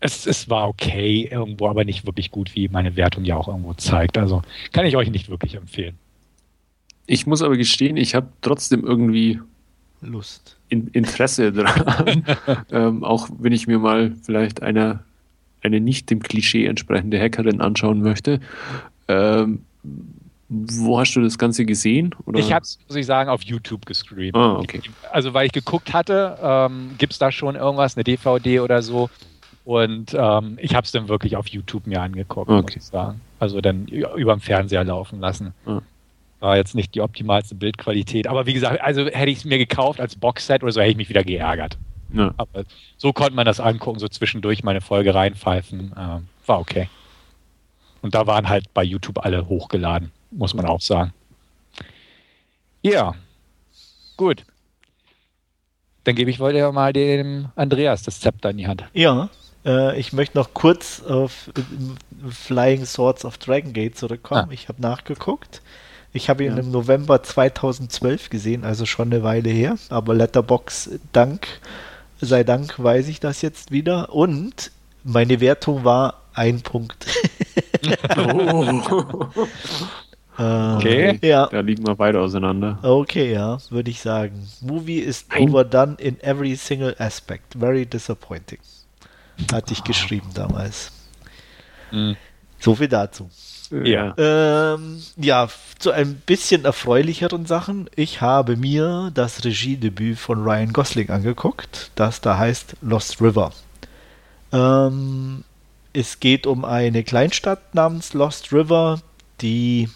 Es, 0.00 0.26
es 0.26 0.48
war 0.48 0.68
okay 0.68 1.28
irgendwo, 1.30 1.68
aber 1.68 1.84
nicht 1.84 2.06
wirklich 2.06 2.30
gut, 2.30 2.54
wie 2.54 2.68
meine 2.68 2.96
Wertung 2.96 3.24
ja 3.24 3.36
auch 3.36 3.48
irgendwo 3.48 3.74
zeigt. 3.74 4.16
Also 4.16 4.40
kann 4.72 4.86
ich 4.86 4.96
euch 4.96 5.10
nicht 5.10 5.28
wirklich 5.28 5.56
empfehlen. 5.56 5.98
Ich 7.06 7.26
muss 7.26 7.42
aber 7.42 7.56
gestehen, 7.56 7.98
ich 7.98 8.14
habe 8.14 8.28
trotzdem 8.40 8.82
irgendwie 8.84 9.40
Lust. 10.00 10.56
In, 10.68 10.88
Interesse 10.88 11.52
dran. 11.52 12.24
ähm, 12.70 13.04
auch 13.04 13.28
wenn 13.38 13.52
ich 13.52 13.66
mir 13.66 13.78
mal 13.78 14.12
vielleicht 14.22 14.62
einer 14.62 15.04
eine 15.66 15.80
nicht 15.80 16.10
dem 16.10 16.22
Klischee 16.22 16.66
entsprechende 16.66 17.20
Hackerin 17.20 17.60
anschauen 17.60 18.00
möchte. 18.00 18.40
Ähm, 19.08 19.60
wo 20.48 20.98
hast 21.00 21.14
du 21.14 21.20
das 21.20 21.38
Ganze 21.38 21.64
gesehen? 21.64 22.14
Oder? 22.24 22.38
Ich 22.38 22.52
habe 22.52 22.62
es, 22.62 22.78
muss 22.86 22.96
ich 22.96 23.06
sagen, 23.06 23.28
auf 23.28 23.42
YouTube 23.42 23.84
gestreamt. 23.84 24.36
Ah, 24.36 24.56
okay. 24.58 24.80
Also, 25.10 25.34
weil 25.34 25.46
ich 25.46 25.52
geguckt 25.52 25.92
hatte, 25.92 26.38
ähm, 26.40 26.90
gibt 26.98 27.12
es 27.12 27.18
da 27.18 27.32
schon 27.32 27.56
irgendwas, 27.56 27.96
eine 27.96 28.04
DVD 28.04 28.60
oder 28.60 28.80
so? 28.82 29.10
Und 29.64 30.16
ähm, 30.16 30.58
ich 30.60 30.76
habe 30.76 30.84
es 30.84 30.92
dann 30.92 31.08
wirklich 31.08 31.36
auf 31.36 31.48
YouTube 31.48 31.88
mir 31.88 32.00
angeguckt, 32.00 32.48
okay. 32.48 32.62
muss 32.62 32.76
ich 32.76 32.84
sagen. 32.84 33.20
Also 33.40 33.60
dann 33.60 33.86
über 33.88 34.32
dem 34.32 34.40
Fernseher 34.40 34.84
laufen 34.84 35.18
lassen. 35.18 35.52
Ah. 35.66 35.80
War 36.38 36.56
jetzt 36.56 36.76
nicht 36.76 36.94
die 36.94 37.00
optimalste 37.00 37.56
Bildqualität. 37.56 38.28
Aber 38.28 38.46
wie 38.46 38.52
gesagt, 38.52 38.80
also 38.80 39.06
hätte 39.06 39.30
ich 39.30 39.38
es 39.38 39.44
mir 39.44 39.58
gekauft 39.58 40.00
als 40.00 40.14
Boxset 40.14 40.62
oder 40.62 40.70
so, 40.70 40.80
hätte 40.80 40.92
ich 40.92 40.96
mich 40.96 41.08
wieder 41.08 41.24
geärgert. 41.24 41.76
Ja. 42.12 42.32
Aber 42.36 42.64
so 42.96 43.12
konnte 43.12 43.34
man 43.34 43.46
das 43.46 43.60
angucken, 43.60 43.98
so 43.98 44.08
zwischendurch 44.08 44.62
meine 44.62 44.80
Folge 44.80 45.14
reinpfeifen. 45.14 45.92
Äh, 45.92 46.20
war 46.46 46.60
okay. 46.60 46.88
Und 48.02 48.14
da 48.14 48.26
waren 48.26 48.48
halt 48.48 48.72
bei 48.72 48.84
YouTube 48.84 49.24
alle 49.24 49.48
hochgeladen, 49.48 50.12
muss 50.30 50.54
man 50.54 50.66
auch 50.66 50.80
sagen. 50.80 51.12
Ja, 52.82 53.14
gut. 54.16 54.44
Dann 56.04 56.14
gebe 56.14 56.30
ich 56.30 56.38
heute 56.38 56.70
mal 56.70 56.92
dem 56.92 57.48
Andreas 57.56 58.04
das 58.04 58.20
Zepter 58.20 58.50
in 58.50 58.58
die 58.58 58.68
Hand. 58.68 58.84
Ja, 58.92 59.28
äh, 59.64 59.98
ich 59.98 60.12
möchte 60.12 60.38
noch 60.38 60.54
kurz 60.54 61.02
auf 61.02 61.48
äh, 61.48 62.30
Flying 62.30 62.84
Swords 62.84 63.24
of 63.24 63.38
Dragon 63.38 63.72
Gate 63.72 63.98
zurückkommen. 63.98 64.46
Ah. 64.48 64.52
Ich 64.52 64.68
habe 64.68 64.80
nachgeguckt. 64.80 65.62
Ich 66.12 66.30
habe 66.30 66.44
ihn 66.44 66.52
ja. 66.52 66.62
im 66.62 66.70
November 66.70 67.22
2012 67.22 68.30
gesehen, 68.30 68.64
also 68.64 68.86
schon 68.86 69.12
eine 69.12 69.22
Weile 69.22 69.50
her. 69.50 69.76
Aber 69.88 70.14
Letterbox 70.14 70.90
Dank 71.12 71.46
sei 72.20 72.44
Dank 72.44 72.82
weiß 72.82 73.08
ich 73.08 73.20
das 73.20 73.42
jetzt 73.42 73.70
wieder. 73.70 74.14
Und 74.14 74.70
meine 75.04 75.40
Wertung 75.40 75.84
war 75.84 76.22
ein 76.34 76.60
Punkt. 76.62 77.06
oh. 78.16 79.28
okay, 80.38 81.18
ja. 81.22 81.46
da 81.46 81.60
liegen 81.60 81.86
wir 81.86 81.94
beide 81.94 82.20
auseinander. 82.20 82.78
Okay, 82.82 83.32
ja, 83.32 83.58
würde 83.70 83.90
ich 83.90 84.00
sagen. 84.00 84.48
Movie 84.60 84.98
ist 84.98 85.32
ein 85.32 85.48
overdone 85.48 85.96
in 85.98 86.20
every 86.20 86.56
single 86.56 86.94
aspect. 86.98 87.54
Very 87.58 87.86
disappointing. 87.86 88.58
Hatte 89.52 89.72
ich 89.72 89.84
geschrieben 89.84 90.30
damals. 90.34 90.92
Mhm. 91.92 92.16
So 92.58 92.74
viel 92.74 92.88
dazu. 92.88 93.30
Ja. 93.70 94.14
Ähm, 94.16 95.02
ja, 95.16 95.48
zu 95.78 95.90
ein 95.90 96.16
bisschen 96.26 96.64
erfreulicheren 96.64 97.46
Sachen. 97.46 97.90
Ich 97.96 98.20
habe 98.20 98.56
mir 98.56 99.10
das 99.14 99.44
Regiedebüt 99.44 100.18
von 100.18 100.42
Ryan 100.42 100.72
Gosling 100.72 101.10
angeguckt, 101.10 101.90
das 101.94 102.20
da 102.20 102.38
heißt 102.38 102.76
Lost 102.80 103.20
River. 103.20 103.52
Ähm, 104.52 105.44
es 105.92 106.20
geht 106.20 106.46
um 106.46 106.64
eine 106.64 107.04
Kleinstadt 107.04 107.74
namens 107.74 108.14
Lost 108.14 108.52
River, 108.52 109.00
die 109.40 109.88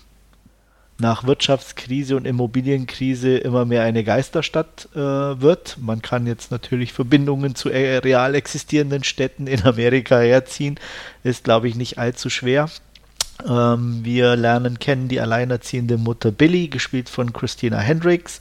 nach 1.00 1.24
Wirtschaftskrise 1.24 2.14
und 2.14 2.26
Immobilienkrise 2.26 3.38
immer 3.38 3.64
mehr 3.64 3.82
eine 3.82 4.04
Geisterstadt 4.04 4.88
äh, 4.94 4.98
wird. 4.98 5.78
Man 5.80 6.02
kann 6.02 6.26
jetzt 6.26 6.50
natürlich 6.50 6.92
Verbindungen 6.92 7.54
zu 7.54 7.68
real 7.68 8.34
existierenden 8.34 9.02
Städten 9.02 9.46
in 9.46 9.62
Amerika 9.64 10.18
herziehen. 10.18 10.78
Ist, 11.24 11.44
glaube 11.44 11.68
ich, 11.68 11.74
nicht 11.74 11.98
allzu 11.98 12.28
schwer. 12.28 12.68
Ähm, 13.48 14.00
wir 14.02 14.36
lernen 14.36 14.78
kennen 14.78 15.08
die 15.08 15.20
alleinerziehende 15.20 15.98
Mutter 15.98 16.30
Billy, 16.30 16.68
gespielt 16.68 17.08
von 17.08 17.32
Christina 17.32 17.78
Hendricks, 17.78 18.40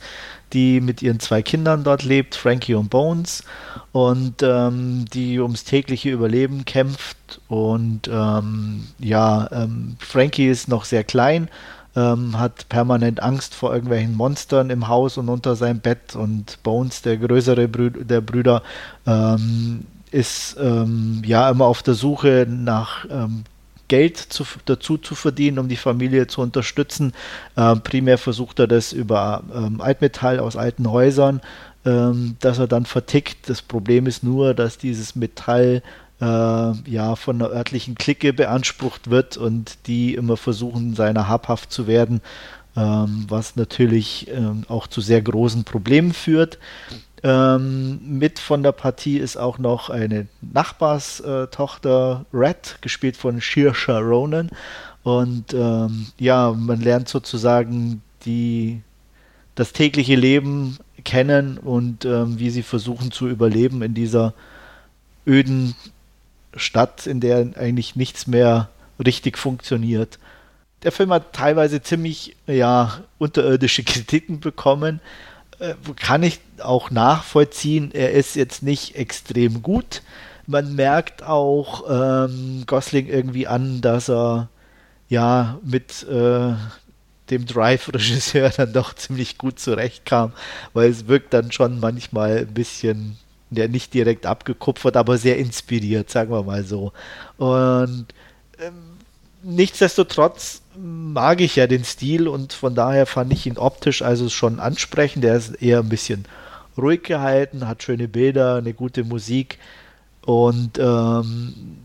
die 0.54 0.82
mit 0.82 1.02
ihren 1.02 1.20
zwei 1.20 1.42
Kindern 1.42 1.84
dort 1.84 2.04
lebt, 2.04 2.36
Frankie 2.36 2.74
und 2.74 2.90
Bones, 2.90 3.44
und 3.92 4.42
ähm, 4.42 5.06
die 5.14 5.40
ums 5.40 5.64
tägliche 5.64 6.10
Überleben 6.10 6.66
kämpft. 6.66 7.42
Und 7.48 8.10
ähm, 8.12 8.88
ja, 9.00 9.50
ähm, 9.52 9.96
Frankie 10.00 10.48
ist 10.48 10.68
noch 10.68 10.86
sehr 10.86 11.04
klein, 11.04 11.50
ähm, 11.96 12.40
hat 12.40 12.70
permanent 12.70 13.22
Angst 13.22 13.54
vor 13.54 13.74
irgendwelchen 13.74 14.16
Monstern 14.16 14.70
im 14.70 14.88
Haus 14.88 15.18
und 15.18 15.30
unter 15.30 15.56
seinem 15.56 15.80
Bett. 15.80 16.16
Und 16.16 16.62
Bones, 16.64 17.02
der 17.02 17.18
größere 17.18 17.68
Brü 17.68 17.92
der 17.92 18.22
Brüder, 18.22 18.64
ähm, 19.06 19.86
ist 20.12 20.58
ja 20.58 21.50
immer 21.52 21.66
auf 21.66 21.84
der 21.84 21.94
Suche 21.94 22.48
nach 22.50 23.06
Geld 23.90 24.18
zu, 24.18 24.46
dazu 24.66 24.98
zu 24.98 25.16
verdienen, 25.16 25.60
um 25.60 25.68
die 25.68 25.76
Familie 25.76 26.28
zu 26.28 26.42
unterstützen. 26.42 27.14
Ähm, 27.58 27.82
primär 27.82 28.18
versucht 28.18 28.60
er 28.60 28.68
das 28.68 28.94
über 28.94 29.44
ähm, 29.54 29.82
Altmetall 29.82 30.40
aus 30.40 30.56
alten 30.56 30.90
Häusern, 30.90 31.42
ähm, 31.86 32.38
dass 32.40 32.60
er 32.60 32.68
dann 32.68 32.86
vertickt. 32.86 33.50
Das 33.50 33.62
Problem 33.62 34.08
ist 34.08 34.24
nur, 34.24 34.54
dass 34.54 34.78
dieses 34.78 35.16
Metall 35.16 35.84
äh, 36.22 36.26
ja 36.26 37.16
von 37.16 37.42
einer 37.42 37.52
örtlichen 37.52 37.96
Clique 37.96 38.34
beansprucht 38.34 39.10
wird 39.10 39.38
und 39.38 39.78
die 39.88 40.16
immer 40.16 40.38
versuchen, 40.38 40.96
seiner 40.96 41.28
habhaft 41.28 41.72
zu 41.72 41.88
werden, 41.88 42.22
ähm, 42.76 43.26
was 43.28 43.56
natürlich 43.56 44.28
ähm, 44.30 44.64
auch 44.68 44.88
zu 44.88 45.02
sehr 45.02 45.22
großen 45.22 45.64
Problemen 45.64 46.14
führt. 46.14 46.60
Ähm, 47.24 48.00
mit 48.04 48.40
von 48.40 48.64
der 48.64 48.72
Partie 48.72 49.18
ist 49.18 49.38
auch 49.38 49.58
noch 49.58 49.90
eine 49.90 50.28
Nachbarstochter 50.42 52.26
Red, 52.34 52.78
gespielt 52.82 53.18
von 53.18 53.42
Shirsha 53.42 54.00
Ronan. 54.00 54.50
Und 55.04 55.54
ähm, 55.54 56.08
ja, 56.18 56.52
man 56.52 56.82
lernt 56.82 57.10
sozusagen 57.10 58.02
die, 58.26 58.82
das 59.56 59.74
tägliche 59.74 60.16
Leben 60.16 60.78
kennen 61.04 61.58
und 61.58 62.06
ähm, 62.06 62.40
wie 62.40 62.50
sie 62.50 62.64
versuchen 62.64 63.12
zu 63.12 63.28
überleben 63.28 63.82
in 63.82 63.94
dieser 63.94 64.34
öden 65.26 65.76
Stadt, 66.56 67.08
in 67.08 67.20
der 67.20 67.52
eigentlich 67.56 67.96
nichts 67.96 68.28
mehr 68.28 68.70
richtig 69.04 69.38
funktioniert. 69.38 70.20
Der 70.84 70.92
Film 70.92 71.12
hat 71.12 71.34
teilweise 71.34 71.82
ziemlich 71.82 72.36
ja, 72.48 73.02
unterirdische 73.18 73.84
Kritiken 73.84 74.40
bekommen. 74.40 75.02
Äh, 75.60 75.76
kann 75.96 76.24
ich 76.24 76.40
auch 76.60 76.90
nachvollziehen. 76.90 77.92
Er 77.94 78.12
ist 78.12 78.36
jetzt 78.36 78.64
nicht 78.64 78.96
extrem 78.96 79.62
gut. 79.62 80.02
Man 80.48 80.76
merkt 80.76 81.22
auch 81.24 81.84
ähm, 81.90 82.64
Gosling 82.66 83.08
irgendwie 83.08 83.46
an, 83.46 83.82
dass 83.82 84.10
er 84.10 84.50
ja 85.10 85.60
mit 85.64 86.04
äh, 86.04 86.54
dem 87.30 87.46
Drive-Regisseur 87.46 88.50
dann 88.58 88.74
doch 88.74 88.94
ziemlich 88.94 89.38
gut 89.38 89.60
zurechtkam, 89.60 90.32
weil 90.74 90.90
es 90.90 91.08
wirkt 91.08 91.34
dann 91.34 91.52
schon 91.52 91.80
manchmal 91.80 92.40
ein 92.40 92.54
bisschen, 92.54 93.18
ja, 93.52 93.68
nicht 93.68 93.94
direkt 93.94 94.26
abgekupfert, 94.26 94.98
aber 94.98 95.18
sehr 95.18 95.38
inspiriert, 95.38 96.10
sagen 96.10 96.32
wir 96.32 96.44
mal 96.44 96.64
so. 96.64 96.94
Und 97.38 98.08
ähm, 98.60 98.89
nichtsdestotrotz 99.44 100.62
mag 100.78 101.42
ich 101.42 101.56
ja 101.56 101.68
den 101.68 101.84
Stil 101.84 102.28
und 102.28 102.54
von 102.54 102.76
daher 102.76 103.06
fand 103.06 103.34
ich 103.34 103.46
ihn 103.46 103.58
optisch 103.58 104.02
also 104.02 104.30
schon 104.30 104.60
ansprechend. 104.60 105.24
Der 105.24 105.36
ist 105.36 105.62
eher 105.62 105.80
ein 105.80 105.90
bisschen 105.90 106.26
ruhig 106.78 107.04
gehalten, 107.04 107.68
hat 107.68 107.84
schöne 107.84 108.08
Bilder, 108.08 108.56
eine 108.56 108.74
gute 108.74 109.04
Musik 109.04 109.58
und 110.26 110.78
ähm, 110.80 111.78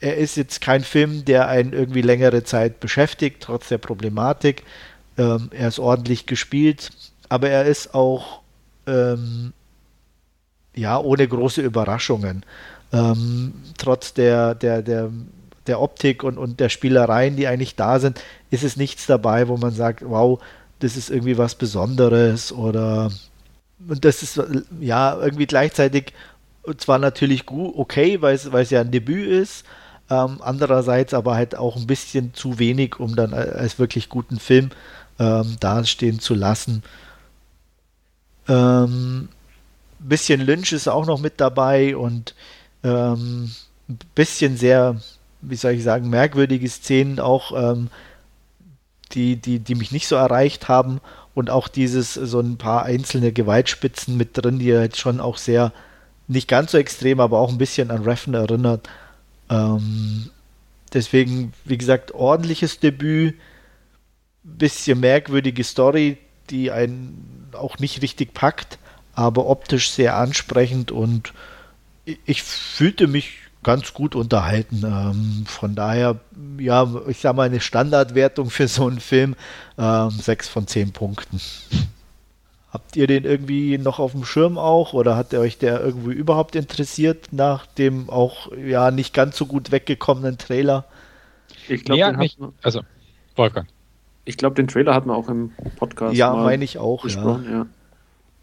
er 0.00 0.16
ist 0.16 0.36
jetzt 0.36 0.60
kein 0.60 0.82
Film, 0.82 1.24
der 1.24 1.48
einen 1.48 1.72
irgendwie 1.72 2.02
längere 2.02 2.42
Zeit 2.42 2.80
beschäftigt, 2.80 3.42
trotz 3.42 3.68
der 3.68 3.78
Problematik. 3.78 4.64
Ähm, 5.16 5.48
er 5.52 5.68
ist 5.68 5.78
ordentlich 5.78 6.26
gespielt, 6.26 6.90
aber 7.28 7.50
er 7.50 7.66
ist 7.66 7.94
auch 7.94 8.40
ähm, 8.86 9.52
ja 10.74 10.98
ohne 10.98 11.28
große 11.28 11.62
Überraschungen. 11.62 12.44
Ähm, 12.92 13.54
trotz 13.78 14.12
der, 14.12 14.54
der, 14.54 14.82
der 14.82 15.10
der 15.66 15.80
Optik 15.80 16.24
und, 16.24 16.38
und 16.38 16.60
der 16.60 16.68
Spielereien, 16.68 17.36
die 17.36 17.46
eigentlich 17.46 17.76
da 17.76 17.98
sind, 18.00 18.20
ist 18.50 18.64
es 18.64 18.76
nichts 18.76 19.06
dabei, 19.06 19.48
wo 19.48 19.56
man 19.56 19.72
sagt, 19.72 20.02
wow, 20.04 20.40
das 20.80 20.96
ist 20.96 21.10
irgendwie 21.10 21.38
was 21.38 21.54
Besonderes 21.54 22.52
oder 22.52 23.10
und 23.88 24.04
das 24.04 24.22
ist 24.22 24.40
ja 24.80 25.20
irgendwie 25.20 25.46
gleichzeitig 25.46 26.12
zwar 26.76 26.98
natürlich 26.98 27.46
gut, 27.46 27.74
okay, 27.76 28.22
weil 28.22 28.34
es, 28.34 28.70
ja 28.70 28.80
ein 28.80 28.90
Debüt 28.90 29.28
ist, 29.28 29.64
ähm, 30.10 30.38
andererseits 30.40 31.14
aber 31.14 31.34
halt 31.34 31.56
auch 31.56 31.76
ein 31.76 31.86
bisschen 31.86 32.34
zu 32.34 32.58
wenig, 32.58 33.00
um 33.00 33.16
dann 33.16 33.34
als 33.34 33.78
wirklich 33.78 34.08
guten 34.08 34.38
Film 34.38 34.70
ähm, 35.18 35.56
dastehen 35.60 36.20
zu 36.20 36.34
lassen. 36.34 36.82
Ähm, 38.48 39.28
bisschen 39.98 40.40
Lynch 40.40 40.72
ist 40.72 40.88
auch 40.88 41.06
noch 41.06 41.20
mit 41.20 41.40
dabei 41.40 41.96
und 41.96 42.34
ähm, 42.82 43.52
ein 43.88 43.98
bisschen 44.14 44.56
sehr 44.56 45.00
wie 45.42 45.56
soll 45.56 45.72
ich 45.72 45.82
sagen, 45.82 46.08
merkwürdige 46.08 46.68
Szenen 46.68 47.20
auch, 47.20 47.52
ähm, 47.52 47.88
die, 49.12 49.36
die, 49.36 49.58
die 49.58 49.74
mich 49.74 49.92
nicht 49.92 50.08
so 50.08 50.16
erreicht 50.16 50.68
haben 50.68 51.00
und 51.34 51.50
auch 51.50 51.68
dieses, 51.68 52.14
so 52.14 52.40
ein 52.40 52.56
paar 52.56 52.84
einzelne 52.84 53.32
Gewaltspitzen 53.32 54.16
mit 54.16 54.30
drin, 54.32 54.58
die 54.58 54.66
jetzt 54.66 54.98
schon 54.98 55.20
auch 55.20 55.36
sehr, 55.36 55.72
nicht 56.28 56.48
ganz 56.48 56.72
so 56.72 56.78
extrem, 56.78 57.20
aber 57.20 57.38
auch 57.38 57.50
ein 57.50 57.58
bisschen 57.58 57.90
an 57.90 58.02
Reffen 58.02 58.34
erinnert. 58.34 58.88
Ähm, 59.50 60.30
deswegen, 60.92 61.52
wie 61.64 61.76
gesagt, 61.76 62.12
ordentliches 62.12 62.80
Debüt, 62.80 63.34
bisschen 64.44 65.00
merkwürdige 65.00 65.64
Story, 65.64 66.18
die 66.50 66.70
einen 66.70 67.48
auch 67.52 67.78
nicht 67.78 68.02
richtig 68.02 68.34
packt, 68.34 68.78
aber 69.14 69.46
optisch 69.46 69.90
sehr 69.90 70.16
ansprechend 70.16 70.90
und 70.90 71.32
ich 72.04 72.42
fühlte 72.42 73.06
mich 73.06 73.34
ganz 73.62 73.94
gut 73.94 74.14
unterhalten. 74.14 74.82
Ähm, 74.84 75.46
von 75.46 75.74
daher, 75.74 76.18
ja, 76.58 76.88
ich 77.08 77.18
sag 77.18 77.36
mal, 77.36 77.44
eine 77.44 77.60
Standardwertung 77.60 78.50
für 78.50 78.68
so 78.68 78.86
einen 78.86 79.00
Film, 79.00 79.34
ähm, 79.78 80.10
6 80.10 80.48
von 80.48 80.66
10 80.66 80.92
Punkten. 80.92 81.40
Habt 82.72 82.96
ihr 82.96 83.06
den 83.06 83.24
irgendwie 83.24 83.76
noch 83.76 83.98
auf 83.98 84.12
dem 84.12 84.24
Schirm 84.24 84.56
auch 84.56 84.94
oder 84.94 85.14
hat 85.14 85.34
euch 85.34 85.58
der 85.58 85.80
irgendwie 85.80 86.12
überhaupt 86.12 86.56
interessiert 86.56 87.28
nach 87.30 87.66
dem 87.66 88.08
auch 88.08 88.50
ja 88.56 88.90
nicht 88.90 89.12
ganz 89.12 89.36
so 89.36 89.44
gut 89.44 89.70
weggekommenen 89.70 90.38
Trailer? 90.38 90.86
Ich 91.68 91.84
glaube, 91.84 92.00
ja, 92.00 92.12
nicht. 92.12 92.38
Also, 92.62 92.80
Wolfgang. 93.36 93.68
Ich 94.24 94.38
glaube, 94.38 94.54
den 94.54 94.68
Trailer 94.68 94.94
hat 94.94 95.04
man 95.04 95.16
auch 95.16 95.28
im 95.28 95.50
Podcast. 95.76 96.16
Ja, 96.16 96.34
meine 96.34 96.64
ich 96.64 96.78
auch. 96.78 97.06
Ja. 97.06 97.40
ja. 97.50 97.66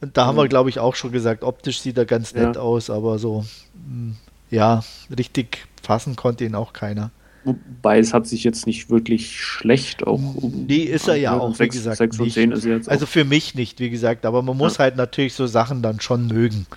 Und 0.02 0.16
da 0.16 0.28
haben 0.28 0.38
wir, 0.38 0.48
glaube 0.48 0.70
ich, 0.70 0.80
auch 0.80 0.96
schon 0.96 1.12
gesagt, 1.12 1.44
optisch 1.44 1.82
sieht 1.82 1.98
er 1.98 2.06
ganz 2.06 2.34
nett 2.34 2.56
ja. 2.56 2.62
aus, 2.62 2.90
aber 2.90 3.18
so 3.18 3.46
hm, 3.74 4.16
ja, 4.50 4.84
richtig 5.16 5.68
fassen 5.82 6.16
konnte 6.16 6.46
ihn 6.46 6.56
auch 6.56 6.74
keiner. 6.74 7.12
Wobei 7.46 8.00
es 8.00 8.14
hat 8.14 8.28
sich 8.28 8.44
jetzt 8.44 8.68
nicht 8.68 8.90
wirklich 8.90 9.40
schlecht 9.40 10.06
auch. 10.06 10.20
Um, 10.36 10.66
nee, 10.68 10.84
ist 10.84 11.08
er 11.08 11.16
ja 11.16 11.38
auch, 11.38 11.56
6, 11.56 11.60
wie 11.60 11.78
gesagt. 11.78 11.98
6 11.98 12.18
von 12.18 12.30
10 12.30 12.52
ist 12.52 12.66
er 12.66 12.76
jetzt 12.76 12.90
also 12.90 13.06
für 13.06 13.24
mich 13.24 13.56
nicht, 13.56 13.80
wie 13.80 13.90
gesagt, 13.90 14.26
aber 14.26 14.42
man 14.42 14.58
muss 14.58 14.74
ja. 14.74 14.86
halt 14.86 14.98
natürlich 14.98 15.34
so 15.34 15.48
Sachen 15.48 15.82
dann 15.82 16.02
schon 16.02 16.28
mögen. 16.28 16.68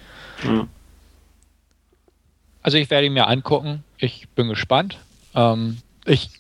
Ja. 0.45 0.67
Also 2.63 2.79
ich 2.79 2.91
werde 2.91 3.07
ihn 3.07 3.13
mir 3.13 3.27
angucken. 3.27 3.83
Ich 3.99 4.29
bin 4.31 4.49
gespannt. 4.49 4.99
Ähm, 5.35 5.79
ich 6.07 6.31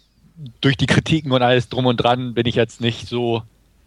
durch 0.60 0.76
die 0.76 0.86
Kritiken 0.86 1.32
und 1.32 1.42
alles 1.42 1.68
drum 1.68 1.86
und 1.86 1.96
dran 1.96 2.34
bin 2.34 2.46
ich 2.46 2.54
jetzt 2.54 2.80
nicht 2.80 3.08
so, 3.08 3.42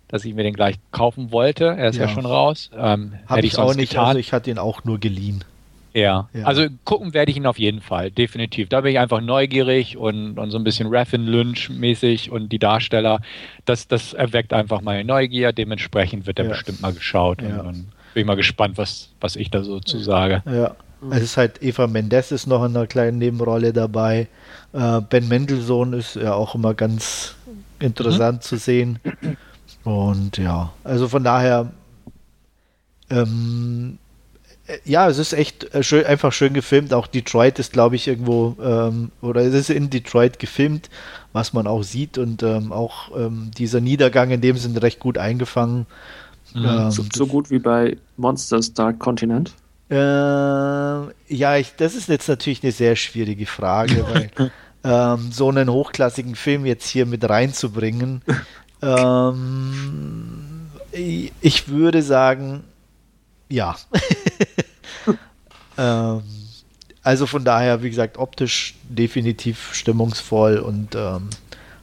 dass 0.08 0.26
ich 0.26 0.34
mir 0.34 0.44
den 0.44 0.54
gleich 0.54 0.76
kaufen 0.92 1.32
wollte. 1.32 1.66
Er 1.66 1.90
ist 1.90 1.96
ja, 1.96 2.06
ja 2.06 2.10
schon 2.10 2.26
raus. 2.26 2.70
Ähm, 2.76 3.14
Habe 3.26 3.46
ich 3.46 3.58
auch 3.58 3.74
nicht. 3.74 3.92
Getan. 3.92 4.08
Also 4.08 4.20
ich 4.20 4.34
hatte 4.34 4.52
ihn 4.52 4.58
auch 4.58 4.84
nur 4.84 5.00
geliehen. 5.00 5.44
Ja. 5.96 6.28
ja. 6.34 6.44
also 6.44 6.68
gucken 6.84 7.14
werde 7.14 7.32
ich 7.32 7.38
ihn 7.38 7.46
auf 7.46 7.58
jeden 7.58 7.80
Fall, 7.80 8.12
definitiv. 8.12 8.68
Da 8.68 8.82
bin 8.82 8.92
ich 8.92 9.00
einfach 9.00 9.22
neugierig 9.22 9.96
und, 9.96 10.38
und 10.38 10.52
so 10.52 10.58
ein 10.58 10.66
bisschen 10.66 10.94
Raffin 10.94 11.26
Lynch 11.26 11.70
mäßig 11.70 12.30
und 12.32 12.50
die 12.52 12.60
Darsteller. 12.60 13.22
Das, 13.64 13.88
das 13.88 14.14
erweckt 14.14 14.52
einfach 14.52 14.82
meine 14.82 15.06
Neugier. 15.06 15.54
Dementsprechend 15.54 16.28
wird 16.28 16.38
er 16.38 16.46
ja. 16.46 16.52
bestimmt 16.52 16.82
mal 16.82 16.92
geschaut. 16.92 17.42
Ja. 17.42 17.48
Und 17.48 17.66
dann 17.66 17.74
bin 18.14 18.22
ich 18.22 18.26
mal 18.26 18.36
gespannt, 18.36 18.78
was, 18.78 19.10
was 19.22 19.38
ich 19.38 19.50
da 19.50 19.64
so 19.64 19.80
zu 19.80 20.00
sage. 20.00 20.44
Ja. 20.46 20.76
Es 21.12 21.22
ist 21.22 21.38
halt 21.38 21.64
Eva 21.64 21.88
Mendes 21.88 22.32
ist 22.32 22.46
noch 22.46 22.66
in 22.66 22.76
einer 22.76 22.88
kleinen 22.88 23.18
Nebenrolle 23.18 23.72
dabei. 23.72 24.28
Äh, 24.74 25.02
ben 25.02 25.30
Mendelssohn 25.30 25.94
ist 25.94 26.16
ja 26.16 26.34
auch 26.34 26.56
immer 26.56 26.74
ganz 26.74 27.36
interessant 27.80 28.38
mhm. 28.38 28.42
zu 28.42 28.58
sehen. 28.58 29.00
Und 29.86 30.38
ja, 30.38 30.74
also 30.84 31.08
von 31.08 31.24
daher 31.24 31.72
ähm, 33.10 33.98
äh, 33.98 34.05
ja, 34.84 35.08
es 35.08 35.20
ist 35.20 35.34
echt 35.34 35.74
äh, 35.76 35.84
schön, 35.84 36.06
einfach 36.06 36.34
schön 36.34 36.54
gefilmt. 36.54 36.94
Auch 36.94 37.08
Detroit 37.08 37.60
ist, 37.60 37.74
glaube 37.74 37.96
ich, 37.96 38.08
irgendwo, 38.08 38.56
ähm, 38.62 39.12
oder 39.22 39.42
es 39.42 39.54
ist 39.54 39.70
in 39.70 39.90
Detroit 39.90 40.40
gefilmt, 40.40 40.90
was 41.34 41.54
man 41.54 41.68
auch 41.68 41.84
sieht. 41.84 42.18
Und 42.18 42.42
ähm, 42.42 42.72
auch 42.72 43.16
ähm, 43.16 43.52
dieser 43.56 43.80
Niedergang 43.80 44.32
in 44.32 44.42
dem 44.42 44.58
sind 44.58 44.82
recht 44.82 45.00
gut 45.00 45.18
eingefangen. 45.18 45.86
Mhm. 46.54 46.66
Ähm, 46.66 46.92
so, 46.92 47.04
so, 47.14 47.28
gut 47.28 47.52
wie 47.52 47.60
bei 47.60 47.98
Monsters 48.18 48.74
Dark 48.74 48.98
Continent? 49.00 49.54
Äh, 49.90 49.96
ja, 49.96 51.58
ich, 51.58 51.76
das 51.78 51.94
ist 51.94 52.10
jetzt 52.10 52.28
natürlich 52.28 52.64
eine 52.64 52.72
sehr 52.72 52.96
schwierige 52.96 53.46
Frage, 53.46 54.04
weil 54.12 54.32
ähm, 54.84 55.32
so 55.32 55.50
einen 55.50 55.70
hochklassigen 55.70 56.36
Film 56.36 56.66
jetzt 56.66 56.88
hier 56.88 57.06
mit 57.06 57.28
reinzubringen. 57.30 58.24
ähm, 58.82 60.70
ich 60.92 61.68
würde 61.68 62.02
sagen, 62.02 62.64
ja. 63.50 63.76
ähm, 65.78 66.22
also 67.04 67.28
von 67.28 67.44
daher, 67.44 67.84
wie 67.84 67.90
gesagt, 67.90 68.18
optisch 68.18 68.74
definitiv 68.90 69.74
stimmungsvoll 69.74 70.58
und 70.58 70.96
ähm, 70.96 71.30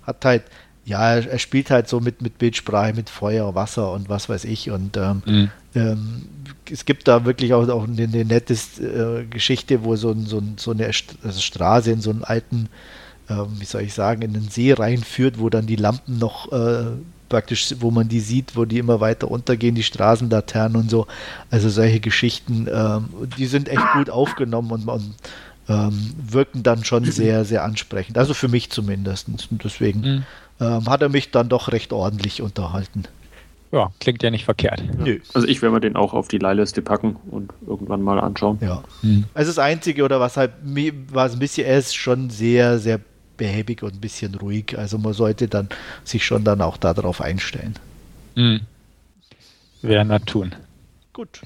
hat 0.03 0.25
halt, 0.25 0.43
ja, 0.85 1.15
er, 1.15 1.39
spielt 1.39 1.71
halt 1.71 1.89
so 1.89 2.01
mit, 2.01 2.23
mit 2.23 2.39
Bildsprache, 2.39 2.93
mit 2.93 3.09
Feuer, 3.09 3.55
Wasser 3.55 3.93
und 3.93 4.09
was 4.09 4.29
weiß 4.29 4.45
ich. 4.45 4.71
Und 4.71 4.97
ähm, 4.97 5.23
mhm. 5.25 5.51
ähm, 5.77 6.23
es 6.71 6.85
gibt 6.85 7.07
da 7.07 7.25
wirklich 7.25 7.55
auch, 7.55 7.69
auch 7.69 7.85
eine, 7.85 8.03
eine 8.03 8.25
nette 8.25 8.55
äh, 8.55 9.25
Geschichte, 9.27 9.85
wo 9.85 9.95
so, 9.95 10.13
so, 10.25 10.43
so 10.57 10.73
eine 10.73 10.87
also 10.87 11.41
Straße 11.41 11.93
in 11.93 12.01
so 12.01 12.11
einen 12.11 12.25
alten, 12.25 12.69
äh, 13.29 13.37
wie 13.59 13.65
soll 13.65 13.83
ich 13.83 13.95
sagen, 13.95 14.23
in 14.23 14.33
den 14.33 14.49
See 14.49 14.73
reinführt, 14.73 15.39
wo 15.39 15.51
dann 15.51 15.67
die 15.67 15.77
Lampen 15.77 16.19
noch 16.19 16.51
äh, 16.51 16.87
praktisch, 17.33 17.75
wo 17.81 17.91
man 17.91 18.09
die 18.09 18.21
sieht, 18.21 18.57
wo 18.57 18.67
die 18.67 18.79
immer 18.79 19.01
weiter 19.01 19.31
untergehen, 19.31 19.75
die 19.75 19.83
Straßenlaternen 19.83 20.77
und 20.77 20.91
so. 20.91 21.07
Also 21.51 21.71
solche 21.71 21.99
Geschichten, 21.99 22.69
ähm, 22.71 23.09
die 23.39 23.47
sind 23.47 23.71
echt 23.71 23.93
gut 23.95 24.11
aufgenommen 24.11 24.71
und, 24.71 24.87
und 24.87 25.15
ähm, 25.67 26.13
wirken 26.23 26.63
dann 26.63 26.85
schon 26.85 27.05
sehr, 27.11 27.47
sehr 27.47 27.65
ansprechend. 27.65 28.19
Also 28.19 28.35
für 28.35 28.49
mich 28.49 28.69
zumindest. 28.69 29.29
Und 29.29 29.65
deswegen 29.65 30.01
mhm. 30.01 30.25
ähm, 30.61 30.91
hat 30.91 31.01
er 31.01 31.09
mich 31.09 31.31
dann 31.31 31.49
doch 31.49 31.73
recht 31.73 31.95
ordentlich 31.95 32.43
unterhalten. 32.43 33.05
Ja, 33.73 33.91
klingt 33.99 34.23
ja 34.23 34.31
nicht 34.31 34.45
verkehrt. 34.45 34.83
Nö. 34.99 35.21
Also 35.33 35.49
ich 35.49 35.63
werde 35.63 35.73
mir 35.73 35.81
den 35.81 35.97
auch 35.97 36.13
auf 36.13 36.29
die 36.29 36.37
Leihliste 36.37 36.83
packen 36.83 37.17
und 37.31 37.55
irgendwann 37.67 38.03
mal 38.03 38.21
anschauen. 38.21 38.59
Ja. 38.61 38.85
Mhm. 39.01 39.25
Also 39.33 39.49
das 39.49 39.59
Einzige, 39.59 40.05
oder 40.05 40.21
was 40.21 40.37
halt, 40.37 40.51
was 41.11 41.33
ein 41.33 41.39
bisschen, 41.39 41.67
er 41.67 41.79
ist 41.79 41.97
schon 41.97 42.29
sehr, 42.29 42.79
sehr 42.79 43.01
behäbig 43.43 43.83
und 43.83 43.95
ein 43.95 44.01
bisschen 44.01 44.37
ruhig. 44.37 44.79
Also 44.79 44.99
man 44.99 45.15
sollte 45.15 45.49
dann 45.49 45.69
sich 46.05 46.25
schon 46.25 46.45
dann 46.45 46.61
auch 46.61 46.77
darauf 46.77 47.21
einstellen. 47.21 47.75
Mhm. 48.37 48.61
Werden 49.83 50.09
wir 50.09 50.25
tun. 50.25 50.55
Gut. 51.13 51.43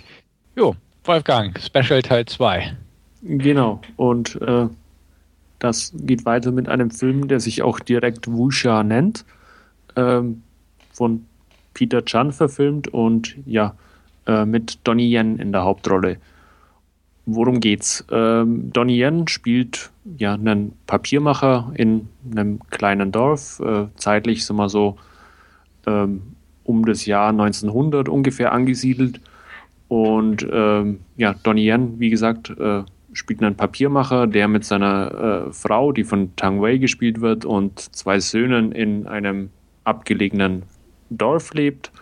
Jo, 0.56 0.76
Wolfgang, 1.04 1.58
Special 1.58 2.02
Teil 2.02 2.26
2. 2.26 2.76
Genau, 3.22 3.80
und 3.96 4.38
äh, 4.42 4.68
das 5.58 5.92
geht 5.94 6.26
weiter 6.26 6.52
mit 6.52 6.68
einem 6.68 6.90
Film, 6.90 7.28
der 7.28 7.40
sich 7.40 7.62
auch 7.62 7.80
direkt 7.80 8.30
Wuxia 8.30 8.82
nennt, 8.82 9.24
ähm, 9.96 10.42
von 10.92 11.24
Peter 11.72 12.04
Chan 12.04 12.32
verfilmt 12.32 12.88
und 12.88 13.36
ja, 13.46 13.74
äh, 14.26 14.44
mit 14.44 14.80
Donnie 14.84 15.10
Yen 15.10 15.38
in 15.38 15.52
der 15.52 15.64
Hauptrolle 15.64 16.18
worum 17.26 17.60
geht's? 17.60 18.04
Ähm, 18.10 18.72
Donnie 18.72 19.02
Yen 19.02 19.28
spielt 19.28 19.90
ja 20.18 20.34
einen 20.34 20.72
Papiermacher 20.86 21.72
in 21.74 22.08
einem 22.30 22.60
kleinen 22.70 23.12
Dorf, 23.12 23.60
äh, 23.60 23.86
zeitlich 23.96 24.44
sind 24.44 24.56
wir 24.56 24.68
so 24.68 24.96
ähm, 25.86 26.22
um 26.64 26.84
das 26.84 27.06
Jahr 27.06 27.30
1900 27.30 28.08
ungefähr 28.08 28.52
angesiedelt. 28.52 29.20
Und 29.88 30.46
ähm, 30.50 31.00
ja, 31.16 31.34
Donnie 31.42 31.68
Yen, 31.68 32.00
wie 32.00 32.10
gesagt, 32.10 32.50
äh, 32.50 32.82
spielt 33.12 33.42
einen 33.42 33.56
Papiermacher, 33.56 34.26
der 34.26 34.48
mit 34.48 34.64
seiner 34.64 35.46
äh, 35.48 35.52
Frau, 35.52 35.92
die 35.92 36.04
von 36.04 36.34
Tang 36.36 36.60
Wei 36.60 36.76
gespielt 36.76 37.20
wird, 37.20 37.44
und 37.44 37.78
zwei 37.94 38.18
Söhnen 38.18 38.72
in 38.72 39.06
einem 39.06 39.50
abgelegenen 39.84 40.64
Dorf 41.10 41.54
lebt. 41.54 41.92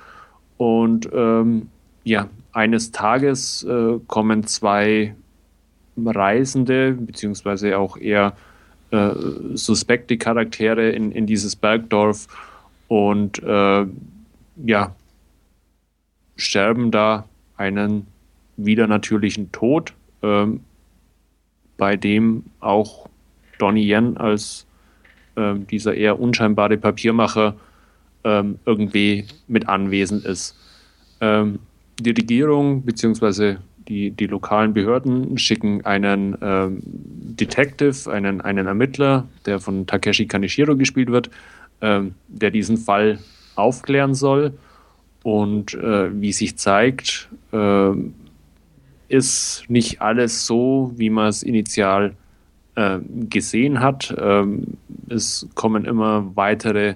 Und 0.56 1.08
ähm, 1.12 1.68
ja, 2.04 2.28
eines 2.52 2.90
Tages 2.90 3.64
äh, 3.64 3.98
kommen 4.06 4.44
zwei 4.46 5.14
Reisende, 5.96 6.92
beziehungsweise 6.92 7.78
auch 7.78 7.96
eher 7.96 8.34
äh, 8.90 9.10
suspekte 9.54 10.18
Charaktere 10.18 10.90
in, 10.90 11.12
in 11.12 11.26
dieses 11.26 11.56
Bergdorf 11.56 12.28
und 12.88 13.42
äh, 13.42 13.86
ja, 14.64 14.94
sterben 16.36 16.90
da 16.90 17.28
einen 17.56 18.06
widernatürlichen 18.56 19.52
Tod, 19.52 19.94
äh, 20.22 20.46
bei 21.76 21.96
dem 21.96 22.44
auch 22.60 23.08
Donnie 23.58 23.88
Yen 23.88 24.16
als 24.16 24.66
äh, 25.36 25.54
dieser 25.54 25.94
eher 25.94 26.20
unscheinbare 26.20 26.76
Papiermacher 26.76 27.56
ähm, 28.24 28.58
irgendwie 28.64 29.26
mit 29.48 29.68
anwesend 29.68 30.24
ist. 30.24 30.56
Ähm, 31.20 31.58
die 32.00 32.10
Regierung 32.10 32.82
bzw. 32.82 33.56
Die, 33.88 34.10
die 34.10 34.26
lokalen 34.26 34.72
Behörden 34.72 35.36
schicken 35.36 35.84
einen 35.84 36.36
ähm, 36.40 36.80
Detective, 36.84 38.10
einen, 38.10 38.40
einen 38.40 38.66
Ermittler, 38.66 39.26
der 39.44 39.60
von 39.60 39.86
Takeshi 39.86 40.26
Kaneshiro 40.26 40.76
gespielt 40.76 41.10
wird, 41.10 41.30
ähm, 41.82 42.14
der 42.28 42.50
diesen 42.50 42.78
Fall 42.78 43.18
aufklären 43.56 44.14
soll. 44.14 44.54
Und 45.22 45.74
äh, 45.74 46.20
wie 46.20 46.32
sich 46.32 46.56
zeigt, 46.56 47.28
äh, 47.52 47.90
ist 49.08 49.64
nicht 49.68 50.00
alles 50.00 50.46
so, 50.46 50.92
wie 50.96 51.10
man 51.10 51.28
es 51.28 51.42
initial 51.42 52.14
äh, 52.76 52.98
gesehen 53.28 53.80
hat. 53.80 54.14
Ähm, 54.18 54.78
es 55.08 55.46
kommen 55.54 55.84
immer 55.84 56.34
weitere 56.34 56.94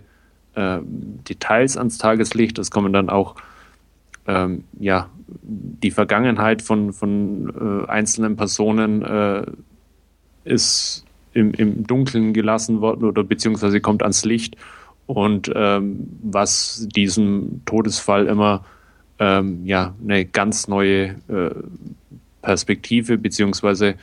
äh, 0.54 0.78
Details 0.82 1.76
ans 1.76 1.98
Tageslicht. 1.98 2.58
Es 2.58 2.70
kommen 2.70 2.92
dann 2.92 3.10
auch 3.10 3.36
ähm, 4.26 4.64
ja, 4.78 5.08
die 5.42 5.90
Vergangenheit 5.90 6.62
von, 6.62 6.92
von 6.92 7.84
äh, 7.86 7.88
einzelnen 7.88 8.36
Personen 8.36 9.02
äh, 9.02 9.46
ist 10.44 11.04
im, 11.32 11.52
im 11.52 11.86
Dunkeln 11.86 12.32
gelassen 12.32 12.80
worden 12.80 13.04
oder 13.04 13.24
beziehungsweise 13.24 13.80
kommt 13.80 14.02
ans 14.02 14.24
Licht. 14.24 14.56
Und 15.06 15.50
ähm, 15.54 16.08
was 16.22 16.86
diesem 16.94 17.62
Todesfall 17.64 18.26
immer 18.26 18.64
ähm, 19.18 19.64
ja, 19.64 19.94
eine 20.02 20.24
ganz 20.24 20.68
neue 20.68 21.16
äh, 21.28 21.50
Perspektive 22.42 23.18
beziehungsweise 23.18 23.94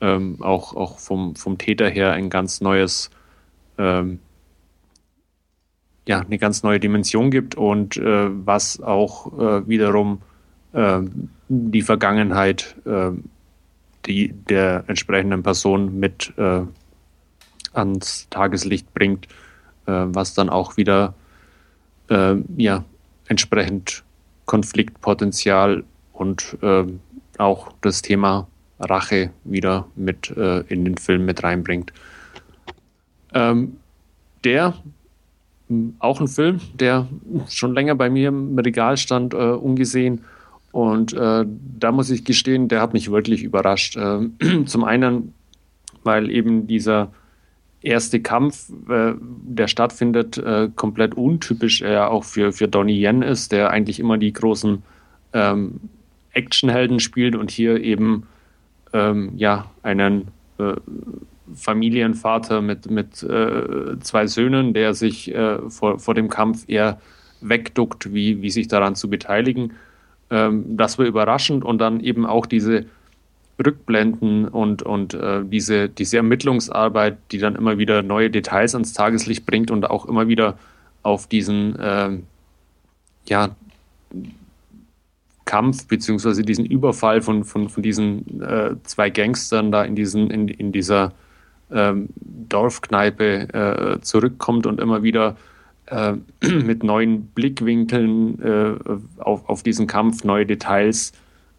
ähm, 0.00 0.36
auch, 0.40 0.74
auch 0.74 0.98
vom, 0.98 1.34
vom 1.36 1.58
Täter 1.58 1.88
her 1.88 2.12
ein 2.12 2.30
ganz 2.30 2.60
neues 2.60 3.10
ähm, 3.78 4.20
ja, 6.06 6.20
eine 6.20 6.38
ganz 6.38 6.62
neue 6.62 6.80
Dimension 6.80 7.30
gibt 7.30 7.54
und 7.54 7.96
äh, 7.96 8.28
was 8.44 8.80
auch 8.82 9.38
äh, 9.38 9.68
wiederum 9.68 10.22
äh, 10.72 11.00
die 11.48 11.82
Vergangenheit 11.82 12.76
äh, 12.84 13.10
die, 14.06 14.32
der 14.48 14.84
entsprechenden 14.86 15.42
Person 15.42 15.98
mit 15.98 16.32
äh, 16.36 16.62
ans 17.72 18.26
Tageslicht 18.30 18.92
bringt, 18.94 19.26
äh, 19.86 19.92
was 19.92 20.34
dann 20.34 20.48
auch 20.48 20.76
wieder 20.76 21.14
ja, 22.56 22.84
entsprechend 23.28 24.02
Konfliktpotenzial 24.44 25.84
und 26.12 26.58
auch 27.38 27.72
das 27.82 28.02
Thema 28.02 28.48
Rache 28.80 29.30
wieder 29.44 29.86
mit 29.94 30.28
in 30.28 30.84
den 30.84 30.96
Film 30.96 31.24
mit 31.24 31.44
reinbringt. 31.44 31.92
Ähm, 33.32 33.76
der 34.42 34.74
auch 35.98 36.20
ein 36.20 36.28
Film, 36.28 36.60
der 36.74 37.06
schon 37.48 37.74
länger 37.74 37.94
bei 37.94 38.10
mir 38.10 38.28
im 38.28 38.58
Regal 38.58 38.96
stand, 38.96 39.34
äh, 39.34 39.36
ungesehen. 39.36 40.24
Und 40.72 41.12
äh, 41.12 41.44
da 41.78 41.92
muss 41.92 42.10
ich 42.10 42.24
gestehen, 42.24 42.68
der 42.68 42.80
hat 42.80 42.92
mich 42.92 43.10
wirklich 43.10 43.42
überrascht. 43.42 43.96
Äh, 43.96 44.28
zum 44.66 44.84
einen, 44.84 45.34
weil 46.04 46.30
eben 46.30 46.66
dieser 46.66 47.12
erste 47.82 48.20
Kampf, 48.20 48.70
äh, 48.88 49.14
der 49.18 49.66
stattfindet, 49.66 50.38
äh, 50.38 50.68
komplett 50.74 51.14
untypisch 51.14 51.82
er 51.82 52.10
auch 52.10 52.24
für, 52.24 52.52
für 52.52 52.68
Donnie 52.68 53.04
Yen 53.04 53.22
ist, 53.22 53.52
der 53.52 53.70
eigentlich 53.70 53.98
immer 53.98 54.18
die 54.18 54.32
großen 54.32 54.82
ähm, 55.32 55.80
Actionhelden 56.32 57.00
spielt 57.00 57.34
und 57.34 57.50
hier 57.50 57.82
eben 57.82 58.24
ähm, 58.92 59.32
ja 59.36 59.70
einen 59.82 60.28
äh, 60.58 60.74
Familienvater 61.54 62.62
mit, 62.62 62.90
mit 62.90 63.22
äh, 63.22 63.98
zwei 64.00 64.26
Söhnen, 64.26 64.72
der 64.72 64.94
sich 64.94 65.34
äh, 65.34 65.58
vor, 65.68 65.98
vor 65.98 66.14
dem 66.14 66.28
Kampf 66.28 66.64
eher 66.68 67.00
wegduckt, 67.40 68.12
wie, 68.12 68.42
wie 68.42 68.50
sich 68.50 68.68
daran 68.68 68.94
zu 68.94 69.08
beteiligen. 69.10 69.72
Ähm, 70.30 70.76
das 70.76 70.98
war 70.98 71.06
überraschend 71.06 71.64
und 71.64 71.78
dann 71.78 72.00
eben 72.00 72.26
auch 72.26 72.46
diese 72.46 72.86
Rückblenden 73.64 74.48
und, 74.48 74.82
und 74.82 75.14
äh, 75.14 75.42
diese, 75.44 75.88
diese 75.88 76.16
Ermittlungsarbeit, 76.16 77.18
die 77.30 77.38
dann 77.38 77.56
immer 77.56 77.78
wieder 77.78 78.02
neue 78.02 78.30
Details 78.30 78.74
ans 78.74 78.92
Tageslicht 78.92 79.44
bringt 79.46 79.70
und 79.70 79.88
auch 79.90 80.06
immer 80.06 80.28
wieder 80.28 80.58
auf 81.02 81.26
diesen 81.26 81.76
ähm, 81.80 82.24
ja, 83.26 83.54
Kampf 85.44 85.86
beziehungsweise 85.88 86.42
diesen 86.42 86.64
Überfall 86.64 87.22
von, 87.22 87.44
von, 87.44 87.68
von 87.68 87.82
diesen 87.82 88.40
äh, 88.40 88.76
zwei 88.84 89.10
Gangstern 89.10 89.72
da 89.72 89.82
in, 89.84 89.96
diesen, 89.96 90.30
in, 90.30 90.48
in 90.48 90.72
dieser 90.72 91.12
ähm, 91.70 92.08
Dorfkneipe 92.48 93.52
äh, 93.52 94.00
zurückkommt 94.00 94.66
und 94.66 94.80
immer 94.80 95.02
wieder 95.02 95.36
äh, 95.90 96.14
mit 96.46 96.82
neuen 96.82 97.26
Blickwinkeln 97.26 98.42
äh, 98.42 98.74
auf, 99.18 99.48
auf 99.48 99.62
diesen 99.62 99.86
Kampf 99.86 100.24
neue 100.24 100.46
Details 100.46 101.12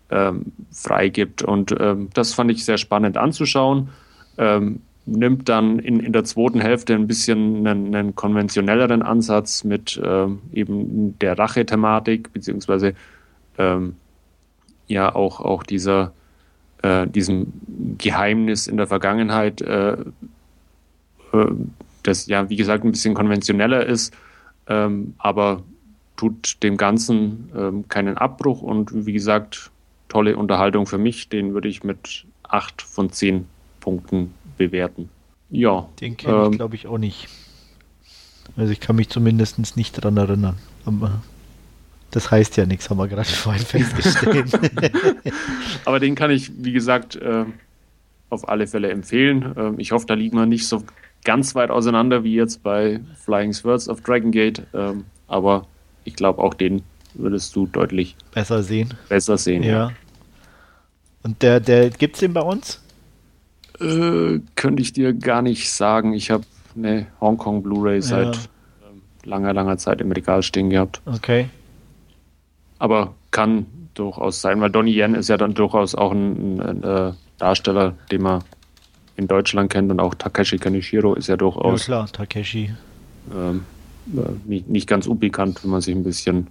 ähm, 0.09 0.51
freigibt. 0.71 1.41
Und 1.41 1.75
ähm, 1.79 2.09
das 2.13 2.33
fand 2.33 2.51
ich 2.51 2.65
sehr 2.65 2.77
spannend 2.77 3.17
anzuschauen. 3.17 3.89
Ähm, 4.37 4.81
nimmt 5.05 5.49
dann 5.49 5.79
in, 5.79 5.99
in 5.99 6.13
der 6.13 6.23
zweiten 6.23 6.61
Hälfte 6.61 6.93
ein 6.93 7.07
bisschen 7.07 7.65
einen, 7.65 7.93
einen 7.95 8.15
konventionelleren 8.15 9.01
Ansatz 9.01 9.63
mit 9.63 9.99
ähm, 10.03 10.39
eben 10.53 11.17
der 11.19 11.37
Rache-Thematik, 11.37 12.31
beziehungsweise 12.33 12.93
ähm, 13.57 13.95
ja 14.87 15.13
auch, 15.13 15.39
auch 15.39 15.63
dieser, 15.63 16.13
äh, 16.81 17.07
diesem 17.07 17.47
Geheimnis 17.97 18.67
in 18.67 18.77
der 18.77 18.87
Vergangenheit, 18.87 19.61
äh, 19.61 19.93
äh, 19.93 21.47
das 22.03 22.27
ja, 22.27 22.49
wie 22.49 22.55
gesagt, 22.55 22.83
ein 22.83 22.91
bisschen 22.91 23.13
konventioneller 23.13 23.85
ist, 23.85 24.13
ähm, 24.67 25.15
aber 25.17 25.63
tut 26.17 26.61
dem 26.63 26.77
Ganzen 26.77 27.49
ähm, 27.55 27.87
keinen 27.87 28.17
Abbruch 28.17 28.61
und 28.61 29.05
wie 29.05 29.13
gesagt, 29.13 29.71
tolle 30.07 30.37
Unterhaltung 30.37 30.85
für 30.85 30.97
mich. 30.97 31.29
Den 31.29 31.53
würde 31.53 31.67
ich 31.67 31.83
mit 31.83 32.25
8 32.43 32.81
von 32.81 33.11
10 33.11 33.47
Punkten 33.79 34.33
bewerten. 34.57 35.09
Ja. 35.49 35.89
Den 35.99 36.17
kenne 36.17 36.45
ähm, 36.45 36.51
ich, 36.51 36.57
glaube 36.57 36.75
ich, 36.75 36.87
auch 36.87 36.97
nicht. 36.97 37.27
Also 38.55 38.71
ich 38.71 38.79
kann 38.79 38.95
mich 38.97 39.09
zumindest 39.09 39.77
nicht 39.77 39.97
daran 39.97 40.17
erinnern. 40.17 40.57
Aber 40.85 41.21
das 42.11 42.29
heißt 42.29 42.57
ja 42.57 42.65
nichts, 42.65 42.89
haben 42.89 42.97
wir 42.97 43.07
gerade 43.07 43.29
vorhin 43.29 43.65
festgestellt. 43.65 44.51
Aber 45.85 45.99
den 45.99 46.15
kann 46.15 46.29
ich, 46.29 46.51
wie 46.63 46.73
gesagt, 46.73 47.15
äh, 47.15 47.45
auf 48.29 48.47
alle 48.47 48.67
Fälle 48.67 48.91
empfehlen. 48.91 49.53
Ähm, 49.57 49.79
ich 49.79 49.91
hoffe, 49.91 50.05
da 50.05 50.13
liegen 50.13 50.37
wir 50.37 50.45
nicht 50.45 50.67
so 50.67 50.83
ganz 51.23 51.55
weit 51.55 51.69
auseinander 51.69 52.23
wie 52.23 52.35
jetzt 52.35 52.63
bei 52.63 52.99
Flying 53.23 53.53
Swords 53.53 53.87
of 53.89 54.01
Dragon 54.01 54.31
Gate. 54.31 54.63
Ähm, 54.73 55.05
aber 55.27 55.67
ich 56.03 56.15
glaube, 56.15 56.41
auch 56.41 56.53
den 56.53 56.83
würdest 57.13 57.55
du 57.55 57.67
deutlich 57.67 58.15
besser 58.33 58.63
sehen. 58.63 58.93
Besser 59.09 59.37
sehen, 59.37 59.63
ja. 59.63 59.71
ja. 59.71 59.91
Und 61.23 61.41
der, 61.43 61.59
der 61.59 61.89
gibt 61.89 62.15
es 62.15 62.21
den 62.21 62.33
bei 62.33 62.41
uns? 62.41 62.81
Äh, 63.79 64.39
könnte 64.55 64.81
ich 64.81 64.93
dir 64.93 65.13
gar 65.13 65.41
nicht 65.41 65.71
sagen. 65.71 66.13
Ich 66.13 66.31
habe 66.31 66.43
eine 66.75 67.07
Hongkong 67.19 67.63
Blu-ray 67.63 67.95
ja. 67.95 68.01
seit 68.01 68.35
ähm, 68.35 69.01
langer, 69.23 69.53
langer 69.53 69.77
Zeit 69.77 70.01
im 70.01 70.11
Regal 70.11 70.41
stehen 70.43 70.69
gehabt. 70.69 71.01
Okay. 71.05 71.49
Aber 72.79 73.13
kann 73.29 73.65
durchaus 73.93 74.41
sein, 74.41 74.61
weil 74.61 74.71
Donnie 74.71 74.95
Yen 74.95 75.15
ist 75.15 75.29
ja 75.29 75.37
dann 75.37 75.53
durchaus 75.53 75.95
auch 75.95 76.11
ein, 76.11 76.59
ein, 76.59 76.83
ein 76.83 76.83
äh, 76.83 77.13
Darsteller, 77.37 77.95
den 78.11 78.21
man 78.21 78.43
in 79.15 79.27
Deutschland 79.27 79.71
kennt 79.71 79.91
und 79.91 79.99
auch 79.99 80.15
Takeshi 80.15 80.57
Kanishiro 80.57 81.13
ist 81.13 81.27
ja 81.27 81.37
durchaus. 81.37 81.81
Ja 81.81 81.85
klar, 81.85 82.11
Takeshi. 82.11 82.73
Ähm, 83.33 83.65
äh, 84.15 84.29
nicht, 84.45 84.69
nicht 84.69 84.87
ganz 84.87 85.07
unbekannt, 85.07 85.63
wenn 85.63 85.71
man 85.71 85.81
sich 85.81 85.95
ein 85.95 86.03
bisschen 86.03 86.47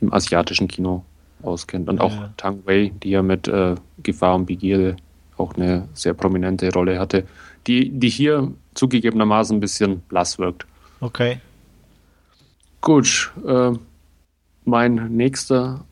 im 0.00 0.12
asiatischen 0.12 0.68
Kino 0.68 1.04
auskennt. 1.42 1.88
Und 1.88 1.98
ja. 1.98 2.02
auch 2.04 2.14
Tang 2.36 2.60
Wei, 2.64 2.92
die 3.02 3.10
ja 3.10 3.22
mit 3.22 3.48
äh, 3.48 3.74
Gefahr 4.02 4.34
und 4.34 4.46
Begierde 4.46 4.96
auch 5.36 5.54
eine 5.54 5.88
sehr 5.94 6.14
prominente 6.14 6.72
Rolle 6.72 6.98
hatte, 6.98 7.24
die, 7.66 7.90
die 7.90 8.08
hier 8.08 8.52
zugegebenermaßen 8.74 9.56
ein 9.56 9.60
bisschen 9.60 10.00
blass 10.00 10.38
wirkt. 10.38 10.66
Okay. 11.00 11.40
Gut, 12.80 13.32
äh, 13.46 13.72
mein 14.64 15.16
nächster 15.16 15.84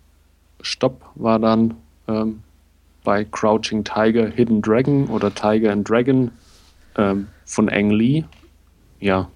Stopp 0.61 1.11
war 1.15 1.39
dann 1.39 1.75
ähm, 2.09 2.43
bei 3.07 3.25
Crouching 3.25 3.85
Tiger, 3.85 4.27
Hidden 4.27 4.61
Dragon 4.61 5.07
oder 5.07 5.33
Tiger 5.33 5.71
and 5.71 5.89
Dragon 5.89 6.33
ähm, 6.99 7.29
von 7.45 7.71
Ang 7.71 7.91
Lee. 7.91 8.25
Ja, 8.99 9.31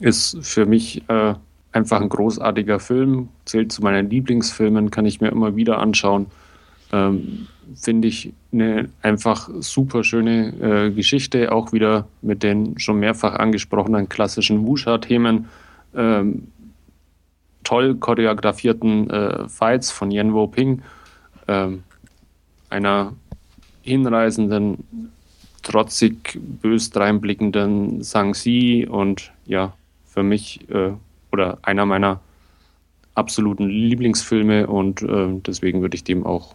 ist 0.00 0.36
für 0.42 0.66
mich 0.66 1.02
äh, 1.08 1.34
einfach 1.72 2.00
ein 2.02 2.10
großartiger 2.10 2.78
Film, 2.78 3.30
zählt 3.46 3.72
zu 3.72 3.82
meinen 3.82 4.10
Lieblingsfilmen, 4.10 4.90
kann 4.90 5.06
ich 5.06 5.20
mir 5.22 5.28
immer 5.28 5.56
wieder 5.56 5.78
anschauen. 5.78 6.26
Ähm, 6.92 7.46
Finde 7.74 8.08
ich 8.08 8.34
eine 8.52 8.90
einfach 9.00 9.48
super 9.60 10.04
schöne 10.04 10.48
äh, 10.60 10.90
Geschichte, 10.90 11.52
auch 11.52 11.72
wieder 11.72 12.06
mit 12.20 12.42
den 12.42 12.78
schon 12.78 12.98
mehrfach 12.98 13.34
angesprochenen 13.34 14.08
klassischen 14.08 14.66
Wuxia-Themen. 14.66 15.48
Ähm, 15.94 16.48
toll 17.64 17.94
choreografierten 17.94 19.08
äh, 19.08 19.48
Fights 19.48 19.90
von 19.90 20.10
Yen 20.10 20.34
Wo 20.34 20.48
Ping, 20.48 20.82
ähm, 21.48 21.84
einer 22.70 23.14
hinreißenden, 23.82 25.12
trotzig 25.62 26.38
bös 26.62 26.90
dreinblickenden 26.90 28.02
Sang 28.02 28.34
Si 28.34 28.86
und 28.86 29.32
ja, 29.46 29.74
für 30.06 30.22
mich 30.22 30.68
äh, 30.70 30.92
oder 31.32 31.58
einer 31.62 31.86
meiner 31.86 32.20
absoluten 33.14 33.68
Lieblingsfilme 33.68 34.66
und 34.66 35.02
äh, 35.02 35.28
deswegen 35.46 35.82
würde 35.82 35.94
ich 35.94 36.04
dem 36.04 36.24
auch 36.24 36.54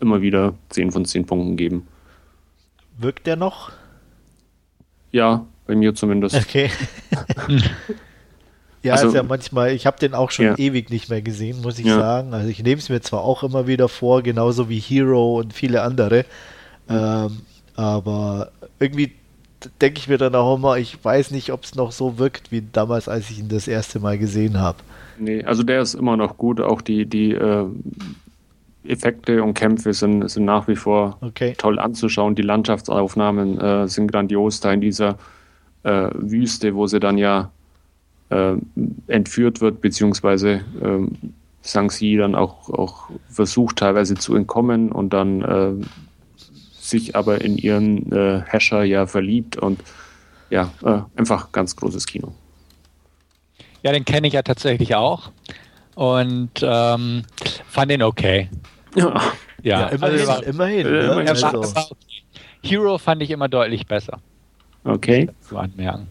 immer 0.00 0.20
wieder 0.20 0.54
10 0.68 0.92
von 0.92 1.04
10 1.04 1.26
Punkten 1.26 1.56
geben. 1.56 1.88
Wirkt 2.98 3.26
der 3.26 3.36
noch? 3.36 3.72
Ja, 5.10 5.46
bei 5.66 5.74
mir 5.74 5.94
zumindest. 5.94 6.36
Okay. 6.36 6.70
ja, 8.86 8.94
also, 8.94 9.08
ist 9.08 9.14
ja 9.14 9.22
manchmal, 9.22 9.72
ich 9.72 9.86
habe 9.86 9.98
den 9.98 10.14
auch 10.14 10.30
schon 10.30 10.46
ja. 10.46 10.58
ewig 10.58 10.90
nicht 10.90 11.10
mehr 11.10 11.22
gesehen, 11.22 11.60
muss 11.62 11.78
ich 11.78 11.86
ja. 11.86 11.98
sagen. 11.98 12.34
Also 12.34 12.48
ich 12.48 12.62
nehme 12.62 12.78
es 12.78 12.88
mir 12.88 13.00
zwar 13.00 13.20
auch 13.20 13.42
immer 13.42 13.66
wieder 13.66 13.88
vor, 13.88 14.22
genauso 14.22 14.68
wie 14.68 14.78
Hero 14.78 15.38
und 15.38 15.52
viele 15.52 15.82
andere, 15.82 16.24
ähm, 16.88 17.40
aber 17.74 18.50
irgendwie 18.78 19.12
denke 19.80 19.98
ich 19.98 20.08
mir 20.08 20.18
dann 20.18 20.34
auch 20.34 20.56
immer, 20.56 20.76
ich 20.78 21.02
weiß 21.04 21.30
nicht, 21.30 21.52
ob 21.52 21.64
es 21.64 21.74
noch 21.74 21.92
so 21.92 22.18
wirkt 22.18 22.52
wie 22.52 22.62
damals, 22.72 23.08
als 23.08 23.30
ich 23.30 23.40
ihn 23.40 23.48
das 23.48 23.68
erste 23.68 24.00
Mal 24.00 24.18
gesehen 24.18 24.60
habe. 24.60 24.78
Nee, 25.18 25.44
also 25.44 25.62
der 25.62 25.80
ist 25.80 25.94
immer 25.94 26.16
noch 26.16 26.36
gut. 26.36 26.60
Auch 26.60 26.82
die, 26.82 27.06
die 27.06 27.32
äh, 27.32 27.66
Effekte 28.84 29.42
und 29.42 29.54
Kämpfe 29.54 29.92
sind, 29.92 30.28
sind 30.28 30.44
nach 30.44 30.68
wie 30.68 30.76
vor 30.76 31.18
okay. 31.20 31.54
toll 31.56 31.78
anzuschauen. 31.78 32.34
Die 32.34 32.42
Landschaftsaufnahmen 32.42 33.60
äh, 33.60 33.88
sind 33.88 34.12
grandios 34.12 34.60
da 34.60 34.72
in 34.72 34.80
dieser 34.80 35.16
äh, 35.82 36.08
Wüste, 36.14 36.74
wo 36.74 36.86
sie 36.86 37.00
dann 37.00 37.18
ja 37.18 37.50
äh, 38.30 38.54
entführt 39.06 39.60
wird, 39.60 39.80
beziehungsweise 39.80 40.64
ähm, 40.82 41.12
Sang-Si 41.62 42.16
dann 42.16 42.34
auch, 42.34 42.70
auch 42.70 43.10
versucht 43.28 43.76
teilweise 43.76 44.14
zu 44.14 44.34
entkommen 44.34 44.92
und 44.92 45.12
dann 45.12 45.42
äh, 45.42 45.86
sich 46.78 47.16
aber 47.16 47.40
in 47.40 47.58
ihren 47.58 48.12
äh, 48.12 48.42
Hasher 48.42 48.84
ja 48.84 49.06
verliebt 49.06 49.56
und 49.56 49.80
ja, 50.50 50.70
äh, 50.84 51.00
einfach 51.16 51.50
ganz 51.52 51.74
großes 51.74 52.06
Kino. 52.06 52.32
Ja, 53.82 53.92
den 53.92 54.04
kenne 54.04 54.28
ich 54.28 54.34
ja 54.34 54.42
tatsächlich 54.42 54.94
auch 54.94 55.30
und 55.94 56.50
ähm, 56.62 57.22
fand 57.68 57.90
den 57.90 58.02
okay. 58.02 58.48
Ja, 58.94 59.20
ja, 59.62 59.80
ja 59.80 59.86
immerhin. 59.88 60.20
Also 60.20 60.28
war, 60.28 60.44
immerhin, 60.44 60.86
äh, 60.86 61.04
immerhin 61.04 61.28
also. 61.28 61.42
war, 61.42 61.74
war 61.74 61.90
okay. 61.90 62.22
Hero 62.62 62.98
fand 62.98 63.22
ich 63.22 63.30
immer 63.30 63.48
deutlich 63.48 63.86
besser. 63.86 64.20
Okay. 64.84 65.28
Zu 65.40 65.58
anmerken. 65.58 66.08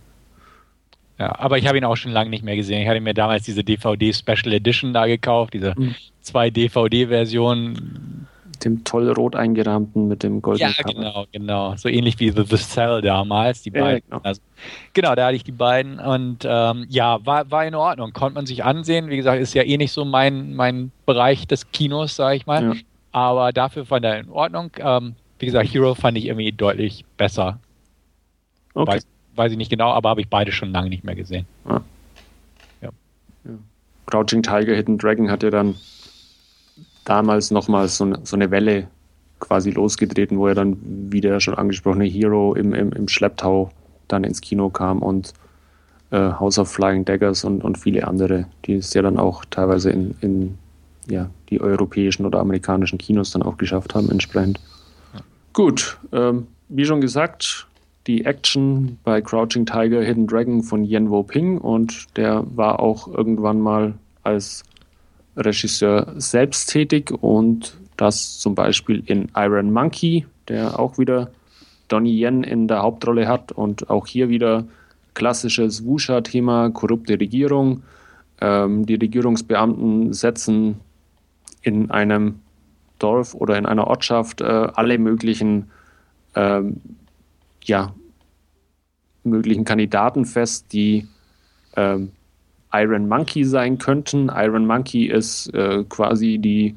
Ja, 1.17 1.39
aber 1.39 1.57
ich 1.57 1.67
habe 1.67 1.77
ihn 1.77 1.85
auch 1.85 1.95
schon 1.95 2.11
lange 2.11 2.29
nicht 2.29 2.43
mehr 2.43 2.55
gesehen. 2.55 2.81
Ich 2.81 2.87
hatte 2.87 2.99
mir 2.99 3.13
damals 3.13 3.43
diese 3.43 3.63
DVD 3.63 4.13
Special 4.13 4.53
Edition 4.53 4.93
da 4.93 5.07
gekauft, 5.07 5.53
diese 5.53 5.73
mhm. 5.77 5.95
zwei 6.21 6.49
DVD-Versionen 6.49 8.27
dem 8.63 8.83
toll 8.83 9.11
rot 9.11 9.35
eingerahmten 9.35 10.07
mit 10.07 10.23
dem 10.23 10.41
goldenen 10.41 10.73
Ja, 10.77 10.83
Cover. 10.83 10.93
genau, 10.93 11.25
genau. 11.31 11.75
So 11.75 11.89
ähnlich 11.89 12.19
wie 12.19 12.31
The, 12.31 12.43
The 12.43 12.57
Cell 12.57 13.01
damals, 13.01 13.61
die 13.61 13.71
beiden. 13.71 13.87
Ja, 13.87 13.99
genau. 13.99 14.19
Also, 14.23 14.41
genau, 14.93 15.15
da 15.15 15.27
hatte 15.27 15.35
ich 15.35 15.43
die 15.43 15.51
beiden 15.51 15.99
und 15.99 16.45
ähm, 16.45 16.85
ja, 16.89 17.25
war, 17.25 17.49
war 17.51 17.65
in 17.65 17.75
Ordnung. 17.75 18.13
Konnte 18.13 18.35
man 18.35 18.45
sich 18.45 18.63
ansehen. 18.63 19.09
Wie 19.09 19.17
gesagt, 19.17 19.41
ist 19.41 19.53
ja 19.53 19.63
eh 19.63 19.77
nicht 19.77 19.91
so 19.91 20.05
mein, 20.05 20.53
mein 20.53 20.91
Bereich 21.05 21.47
des 21.47 21.71
Kinos, 21.71 22.15
sage 22.15 22.37
ich 22.37 22.45
mal. 22.45 22.63
Ja. 22.63 22.73
Aber 23.11 23.51
dafür 23.51 23.85
fand 23.85 24.05
er 24.05 24.19
in 24.19 24.29
Ordnung. 24.29 24.71
Ähm, 24.79 25.15
wie 25.39 25.45
gesagt, 25.45 25.73
Hero 25.73 25.95
fand 25.95 26.17
ich 26.17 26.25
irgendwie 26.25 26.51
deutlich 26.51 27.05
besser. 27.17 27.59
Okay. 28.73 28.93
Weiß, 28.93 29.07
weiß 29.35 29.51
ich 29.51 29.57
nicht 29.57 29.69
genau, 29.69 29.91
aber 29.91 30.09
habe 30.09 30.21
ich 30.21 30.29
beide 30.29 30.51
schon 30.51 30.71
lange 30.71 30.89
nicht 30.89 31.03
mehr 31.03 31.15
gesehen. 31.15 31.45
Ja. 31.67 31.81
ja. 32.81 32.89
Crouching 34.05 34.43
Tiger, 34.43 34.75
Hidden 34.75 34.97
Dragon 34.97 35.29
hat 35.29 35.43
ja 35.43 35.49
dann 35.49 35.75
damals 37.05 37.51
nochmal 37.51 37.87
so, 37.87 38.13
so 38.23 38.35
eine 38.35 38.51
Welle 38.51 38.87
quasi 39.39 39.71
losgetreten, 39.71 40.37
wo 40.37 40.47
er 40.47 40.55
dann, 40.55 40.77
wie 41.11 41.21
der 41.21 41.39
schon 41.39 41.55
angesprochene 41.55 42.05
Hero 42.05 42.55
im, 42.55 42.73
im, 42.73 42.91
im 42.91 43.07
Schlepptau 43.07 43.71
dann 44.07 44.23
ins 44.23 44.41
Kino 44.41 44.69
kam 44.69 44.99
und 44.99 45.33
äh, 46.11 46.17
House 46.17 46.59
of 46.59 46.71
Flying 46.71 47.05
Daggers 47.05 47.43
und, 47.43 47.63
und 47.63 47.77
viele 47.77 48.07
andere, 48.07 48.45
die 48.65 48.75
es 48.75 48.93
ja 48.93 49.01
dann 49.01 49.17
auch 49.17 49.45
teilweise 49.45 49.89
in, 49.91 50.15
in 50.21 50.57
ja, 51.07 51.29
die 51.49 51.61
europäischen 51.61 52.25
oder 52.25 52.39
amerikanischen 52.39 52.97
Kinos 52.97 53.31
dann 53.31 53.43
auch 53.43 53.57
geschafft 53.57 53.93
haben, 53.95 54.09
entsprechend. 54.09 54.59
Ja. 55.13 55.19
Gut, 55.53 55.97
ähm, 56.11 56.47
wie 56.69 56.85
schon 56.85 57.01
gesagt, 57.01 57.67
die 58.07 58.25
Action 58.25 58.97
bei 59.03 59.21
Crouching 59.21 59.65
Tiger, 59.65 60.01
Hidden 60.01 60.27
Dragon 60.27 60.63
von 60.63 60.83
Yen 60.83 61.09
Wo 61.09 61.23
Ping. 61.23 61.57
Und 61.57 62.05
der 62.17 62.43
war 62.55 62.79
auch 62.79 63.07
irgendwann 63.07 63.59
mal 63.59 63.93
als 64.23 64.63
Regisseur 65.35 66.13
selbst 66.17 66.67
tätig. 66.67 67.11
Und 67.11 67.77
das 67.97 68.39
zum 68.39 68.55
Beispiel 68.55 69.01
in 69.05 69.29
Iron 69.35 69.71
Monkey, 69.71 70.25
der 70.47 70.79
auch 70.79 70.97
wieder 70.97 71.31
Donnie 71.87 72.21
Yen 72.21 72.43
in 72.43 72.67
der 72.67 72.83
Hauptrolle 72.83 73.27
hat. 73.27 73.51
Und 73.51 73.89
auch 73.89 74.07
hier 74.07 74.29
wieder 74.29 74.65
klassisches 75.13 75.85
Wuxia-Thema, 75.85 76.69
korrupte 76.69 77.19
Regierung. 77.19 77.83
Ähm, 78.41 78.85
die 78.85 78.95
Regierungsbeamten 78.95 80.13
setzen 80.13 80.81
in 81.61 81.89
einem 81.89 82.39
Dorf 82.99 83.33
oder 83.33 83.57
in 83.57 83.65
einer 83.65 83.87
Ortschaft 83.87 84.41
äh, 84.41 84.43
alle 84.43 84.97
möglichen 84.99 85.71
ähm, 86.35 86.81
ja, 87.67 87.93
möglichen 89.23 89.65
Kandidaten 89.65 90.25
fest, 90.25 90.71
die 90.71 91.07
ähm, 91.75 92.11
Iron 92.73 93.07
Monkey 93.07 93.43
sein 93.43 93.77
könnten. 93.77 94.29
Iron 94.33 94.65
Monkey 94.65 95.05
ist 95.05 95.53
äh, 95.53 95.83
quasi 95.87 96.37
die 96.37 96.75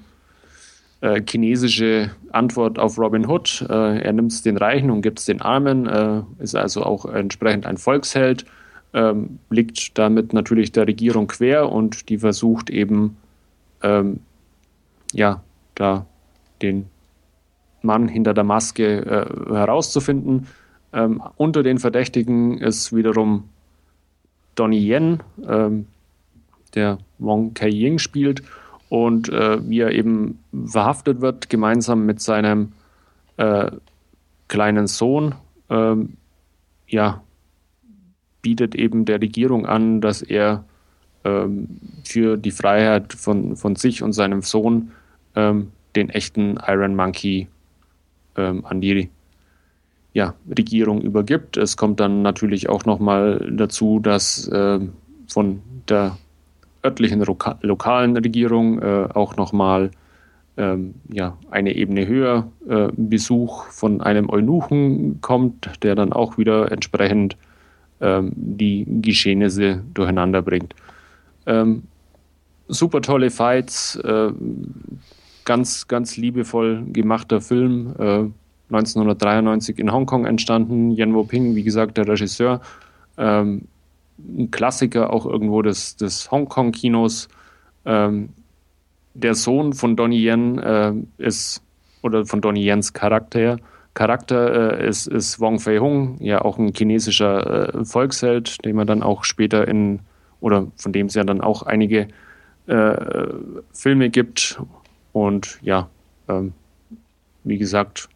äh, 1.01 1.23
chinesische 1.29 2.11
Antwort 2.33 2.79
auf 2.79 2.99
Robin 2.99 3.27
Hood. 3.27 3.67
Äh, 3.69 4.01
er 4.01 4.13
nimmt 4.13 4.45
den 4.45 4.57
Reichen 4.57 4.91
und 4.91 5.03
gibt 5.03 5.19
es 5.19 5.27
den 5.27 5.41
Armen, 5.41 5.87
äh, 5.87 6.23
ist 6.39 6.55
also 6.55 6.83
auch 6.83 7.05
entsprechend 7.05 7.67
ein 7.67 7.77
Volksheld, 7.77 8.45
ähm, 8.95 9.39
liegt 9.51 9.99
damit 9.99 10.33
natürlich 10.33 10.73
der 10.73 10.87
Regierung 10.87 11.27
quer 11.27 11.71
und 11.71 12.09
die 12.09 12.19
versucht 12.19 12.71
eben, 12.71 13.17
ähm, 13.83 14.21
ja, 15.13 15.43
da 15.75 16.07
den 16.63 16.87
Mann 17.83 18.09
hinter 18.09 18.35
der 18.35 18.45
Maske 18.45 18.99
äh, 18.99 19.55
herauszufinden. 19.55 20.49
Ähm, 20.93 21.23
unter 21.37 21.63
den 21.63 21.79
Verdächtigen 21.79 22.59
ist 22.59 22.95
wiederum 22.95 23.45
Donnie 24.55 24.91
Yen, 24.91 25.23
ähm, 25.47 25.87
der 26.75 26.99
Wong 27.19 27.55
Kai-Ying 27.55 27.99
spielt 27.99 28.43
und 28.89 29.29
äh, 29.29 29.59
wie 29.69 29.81
er 29.81 29.93
eben 29.93 30.39
verhaftet 30.67 31.21
wird, 31.21 31.51
gemeinsam 31.51 32.07
mit 32.07 32.21
seinem 32.21 32.73
äh, 33.37 33.71
kleinen 34.49 34.87
Sohn, 34.87 35.35
ähm, 35.71 36.17
ja, 36.87 37.23
bietet 38.41 38.75
eben 38.75 39.05
der 39.05 39.21
Regierung 39.21 39.67
an, 39.67 40.01
dass 40.01 40.23
er 40.23 40.65
ähm, 41.25 41.69
für 42.05 42.37
die 42.37 42.51
Freiheit 42.51 43.13
von, 43.13 43.57
von 43.57 43.77
sich 43.77 44.03
und 44.03 44.13
seinem 44.13 44.43
Sohn 44.43 44.93
ähm, 45.37 45.71
den 45.97 46.09
echten 46.09 46.59
Iron 46.67 46.97
Monkey 46.97 47.49
ähm, 48.37 48.65
an 48.65 48.81
die 48.81 49.11
ja, 50.19 50.35
Regierung 50.51 51.01
übergibt. 51.01 51.57
Es 51.57 51.77
kommt 51.77 52.01
dann 52.01 52.23
natürlich 52.23 52.69
auch 52.69 52.85
nochmal 52.85 53.49
dazu, 53.53 54.01
dass 54.01 54.49
äh, 54.49 54.81
von 55.29 55.63
der 55.89 56.19
örtlichen 56.85 57.23
Loka 57.23 57.57
lokalen 57.63 58.17
Regierung 58.17 58.83
äh, 58.83 59.07
auch 59.15 59.37
nochmal 59.37 59.93
ähm, 60.57 60.95
ja, 61.09 61.39
eine 61.53 61.77
Ebene 61.77 62.09
höher 62.09 62.51
äh, 62.69 62.89
Besuch 62.97 63.67
von 63.67 64.01
einem 64.01 64.29
Eunuchen 64.29 65.21
kommt, 65.21 65.85
der 65.85 65.95
dann 65.95 66.13
auch 66.13 66.37
wieder 66.37 66.73
entsprechend 66.73 67.37
ähm, 68.01 68.33
die 68.35 68.87
Geschehnisse 69.01 69.85
durcheinander 69.95 70.43
bringt. 70.43 70.75
Ähm, 71.47 71.85
super 72.67 73.03
tolle 73.03 73.31
Fights, 73.31 73.95
äh, 74.03 74.33
ganz, 75.45 75.87
ganz 75.87 76.17
liebevoll 76.17 76.83
gemachter 76.93 77.41
Film. 77.41 78.33
Äh, 78.71 78.77
1993 78.77 79.79
in 79.79 79.93
Hongkong 79.93 80.27
entstanden. 80.27 80.91
Yen 80.91 81.15
Wo-ping, 81.15 81.55
wie 81.55 81.63
gesagt, 81.63 81.97
der 81.97 82.09
Regisseur. 82.09 82.61
Ähm, 83.17 83.63
ein 84.19 84.51
Klassiker 84.51 85.13
auch 85.13 85.27
irgendwo 85.27 85.63
des, 85.63 85.97
des 85.97 86.31
Hongkong-Kinos. 86.31 87.29
Ähm, 87.85 88.31
der 89.15 89.35
Sohn 89.35 89.73
von 89.73 89.97
Donnie 89.97 90.25
Yen 90.29 90.59
äh, 90.59 90.93
ist, 91.19 91.63
oder 92.03 92.27
von 92.27 92.41
Donnie 92.41 92.65
Yens 92.65 92.93
Charakter, 92.93 93.59
Charakter 93.95 94.79
äh, 94.79 94.89
ist, 94.89 95.09
ist 95.09 95.41
Wong 95.41 95.59
Fei-hung, 95.59 96.19
ja 96.21 96.43
auch 96.43 96.59
ein 96.59 96.73
chinesischer 96.73 97.75
äh, 97.75 97.85
Volksheld, 97.85 98.65
den 98.65 98.77
man 98.77 98.87
dann 98.87 99.03
auch 99.03 99.25
später 99.25 99.67
in, 99.67 100.01
oder 100.41 100.69
von 100.77 100.93
dem 100.93 101.07
es 101.07 101.15
ja 101.15 101.25
dann 101.25 101.41
auch 101.41 101.63
einige 101.65 102.07
äh, 102.69 103.27
Filme 103.73 104.11
gibt. 104.11 104.61
Und 105.13 105.59
ja, 105.63 105.89
ähm, 106.29 106.53
wie 107.43 107.59
gesagt, 107.59 108.09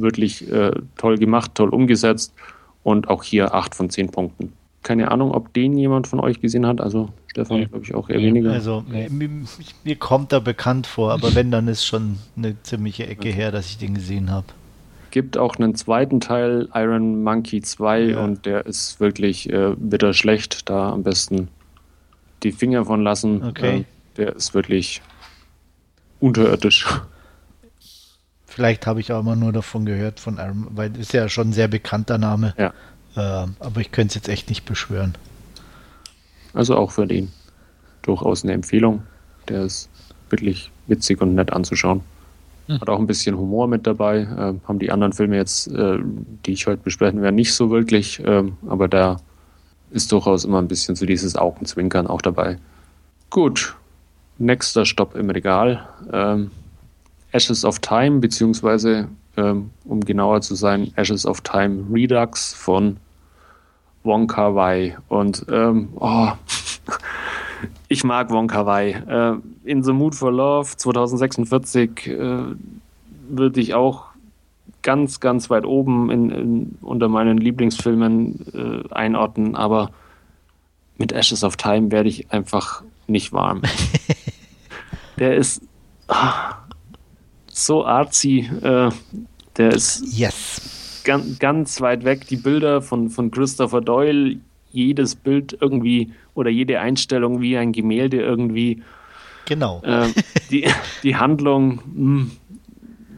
wirklich 0.00 0.50
äh, 0.50 0.72
toll 0.96 1.18
gemacht, 1.18 1.52
toll 1.54 1.70
umgesetzt 1.70 2.34
und 2.82 3.08
auch 3.08 3.22
hier 3.22 3.54
8 3.54 3.74
von 3.74 3.90
10 3.90 4.10
Punkten. 4.10 4.52
Keine 4.82 5.10
Ahnung, 5.10 5.32
ob 5.32 5.52
den 5.52 5.76
jemand 5.76 6.06
von 6.06 6.20
euch 6.20 6.40
gesehen 6.40 6.66
hat. 6.66 6.80
Also 6.80 7.10
Stefan, 7.26 7.60
nee. 7.60 7.66
glaube 7.66 7.84
ich, 7.84 7.94
auch 7.94 8.08
eher 8.08 8.18
nee. 8.18 8.26
weniger. 8.26 8.52
Also 8.52 8.84
nee. 8.88 9.08
mir, 9.08 9.28
mir, 9.84 9.96
kommt 9.96 10.32
er 10.32 10.40
bekannt 10.40 10.86
vor, 10.86 11.12
aber 11.12 11.34
wenn, 11.34 11.50
dann 11.50 11.66
ist 11.68 11.84
schon 11.84 12.18
eine 12.36 12.60
ziemliche 12.62 13.06
Ecke 13.06 13.28
okay. 13.28 13.32
her, 13.32 13.50
dass 13.50 13.66
ich 13.66 13.78
den 13.78 13.94
gesehen 13.94 14.30
habe. 14.30 14.46
Gibt 15.10 15.36
auch 15.36 15.56
einen 15.56 15.74
zweiten 15.74 16.20
Teil, 16.20 16.68
Iron 16.74 17.22
Monkey 17.22 17.60
2, 17.62 18.00
ja. 18.00 18.24
und 18.24 18.46
der 18.46 18.66
ist 18.66 19.00
wirklich 19.00 19.50
äh, 19.50 19.74
bitter 19.76 20.12
schlecht. 20.12 20.68
Da 20.68 20.90
am 20.90 21.02
besten 21.02 21.48
die 22.42 22.52
Finger 22.52 22.84
von 22.84 23.02
lassen. 23.02 23.42
Okay. 23.42 23.78
Äh, 23.78 23.84
der 24.16 24.36
ist 24.36 24.54
wirklich 24.54 25.02
unterirdisch. 26.20 26.86
Vielleicht 28.56 28.86
habe 28.86 29.00
ich 29.00 29.12
auch 29.12 29.20
immer 29.20 29.36
nur 29.36 29.52
davon 29.52 29.84
gehört, 29.84 30.18
von 30.18 30.38
Iron, 30.38 30.68
weil 30.70 30.96
ist 30.96 31.12
ja 31.12 31.28
schon 31.28 31.50
ein 31.50 31.52
sehr 31.52 31.68
bekannter 31.68 32.16
Name. 32.16 32.54
Ja. 32.56 32.72
Äh, 33.14 33.48
aber 33.60 33.82
ich 33.82 33.92
könnte 33.92 34.12
es 34.12 34.14
jetzt 34.14 34.30
echt 34.30 34.48
nicht 34.48 34.64
beschwören. 34.64 35.14
Also 36.54 36.74
auch 36.74 36.90
für 36.90 37.06
den 37.06 37.30
durchaus 38.00 38.44
eine 38.44 38.54
Empfehlung. 38.54 39.02
Der 39.48 39.64
ist 39.64 39.90
wirklich 40.30 40.70
witzig 40.86 41.20
und 41.20 41.34
nett 41.34 41.52
anzuschauen. 41.52 42.00
Hm. 42.68 42.80
Hat 42.80 42.88
auch 42.88 42.98
ein 42.98 43.06
bisschen 43.06 43.36
Humor 43.36 43.68
mit 43.68 43.86
dabei. 43.86 44.20
Äh, 44.20 44.54
haben 44.66 44.78
die 44.78 44.90
anderen 44.90 45.12
Filme 45.12 45.36
jetzt, 45.36 45.68
äh, 45.68 45.98
die 46.46 46.52
ich 46.52 46.66
heute 46.66 46.82
besprechen 46.82 47.20
werde, 47.20 47.34
nicht 47.34 47.52
so 47.52 47.68
wirklich. 47.68 48.24
Äh, 48.24 48.44
aber 48.68 48.88
da 48.88 49.18
ist 49.90 50.10
durchaus 50.12 50.46
immer 50.46 50.62
ein 50.62 50.68
bisschen 50.68 50.96
so 50.96 51.04
dieses 51.04 51.36
Augenzwinkern 51.36 52.06
auch 52.06 52.22
dabei. 52.22 52.56
Gut. 53.28 53.76
Nächster 54.38 54.86
Stopp 54.86 55.14
im 55.14 55.28
Regal. 55.28 55.86
Ähm, 56.10 56.52
Ashes 57.36 57.66
of 57.66 57.80
Time, 57.80 58.20
beziehungsweise, 58.20 59.08
ähm, 59.36 59.70
um 59.84 60.00
genauer 60.00 60.40
zu 60.40 60.54
sein, 60.54 60.90
Ashes 60.96 61.26
of 61.26 61.42
Time 61.42 61.84
Redux 61.92 62.54
von 62.54 62.96
Wong 64.04 64.26
Kar 64.26 64.54
Wai. 64.54 64.96
Und 65.08 65.44
ähm, 65.50 65.90
oh, 65.96 66.30
ich 67.88 68.04
mag 68.04 68.30
Wong 68.30 68.46
Kar 68.46 68.64
Wai. 68.64 68.90
Äh, 68.90 69.70
In 69.70 69.82
the 69.82 69.92
Mood 69.92 70.14
for 70.14 70.32
Love 70.32 70.76
2046 70.76 72.06
äh, 72.06 72.38
würde 73.28 73.60
ich 73.60 73.74
auch 73.74 74.06
ganz, 74.82 75.20
ganz 75.20 75.50
weit 75.50 75.66
oben 75.66 76.10
in, 76.10 76.30
in, 76.30 76.78
unter 76.80 77.08
meinen 77.08 77.36
Lieblingsfilmen 77.36 78.46
äh, 78.88 78.94
einordnen, 78.94 79.56
aber 79.56 79.90
mit 80.96 81.12
Ashes 81.12 81.44
of 81.44 81.56
Time 81.56 81.90
werde 81.90 82.08
ich 82.08 82.32
einfach 82.32 82.82
nicht 83.06 83.34
warm. 83.34 83.60
Der 85.18 85.36
ist. 85.36 85.60
Ah, 86.08 86.65
so 87.56 87.84
artsy. 87.84 88.48
Äh, 88.62 88.90
der 89.56 89.72
ist 89.72 90.04
yes. 90.16 91.02
ganz, 91.04 91.38
ganz 91.38 91.80
weit 91.80 92.04
weg. 92.04 92.26
Die 92.28 92.36
Bilder 92.36 92.82
von, 92.82 93.08
von 93.08 93.30
Christopher 93.30 93.80
Doyle, 93.80 94.36
jedes 94.70 95.14
Bild 95.14 95.56
irgendwie 95.60 96.12
oder 96.34 96.50
jede 96.50 96.80
Einstellung 96.80 97.40
wie 97.40 97.56
ein 97.56 97.72
Gemälde 97.72 98.20
irgendwie. 98.20 98.82
Genau. 99.46 99.80
Äh, 99.84 100.08
die, 100.50 100.68
die 101.02 101.16
Handlung 101.16 101.80
mh, 101.86 101.94
hm, 101.94 102.30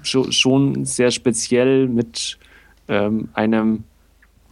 schon, 0.02 0.32
schon 0.32 0.84
sehr 0.84 1.10
speziell 1.10 1.88
mit 1.88 2.38
ähm, 2.86 3.28
einem 3.34 3.84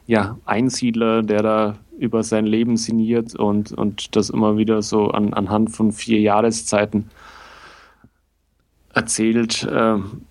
ja, 0.09 0.39
Einsiedler, 0.45 1.23
der 1.23 1.43
da 1.43 1.79
über 1.99 2.23
sein 2.23 2.45
Leben 2.45 2.77
sinniert 2.77 3.35
und, 3.37 3.73
und 3.73 4.17
das 4.17 4.31
immer 4.31 4.59
wieder 4.59 4.83
so 4.83 5.09
an, 5.09 5.33
anhand 5.33 5.71
von 5.71 5.93
vier 5.93 6.21
Jahreszeiten 6.21 7.09
erzählt. 8.97 9.69
Ähm, 9.71 10.23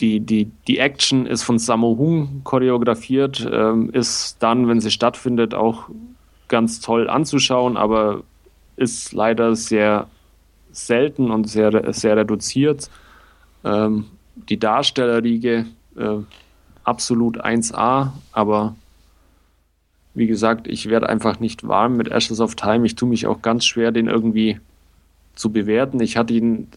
die, 0.00 0.20
die, 0.20 0.50
die 0.66 0.78
Action 0.78 1.26
ist 1.26 1.42
von 1.42 1.58
Sammo 1.58 1.96
Hung 1.98 2.42
choreografiert, 2.44 3.48
ähm, 3.50 3.90
ist 3.90 4.36
dann, 4.40 4.68
wenn 4.68 4.80
sie 4.80 4.90
stattfindet, 4.90 5.54
auch 5.54 5.88
ganz 6.48 6.80
toll 6.80 7.08
anzuschauen, 7.08 7.76
aber 7.76 8.22
ist 8.76 9.12
leider 9.12 9.54
sehr 9.54 10.08
selten 10.72 11.30
und 11.30 11.48
sehr, 11.48 11.92
sehr 11.92 12.16
reduziert. 12.16 12.90
Ähm, 13.64 14.06
die 14.48 14.58
Darstellerriege 14.58 15.66
äh, 15.96 16.16
absolut 16.84 17.42
1A, 17.44 18.12
aber 18.32 18.74
wie 20.14 20.26
gesagt, 20.26 20.66
ich 20.66 20.88
werde 20.88 21.08
einfach 21.08 21.40
nicht 21.40 21.66
warm 21.66 21.96
mit 21.96 22.08
Ashes 22.08 22.40
of 22.40 22.54
Time. 22.54 22.84
Ich 22.84 22.96
tue 22.96 23.08
mich 23.08 23.26
auch 23.26 23.40
ganz 23.40 23.64
schwer, 23.64 23.92
den 23.92 24.08
irgendwie 24.08 24.60
zu 25.34 25.52
bewerten. 25.52 26.00
Ich 26.00 26.16
hatte 26.16 26.34
ihn 26.34 26.68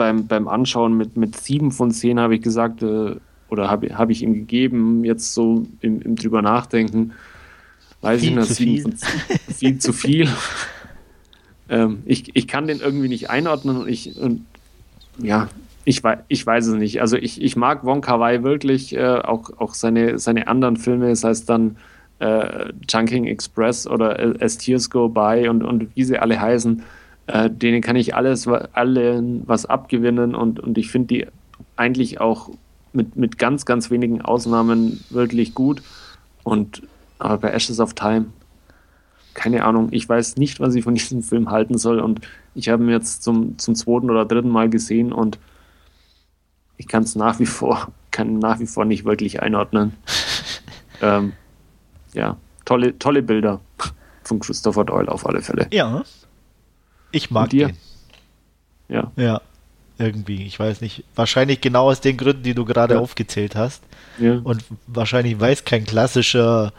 beim, 0.00 0.26
beim 0.26 0.48
Anschauen 0.48 0.96
mit, 0.96 1.18
mit 1.18 1.36
sieben 1.36 1.72
von 1.72 1.90
zehn 1.90 2.18
habe 2.18 2.34
ich 2.34 2.40
gesagt, 2.40 2.82
äh, 2.82 3.16
oder 3.50 3.70
habe 3.70 3.98
hab 3.98 4.08
ich 4.08 4.22
ihm 4.22 4.32
gegeben, 4.32 5.04
jetzt 5.04 5.34
so 5.34 5.66
im, 5.82 6.00
im 6.00 6.16
drüber 6.16 6.40
nachdenken, 6.40 7.12
weiß 8.00 8.22
viel 8.22 8.30
ich 8.30 8.36
nicht, 8.36 8.48
sieben 8.48 8.72
viel. 8.72 8.82
von 8.82 8.96
zehn, 8.96 9.38
viel 9.54 9.78
zu 9.78 9.92
viel. 9.92 10.28
ähm, 11.68 11.98
ich, 12.06 12.34
ich 12.34 12.48
kann 12.48 12.66
den 12.66 12.80
irgendwie 12.80 13.08
nicht 13.08 13.28
einordnen 13.28 13.76
und 13.76 13.88
ich, 13.90 14.16
und 14.18 14.46
ja, 15.18 15.48
ich, 15.84 16.02
weiß, 16.02 16.20
ich 16.28 16.46
weiß 16.46 16.68
es 16.68 16.74
nicht. 16.76 17.02
Also 17.02 17.18
ich, 17.18 17.42
ich 17.42 17.54
mag 17.54 17.84
Wong 17.84 18.00
Kar 18.00 18.20
Wai 18.20 18.42
wirklich, 18.42 18.96
äh, 18.96 19.04
auch, 19.04 19.50
auch 19.58 19.74
seine, 19.74 20.18
seine 20.18 20.48
anderen 20.48 20.78
Filme, 20.78 21.10
das 21.10 21.24
heißt 21.24 21.46
dann 21.46 21.76
äh, 22.20 22.72
Chunking 22.86 23.26
Express 23.26 23.86
oder 23.86 24.18
As 24.40 24.56
Tears 24.56 24.88
Go 24.88 25.10
By 25.10 25.46
und, 25.50 25.62
und 25.62 25.94
wie 25.94 26.04
sie 26.04 26.18
alle 26.18 26.40
heißen 26.40 26.82
äh, 27.30 27.48
denen 27.48 27.80
kann 27.80 27.94
ich 27.94 28.14
alles, 28.14 28.48
allen 28.48 29.42
was 29.46 29.66
abgewinnen 29.66 30.34
und, 30.34 30.58
und 30.58 30.76
ich 30.78 30.90
finde 30.90 31.06
die 31.06 31.26
eigentlich 31.76 32.20
auch 32.20 32.50
mit, 32.92 33.14
mit 33.14 33.38
ganz, 33.38 33.64
ganz 33.64 33.90
wenigen 33.90 34.20
Ausnahmen 34.20 35.04
wirklich 35.10 35.54
gut. 35.54 35.80
Und 36.42 36.82
Aber 37.18 37.38
bei 37.38 37.52
Ashes 37.52 37.78
of 37.78 37.94
Time, 37.94 38.26
keine 39.34 39.64
Ahnung, 39.64 39.88
ich 39.92 40.08
weiß 40.08 40.36
nicht, 40.36 40.58
was 40.58 40.74
ich 40.74 40.82
von 40.82 40.94
diesem 40.96 41.22
Film 41.22 41.50
halten 41.50 41.78
soll. 41.78 42.00
Und 42.00 42.20
ich 42.56 42.68
habe 42.68 42.82
ihn 42.82 42.90
jetzt 42.90 43.22
zum, 43.22 43.58
zum 43.58 43.76
zweiten 43.76 44.10
oder 44.10 44.24
dritten 44.24 44.48
Mal 44.50 44.68
gesehen 44.68 45.12
und 45.12 45.38
ich 46.78 46.88
kann 46.88 47.04
es 47.04 47.14
nach 47.14 47.38
wie 47.38 47.46
vor, 47.46 47.92
kann 48.10 48.40
nach 48.40 48.58
wie 48.58 48.66
vor 48.66 48.84
nicht 48.84 49.04
wirklich 49.04 49.40
einordnen. 49.40 49.92
ähm, 51.00 51.34
ja, 52.12 52.38
tolle, 52.64 52.98
tolle 52.98 53.22
Bilder 53.22 53.60
von 54.24 54.40
Christopher 54.40 54.84
Doyle 54.84 55.08
auf 55.12 55.26
alle 55.26 55.42
Fälle. 55.42 55.68
Ja. 55.70 56.02
Ich 57.12 57.30
mag 57.30 57.50
den. 57.50 57.76
Ja. 58.88 59.10
Ja. 59.16 59.40
Irgendwie, 59.98 60.46
ich 60.46 60.58
weiß 60.58 60.80
nicht. 60.80 61.04
Wahrscheinlich 61.14 61.60
genau 61.60 61.90
aus 61.90 62.00
den 62.00 62.16
Gründen, 62.16 62.42
die 62.42 62.54
du 62.54 62.64
gerade 62.64 62.94
Ja. 62.94 63.00
aufgezählt 63.00 63.54
hast. 63.54 63.82
Ja. 64.18 64.40
Und 64.42 64.64
wahrscheinlich, 64.86 65.38
weil 65.40 65.52
es 65.52 65.64
kein 65.64 65.84
klassischer 65.84 66.72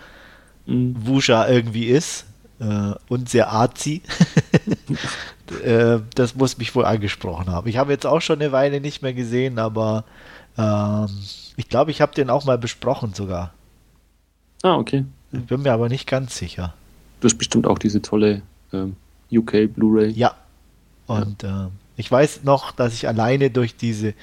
Mhm. 0.67 0.95
Wusha 1.07 1.47
irgendwie 1.47 1.85
ist 1.85 2.25
äh, 2.59 2.93
und 3.09 3.29
sehr 3.29 3.49
arzi. 3.49 4.01
äh, 5.63 5.99
das 6.15 6.35
muss 6.35 6.57
mich 6.57 6.73
wohl 6.75 6.85
angesprochen 6.85 7.47
haben. 7.51 7.67
Ich 7.67 7.77
habe 7.77 7.91
jetzt 7.91 8.05
auch 8.05 8.21
schon 8.21 8.39
eine 8.41 8.51
Weile 8.51 8.79
nicht 8.79 9.01
mehr 9.01 9.13
gesehen, 9.13 9.57
aber 9.59 10.03
ähm, 10.57 11.07
ich 11.57 11.67
glaube, 11.67 11.91
ich 11.91 11.99
habe 12.01 12.13
den 12.13 12.29
auch 12.29 12.45
mal 12.45 12.57
besprochen 12.57 13.13
sogar. 13.13 13.53
Ah, 14.63 14.75
okay. 14.75 15.05
Ich 15.31 15.45
bin 15.45 15.63
mir 15.63 15.73
aber 15.73 15.89
nicht 15.89 16.07
ganz 16.07 16.37
sicher. 16.37 16.73
Du 17.21 17.25
hast 17.27 17.37
bestimmt 17.37 17.65
auch 17.65 17.79
diese 17.79 18.01
tolle 18.01 18.41
ähm, 18.73 18.95
UK 19.31 19.73
Blu-ray. 19.73 20.11
Ja. 20.11 20.35
Und 21.07 21.43
äh, 21.43 21.67
ich 21.97 22.11
weiß 22.11 22.43
noch, 22.43 22.71
dass 22.71 22.93
ich 22.93 23.07
alleine 23.07 23.49
durch 23.49 23.75
diese, 23.75 24.13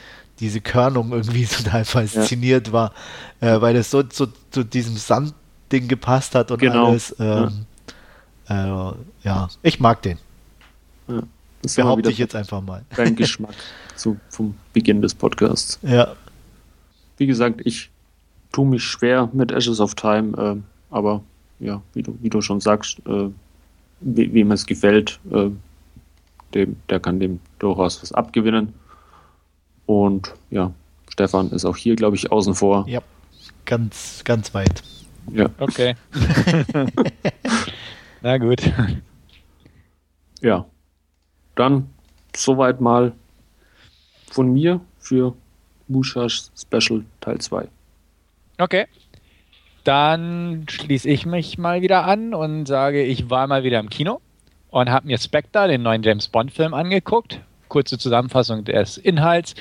diese 0.41 0.61
Körnung 0.61 1.13
irgendwie 1.13 1.45
total 1.47 1.85
fasziniert 1.85 2.73
war, 2.73 2.93
äh, 3.41 3.61
weil 3.61 3.77
es 3.77 3.91
so 3.91 4.03
zu, 4.03 4.29
zu 4.51 4.65
diesem 4.65 4.97
Sandding 4.97 5.89
gepasst 5.89 6.35
hat 6.35 6.51
und 6.51 6.59
Genau. 6.59 6.89
alles. 6.89 7.15
Ähm, 7.19 7.67
äh, 8.49 8.55
ja, 9.25 9.49
ich 9.63 9.81
mag 9.81 10.03
den. 10.03 10.19
Ja. 11.09 11.23
Das 11.63 11.75
Behaupte 11.75 12.11
ich 12.11 12.19
jetzt 12.19 12.37
einfach 12.37 12.63
mal. 12.63 12.85
dein 12.97 13.17
Geschmack 13.17 13.55
zu, 13.97 14.17
vom 14.31 14.55
Beginn 14.73 15.03
des 15.03 15.15
Podcasts. 15.15 15.79
Ja, 15.83 16.15
Wie 17.17 17.27
gesagt, 17.27 17.61
ich 17.65 17.91
tue 18.53 18.65
mich 18.67 18.85
schwer 18.85 19.29
mit 19.33 19.51
Ashes 19.51 19.81
of 19.81 19.95
Time, 19.97 20.37
ähm, 20.39 20.65
aber 20.91 21.23
ja, 21.59 21.83
wie 21.95 22.03
du, 22.03 22.17
wie 22.23 22.31
du 22.31 22.41
schon 22.41 22.61
sagst, 22.61 23.01
äh, 23.07 23.29
we, 24.01 24.33
wem 24.33 24.53
es 24.53 24.67
gefällt, 24.67 25.21
äh, 25.31 25.51
dem, 26.55 26.77
der 26.89 27.01
kann 27.01 27.21
dem 27.21 27.41
durchaus 27.59 28.03
was 28.03 28.13
abgewinnen. 28.13 28.75
Und 29.87 30.35
ja, 30.51 30.73
Stefan 31.11 31.51
ist 31.51 31.65
auch 31.65 31.77
hier, 31.77 31.97
glaube 31.97 32.17
ich, 32.17 32.31
außen 32.31 32.55
vor. 32.55 32.87
ja, 32.89 33.01
ganz, 33.65 34.23
ganz 34.25 34.55
weit. 34.55 34.83
Ja, 35.33 35.51
Okay. 35.59 35.95
Na 38.23 38.39
gut. 38.39 38.61
ja. 40.41 40.65
Dann 41.55 41.89
soweit 42.35 42.81
mal 42.81 43.13
von 44.31 44.53
mir 44.53 44.81
für 44.99 45.35
Mushas 45.89 46.51
Special 46.57 47.05
Teil 47.21 47.39
2. 47.39 47.69
Okay. 48.59 48.87
Dann 49.89 50.67
schließe 50.69 51.09
ich 51.09 51.25
mich 51.25 51.57
mal 51.57 51.81
wieder 51.81 52.05
an 52.05 52.35
und 52.35 52.67
sage, 52.67 53.03
ich 53.03 53.31
war 53.31 53.47
mal 53.47 53.65
wieder 53.65 53.81
im 53.81 53.89
Kino 53.89 54.21
und 54.69 54.91
habe 54.91 55.07
mir 55.07 55.17
Spectre, 55.17 55.67
den 55.67 55.81
neuen 55.83 56.03
James 56.03 56.29
Bond-Film, 56.29 56.75
angeguckt. 56.75 57.41
Kurze 57.69 57.97
Zusammenfassung 57.97 58.65
des 58.65 58.99
Inhalts. 58.99 59.55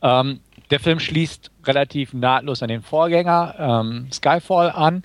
Ähm, 0.00 0.40
der 0.70 0.80
Film 0.80 1.00
schließt 1.00 1.50
relativ 1.66 2.14
nahtlos 2.14 2.62
an 2.62 2.70
den 2.70 2.80
Vorgänger 2.80 3.56
ähm, 3.58 4.08
Skyfall 4.10 4.70
an. 4.70 5.02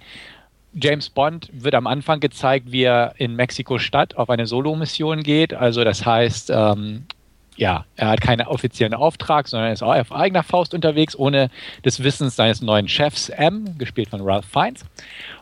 James 0.71 1.09
Bond 1.09 1.49
wird 1.51 1.75
am 1.75 1.85
Anfang 1.85 2.21
gezeigt, 2.21 2.71
wie 2.71 2.83
er 2.83 3.15
in 3.17 3.35
Mexiko-Stadt 3.35 4.15
auf 4.15 4.29
eine 4.29 4.47
Solo-Mission 4.47 5.23
geht. 5.23 5.53
Also 5.53 5.83
das 5.83 6.05
heißt, 6.05 6.51
ähm, 6.55 7.03
ja, 7.59 7.83
er 7.97 8.07
hat 8.07 8.21
keinen 8.21 8.47
offiziellen 8.47 8.93
Auftrag, 8.93 9.49
sondern 9.49 9.73
ist 9.73 9.83
auf 9.83 10.13
eigener 10.13 10.43
Faust 10.43 10.73
unterwegs, 10.73 11.13
ohne 11.17 11.49
des 11.83 12.01
Wissens 12.01 12.37
seines 12.37 12.61
neuen 12.61 12.87
Chefs 12.87 13.27
M, 13.27 13.77
gespielt 13.77 14.09
von 14.09 14.21
Ralph 14.21 14.45
Fiennes. 14.45 14.85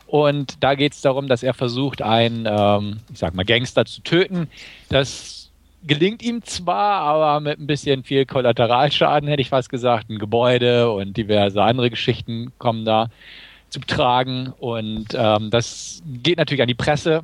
Und 0.08 0.64
da 0.64 0.74
geht 0.74 0.94
es 0.94 1.02
darum, 1.02 1.28
dass 1.28 1.44
er 1.44 1.54
versucht, 1.54 2.02
einen, 2.02 2.48
ähm, 2.50 3.02
ich 3.14 3.20
sag 3.20 3.36
mal, 3.36 3.46
Gangster 3.46 3.86
zu 3.86 4.02
töten. 4.02 4.50
Das 4.90 5.52
gelingt 5.86 6.24
ihm 6.24 6.44
zwar, 6.44 7.02
aber 7.02 7.40
mit 7.40 7.60
ein 7.60 7.68
bisschen 7.68 8.04
viel 8.04 8.26
Kollateralschaden, 8.26 9.30
hätte 9.30 9.42
ich 9.42 9.50
fast 9.50 9.70
gesagt. 9.70 10.10
Ein 10.10 10.18
Gebäude 10.18 10.90
und 10.90 11.16
diverse 11.18 11.62
andere 11.62 11.92
Geschichten 11.92 12.52
kommen 12.58 12.84
da 12.84 13.10
zu 13.70 13.80
tragen. 13.82 14.54
Und 14.60 15.10
ähm, 15.14 15.52
das 15.52 16.02
geht 16.24 16.40
natürlich 16.40 16.64
an 16.64 16.68
die 16.68 16.74
Presse. 16.74 17.22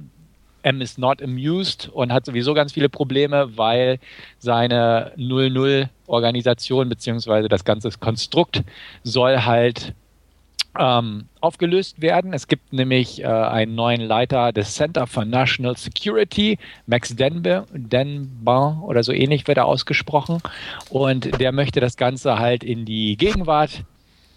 M 0.63 0.81
is 0.81 0.97
not 0.97 1.21
amused 1.21 1.89
und 1.93 2.11
hat 2.11 2.25
sowieso 2.25 2.53
ganz 2.53 2.73
viele 2.73 2.89
Probleme, 2.89 3.57
weil 3.57 3.99
seine 4.39 5.13
00-Organisation 5.17 6.89
beziehungsweise 6.89 7.47
das 7.47 7.63
ganze 7.63 7.91
Konstrukt 7.91 8.63
soll 9.03 9.39
halt 9.39 9.93
ähm, 10.77 11.25
aufgelöst 11.39 12.01
werden. 12.01 12.33
Es 12.33 12.47
gibt 12.47 12.73
nämlich 12.73 13.21
äh, 13.21 13.27
einen 13.27 13.75
neuen 13.75 14.01
Leiter 14.01 14.51
des 14.51 14.73
Center 14.73 15.05
for 15.05 15.25
National 15.25 15.77
Security, 15.77 16.57
Max 16.87 17.15
Denbe, 17.15 17.65
Denban 17.71 18.81
oder 18.81 19.03
so 19.03 19.11
ähnlich 19.11 19.47
wird 19.47 19.57
er 19.57 19.65
ausgesprochen. 19.65 20.41
Und 20.89 21.39
der 21.39 21.51
möchte 21.51 21.79
das 21.79 21.97
Ganze 21.97 22.39
halt 22.39 22.63
in 22.63 22.85
die 22.85 23.17
Gegenwart 23.17 23.83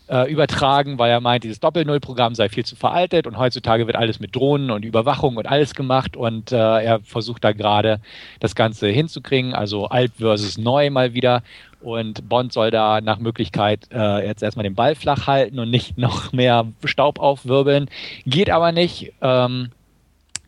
äh, 0.08 0.30
übertragen, 0.30 0.98
weil 0.98 1.10
er 1.10 1.20
meint, 1.20 1.44
dieses 1.44 1.60
Doppel-Null-Programm 1.60 2.34
sei 2.34 2.48
viel 2.48 2.64
zu 2.64 2.76
veraltet 2.76 3.26
und 3.26 3.38
heutzutage 3.38 3.86
wird 3.86 3.96
alles 3.96 4.20
mit 4.20 4.34
Drohnen 4.34 4.70
und 4.70 4.84
Überwachung 4.84 5.36
und 5.36 5.46
alles 5.46 5.74
gemacht 5.74 6.16
und 6.16 6.52
äh, 6.52 6.56
er 6.56 7.00
versucht 7.00 7.44
da 7.44 7.52
gerade 7.52 8.00
das 8.40 8.54
Ganze 8.54 8.88
hinzukriegen, 8.88 9.54
also 9.54 9.86
alt 9.86 10.12
versus 10.18 10.58
neu 10.58 10.90
mal 10.90 11.14
wieder. 11.14 11.42
Und 11.80 12.28
Bond 12.28 12.52
soll 12.52 12.70
da 12.70 13.00
nach 13.00 13.18
Möglichkeit 13.18 13.88
äh, 13.92 14.26
jetzt 14.26 14.42
erstmal 14.42 14.64
den 14.64 14.74
Ball 14.74 14.94
flach 14.94 15.26
halten 15.26 15.58
und 15.58 15.70
nicht 15.70 15.98
noch 15.98 16.32
mehr 16.32 16.66
Staub 16.84 17.18
aufwirbeln. 17.18 17.88
Geht 18.24 18.50
aber 18.50 18.72
nicht. 18.72 19.12
Ähm, 19.20 19.70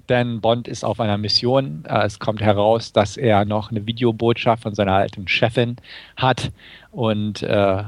denn 0.08 0.40
Bond 0.40 0.68
ist 0.68 0.84
auf 0.84 1.00
einer 1.00 1.18
Mission. 1.18 1.84
Äh, 1.86 2.06
es 2.06 2.18
kommt 2.18 2.40
heraus, 2.40 2.92
dass 2.92 3.16
er 3.16 3.44
noch 3.44 3.70
eine 3.70 3.86
Videobotschaft 3.86 4.62
von 4.62 4.74
seiner 4.74 4.94
alten 4.94 5.28
Chefin 5.28 5.76
hat. 6.16 6.50
Und 6.90 7.42
äh, 7.42 7.84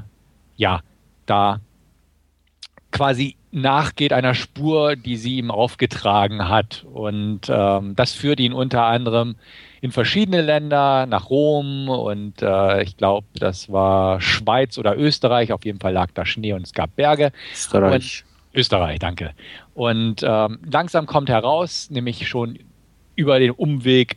ja, 0.57 0.81
da 1.27 1.61
quasi 2.91 3.37
nachgeht 3.53 4.13
einer 4.13 4.35
Spur, 4.35 4.97
die 4.97 5.17
sie 5.17 5.39
ihm 5.39 5.51
aufgetragen 5.51 6.49
hat. 6.49 6.85
Und 6.93 7.43
ähm, 7.49 7.97
das 7.97 8.13
führt 8.13 8.41
ihn 8.41 8.53
unter 8.53 8.85
anderem 8.85 9.37
in 9.81 9.93
verschiedene 9.93 10.43
Länder, 10.43 11.07
nach 11.07 11.31
Rom 11.31 11.89
und 11.89 12.43
äh, 12.43 12.83
ich 12.83 12.97
glaube, 12.97 13.27
das 13.35 13.73
war 13.73 14.21
Schweiz 14.21 14.77
oder 14.77 14.97
Österreich. 14.97 15.53
Auf 15.53 15.65
jeden 15.65 15.81
Fall 15.81 15.93
lag 15.93 16.11
da 16.13 16.27
Schnee 16.27 16.53
und 16.53 16.63
es 16.63 16.75
gab 16.75 16.95
Berge. 16.97 17.33
Österreich. 17.53 18.25
Österreich, 18.53 18.99
danke. 18.99 19.33
Und 19.75 20.23
ähm, 20.23 20.59
langsam 20.71 21.07
kommt 21.07 21.29
heraus, 21.29 21.89
nämlich 21.91 22.29
schon 22.29 22.59
über 23.15 23.39
den 23.39 23.53
Umweg 23.53 24.17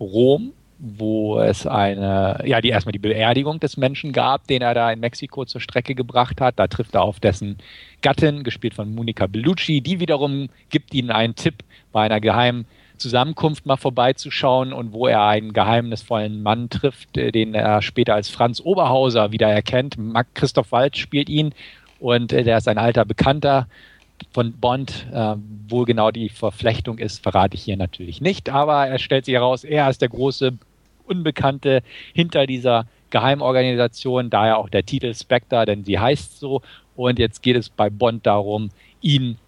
Rom, 0.00 0.52
wo 0.78 1.40
es 1.40 1.66
eine, 1.66 2.40
ja, 2.44 2.60
die 2.60 2.68
erstmal 2.68 2.92
die 2.92 3.00
Beerdigung 3.00 3.58
des 3.58 3.76
Menschen 3.76 4.12
gab, 4.12 4.46
den 4.46 4.62
er 4.62 4.74
da 4.74 4.92
in 4.92 5.00
Mexiko 5.00 5.44
zur 5.44 5.60
Strecke 5.60 5.94
gebracht 5.94 6.40
hat. 6.40 6.58
Da 6.58 6.68
trifft 6.68 6.94
er 6.94 7.02
auf 7.02 7.18
dessen 7.18 7.58
Gattin, 8.00 8.44
gespielt 8.44 8.74
von 8.74 8.94
Monica 8.94 9.26
Bellucci. 9.26 9.80
Die 9.80 9.98
wiederum 9.98 10.48
gibt 10.70 10.94
ihnen 10.94 11.10
einen 11.10 11.34
Tipp, 11.34 11.64
bei 11.90 12.02
einer 12.02 12.20
geheimen 12.20 12.66
Zusammenkunft 12.96 13.66
mal 13.66 13.76
vorbeizuschauen 13.76 14.72
und 14.72 14.92
wo 14.92 15.06
er 15.06 15.24
einen 15.26 15.52
geheimnisvollen 15.52 16.42
Mann 16.42 16.68
trifft, 16.68 17.16
äh, 17.16 17.32
den 17.32 17.54
er 17.54 17.82
später 17.82 18.14
als 18.14 18.28
Franz 18.28 18.60
Oberhauser 18.60 19.32
wieder 19.32 19.48
erkennt. 19.48 19.96
Christoph 20.34 20.72
Waltz 20.72 20.98
spielt 20.98 21.28
ihn 21.28 21.54
und 21.98 22.32
äh, 22.32 22.44
der 22.44 22.58
ist 22.58 22.68
ein 22.68 22.78
alter 22.78 23.04
Bekannter 23.04 23.66
von 24.32 24.52
Bond. 24.52 25.06
Äh, 25.12 25.34
wo 25.68 25.84
genau 25.84 26.10
die 26.10 26.28
Verflechtung 26.28 26.98
ist, 26.98 27.22
verrate 27.22 27.54
ich 27.54 27.62
hier 27.62 27.76
natürlich 27.76 28.20
nicht, 28.20 28.48
aber 28.48 28.86
er 28.86 28.98
stellt 28.98 29.26
sich 29.26 29.34
heraus, 29.34 29.64
er 29.64 29.90
ist 29.90 30.00
der 30.00 30.08
große 30.08 30.56
Unbekannte 31.08 31.82
hinter 32.12 32.46
dieser 32.46 32.86
Geheimorganisation, 33.10 34.30
daher 34.30 34.58
auch 34.58 34.68
der 34.68 34.84
Titel 34.84 35.14
Spectre, 35.14 35.64
denn 35.64 35.84
sie 35.84 35.98
heißt 35.98 36.38
so. 36.38 36.62
Und 36.96 37.18
jetzt 37.18 37.42
geht 37.42 37.56
es 37.56 37.68
bei 37.68 37.90
Bond 37.90 38.26
darum, 38.26 38.70
ihn 39.00 39.38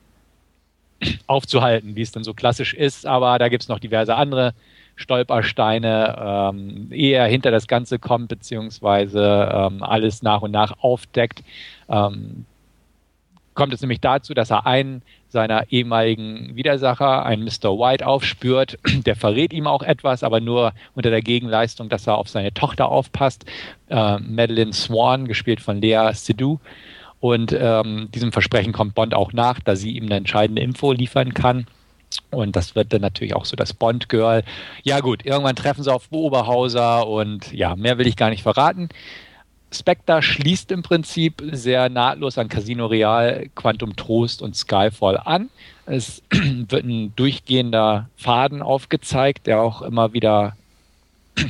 aufzuhalten, 1.27 1.97
wie 1.97 2.03
es 2.03 2.12
dann 2.12 2.24
so 2.24 2.35
klassisch 2.35 2.74
ist. 2.74 3.07
Aber 3.07 3.39
da 3.39 3.49
gibt 3.49 3.62
es 3.62 3.69
noch 3.69 3.78
diverse 3.78 4.15
andere 4.15 4.55
Stolpersteine, 4.97 6.51
ähm, 6.53 6.89
ehe 6.93 7.16
er 7.16 7.27
hinter 7.27 7.51
das 7.51 7.66
Ganze 7.66 7.99
kommt, 7.99 8.28
beziehungsweise 8.28 9.51
ähm, 9.53 9.82
alles 9.82 10.23
nach 10.23 10.43
und 10.43 10.51
nach 10.51 10.74
aufdeckt. 10.81 11.43
Ähm, 11.89 12.45
kommt 13.55 13.73
es 13.73 13.81
nämlich 13.81 14.01
dazu, 14.01 14.35
dass 14.35 14.51
er 14.51 14.67
einen 14.67 15.03
seiner 15.29 15.71
ehemaligen 15.71 16.57
Widersacher, 16.57 17.25
einen 17.25 17.45
Mr. 17.45 17.79
White, 17.79 18.07
aufspürt. 18.07 18.79
Der 19.07 19.17
verrät 19.17 19.53
ihm 19.53 19.67
auch 19.67 19.83
etwas, 19.83 20.23
aber 20.23 20.41
nur 20.41 20.73
unter 20.95 21.11
der 21.11 21.23
Gegenleistung, 21.23 21.89
dass 21.89 22.07
er 22.07 22.19
auf 22.19 22.29
seine 22.29 22.53
Tochter 22.53 22.89
aufpasst. 22.89 23.45
Äh, 23.89 24.19
Madeline 24.19 24.73
Swan, 24.73 25.29
gespielt 25.29 25.61
von 25.61 25.81
Lea 25.81 26.11
Seydoux. 26.13 26.59
Und 27.21 27.53
ähm, 27.53 28.09
diesem 28.13 28.33
Versprechen 28.33 28.73
kommt 28.73 28.95
Bond 28.95 29.15
auch 29.15 29.33
nach, 29.33 29.61
da 29.61 29.77
sie 29.77 29.93
ihm 29.93 30.07
eine 30.07 30.17
entscheidende 30.17 30.63
Info 30.63 30.93
liefern 30.93 31.35
kann. 31.35 31.67
Und 32.31 32.57
das 32.57 32.75
wird 32.75 32.93
dann 32.93 33.03
natürlich 33.03 33.37
auch 33.37 33.45
so 33.45 33.57
das 33.57 33.73
Bond-Girl. 33.73 34.43
Ja 34.83 35.01
gut, 35.01 35.25
irgendwann 35.25 35.55
treffen 35.55 35.85
sie 35.85 35.93
auf 35.93 36.09
Oberhauser 36.11 37.07
und 37.07 37.53
ja, 37.53 37.77
mehr 37.77 37.99
will 37.99 38.07
ich 38.07 38.17
gar 38.17 38.31
nicht 38.31 38.43
verraten. 38.43 38.89
Spectre 39.73 40.23
schließt 40.23 40.73
im 40.73 40.83
Prinzip 40.83 41.43
sehr 41.53 41.89
nahtlos 41.89 42.39
an 42.39 42.49
Casino 42.49 42.87
Real, 42.87 43.49
Quantum 43.55 43.95
Trost 43.95 44.43
und 44.43 44.57
Skyfall 44.57 45.17
an. 45.17 45.49
Es 45.87 46.23
wird 46.31 46.85
ein 46.85 47.15
durchgehender 47.15 48.09
Faden 48.17 48.63
aufgezeigt, 48.63 49.47
der 49.47 49.61
auch 49.61 49.83
immer 49.83 50.13
wieder 50.13 50.57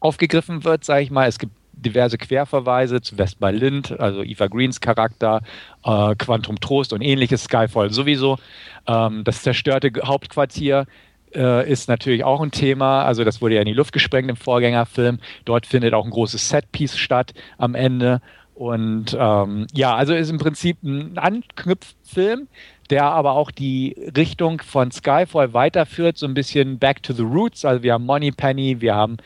aufgegriffen 0.00 0.64
wird, 0.64 0.84
sage 0.84 1.02
ich 1.02 1.10
mal. 1.10 1.28
Es 1.28 1.38
gibt 1.38 1.52
diverse 1.72 2.18
Querverweise 2.18 3.00
zu 3.02 3.18
West-Berlin, 3.18 3.82
also 3.98 4.22
Eva 4.22 4.46
Greens 4.46 4.80
Charakter, 4.80 5.42
äh, 5.84 6.14
Quantum 6.16 6.60
Trost 6.60 6.92
und 6.92 7.02
ähnliches, 7.02 7.44
Skyfall 7.44 7.90
sowieso. 7.90 8.38
Ähm, 8.86 9.22
das 9.24 9.42
zerstörte 9.42 9.92
Hauptquartier 10.04 10.86
äh, 11.34 11.70
ist 11.70 11.88
natürlich 11.88 12.24
auch 12.24 12.40
ein 12.40 12.50
Thema. 12.50 13.04
Also 13.04 13.24
das 13.24 13.40
wurde 13.40 13.56
ja 13.56 13.60
in 13.60 13.66
die 13.66 13.72
Luft 13.72 13.92
gesprengt 13.92 14.30
im 14.30 14.36
Vorgängerfilm. 14.36 15.18
Dort 15.44 15.66
findet 15.66 15.94
auch 15.94 16.04
ein 16.04 16.10
großes 16.10 16.48
Setpiece 16.48 16.96
statt 16.96 17.34
am 17.58 17.74
Ende. 17.74 18.20
Und 18.54 19.16
ähm, 19.18 19.66
ja, 19.72 19.94
also 19.96 20.14
ist 20.14 20.30
im 20.30 20.38
Prinzip 20.38 20.82
ein 20.82 21.18
Anknüpffilm, 21.18 22.46
der 22.88 23.04
aber 23.04 23.32
auch 23.32 23.50
die 23.50 23.96
Richtung 24.16 24.62
von 24.62 24.92
Skyfall 24.92 25.52
weiterführt, 25.52 26.18
so 26.18 26.26
ein 26.26 26.34
bisschen 26.34 26.78
back 26.78 27.02
to 27.02 27.12
the 27.12 27.22
roots. 27.22 27.64
Also 27.64 27.82
wir 27.82 27.94
haben 27.94 28.06
Money 28.06 28.30
Penny, 28.30 28.80
wir 28.80 28.94
haben 28.94 29.16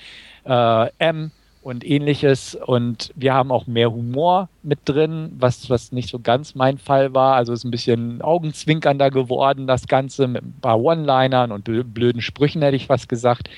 äh, 0.45 0.89
M, 0.99 1.31
und 1.63 1.85
ähnliches. 1.85 2.55
Und 2.55 3.13
wir 3.15 3.35
haben 3.35 3.51
auch 3.51 3.67
mehr 3.67 3.93
Humor 3.93 4.49
mit 4.63 4.81
drin, 4.85 5.33
was, 5.39 5.69
was 5.71 5.93
nicht 5.93 6.09
so 6.09 6.19
ganz 6.19 6.55
mein 6.55 6.79
Fall 6.79 7.15
war. 7.15 7.35
Also 7.37 7.53
ist 7.53 7.65
ein 7.65 7.71
bisschen 7.71 8.23
augenzwinkernder 8.23 9.11
geworden, 9.11 9.67
das 9.67 9.87
Ganze 9.87 10.29
mit 10.29 10.43
ein 10.43 10.61
paar 10.61 10.81
One-Linern 10.81 11.53
und 11.53 11.65
blöden 11.65 12.23
Sprüchen, 12.23 12.63
hätte 12.63 12.77
ich 12.77 12.87
fast 12.87 13.09
gesagt. 13.09 13.49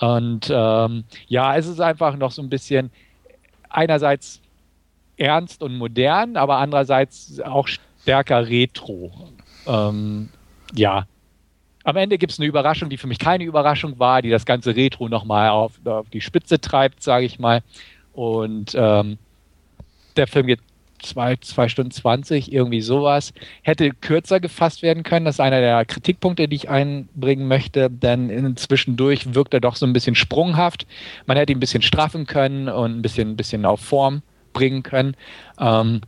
Und 0.00 0.48
ähm, 0.50 1.04
ja, 1.26 1.56
es 1.56 1.66
ist 1.66 1.80
einfach 1.80 2.16
noch 2.16 2.30
so 2.30 2.42
ein 2.42 2.48
bisschen 2.48 2.90
einerseits 3.68 4.40
ernst 5.16 5.62
und 5.62 5.76
modern, 5.76 6.36
aber 6.36 6.58
andererseits 6.58 7.40
auch 7.40 7.66
stärker 7.66 8.48
retro. 8.48 9.12
Ähm, 9.66 10.28
ja, 10.74 11.06
am 11.88 11.96
Ende 11.96 12.18
gibt 12.18 12.32
es 12.32 12.38
eine 12.38 12.46
Überraschung, 12.46 12.90
die 12.90 12.98
für 12.98 13.06
mich 13.06 13.18
keine 13.18 13.44
Überraschung 13.44 13.98
war, 13.98 14.20
die 14.20 14.28
das 14.28 14.44
ganze 14.44 14.76
Retro 14.76 15.08
nochmal 15.08 15.48
auf, 15.48 15.72
auf 15.86 16.10
die 16.10 16.20
Spitze 16.20 16.60
treibt, 16.60 17.02
sage 17.02 17.24
ich 17.24 17.38
mal. 17.38 17.62
Und 18.12 18.76
ähm, 18.78 19.16
der 20.14 20.26
Film 20.26 20.48
geht 20.48 20.60
zwei, 21.02 21.36
zwei 21.36 21.66
Stunden 21.70 21.90
20, 21.90 22.52
irgendwie 22.52 22.82
sowas. 22.82 23.32
Hätte 23.62 23.88
kürzer 23.88 24.38
gefasst 24.38 24.82
werden 24.82 25.02
können. 25.02 25.24
Das 25.24 25.36
ist 25.36 25.40
einer 25.40 25.60
der 25.60 25.82
Kritikpunkte, 25.86 26.46
die 26.46 26.56
ich 26.56 26.68
einbringen 26.68 27.48
möchte, 27.48 27.88
denn 27.88 28.28
inzwischendurch 28.28 29.34
wirkt 29.34 29.54
er 29.54 29.60
doch 29.60 29.76
so 29.76 29.86
ein 29.86 29.94
bisschen 29.94 30.14
sprunghaft. 30.14 30.86
Man 31.24 31.38
hätte 31.38 31.52
ihn 31.52 31.56
ein 31.56 31.60
bisschen 31.60 31.80
straffen 31.80 32.26
können 32.26 32.68
und 32.68 32.98
ein 32.98 33.00
bisschen, 33.00 33.30
ein 33.30 33.36
bisschen 33.36 33.64
auf 33.64 33.80
Form 33.80 34.20
bringen 34.52 34.82
können. 34.82 35.16
Ähm, 35.58 36.02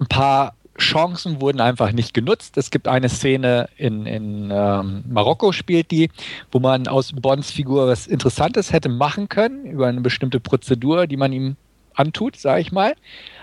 ein 0.00 0.06
paar 0.06 0.54
Chancen 0.80 1.40
wurden 1.40 1.60
einfach 1.60 1.92
nicht 1.92 2.14
genutzt. 2.14 2.56
Es 2.56 2.70
gibt 2.70 2.88
eine 2.88 3.08
Szene 3.08 3.68
in, 3.76 4.06
in 4.06 4.50
ähm, 4.52 5.04
Marokko, 5.08 5.52
spielt 5.52 5.90
die, 5.90 6.10
wo 6.50 6.58
man 6.58 6.88
aus 6.88 7.12
Bonds 7.12 7.50
Figur 7.50 7.86
was 7.88 8.06
Interessantes 8.06 8.72
hätte 8.72 8.88
machen 8.88 9.28
können 9.28 9.66
über 9.66 9.86
eine 9.86 10.00
bestimmte 10.00 10.40
Prozedur, 10.40 11.06
die 11.06 11.16
man 11.16 11.32
ihm 11.32 11.56
antut, 11.94 12.36
sage 12.36 12.60
ich 12.60 12.72
mal. 12.72 12.94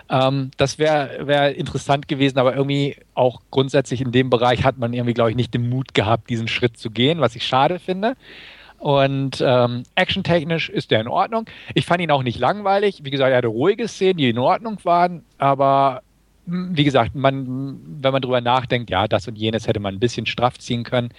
Ähm, 0.10 0.52
das 0.58 0.80
wäre 0.80 1.28
wär 1.28 1.56
interessant 1.56 2.08
gewesen, 2.08 2.40
aber 2.40 2.56
irgendwie 2.56 2.96
auch 3.14 3.42
grundsätzlich 3.52 4.02
in 4.02 4.12
dem 4.12 4.30
Bereich 4.30 4.64
hat 4.64 4.78
man 4.78 4.94
irgendwie, 4.94 5.14
glaube 5.14 5.30
ich, 5.30 5.36
nicht 5.36 5.54
den 5.54 5.70
Mut 5.70 5.94
gehabt, 5.94 6.30
diesen 6.30 6.48
Schritt 6.48 6.78
zu 6.78 6.90
gehen, 6.92 7.20
was 7.20 7.36
ich 7.36 7.46
schade 7.46 7.80
finde. 7.80 8.16
Und 8.80 9.44
ähm, 9.46 9.84
actiontechnisch 9.96 10.70
ist 10.70 10.92
der 10.92 11.02
in 11.02 11.08
Ordnung. 11.08 11.46
Ich 11.74 11.86
fand 11.86 12.02
ihn 12.02 12.12
auch 12.12 12.22
nicht 12.22 12.40
langweilig. 12.40 13.02
Wie 13.04 13.10
gesagt, 13.10 13.32
er 13.32 13.38
hatte 13.38 13.48
ruhige 13.48 13.88
Szenen, 13.88 14.18
die 14.18 14.30
in 14.30 14.38
Ordnung 14.38 14.78
waren, 14.84 15.24
aber 15.40 16.04
wie 16.48 16.84
gesagt, 16.86 17.14
man, 17.14 17.80
wenn 18.02 18.12
man 18.14 18.22
drüber 18.22 18.42
nachdenkt, 18.42 18.90
ja, 18.90 19.08
das 19.08 19.28
und 19.28 19.38
jenes 19.38 19.68
hätte 19.68 19.80
man 19.80 19.96
ein 19.96 20.00
bisschen 20.00 20.26
straff 20.26 20.58
ziehen 20.58 20.84
können. 20.84 21.10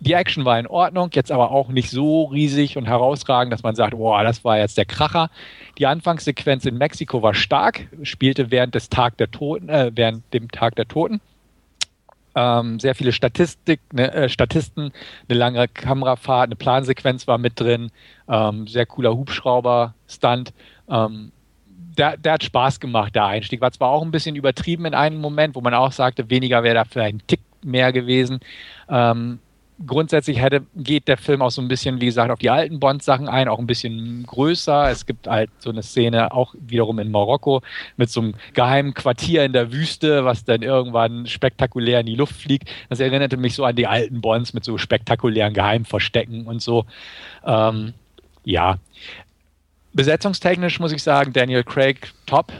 Die 0.00 0.12
Action 0.12 0.44
war 0.44 0.58
in 0.58 0.66
Ordnung, 0.66 1.10
jetzt 1.12 1.30
aber 1.30 1.50
auch 1.50 1.68
nicht 1.68 1.90
so 1.90 2.24
riesig 2.24 2.78
und 2.78 2.86
herausragend, 2.86 3.52
dass 3.52 3.62
man 3.62 3.74
sagt, 3.74 3.92
boah, 3.96 4.22
das 4.22 4.44
war 4.44 4.58
jetzt 4.58 4.78
der 4.78 4.86
Kracher. 4.86 5.30
Die 5.78 5.86
Anfangssequenz 5.86 6.64
in 6.64 6.78
Mexiko 6.78 7.22
war 7.22 7.34
stark, 7.34 7.88
spielte 8.02 8.50
während 8.50 8.74
des 8.74 8.88
Tag 8.88 9.18
der 9.18 9.30
Toten, 9.30 9.68
äh, 9.68 9.90
während 9.94 10.22
dem 10.32 10.50
Tag 10.50 10.76
der 10.76 10.88
Toten. 10.88 11.20
Ähm, 12.34 12.78
sehr 12.78 12.94
viele 12.94 13.12
Statistik, 13.12 13.80
ne, 13.92 14.12
äh, 14.12 14.28
Statisten, 14.28 14.92
eine 15.28 15.38
lange 15.38 15.68
Kamerafahrt, 15.68 16.46
eine 16.46 16.56
Plansequenz 16.56 17.26
war 17.26 17.38
mit 17.38 17.58
drin, 17.58 17.90
ähm, 18.28 18.66
sehr 18.68 18.86
cooler 18.86 19.14
Hubschrauber-Stunt. 19.14 20.52
Ähm, 20.88 21.32
der, 22.00 22.16
der, 22.16 22.32
hat 22.32 22.44
Spaß 22.44 22.80
gemacht, 22.80 23.14
der 23.14 23.26
Einstieg. 23.26 23.60
War 23.60 23.72
zwar 23.72 23.90
auch 23.90 24.02
ein 24.02 24.10
bisschen 24.10 24.34
übertrieben 24.34 24.86
in 24.86 24.94
einem 24.94 25.20
Moment, 25.20 25.54
wo 25.54 25.60
man 25.60 25.74
auch 25.74 25.92
sagte, 25.92 26.30
weniger 26.30 26.62
wäre 26.62 26.74
da 26.74 26.84
vielleicht 26.84 27.16
ein 27.16 27.22
Tick 27.26 27.40
mehr 27.62 27.92
gewesen. 27.92 28.40
Ähm, 28.88 29.38
grundsätzlich 29.86 30.40
hätte, 30.40 30.62
geht 30.76 31.08
der 31.08 31.18
Film 31.18 31.42
auch 31.42 31.50
so 31.50 31.60
ein 31.60 31.68
bisschen, 31.68 32.00
wie 32.00 32.06
gesagt, 32.06 32.30
auf 32.30 32.38
die 32.38 32.48
alten 32.48 32.80
Bond-Sachen 32.80 33.28
ein, 33.28 33.48
auch 33.48 33.58
ein 33.58 33.66
bisschen 33.66 34.24
größer. 34.26 34.90
Es 34.90 35.04
gibt 35.04 35.26
halt 35.26 35.50
so 35.58 35.68
eine 35.68 35.82
Szene 35.82 36.32
auch 36.32 36.54
wiederum 36.58 36.98
in 36.98 37.10
Marokko 37.10 37.60
mit 37.98 38.08
so 38.08 38.20
einem 38.20 38.34
geheimen 38.54 38.94
Quartier 38.94 39.44
in 39.44 39.52
der 39.52 39.70
Wüste, 39.70 40.24
was 40.24 40.44
dann 40.44 40.62
irgendwann 40.62 41.26
spektakulär 41.26 42.00
in 42.00 42.06
die 42.06 42.16
Luft 42.16 42.34
fliegt. 42.34 42.70
Das 42.88 43.00
erinnerte 43.00 43.36
mich 43.36 43.54
so 43.54 43.64
an 43.64 43.76
die 43.76 43.86
alten 43.86 44.22
Bonds 44.22 44.54
mit 44.54 44.64
so 44.64 44.78
spektakulären 44.78 45.52
Geheimverstecken 45.52 46.46
und 46.46 46.62
so. 46.62 46.86
Ähm, 47.44 47.92
ja, 48.44 48.78
Besetzungstechnisch 49.92 50.78
muss 50.80 50.92
ich 50.92 51.02
sagen, 51.02 51.32
Daniel 51.32 51.64
Craig 51.64 52.12
top, 52.26 52.52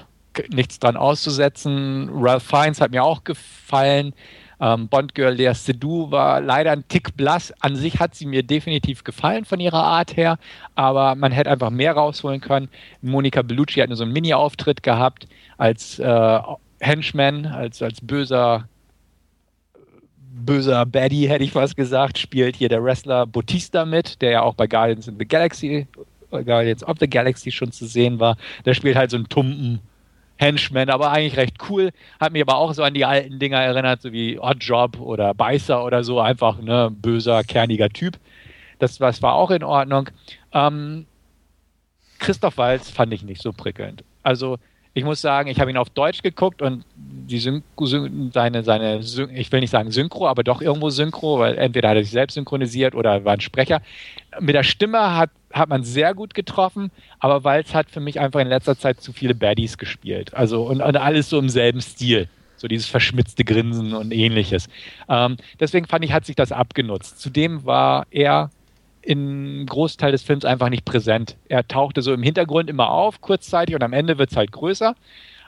nichts 0.53 0.79
dran 0.79 0.97
auszusetzen. 0.97 2.09
Ralph 2.13 2.43
Fiennes 2.43 2.81
hat 2.81 2.91
mir 2.91 3.05
auch 3.05 3.25
gefallen. 3.25 4.15
Ähm, 4.61 4.89
Bond-Girl 4.89 5.33
Lea 5.33 5.55
Seydoux 5.55 6.11
war 6.11 6.41
leider 6.41 6.73
ein 6.73 6.87
Tick 6.89 7.17
blass. 7.17 7.53
An 7.61 7.77
sich 7.77 7.99
hat 7.99 8.15
sie 8.15 8.27
mir 8.27 8.43
definitiv 8.43 9.05
gefallen 9.05 9.45
von 9.45 9.59
ihrer 9.59 9.83
Art 9.83 10.17
her, 10.17 10.39
aber 10.75 11.15
man 11.15 11.33
hätte 11.33 11.51
einfach 11.51 11.71
mehr 11.71 11.95
rausholen 11.95 12.41
können. 12.41 12.69
Monica 13.01 13.43
Bellucci 13.43 13.81
hat 13.81 13.89
nur 13.89 13.97
so 13.97 14.05
einen 14.05 14.13
Mini-Auftritt 14.13 14.83
gehabt 14.83 15.27
als 15.57 15.99
äh, 15.99 16.41
Henchman, 16.81 17.47
als, 17.47 17.81
als 17.83 18.01
böser 18.01 18.69
böser 20.33 20.87
Baddie, 20.87 21.29
hätte 21.29 21.45
ich 21.45 21.53
fast 21.53 21.77
gesagt, 21.77 22.19
spielt 22.19 22.57
hier 22.57 22.69
der 22.69 22.83
Wrestler 22.83 23.27
Bautista 23.27 23.85
mit, 23.85 24.23
der 24.23 24.31
ja 24.31 24.43
auch 24.43 24.55
bei 24.55 24.67
Guardians 24.67 25.07
in 25.07 25.19
the 25.19 25.27
Galaxy 25.27 25.87
Guardians 26.31 26.85
of 26.85 26.99
the 27.01 27.09
Galaxy 27.09 27.51
schon 27.51 27.73
zu 27.73 27.87
sehen 27.87 28.21
war. 28.21 28.37
Der 28.65 28.75
spielt 28.75 28.97
halt 28.97 29.11
so 29.11 29.17
einen 29.17 29.29
tumpen 29.29 29.81
Henchman, 30.37 30.89
aber 30.89 31.11
eigentlich 31.11 31.37
recht 31.37 31.59
cool. 31.69 31.91
Hat 32.19 32.33
mich 32.33 32.43
aber 32.43 32.57
auch 32.57 32.73
so 32.73 32.83
an 32.83 32.95
die 32.95 33.05
alten 33.05 33.39
Dinger 33.39 33.59
erinnert, 33.59 34.01
so 34.01 34.13
wie 34.13 34.39
Oddjob 34.39 34.99
oder 34.99 35.35
Beißer 35.35 35.85
oder 35.85 36.03
so. 36.03 36.19
Einfach 36.21 36.61
ne 36.61 36.91
böser, 36.91 37.45
kerniger 37.45 37.91
Typ. 37.91 38.19
Das, 38.79 38.97
das 38.99 39.21
war 39.23 39.35
auch 39.35 39.51
in 39.51 39.63
Ordnung. 39.63 40.09
Ähm, 40.53 41.07
Christoph 42.19 42.57
Walz 42.57 42.91
fand 42.91 43.13
ich 43.13 43.23
nicht 43.23 43.43
so 43.43 43.53
prickelnd. 43.53 44.03
Also 44.23 44.59
ich 44.95 45.05
muss 45.05 45.21
sagen, 45.21 45.49
ich 45.51 45.61
habe 45.61 45.71
ihn 45.71 45.77
auf 45.77 45.91
Deutsch 45.91 46.23
geguckt 46.23 46.63
und 46.63 46.85
die 47.11 47.39
Synchro, 47.39 47.87
seine, 47.87 48.63
seine, 48.63 49.01
ich 49.35 49.53
will 49.53 49.61
nicht 49.61 49.71
sagen 49.71 49.91
Synchro, 49.91 50.29
aber 50.29 50.45
doch 50.45 50.63
irgendwo 50.63 50.91
Synchro, 50.91 51.39
weil 51.39 51.59
entweder 51.59 51.91
hat 51.91 51.97
er 51.97 52.03
sich 52.03 52.13
selbst 52.13 52.35
synchronisiert 52.35 52.95
oder 52.95 53.25
war 53.25 53.35
ein 53.35 53.41
Sprecher. 53.41 53.83
Mit 54.41 54.55
der 54.55 54.63
Stimme 54.63 55.17
hat, 55.17 55.31
hat 55.53 55.69
man 55.69 55.83
sehr 55.83 56.15
gut 56.15 56.35
getroffen, 56.35 56.91
aber 57.19 57.45
Walz 57.45 57.75
hat 57.75 57.91
für 57.91 58.01
mich 58.01 58.21
einfach 58.21 58.41
in 58.41 58.49
letzter 58.49 58.79
Zeit 58.79 59.01
zu 59.01 59.13
viele 59.13 59.35
Baddies 59.35 59.79
gespielt. 59.79 60.35
Also 60.35 60.63
und, 60.63 60.81
und 60.81 60.97
alles 60.97 61.29
so 61.29 61.39
im 61.39 61.49
selben 61.49 61.81
Stil. 61.81 62.29
So 62.57 62.69
dieses 62.69 62.87
verschmitzte 62.87 63.45
Grinsen 63.45 63.95
und 63.95 64.13
ähnliches. 64.13 64.69
Ähm, 65.09 65.39
deswegen 65.59 65.87
fand 65.87 66.05
ich, 66.05 66.13
hat 66.13 66.27
sich 66.27 66.37
das 66.37 66.53
abgenutzt. 66.53 67.19
Zudem 67.19 67.65
war 67.65 68.07
er 68.11 68.51
im 69.03 69.65
Großteil 69.67 70.13
des 70.13 70.23
Films 70.23 70.45
einfach 70.45 70.69
nicht 70.69 70.85
präsent. 70.85 71.37
Er 71.49 71.67
tauchte 71.67 72.03
so 72.03 72.13
im 72.13 72.23
Hintergrund 72.23 72.69
immer 72.69 72.91
auf, 72.91 73.23
kurzzeitig, 73.23 73.75
und 73.75 73.83
am 73.83 73.95
Ende 73.95 74.19
wird 74.19 74.31
es 74.31 74.37
halt 74.37 74.53
größer. 74.53 74.95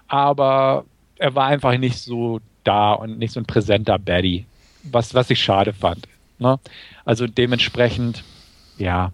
Aber 0.09 0.86
er 1.18 1.34
war 1.34 1.47
einfach 1.47 1.76
nicht 1.78 1.98
so 1.98 2.40
da 2.64 2.93
und 2.93 3.18
nicht 3.18 3.32
so 3.32 3.40
ein 3.40 3.47
präsenter 3.47 3.98
Baddie, 3.98 4.47
was, 4.84 5.14
was 5.14 5.30
ich 5.30 5.43
schade 5.43 5.72
fand. 5.72 6.06
Ne? 6.39 6.59
Also 7.05 7.26
dementsprechend, 7.26 8.24
ja. 8.78 9.12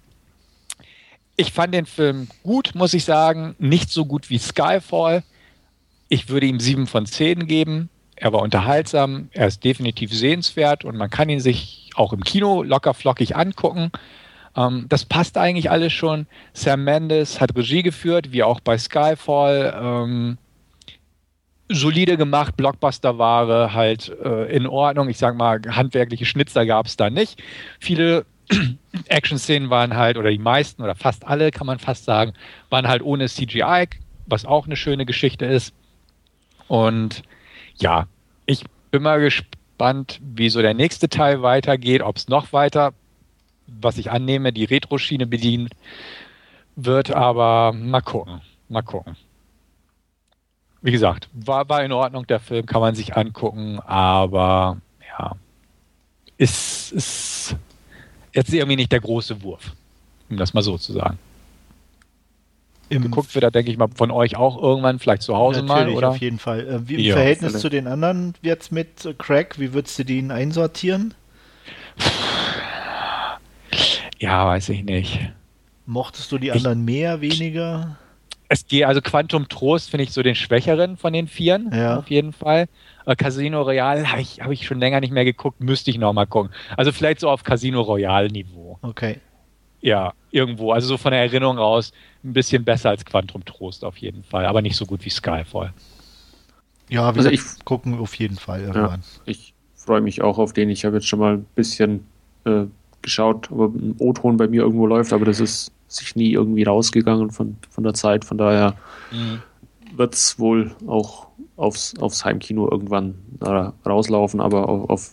Ich 1.37 1.53
fand 1.53 1.73
den 1.73 1.87
Film 1.87 2.29
gut, 2.43 2.75
muss 2.75 2.95
ich 2.95 3.05
sagen. 3.05 3.55
Nicht 3.59 3.91
so 3.91 4.05
gut 4.05 4.31
wie 4.31 4.39
Skyfall. 4.39 5.23
Ich 6.09 6.29
würde 6.29 6.47
ihm 6.47 6.59
sieben 6.59 6.87
von 6.87 7.07
zehn 7.07 7.47
geben. 7.47 7.91
Er 8.17 8.33
war 8.33 8.43
unterhaltsam, 8.43 9.29
er 9.31 9.47
ist 9.47 9.63
definitiv 9.63 10.13
sehenswert 10.13 10.85
und 10.85 10.97
man 10.97 11.09
kann 11.09 11.29
ihn 11.29 11.39
sich 11.39 11.91
auch 11.95 12.13
im 12.13 12.25
Kino 12.25 12.65
locker 12.65 12.93
flockig 12.93 13.37
angucken. 13.37 13.93
Ähm, 14.57 14.87
das 14.89 15.05
passt 15.05 15.39
eigentlich 15.39 15.71
alles 15.71 15.93
schon. 15.93 16.27
Sam 16.53 16.83
Mendes 16.83 17.41
hat 17.41 17.55
Regie 17.55 17.83
geführt, 17.83 18.33
wie 18.33 18.43
auch 18.43 18.59
bei 18.59 18.77
Skyfall. 18.77 19.79
Ähm, 19.81 20.39
solide 21.69 22.17
gemacht, 22.17 22.57
Blockbuster-Ware 22.57 23.73
halt 23.75 24.11
äh, 24.25 24.55
in 24.55 24.67
Ordnung. 24.67 25.09
Ich 25.09 25.19
sag 25.19 25.37
mal, 25.37 25.61
handwerkliche 25.69 26.25
Schnitzer 26.25 26.67
gab 26.67 26.87
es 26.87 26.97
da 26.97 27.11
nicht. 27.11 27.43
Viele 27.79 28.25
Action-Szenen 29.09 29.71
waren 29.71 29.95
halt, 29.97 30.17
oder 30.17 30.31
die 30.31 30.39
meisten 30.39 30.83
oder 30.83 30.95
fast 30.95 31.27
alle, 31.27 31.51
kann 31.51 31.67
man 31.67 31.79
fast 31.79 32.05
sagen, 32.05 32.33
waren 32.71 32.89
halt 32.89 33.03
ohne 33.03 33.29
CGI, 33.29 33.89
was 34.27 34.45
auch 34.45 34.67
eine 34.67 34.77
schöne 34.77 35.05
Geschichte 35.05 35.45
ist. 35.45 35.75
Und 36.69 37.23
ja, 37.77 38.07
ich 38.47 38.65
bin 38.91 39.03
mal 39.03 39.21
gespannt, 39.21 40.21
wie 40.23 40.49
so 40.49 40.63
der 40.63 40.75
nächste 40.75 41.09
Teil 41.09 41.43
weitergeht, 41.43 42.03
ob 42.03 42.17
es 42.17 42.29
noch 42.29 42.53
weiter, 42.53 42.95
was 43.67 43.99
ich 43.99 44.11
annehme, 44.11 44.53
die 44.53 44.65
Retro-Schiene 44.65 45.27
bedient 45.27 45.71
wird, 46.77 47.11
aber 47.11 47.73
mal 47.73 48.01
gucken, 48.01 48.41
mal 48.69 48.83
gucken. 48.83 49.17
Wie 50.81 50.93
gesagt, 50.93 51.29
war, 51.33 51.69
war 51.69 51.85
in 51.85 51.93
Ordnung, 51.93 52.27
der 52.27 52.41
Film 52.41 52.67
kann 52.67 52.81
man 52.81 52.95
sich 52.95 53.17
angucken, 53.17 53.81
aber 53.81 54.79
ja, 55.19 55.33
ist, 56.37 56.93
ist 56.93 57.57
jetzt 58.33 58.53
irgendwie 58.53 58.77
nicht 58.77 58.93
der 58.93 59.01
große 59.01 59.43
Wurf, 59.43 59.73
um 60.31 60.37
das 60.37 60.55
mal 60.55 60.63
so 60.63 60.79
zu 60.79 60.93
sagen. 60.93 61.19
Im 62.91 63.03
Geguckt 63.03 63.35
wird 63.35 63.45
er, 63.45 63.51
denke 63.51 63.71
ich 63.71 63.77
mal, 63.77 63.89
von 63.95 64.11
euch 64.11 64.37
auch 64.37 64.61
irgendwann, 64.63 64.99
vielleicht 64.99 65.23
zu 65.23 65.37
Hause 65.37 65.63
mal, 65.63 65.91
oder? 65.91 66.11
auf 66.11 66.19
jeden 66.19 66.39
Fall. 66.39 66.67
Äh, 66.67 66.89
wie 66.89 66.95
im 66.95 67.01
ja, 67.01 67.15
Verhältnis 67.15 67.51
vielleicht. 67.51 67.63
zu 67.63 67.69
den 67.69 67.87
anderen 67.87 68.35
jetzt 68.41 68.73
mit 68.73 69.15
Crack, 69.19 69.59
wie 69.59 69.75
würdest 69.75 69.99
du 69.99 70.05
den 70.05 70.31
einsortieren? 70.31 71.13
Ja, 74.19 74.47
weiß 74.47 74.71
ich 74.71 74.85
nicht. 74.85 75.21
Mochtest 75.87 76.33
du 76.33 76.39
die 76.39 76.51
anderen 76.51 76.81
ich, 76.81 76.87
mehr, 76.87 77.21
weniger? 77.21 77.99
Es 78.49 78.67
geht, 78.67 78.85
also 78.85 79.03
Quantum 79.03 79.49
Trost 79.49 79.91
finde 79.91 80.05
ich 80.05 80.13
so 80.13 80.23
den 80.23 80.35
schwächeren 80.35 80.97
von 80.97 81.13
den 81.13 81.29
Vieren, 81.29 81.71
ja. 81.73 81.99
auf 81.99 82.09
jeden 82.09 82.33
Fall. 82.33 82.67
Äh, 83.05 83.15
Casino 83.15 83.63
Royale 83.63 84.11
habe 84.11 84.23
ich, 84.23 84.41
hab 84.41 84.51
ich 84.51 84.67
schon 84.67 84.81
länger 84.81 85.01
nicht 85.01 85.13
mehr 85.13 85.25
geguckt, 85.25 85.61
müsste 85.61 85.91
ich 85.91 85.99
nochmal 85.99 86.27
gucken. 86.27 86.51
Also 86.77 86.93
vielleicht 86.93 87.21
so 87.21 87.29
auf 87.29 87.45
Casino 87.45 87.83
Royale 87.83 88.29
Niveau. 88.29 88.79
Okay. 88.83 89.21
Ja, 89.81 90.15
irgendwo. 90.31 90.73
Also 90.73 90.89
so 90.89 90.97
von 90.97 91.13
der 91.13 91.21
Erinnerung 91.21 91.59
raus 91.59 91.93
ein 92.25 92.33
bisschen 92.33 92.65
besser 92.65 92.91
als 92.91 93.05
Quantum 93.05 93.45
Trost 93.45 93.85
auf 93.85 93.99
jeden 93.99 94.25
Fall, 94.25 94.47
aber 94.47 94.63
nicht 94.63 94.77
so 94.77 94.87
gut 94.87 95.05
wie 95.05 95.11
Skyfall. 95.11 95.73
Ja, 96.89 97.15
wir 97.15 97.19
also 97.19 97.31
ich 97.31 97.43
gucken 97.65 97.99
auf 97.99 98.15
jeden 98.15 98.37
Fall 98.37 98.63
irgendwann. 98.63 99.01
Ja, 99.01 99.23
ich 99.27 99.55
freue 99.75 100.01
mich 100.01 100.23
auch 100.23 100.39
auf 100.39 100.53
den. 100.53 100.71
Ich 100.71 100.85
habe 100.85 100.97
jetzt 100.97 101.07
schon 101.07 101.19
mal 101.19 101.35
ein 101.35 101.47
bisschen 101.55 102.07
äh, 102.45 102.65
geschaut, 103.09 103.51
ob 103.51 103.75
ein 103.75 103.97
O-Ton 103.99 104.37
bei 104.37 104.47
mir 104.47 104.63
irgendwo 104.63 104.87
läuft, 104.87 105.13
aber 105.13 105.25
das 105.25 105.41
ist 105.41 105.73
sich 105.89 106.15
nie 106.15 106.33
irgendwie 106.33 106.65
rausgegangen 106.65 107.31
von, 107.31 107.57
von 107.71 107.85
der 107.85 107.95
Zeit. 107.95 108.25
Von 108.25 108.39
daher 108.39 108.75
mhm. 109.11 109.41
wird 109.97 110.15
es 110.15 110.39
wohl 110.39 110.73
auch 110.87 111.29
aufs, 111.57 111.95
aufs 111.99 112.25
Heimkino 112.25 112.71
irgendwann 112.71 113.15
rauslaufen, 113.41 114.41
aber 114.41 114.69
auf, 114.69 114.91
auf 114.91 115.11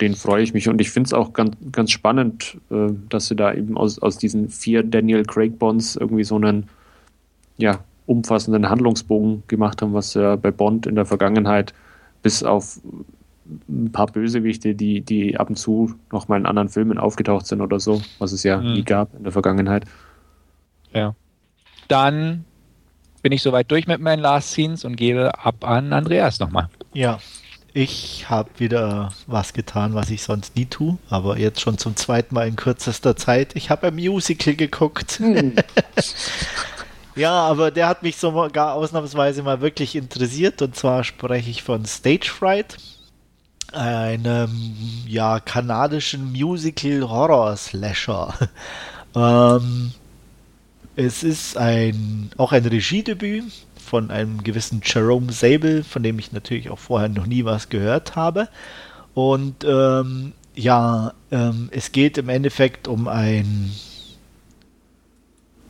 den 0.00 0.14
freue 0.14 0.42
ich 0.42 0.54
mich 0.54 0.68
und 0.68 0.80
ich 0.80 0.90
finde 0.90 1.08
es 1.08 1.12
auch 1.12 1.32
ganz, 1.32 1.56
ganz 1.70 1.90
spannend, 1.90 2.58
äh, 2.70 2.88
dass 3.08 3.28
sie 3.28 3.36
da 3.36 3.52
eben 3.52 3.76
aus, 3.76 3.98
aus 3.98 4.18
diesen 4.18 4.48
vier 4.48 4.82
Daniel 4.82 5.24
Craig 5.24 5.58
Bonds 5.58 5.96
irgendwie 5.96 6.24
so 6.24 6.36
einen 6.36 6.68
ja, 7.58 7.80
umfassenden 8.06 8.68
Handlungsbogen 8.68 9.42
gemacht 9.48 9.82
haben, 9.82 9.92
was 9.92 10.14
ja 10.14 10.36
bei 10.36 10.50
Bond 10.50 10.86
in 10.86 10.94
der 10.94 11.06
Vergangenheit 11.06 11.74
bis 12.22 12.42
auf 12.42 12.80
ein 13.68 13.90
paar 13.92 14.06
Bösewichte, 14.06 14.74
die, 14.74 15.00
die 15.00 15.36
ab 15.36 15.48
und 15.48 15.56
zu 15.56 15.94
noch 16.12 16.28
mal 16.28 16.36
in 16.36 16.46
anderen 16.46 16.68
Filmen 16.68 16.98
aufgetaucht 16.98 17.46
sind 17.46 17.60
oder 17.60 17.80
so, 17.80 18.02
was 18.18 18.32
es 18.32 18.42
ja 18.42 18.58
mhm. 18.58 18.72
nie 18.74 18.84
gab 18.84 19.14
in 19.14 19.24
der 19.24 19.32
Vergangenheit. 19.32 19.84
Ja. 20.92 21.14
Dann 21.88 22.44
bin 23.22 23.32
ich 23.32 23.42
soweit 23.42 23.70
durch 23.70 23.86
mit 23.86 24.00
meinen 24.00 24.20
Last 24.20 24.50
Scenes 24.50 24.84
und 24.84 24.96
gebe 24.96 25.38
ab 25.44 25.64
an 25.64 25.92
Andreas 25.92 26.38
nochmal. 26.40 26.68
Ja, 26.92 27.18
ich 27.74 28.28
habe 28.28 28.50
wieder 28.58 29.12
was 29.26 29.54
getan, 29.54 29.94
was 29.94 30.10
ich 30.10 30.22
sonst 30.22 30.56
nie 30.56 30.66
tue, 30.66 30.98
aber 31.08 31.38
jetzt 31.38 31.60
schon 31.60 31.78
zum 31.78 31.96
zweiten 31.96 32.34
Mal 32.34 32.46
in 32.48 32.56
kürzester 32.56 33.16
Zeit. 33.16 33.56
Ich 33.56 33.70
habe 33.70 33.86
ein 33.86 33.94
Musical 33.94 34.54
geguckt. 34.54 35.12
Hm. 35.12 35.54
ja, 37.16 37.32
aber 37.32 37.70
der 37.70 37.88
hat 37.88 38.02
mich 38.02 38.16
sogar 38.16 38.74
ausnahmsweise 38.74 39.42
mal 39.42 39.62
wirklich 39.62 39.96
interessiert. 39.96 40.60
Und 40.60 40.76
zwar 40.76 41.02
spreche 41.02 41.50
ich 41.50 41.62
von 41.62 41.86
Stage 41.86 42.30
Fright, 42.30 42.76
einem 43.74 44.74
ja 45.06 45.40
kanadischen 45.40 46.32
Musical 46.32 47.08
Horror 47.08 47.56
Slasher. 47.56 48.34
ähm, 49.14 49.92
es 50.96 51.22
ist 51.22 51.56
ein 51.56 52.30
auch 52.36 52.52
ein 52.52 52.64
Regiedebüt 52.64 53.44
von 53.76 54.10
einem 54.10 54.42
gewissen 54.42 54.80
Jerome 54.84 55.32
Sable, 55.32 55.84
von 55.84 56.02
dem 56.02 56.18
ich 56.18 56.32
natürlich 56.32 56.70
auch 56.70 56.78
vorher 56.78 57.08
noch 57.08 57.26
nie 57.26 57.44
was 57.44 57.68
gehört 57.68 58.16
habe. 58.16 58.48
Und 59.14 59.64
ähm, 59.64 60.32
ja, 60.54 61.12
ähm, 61.30 61.68
es 61.72 61.92
geht 61.92 62.18
im 62.18 62.28
Endeffekt 62.28 62.88
um 62.88 63.08
ein, 63.08 63.72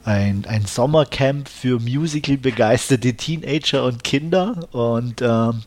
ein, 0.04 0.44
ein 0.46 0.66
Sommercamp 0.66 1.48
für 1.48 1.80
Musical-begeisterte 1.80 3.14
Teenager 3.14 3.84
und 3.84 4.04
Kinder. 4.04 4.68
Und 4.72 5.22
ähm, 5.22 5.62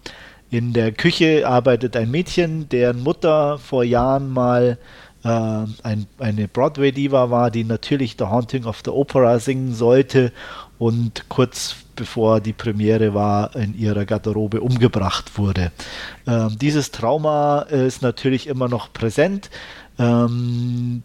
in 0.50 0.74
der 0.74 0.92
Küche 0.92 1.48
arbeitet 1.48 1.96
ein 1.96 2.12
Mädchen, 2.12 2.70
deren 2.70 3.02
Mutter 3.02 3.58
vor 3.58 3.84
Jahren 3.84 4.30
mal 4.30 4.78
äh, 5.24 5.28
ein, 5.28 6.08
eine 6.20 6.48
Broadway-Diva 6.48 7.30
war, 7.30 7.52
die 7.52 7.64
natürlich 7.64 8.16
The 8.18 8.26
Haunting 8.26 8.66
of 8.66 8.82
the 8.86 8.92
Opera 8.92 9.40
singen 9.40 9.74
sollte 9.74 10.32
und 10.78 11.26
kurz 11.30 11.76
bevor 11.96 12.42
die 12.42 12.54
Premiere 12.54 13.14
war, 13.14 13.56
in 13.56 13.78
ihrer 13.78 14.06
Garderobe 14.06 14.62
umgebracht 14.62 15.38
wurde. 15.38 15.72
Ähm, 16.28 16.58
dieses 16.60 16.92
Trauma 16.92 17.62
ist 17.62 18.02
natürlich 18.02 18.48
immer 18.48 18.68
noch 18.68 18.92
präsent. 18.94 19.50
Ähm, 19.98 21.04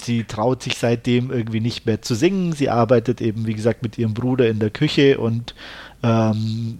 sie 0.00 0.24
traut 0.24 0.62
sich 0.62 0.76
seitdem 0.76 1.30
irgendwie 1.30 1.60
nicht 1.60 1.86
mehr 1.86 2.02
zu 2.02 2.14
singen. 2.14 2.52
Sie 2.52 2.68
arbeitet 2.68 3.20
eben, 3.20 3.46
wie 3.46 3.54
gesagt, 3.54 3.82
mit 3.82 3.98
ihrem 3.98 4.14
Bruder 4.14 4.48
in 4.48 4.58
der 4.58 4.70
Küche 4.70 5.18
und 5.18 5.54
ähm, 6.02 6.78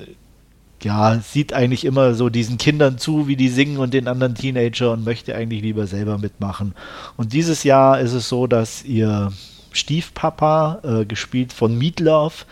ja, 0.85 1.19
sieht 1.19 1.53
eigentlich 1.53 1.85
immer 1.85 2.15
so 2.15 2.29
diesen 2.29 2.59
Kindern 2.59 2.99
zu, 2.99 3.29
wie 3.29 3.37
die 3.37 3.49
singen 3.49 3.79
und 3.79 3.95
den 3.95 4.09
anderen 4.09 4.35
Teenager 4.35 4.93
und 4.93 5.05
möchte 5.05 5.35
eigentlich 5.35 5.63
lieber 5.63 5.87
selber 5.87 6.19
mitmachen. 6.19 6.75
Und 7.17 7.33
dieses 7.33 7.65
Jahr 7.65 8.01
ist 8.01 8.13
es 8.13 8.29
so, 8.29 8.47
dass 8.47 8.85
ihr 8.85 9.33
Stiefpapa, 9.73 10.81
äh, 10.83 11.05
gespielt 11.05 11.53
von 11.53 11.77
Meatloaf, 11.77 12.47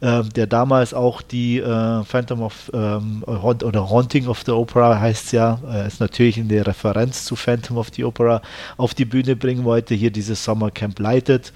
äh, 0.00 0.22
der 0.24 0.46
damals 0.46 0.92
auch 0.92 1.22
die 1.22 1.58
äh, 1.58 2.04
Phantom 2.04 2.42
of 2.42 2.70
ähm, 2.74 3.24
oder 3.26 3.88
Haunting 3.88 4.26
of 4.26 4.42
the 4.44 4.52
Opera 4.52 5.00
heißt 5.00 5.32
ja, 5.32 5.58
äh, 5.72 5.86
ist 5.86 6.00
natürlich 6.00 6.36
in 6.36 6.48
der 6.48 6.66
Referenz 6.66 7.24
zu 7.24 7.34
Phantom 7.34 7.78
of 7.78 7.88
the 7.94 8.04
Opera 8.04 8.42
auf 8.76 8.92
die 8.92 9.06
Bühne 9.06 9.36
bringen 9.36 9.64
wollte, 9.64 9.94
hier 9.94 10.10
dieses 10.10 10.44
Sommercamp 10.44 10.98
leitet. 10.98 11.52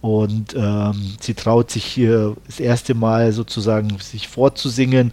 Und 0.00 0.54
ähm, 0.54 1.16
sie 1.20 1.32
traut 1.32 1.70
sich 1.70 1.84
hier 1.84 2.36
das 2.46 2.60
erste 2.60 2.94
Mal 2.94 3.32
sozusagen 3.32 3.98
sich 4.00 4.28
vorzusingen 4.28 5.12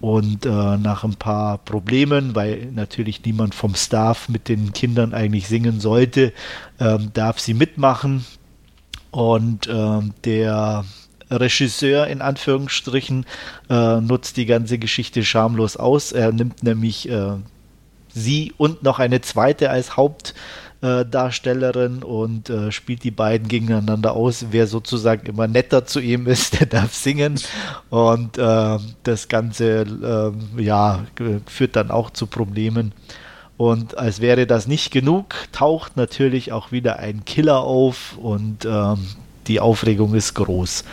und 0.00 0.46
äh, 0.46 0.48
nach 0.48 1.04
ein 1.04 1.16
paar 1.16 1.58
Problemen, 1.58 2.34
weil 2.34 2.70
natürlich 2.72 3.24
niemand 3.24 3.54
vom 3.54 3.74
Staff 3.74 4.28
mit 4.28 4.48
den 4.48 4.72
Kindern 4.72 5.12
eigentlich 5.12 5.46
singen 5.48 5.80
sollte, 5.80 6.32
ähm, 6.78 7.10
darf 7.12 7.38
sie 7.38 7.54
mitmachen. 7.54 8.24
Und 9.10 9.68
ähm, 9.68 10.14
der 10.24 10.84
Regisseur 11.30 12.06
in 12.06 12.22
Anführungsstrichen 12.22 13.26
äh, 13.68 14.00
nutzt 14.00 14.36
die 14.36 14.46
ganze 14.46 14.78
Geschichte 14.78 15.24
schamlos 15.24 15.76
aus. 15.76 16.12
Er 16.12 16.32
nimmt 16.32 16.62
nämlich 16.62 17.08
äh, 17.08 17.32
sie 18.12 18.52
und 18.56 18.82
noch 18.82 18.98
eine 18.98 19.20
zweite 19.20 19.70
als 19.70 19.96
Hauptdarstellerin 20.82 22.02
und 22.02 22.48
äh, 22.48 22.72
spielt 22.72 23.04
die 23.04 23.10
beiden 23.10 23.48
gegeneinander 23.48 24.14
aus. 24.14 24.46
Wer 24.50 24.66
sozusagen 24.66 25.26
immer 25.26 25.46
netter 25.46 25.84
zu 25.84 26.00
ihm 26.00 26.26
ist, 26.26 26.60
der 26.60 26.66
darf 26.66 26.94
singen. 26.94 27.38
Und 27.90 28.38
äh, 28.38 28.78
das 29.02 29.28
Ganze 29.28 30.32
äh, 30.56 30.62
ja, 30.62 31.04
führt 31.46 31.76
dann 31.76 31.90
auch 31.90 32.10
zu 32.10 32.26
Problemen. 32.26 32.92
Und 33.56 33.98
als 33.98 34.20
wäre 34.20 34.46
das 34.46 34.66
nicht 34.66 34.90
genug, 34.90 35.34
taucht 35.52 35.96
natürlich 35.96 36.52
auch 36.52 36.72
wieder 36.72 36.98
ein 36.98 37.26
Killer 37.26 37.60
auf 37.60 38.16
und 38.16 38.64
ähm, 38.64 39.06
die 39.48 39.60
Aufregung 39.60 40.14
ist 40.14 40.32
groß. 40.32 40.84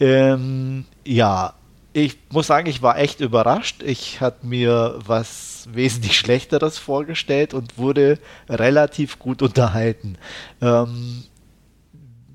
Ähm, 0.00 0.84
ja, 1.04 1.54
ich 1.92 2.18
muss 2.30 2.48
sagen, 2.48 2.68
ich 2.68 2.82
war 2.82 2.98
echt 2.98 3.20
überrascht. 3.20 3.84
Ich 3.84 4.20
hatte 4.20 4.44
mir 4.44 4.98
was 5.06 5.51
wesentlich 5.72 6.18
Schlechteres 6.18 6.78
vorgestellt 6.78 7.54
und 7.54 7.78
wurde 7.78 8.18
relativ 8.48 9.18
gut 9.18 9.42
unterhalten. 9.42 10.16
Ähm, 10.60 11.24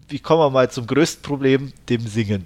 ich 0.10 0.24
komme 0.24 0.50
mal 0.50 0.72
zum 0.72 0.88
größten 0.88 1.22
Problem, 1.22 1.74
dem 1.90 2.08
Singen. 2.08 2.46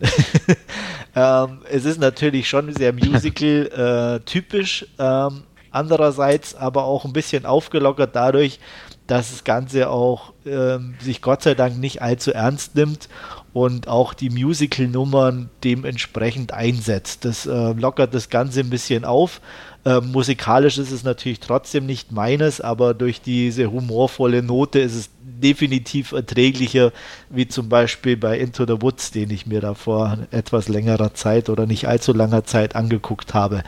ähm, 1.16 1.60
es 1.70 1.86
ist 1.86 2.00
natürlich 2.00 2.50
schon 2.50 2.74
sehr 2.74 2.92
musical-typisch, 2.94 4.88
äh, 4.98 5.04
ähm, 5.04 5.44
andererseits 5.70 6.56
aber 6.56 6.86
auch 6.86 7.06
ein 7.06 7.14
bisschen 7.14 7.46
aufgelockert 7.46 8.16
dadurch, 8.16 8.60
dass 9.08 9.32
das 9.32 9.44
Ganze 9.44 9.90
auch 9.90 10.34
ähm, 10.46 10.96
sich 11.02 11.22
Gott 11.22 11.44
sei 11.44 11.54
Dank 11.54 11.78
nicht 11.78 12.02
allzu 12.02 12.32
ernst 12.32 12.76
nimmt 12.76 13.10
und 13.54 13.88
auch 13.88 14.14
die 14.14 14.30
Musical-Nummern 14.30 15.50
dementsprechend 15.64 16.54
einsetzt. 16.54 17.26
Das 17.26 17.46
äh, 17.46 17.74
lockert 17.74 18.14
das 18.14 18.30
Ganze 18.30 18.62
ein 18.62 18.70
bisschen 18.70 19.04
auf. 19.04 19.42
Ähm, 19.84 20.12
musikalisch 20.12 20.78
ist 20.78 20.92
es 20.92 21.04
natürlich 21.04 21.40
trotzdem 21.40 21.88
nicht 21.88 22.12
meines, 22.12 22.62
aber 22.62 22.94
durch 22.94 23.22
diese 23.22 23.72
humorvolle 23.72 24.44
Note 24.44 24.80
ist 24.80 24.96
es 24.96 25.10
definitiv 25.22 26.12
erträglicher, 26.12 26.92
wie 27.30 27.48
zum 27.48 27.68
Beispiel 27.68 28.16
bei 28.16 28.38
Into 28.38 28.66
the 28.68 28.80
Woods, 28.82 29.10
den 29.10 29.32
ich 29.32 29.48
mir 29.48 29.60
da 29.60 29.74
vor 29.74 30.20
etwas 30.30 30.68
längerer 30.68 31.16
Zeit 31.16 31.50
oder 31.50 31.66
nicht 31.66 31.88
allzu 31.88 32.14
langer 32.14 32.44
Zeit 32.44 32.76
angeguckt 32.76 33.34
habe. 33.34 33.64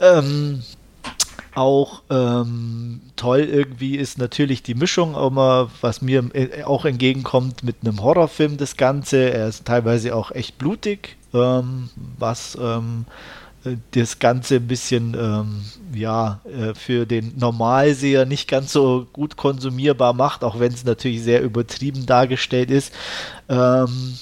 Ähm, 0.00 0.62
auch 1.54 2.02
ähm, 2.10 3.00
toll 3.16 3.40
irgendwie 3.40 3.96
ist 3.96 4.18
natürlich 4.18 4.62
die 4.62 4.74
Mischung, 4.74 5.14
immer, 5.14 5.70
was 5.82 6.00
mir 6.00 6.30
äh, 6.34 6.62
auch 6.64 6.86
entgegenkommt 6.86 7.62
mit 7.62 7.76
einem 7.82 8.02
Horrorfilm 8.02 8.56
das 8.56 8.76
Ganze. 8.78 9.30
Er 9.30 9.48
ist 9.48 9.66
teilweise 9.66 10.14
auch 10.14 10.30
echt 10.30 10.56
blutig, 10.56 11.16
ähm, 11.34 11.90
was 12.18 12.56
ähm, 12.60 13.04
äh, 13.08 13.35
das 13.92 14.18
Ganze 14.18 14.56
ein 14.56 14.66
bisschen 14.66 15.16
ähm, 15.18 15.64
ja, 15.92 16.40
äh, 16.44 16.74
für 16.74 17.06
den 17.06 17.34
Normalseher 17.36 18.26
nicht 18.26 18.48
ganz 18.48 18.72
so 18.72 19.06
gut 19.12 19.36
konsumierbar 19.36 20.12
macht, 20.12 20.44
auch 20.44 20.60
wenn 20.60 20.72
es 20.72 20.84
natürlich 20.84 21.22
sehr 21.22 21.42
übertrieben 21.42 22.06
dargestellt 22.06 22.70
ist. 22.70 22.92
Ähm, 23.48 24.14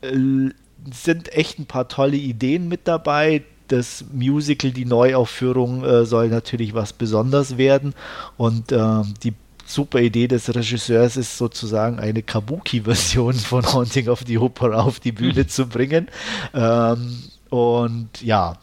äh, 0.00 0.50
sind 0.92 1.32
echt 1.32 1.58
ein 1.58 1.66
paar 1.66 1.88
tolle 1.88 2.16
Ideen 2.16 2.68
mit 2.68 2.86
dabei 2.88 3.42
das 3.68 4.04
Musical, 4.12 4.70
die 4.70 4.86
Neuaufführung 4.86 5.84
äh, 5.84 6.04
soll 6.06 6.28
natürlich 6.28 6.74
was 6.74 6.92
Besonderes 6.92 7.58
werden 7.58 7.94
und 8.36 8.72
äh, 8.72 9.02
die 9.22 9.34
super 9.66 10.00
Idee 10.00 10.28
des 10.28 10.54
Regisseurs 10.54 11.16
ist 11.16 11.36
sozusagen 11.36 11.98
eine 11.98 12.22
Kabuki-Version 12.22 13.34
von 13.34 13.70
Haunting 13.72 14.08
of 14.08 14.22
the 14.26 14.38
Opera 14.38 14.80
auf 14.80 15.00
die 15.00 15.12
Bühne 15.12 15.46
zu 15.48 15.66
bringen. 15.66 16.08
Ähm, 16.54 17.24
und 17.50 18.08
ja, 18.22 18.56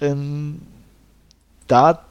ähm, 0.00 0.62
da 1.68 2.04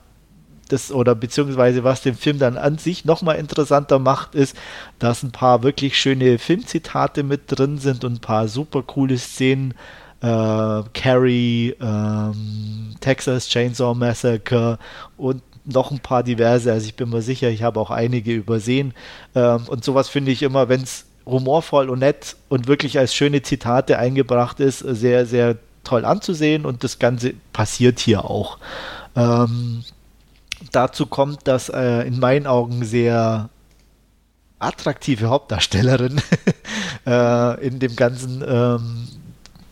das 0.70 0.92
oder 0.92 1.16
beziehungsweise 1.16 1.84
was 1.84 2.02
den 2.02 2.16
Film 2.16 2.40
dann 2.40 2.58
an 2.58 2.78
sich 2.78 3.06
nochmal 3.06 3.38
interessanter 3.38 4.00
macht, 4.00 4.36
ist, 4.36 4.56
dass 5.00 5.24
ein 5.24 5.32
paar 5.32 5.64
wirklich 5.64 5.98
schöne 5.98 6.40
Filmzitate 6.40 7.24
mit 7.24 7.44
drin 7.48 7.78
sind 7.78 8.04
und 8.04 8.14
ein 8.14 8.22
paar 8.22 8.48
super 8.48 8.82
coole 8.82 9.18
Szenen 9.18 9.74
äh, 10.22 10.84
Carrie, 10.94 11.76
ähm, 11.82 12.96
Texas 13.00 13.48
Chainsaw 13.50 13.96
Massacre 13.96 14.78
und 15.18 15.42
noch 15.66 15.92
ein 15.92 16.00
paar 16.00 16.24
diverse. 16.24 16.72
Also 16.72 16.88
ich 16.88 16.96
bin 16.96 17.10
mir 17.10 17.22
sicher, 17.22 17.50
ich 17.50 17.64
habe 17.64 17.80
auch 17.80 17.92
einige 17.92 18.34
übersehen. 18.34 18.94
Ähm, 19.36 19.66
und 19.68 19.84
sowas 19.84 20.10
finde 20.10 20.32
ich 20.32 20.44
immer, 20.44 20.70
wenn 20.70 20.82
es 20.82 21.06
humorvoll 21.26 21.90
und 21.90 22.00
nett 22.00 22.36
und 22.50 22.68
wirklich 22.68 22.98
als 22.98 23.14
schöne 23.14 23.42
Zitate 23.42 23.98
eingebracht 24.00 24.60
ist, 24.60 24.80
sehr, 24.80 25.26
sehr 25.26 25.58
toll 25.84 26.06
anzusehen 26.06 26.66
und 26.66 26.84
das 26.84 27.00
Ganze 27.00 27.34
passiert 27.54 28.00
hier 28.00 28.26
auch. 28.26 28.58
Ähm, 29.16 29.84
dazu 30.72 31.06
kommt, 31.06 31.48
dass 31.48 31.70
äh, 31.70 32.08
in 32.08 32.20
meinen 32.20 32.48
Augen 32.48 32.86
sehr 32.86 33.50
attraktive 34.60 35.28
Hauptdarstellerin 35.28 36.22
äh, 37.06 37.66
in 37.66 37.80
dem 37.80 37.96
ganzen 37.96 38.44
ähm, 38.48 39.08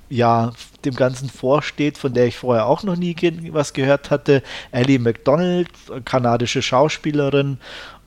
ja, 0.10 0.52
dem 0.86 0.96
Ganzen 0.96 1.30
vorsteht, 1.30 1.98
von 1.98 2.14
der 2.14 2.26
ich 2.26 2.38
vorher 2.38 2.66
auch 2.66 2.84
noch 2.84 2.96
nie 2.96 3.16
was 3.52 3.74
gehört 3.74 4.10
hatte. 4.10 4.42
Ellie 4.72 5.00
McDonald, 5.00 5.70
kanadische 6.06 6.62
Schauspielerin. 6.62 7.60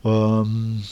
Ähm, 0.05 0.83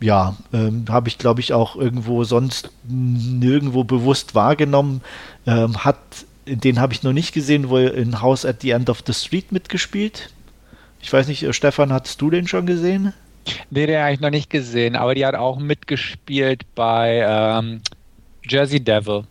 ja, 0.00 0.36
ähm, 0.52 0.84
habe 0.88 1.08
ich 1.08 1.18
glaube 1.18 1.40
ich 1.40 1.52
auch 1.52 1.76
irgendwo 1.76 2.24
sonst 2.24 2.70
nirgendwo 2.86 3.84
bewusst 3.84 4.34
wahrgenommen. 4.34 5.00
Ähm, 5.46 5.84
hat, 5.84 5.98
den 6.46 6.80
habe 6.80 6.92
ich 6.92 7.02
noch 7.02 7.12
nicht 7.12 7.32
gesehen, 7.32 7.68
wo 7.68 7.78
er 7.78 7.94
in 7.94 8.20
House 8.20 8.44
at 8.44 8.62
the 8.62 8.70
End 8.70 8.90
of 8.90 9.02
the 9.06 9.12
Street 9.12 9.52
mitgespielt. 9.52 10.30
Ich 11.00 11.12
weiß 11.12 11.28
nicht, 11.28 11.46
Stefan, 11.54 11.92
hattest 11.92 12.20
du 12.20 12.30
den 12.30 12.48
schon 12.48 12.66
gesehen? 12.66 13.12
Nee, 13.70 13.86
den 13.86 14.00
habe 14.00 14.12
ich 14.12 14.20
noch 14.20 14.30
nicht 14.30 14.50
gesehen, 14.50 14.96
aber 14.96 15.14
die 15.14 15.24
hat 15.24 15.34
auch 15.34 15.58
mitgespielt 15.58 16.62
bei 16.74 17.24
ähm, 17.26 17.80
Jersey 18.46 18.80
Devil. 18.80 19.24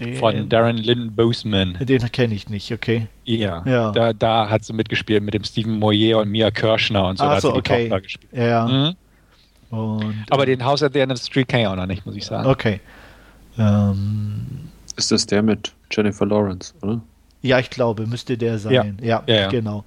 Den, 0.00 0.16
von 0.16 0.48
Darren 0.48 0.78
Lynn 0.78 1.14
Boseman. 1.14 1.76
Den 1.80 2.00
kenne 2.12 2.34
ich 2.34 2.48
nicht, 2.48 2.72
okay. 2.72 3.08
Ja, 3.24 3.62
ja. 3.66 3.92
Da, 3.92 4.14
da 4.14 4.48
hat 4.48 4.64
sie 4.64 4.72
mitgespielt 4.72 5.22
mit 5.22 5.34
dem 5.34 5.44
Stephen 5.44 5.78
Moyer 5.78 6.20
und 6.20 6.30
Mia 6.30 6.50
Kirschner 6.50 7.08
und 7.08 7.18
so. 7.18 7.24
Ach 7.24 7.34
da 7.34 7.40
so, 7.40 7.48
hat 7.48 7.54
sie 7.54 7.58
okay. 7.58 7.88
Tochter 7.88 8.00
gespielt. 8.00 8.32
Ja. 8.32 8.66
Mhm. 8.66 8.96
Und, 9.72 10.26
Aber 10.28 10.44
den 10.44 10.62
House 10.64 10.82
at 10.82 10.92
the 10.92 11.00
End 11.00 11.10
of 11.10 11.18
the 11.18 11.26
Street 11.26 11.48
kenne 11.48 11.62
ich 11.62 11.68
auch 11.68 11.76
noch 11.76 11.86
nicht, 11.86 12.04
muss 12.04 12.14
ich 12.14 12.26
sagen. 12.26 12.46
Okay. 12.46 12.80
Ähm, 13.58 14.46
ist 14.96 15.10
das 15.10 15.24
der 15.26 15.42
mit 15.42 15.72
Jennifer 15.90 16.26
Lawrence, 16.26 16.74
oder? 16.82 17.00
Ja, 17.40 17.58
ich 17.58 17.70
glaube, 17.70 18.06
müsste 18.06 18.36
der 18.36 18.58
sein. 18.58 18.98
Ja, 19.00 19.22
ja, 19.26 19.34
ja, 19.34 19.40
ja. 19.42 19.48
genau. 19.48 19.84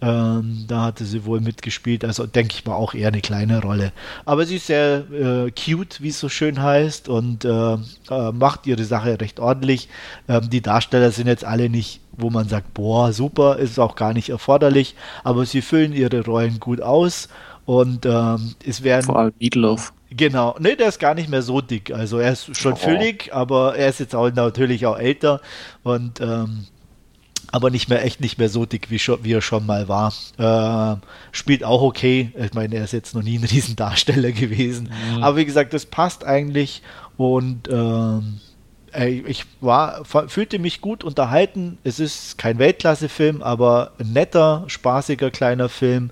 Ähm, 0.00 0.64
da 0.66 0.86
hatte 0.86 1.04
sie 1.04 1.24
wohl 1.24 1.40
mitgespielt, 1.40 2.04
also 2.04 2.26
denke 2.26 2.54
ich 2.56 2.64
mal 2.64 2.74
auch 2.74 2.92
eher 2.92 3.06
eine 3.08 3.20
kleine 3.20 3.62
Rolle. 3.62 3.92
Aber 4.24 4.44
sie 4.44 4.56
ist 4.56 4.66
sehr 4.66 5.04
äh, 5.12 5.52
cute, 5.52 6.02
wie 6.02 6.08
es 6.08 6.18
so 6.18 6.28
schön 6.28 6.60
heißt, 6.60 7.08
und 7.08 7.44
äh, 7.44 7.74
äh, 7.74 8.32
macht 8.32 8.66
ihre 8.66 8.82
Sache 8.82 9.20
recht 9.20 9.38
ordentlich. 9.38 9.88
Ähm, 10.28 10.50
die 10.50 10.60
Darsteller 10.60 11.12
sind 11.12 11.28
jetzt 11.28 11.44
alle 11.44 11.70
nicht, 11.70 12.00
wo 12.10 12.30
man 12.30 12.48
sagt, 12.48 12.74
boah, 12.74 13.12
super, 13.12 13.58
ist 13.58 13.78
auch 13.78 13.94
gar 13.94 14.12
nicht 14.12 14.30
erforderlich, 14.30 14.96
aber 15.22 15.46
sie 15.46 15.62
füllen 15.62 15.92
ihre 15.92 16.24
Rollen 16.24 16.58
gut 16.58 16.82
aus 16.82 17.28
und 17.64 18.06
ähm, 18.06 18.54
es 18.66 18.82
werden. 18.82 19.06
Vor 19.06 19.18
allem 19.18 19.32
Meatloaf. 19.38 19.92
Genau, 20.10 20.56
ne, 20.58 20.76
der 20.76 20.88
ist 20.88 20.98
gar 20.98 21.14
nicht 21.14 21.28
mehr 21.28 21.42
so 21.42 21.60
dick. 21.60 21.90
Also 21.92 22.18
er 22.18 22.32
ist 22.32 22.56
schon 22.56 22.74
oh. 22.74 22.76
füllig, 22.76 23.30
aber 23.32 23.76
er 23.76 23.88
ist 23.88 24.00
jetzt 24.00 24.14
auch 24.14 24.30
natürlich 24.30 24.84
auch 24.84 24.98
älter 24.98 25.40
und 25.82 26.20
ähm, 26.20 26.66
aber 27.50 27.70
nicht 27.70 27.88
mehr 27.88 28.04
echt 28.04 28.20
nicht 28.20 28.38
mehr 28.38 28.48
so 28.48 28.64
dick, 28.64 28.90
wie, 28.90 28.98
schon, 28.98 29.24
wie 29.24 29.34
er 29.34 29.42
schon 29.42 29.66
mal 29.66 29.86
war. 29.86 30.12
Äh, 30.38 30.96
spielt 31.32 31.64
auch 31.64 31.82
okay. 31.82 32.32
Ich 32.34 32.54
meine, 32.54 32.76
er 32.76 32.84
ist 32.84 32.92
jetzt 32.92 33.14
noch 33.14 33.22
nie 33.22 33.38
ein 33.38 33.44
Riesendarsteller 33.50 34.32
gewesen. 34.32 34.90
Mhm. 35.14 35.22
Aber 35.22 35.36
wie 35.36 35.44
gesagt, 35.44 35.72
das 35.74 35.86
passt 35.86 36.24
eigentlich 36.24 36.82
und 37.16 37.68
ähm, 37.70 38.40
ich 38.94 39.46
war, 39.60 40.04
fühlte 40.04 40.58
mich 40.58 40.82
gut 40.82 41.02
unterhalten. 41.02 41.78
Es 41.82 41.98
ist 41.98 42.36
kein 42.36 42.58
Weltklasse-Film, 42.58 43.42
aber 43.42 43.92
ein 43.98 44.12
netter, 44.12 44.64
spaßiger 44.66 45.30
kleiner 45.30 45.70
Film. 45.70 46.10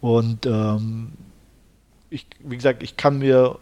Und 0.00 0.46
ähm, 0.46 1.12
ich, 2.08 2.26
wie 2.40 2.56
gesagt, 2.56 2.82
ich 2.82 2.96
kann 2.96 3.18
mir 3.18 3.58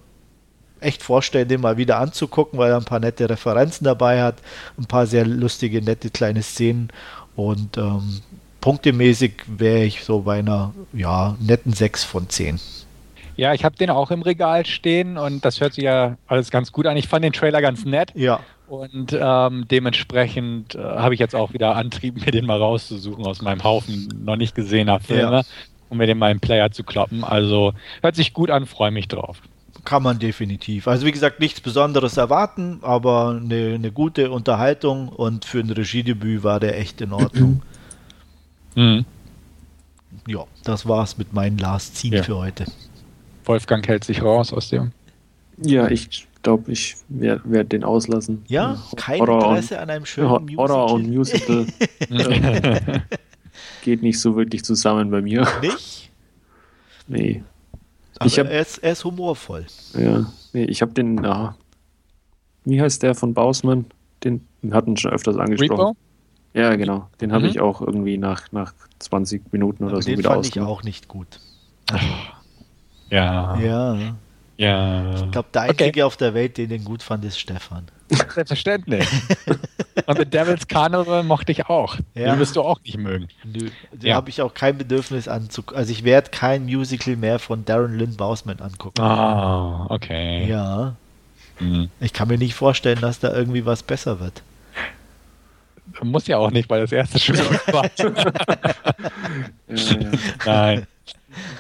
echt 0.80 1.02
vorstellen, 1.02 1.48
den 1.48 1.60
mal 1.60 1.76
wieder 1.76 1.98
anzugucken, 1.98 2.58
weil 2.58 2.70
er 2.70 2.76
ein 2.76 2.84
paar 2.84 3.00
nette 3.00 3.28
Referenzen 3.28 3.84
dabei 3.84 4.22
hat, 4.22 4.36
ein 4.78 4.86
paar 4.86 5.06
sehr 5.06 5.26
lustige, 5.26 5.82
nette 5.82 6.10
kleine 6.10 6.42
Szenen 6.42 6.90
und 7.34 7.76
ähm, 7.76 8.20
punktemäßig 8.60 9.32
wäre 9.46 9.84
ich 9.84 10.04
so 10.04 10.20
bei 10.20 10.38
einer 10.38 10.74
ja, 10.92 11.36
netten 11.40 11.72
6 11.72 12.04
von 12.04 12.28
10. 12.28 12.60
Ja, 13.36 13.54
ich 13.54 13.64
habe 13.64 13.76
den 13.76 13.90
auch 13.90 14.10
im 14.10 14.22
Regal 14.22 14.66
stehen 14.66 15.16
und 15.16 15.44
das 15.44 15.60
hört 15.60 15.74
sich 15.74 15.84
ja 15.84 16.16
alles 16.26 16.50
ganz 16.50 16.72
gut 16.72 16.86
an. 16.86 16.96
Ich 16.96 17.06
fand 17.06 17.24
den 17.24 17.32
Trailer 17.32 17.62
ganz 17.62 17.84
nett. 17.84 18.10
Ja. 18.16 18.40
Und 18.66 19.16
ähm, 19.18 19.66
dementsprechend 19.70 20.74
äh, 20.74 20.78
habe 20.78 21.14
ich 21.14 21.20
jetzt 21.20 21.36
auch 21.36 21.52
wieder 21.52 21.76
Antrieb, 21.76 22.16
mir 22.16 22.32
den 22.32 22.44
mal 22.44 22.58
rauszusuchen 22.58 23.24
aus 23.24 23.40
meinem 23.40 23.62
Haufen 23.62 24.08
noch 24.24 24.36
nicht 24.36 24.54
gesehener 24.54 24.98
Filme, 25.00 25.22
ja. 25.22 25.42
Um 25.88 25.98
mir 25.98 26.06
den 26.06 26.18
mal 26.18 26.30
im 26.30 26.40
Player 26.40 26.70
zu 26.70 26.84
kloppen. 26.84 27.24
Also 27.24 27.72
hört 28.02 28.16
sich 28.16 28.32
gut 28.32 28.50
an, 28.50 28.66
freue 28.66 28.90
mich 28.90 29.08
drauf. 29.08 29.40
Kann 29.84 30.02
man 30.02 30.18
definitiv. 30.18 30.88
Also 30.88 31.06
wie 31.06 31.12
gesagt, 31.12 31.40
nichts 31.40 31.60
Besonderes 31.60 32.16
erwarten, 32.16 32.80
aber 32.82 33.40
eine, 33.40 33.74
eine 33.74 33.92
gute 33.92 34.30
Unterhaltung 34.30 35.08
und 35.08 35.44
für 35.44 35.60
ein 35.60 35.70
Regiedebüt 35.70 36.42
war 36.42 36.60
der 36.60 36.78
echt 36.78 37.00
in 37.00 37.12
Ordnung. 37.12 37.62
Mhm. 38.74 39.06
Ja, 40.28 40.44
das 40.62 40.86
war's 40.86 41.18
mit 41.18 41.32
meinem 41.32 41.58
Last 41.58 41.96
Scene 41.96 42.18
ja. 42.18 42.22
für 42.22 42.36
heute. 42.36 42.64
Wolfgang 43.44 43.88
hält 43.88 44.04
sich 44.04 44.22
raus 44.22 44.52
aus 44.52 44.68
dem. 44.68 44.92
Ja, 45.56 45.88
ich 45.88 46.28
glaube, 46.42 46.70
ich 46.70 46.96
werde 47.08 47.42
werd 47.44 47.72
den 47.72 47.82
auslassen. 47.82 48.44
Ja, 48.46 48.80
kein 48.94 49.20
Horror 49.20 49.48
Interesse 49.48 49.74
und, 49.74 49.80
an 49.80 49.90
einem 49.90 50.06
schönen 50.06 50.28
Horror 50.28 50.40
Musical. 50.42 50.68
Horror 50.68 50.92
und 50.92 51.08
Musical 51.08 51.66
geht 53.82 54.02
nicht 54.02 54.20
so 54.20 54.36
wirklich 54.36 54.64
zusammen 54.64 55.10
bei 55.10 55.22
mir. 55.22 55.46
Nicht? 55.62 56.04
Nee. 57.10 57.42
Aber 58.18 58.26
ich 58.26 58.38
hab, 58.38 58.48
er, 58.50 58.60
ist, 58.60 58.78
er 58.78 58.92
ist 58.92 59.02
humorvoll. 59.02 59.64
Ja, 59.98 60.30
nee, 60.52 60.64
ich 60.64 60.82
habe 60.82 60.92
den, 60.92 61.24
ja, 61.24 61.56
wie 62.66 62.82
heißt 62.82 63.02
der 63.02 63.14
von 63.14 63.32
Bausmann? 63.32 63.86
Den, 64.24 64.46
den 64.62 64.74
hatten 64.74 64.94
schon 64.98 65.12
öfters 65.12 65.38
angesprochen. 65.38 65.80
Repo? 65.80 65.96
Ja, 66.52 66.76
genau. 66.76 67.08
Den 67.20 67.30
mhm. 67.30 67.34
habe 67.34 67.46
ich 67.46 67.60
auch 67.60 67.80
irgendwie 67.80 68.18
nach, 68.18 68.52
nach 68.52 68.74
20 68.98 69.52
Minuten 69.52 69.84
oder 69.84 69.94
Aber 69.94 70.02
so 70.02 70.10
den 70.10 70.18
wieder 70.18 70.32
fand 70.32 70.46
ich 70.46 70.60
auch 70.60 70.82
nicht 70.82 71.08
gut. 71.08 71.40
Ja. 73.10 73.58
Ja. 73.58 73.98
Ja. 74.58 75.14
Ich 75.14 75.30
glaube, 75.30 75.48
der 75.54 75.62
Einzige 75.62 76.04
auf 76.04 76.16
der 76.16 76.34
Welt, 76.34 76.58
den 76.58 76.68
den 76.68 76.84
gut 76.84 77.02
fand, 77.02 77.24
ist 77.24 77.38
Stefan. 77.38 77.86
Selbstverständlich. 78.10 79.06
Und 80.06 80.18
The 80.18 80.24
Devil's 80.24 80.66
Carnival 80.66 81.22
mochte 81.22 81.52
ich 81.52 81.66
auch. 81.66 81.96
Ja. 82.14 82.30
Den 82.32 82.38
wirst 82.38 82.56
du 82.56 82.62
auch 82.62 82.80
nicht 82.82 82.96
mögen. 82.96 83.28
Nö, 83.44 83.68
da 83.92 84.06
Ja. 84.08 84.14
habe 84.16 84.30
ich 84.30 84.40
auch 84.42 84.54
kein 84.54 84.78
Bedürfnis 84.78 85.28
anzugucken. 85.28 85.76
Also 85.78 85.92
ich 85.92 86.04
werde 86.04 86.30
kein 86.30 86.64
Musical 86.64 87.16
mehr 87.16 87.38
von 87.38 87.64
Darren 87.64 87.98
Lynn 87.98 88.16
Bousman 88.16 88.60
angucken. 88.60 89.00
Ah, 89.02 89.86
okay. 89.90 90.46
Ja, 90.48 90.94
Hm. 91.58 91.90
ich 92.00 92.12
kann 92.12 92.28
mir 92.28 92.38
nicht 92.38 92.54
vorstellen, 92.54 93.00
dass 93.00 93.18
da 93.20 93.32
irgendwie 93.34 93.66
was 93.66 93.82
besser 93.82 94.20
wird. 94.20 94.42
Muss 96.02 96.26
ja 96.28 96.36
auch 96.38 96.50
nicht, 96.50 96.68
weil 96.70 96.82
das 96.82 96.92
erste 96.92 97.18
schon 97.18 97.36
war. 97.38 97.84
Ja. 97.96 98.12
Nein. 100.46 100.86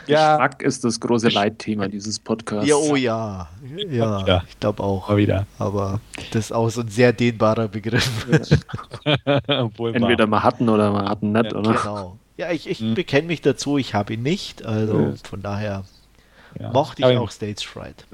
Ja, 0.06 0.36
Geschmack 0.36 0.62
ist 0.62 0.82
das 0.84 0.98
große 0.98 1.28
Leitthema 1.28 1.88
dieses 1.88 2.18
Podcasts. 2.18 2.68
Ja, 2.68 2.76
oh 2.76 2.96
ja. 2.96 3.48
Ja, 3.90 4.26
Ja. 4.26 4.42
ich 4.48 4.58
glaube 4.58 4.82
auch. 4.82 5.08
mal 5.08 5.16
wieder. 5.18 5.46
Aber 5.58 6.00
das 6.32 6.46
ist 6.46 6.52
auch 6.52 6.68
so 6.70 6.80
ein 6.80 6.88
sehr 6.88 7.12
dehnbarer 7.12 7.68
Begriff. 7.68 8.26
Obwohl 9.46 9.94
Entweder 9.94 10.26
mal 10.26 10.42
hatten 10.42 10.68
oder 10.68 10.90
mal 10.90 11.08
hatten 11.08 11.32
nicht, 11.32 11.52
Ja, 11.52 11.58
oder? 11.58 11.72
genau. 11.74 12.18
Ja, 12.36 12.50
ich, 12.52 12.68
ich 12.68 12.78
Hm. 12.78 12.94
bekenne 12.94 13.26
mich 13.26 13.42
dazu, 13.42 13.78
ich 13.78 13.94
habe 13.94 14.14
ihn 14.14 14.22
nicht. 14.22 14.64
Also 14.64 14.98
Ja. 15.00 15.12
von 15.24 15.42
daher 15.42 15.84
ja. 16.58 16.70
mochte 16.72 17.02
Aber 17.02 17.12
ich 17.12 17.18
auch 17.18 17.30
Stage 17.30 17.66
Fright. 17.66 18.06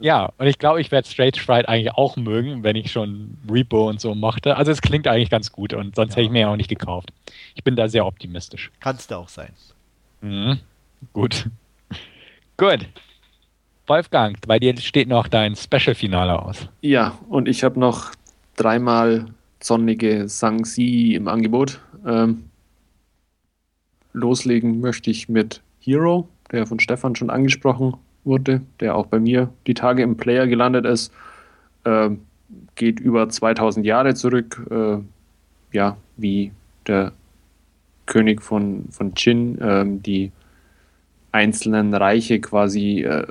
Ja, 0.00 0.32
und 0.38 0.46
ich 0.48 0.58
glaube, 0.58 0.80
ich 0.80 0.90
werde 0.90 1.06
Straight 1.08 1.36
Fright 1.38 1.68
eigentlich 1.68 1.92
auch 1.94 2.16
mögen, 2.16 2.64
wenn 2.64 2.74
ich 2.74 2.90
schon 2.90 3.38
Repo 3.48 3.88
und 3.88 4.00
so 4.00 4.12
mochte. 4.16 4.56
Also 4.56 4.72
es 4.72 4.82
klingt 4.82 5.06
eigentlich 5.06 5.30
ganz 5.30 5.52
gut 5.52 5.72
und 5.74 5.94
sonst 5.94 6.10
Ja. 6.12 6.16
hätte 6.16 6.24
ich 6.26 6.30
mir 6.32 6.40
ja 6.40 6.48
auch 6.48 6.56
nicht 6.56 6.68
gekauft. 6.68 7.10
Ich 7.54 7.62
bin 7.62 7.76
da 7.76 7.88
sehr 7.88 8.04
optimistisch. 8.04 8.72
Kannst 8.80 9.12
du 9.12 9.14
auch 9.16 9.28
sein. 9.28 9.50
Mhm. 10.24 10.58
Gut. 11.12 11.50
Gut. 12.56 12.88
Wolfgang, 13.86 14.38
bei 14.46 14.58
dir 14.58 14.74
steht 14.78 15.08
noch 15.08 15.28
dein 15.28 15.54
Special-Finale 15.54 16.40
aus. 16.42 16.68
ja, 16.80 17.18
und 17.28 17.46
ich 17.48 17.62
habe 17.62 17.78
noch 17.78 18.12
dreimal 18.56 19.26
sonnige 19.60 20.26
Sangsi 20.28 21.14
im 21.14 21.28
Angebot. 21.28 21.80
Ähm, 22.06 22.44
loslegen 24.14 24.80
möchte 24.80 25.10
ich 25.10 25.28
mit 25.28 25.60
Hero, 25.80 26.28
der 26.50 26.66
von 26.66 26.80
Stefan 26.80 27.14
schon 27.16 27.28
angesprochen 27.28 27.94
wurde, 28.24 28.62
der 28.80 28.96
auch 28.96 29.06
bei 29.06 29.20
mir 29.20 29.50
die 29.66 29.74
Tage 29.74 30.02
im 30.02 30.16
Player 30.16 30.46
gelandet 30.46 30.86
ist. 30.86 31.12
Ähm, 31.84 32.22
geht 32.76 33.00
über 33.00 33.28
2000 33.28 33.84
Jahre 33.84 34.14
zurück. 34.14 34.66
Äh, 34.70 35.76
ja, 35.76 35.98
wie 36.16 36.52
der 36.86 37.12
König 38.06 38.42
von, 38.42 38.86
von 38.90 39.14
Qin 39.14 39.58
ähm, 39.60 40.02
die 40.02 40.32
einzelnen 41.32 41.94
Reiche 41.94 42.40
quasi 42.40 43.02
äh, 43.02 43.26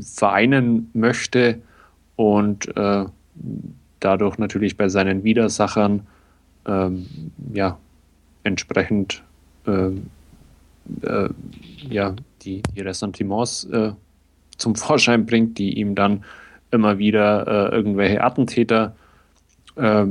vereinen 0.00 0.90
möchte 0.92 1.60
und 2.16 2.76
äh, 2.76 3.06
dadurch 4.00 4.38
natürlich 4.38 4.76
bei 4.76 4.88
seinen 4.88 5.24
Widersachern 5.24 6.06
ähm, 6.66 7.06
ja, 7.52 7.78
entsprechend 8.44 9.22
ähm, 9.66 10.06
äh, 11.02 11.28
ja, 11.88 12.14
die, 12.42 12.62
die 12.74 12.80
Ressentiments 12.80 13.64
äh, 13.64 13.92
zum 14.56 14.74
Vorschein 14.76 15.26
bringt, 15.26 15.58
die 15.58 15.78
ihm 15.78 15.94
dann 15.94 16.24
immer 16.70 16.98
wieder 16.98 17.46
äh, 17.72 17.74
irgendwelche 17.74 18.22
Attentäter 18.22 18.94
äh, 19.76 20.06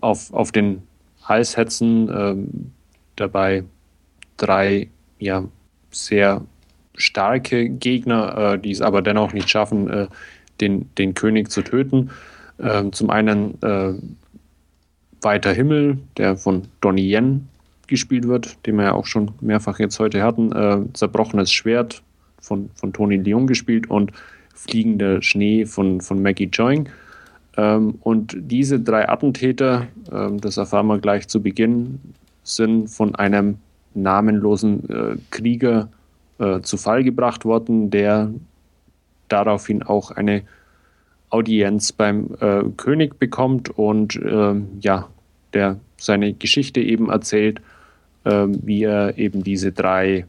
auf, 0.00 0.32
auf 0.32 0.52
den 0.52 0.82
Hals 1.24 1.56
hetzen, 1.56 2.08
ähm, 2.12 2.72
dabei 3.20 3.64
drei 4.36 4.88
ja, 5.18 5.44
sehr 5.90 6.42
starke 6.94 7.68
Gegner, 7.68 8.54
äh, 8.54 8.58
die 8.58 8.70
es 8.70 8.80
aber 8.80 9.02
dennoch 9.02 9.32
nicht 9.32 9.48
schaffen, 9.48 9.88
äh, 9.90 10.06
den, 10.60 10.92
den 10.96 11.14
König 11.14 11.50
zu 11.50 11.62
töten. 11.62 12.10
Ähm, 12.60 12.92
zum 12.92 13.10
einen 13.10 13.60
äh, 13.62 13.94
Weiter 15.20 15.52
Himmel, 15.52 15.98
der 16.16 16.36
von 16.36 16.62
Donnie 16.80 17.14
Yen 17.14 17.48
gespielt 17.86 18.28
wird, 18.28 18.66
den 18.66 18.76
wir 18.76 18.84
ja 18.84 18.92
auch 18.92 19.06
schon 19.06 19.32
mehrfach 19.40 19.78
jetzt 19.78 19.98
heute 19.98 20.22
hatten. 20.22 20.52
Äh, 20.52 20.92
Zerbrochenes 20.92 21.52
Schwert 21.52 22.02
von, 22.40 22.70
von 22.74 22.92
Tony 22.92 23.16
Leung 23.16 23.46
gespielt 23.46 23.90
und 23.90 24.12
Fliegender 24.54 25.22
Schnee 25.22 25.66
von, 25.66 26.00
von 26.00 26.20
Maggie 26.20 26.50
Joing. 26.52 26.88
Ähm, 27.56 27.94
und 28.00 28.36
diese 28.36 28.80
drei 28.80 29.08
Attentäter, 29.08 29.86
ähm, 30.12 30.40
das 30.40 30.56
erfahren 30.56 30.88
wir 30.88 30.98
gleich 30.98 31.28
zu 31.28 31.42
Beginn, 31.42 32.00
sind 32.48 32.88
von 32.88 33.14
einem 33.14 33.58
namenlosen 33.94 34.88
äh, 34.88 35.16
Krieger 35.30 35.88
äh, 36.38 36.60
zu 36.60 36.76
Fall 36.76 37.04
gebracht 37.04 37.44
worden, 37.44 37.90
der 37.90 38.30
daraufhin 39.28 39.82
auch 39.82 40.10
eine 40.10 40.42
Audienz 41.30 41.92
beim 41.92 42.30
äh, 42.40 42.62
König 42.76 43.18
bekommt 43.18 43.70
und 43.70 44.16
ähm, 44.16 44.68
ja, 44.80 45.08
der 45.52 45.78
seine 45.98 46.32
Geschichte 46.32 46.80
eben 46.80 47.10
erzählt, 47.10 47.60
ähm, 48.24 48.58
wie 48.62 48.84
er 48.84 49.18
eben 49.18 49.42
diese 49.42 49.72
drei 49.72 50.26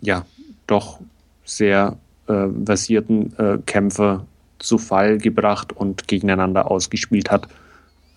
ja 0.00 0.24
doch 0.66 1.00
sehr 1.44 1.98
äh, 2.26 2.46
versierten 2.64 3.36
äh, 3.38 3.58
Kämpfer 3.66 4.26
zu 4.58 4.78
Fall 4.78 5.18
gebracht 5.18 5.72
und 5.74 6.08
gegeneinander 6.08 6.70
ausgespielt 6.70 7.30
hat. 7.30 7.48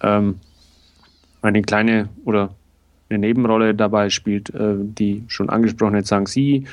Ähm, 0.01 0.39
eine 1.41 1.61
kleine 1.61 2.09
oder 2.25 2.49
eine 3.09 3.19
Nebenrolle 3.19 3.75
dabei 3.75 4.09
spielt 4.09 4.53
äh, 4.53 4.75
die 4.77 5.23
schon 5.27 5.49
angesprochene 5.49 6.03
Zhang 6.03 6.25
Xi 6.25 6.65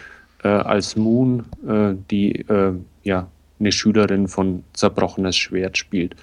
äh, 0.42 0.48
als 0.48 0.96
Moon, 0.96 1.44
äh, 1.66 1.94
die 2.10 2.32
äh, 2.48 2.74
ja 3.04 3.28
eine 3.58 3.72
Schülerin 3.72 4.28
von 4.28 4.64
Zerbrochenes 4.74 5.36
Schwert 5.36 5.78
spielt. 5.78 6.14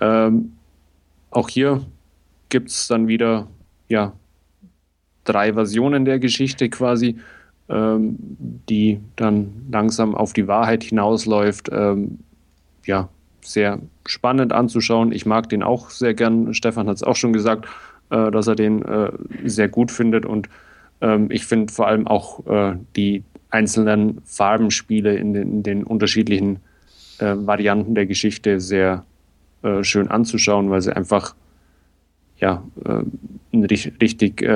Ähm, 0.00 0.52
auch 1.30 1.48
hier 1.48 1.84
gibt 2.48 2.70
es 2.70 2.86
dann 2.86 3.08
wieder 3.08 3.48
ja 3.88 4.12
drei 5.24 5.52
Versionen 5.52 6.04
der 6.04 6.18
Geschichte 6.18 6.68
quasi, 6.68 7.16
ähm, 7.68 8.16
die 8.68 9.00
dann 9.16 9.66
langsam 9.70 10.14
auf 10.14 10.32
die 10.32 10.46
Wahrheit 10.46 10.84
hinausläuft. 10.84 11.68
Ähm, 11.72 12.20
ja, 12.84 13.08
sehr 13.40 13.80
spannend 14.06 14.52
anzuschauen. 14.52 15.12
Ich 15.12 15.26
mag 15.26 15.48
den 15.48 15.62
auch 15.62 15.90
sehr 15.90 16.14
gern. 16.14 16.54
Stefan 16.54 16.88
hat 16.88 16.96
es 16.96 17.02
auch 17.02 17.16
schon 17.16 17.32
gesagt, 17.32 17.66
äh, 18.10 18.30
dass 18.30 18.46
er 18.46 18.54
den 18.54 18.82
äh, 18.82 19.10
sehr 19.44 19.68
gut 19.68 19.90
findet. 19.90 20.26
Und 20.26 20.48
ähm, 21.00 21.28
ich 21.30 21.46
finde 21.46 21.72
vor 21.72 21.86
allem 21.86 22.06
auch 22.06 22.46
äh, 22.46 22.76
die 22.96 23.24
einzelnen 23.50 24.20
Farbenspiele 24.24 25.16
in 25.16 25.32
den, 25.32 25.50
in 25.50 25.62
den 25.62 25.84
unterschiedlichen 25.84 26.60
äh, 27.18 27.34
Varianten 27.36 27.94
der 27.94 28.06
Geschichte 28.06 28.60
sehr 28.60 29.04
äh, 29.62 29.82
schön 29.82 30.08
anzuschauen, 30.08 30.70
weil 30.70 30.82
sie 30.82 30.94
einfach 30.94 31.34
ja, 32.38 32.62
äh, 32.84 33.02
richtig, 33.56 33.94
richtig 34.00 34.46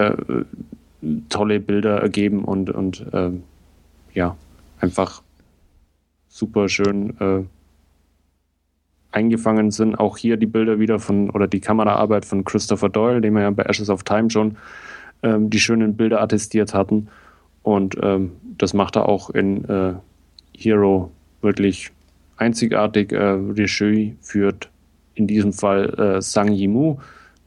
tolle 1.30 1.60
Bilder 1.60 2.02
ergeben 2.02 2.44
und, 2.44 2.68
und 2.68 3.06
ähm, 3.14 3.42
ja, 4.12 4.36
einfach 4.80 5.22
super 6.28 6.68
schön 6.68 7.48
eingefangen 9.12 9.70
sind. 9.70 9.98
Auch 9.98 10.16
hier 10.16 10.36
die 10.36 10.46
Bilder 10.46 10.78
wieder 10.78 10.98
von, 10.98 11.30
oder 11.30 11.48
die 11.48 11.60
Kameraarbeit 11.60 12.24
von 12.24 12.44
Christopher 12.44 12.88
Doyle, 12.88 13.20
den 13.20 13.34
wir 13.34 13.42
ja 13.42 13.50
bei 13.50 13.64
Ashes 13.64 13.90
of 13.90 14.04
Time 14.04 14.30
schon 14.30 14.56
ähm, 15.22 15.50
die 15.50 15.60
schönen 15.60 15.96
Bilder 15.96 16.20
attestiert 16.20 16.74
hatten. 16.74 17.08
Und 17.62 17.96
ähm, 18.02 18.32
das 18.58 18.74
macht 18.74 18.96
er 18.96 19.08
auch 19.08 19.30
in 19.30 19.64
äh, 19.68 19.94
Hero 20.56 21.10
wirklich 21.42 21.90
einzigartig. 22.36 23.12
Äh, 23.12 23.38
Regie 23.56 24.16
führt 24.20 24.70
in 25.14 25.26
diesem 25.26 25.52
Fall 25.52 25.94
äh, 25.98 26.22
Sang 26.22 26.52
Yimou, 26.52 26.98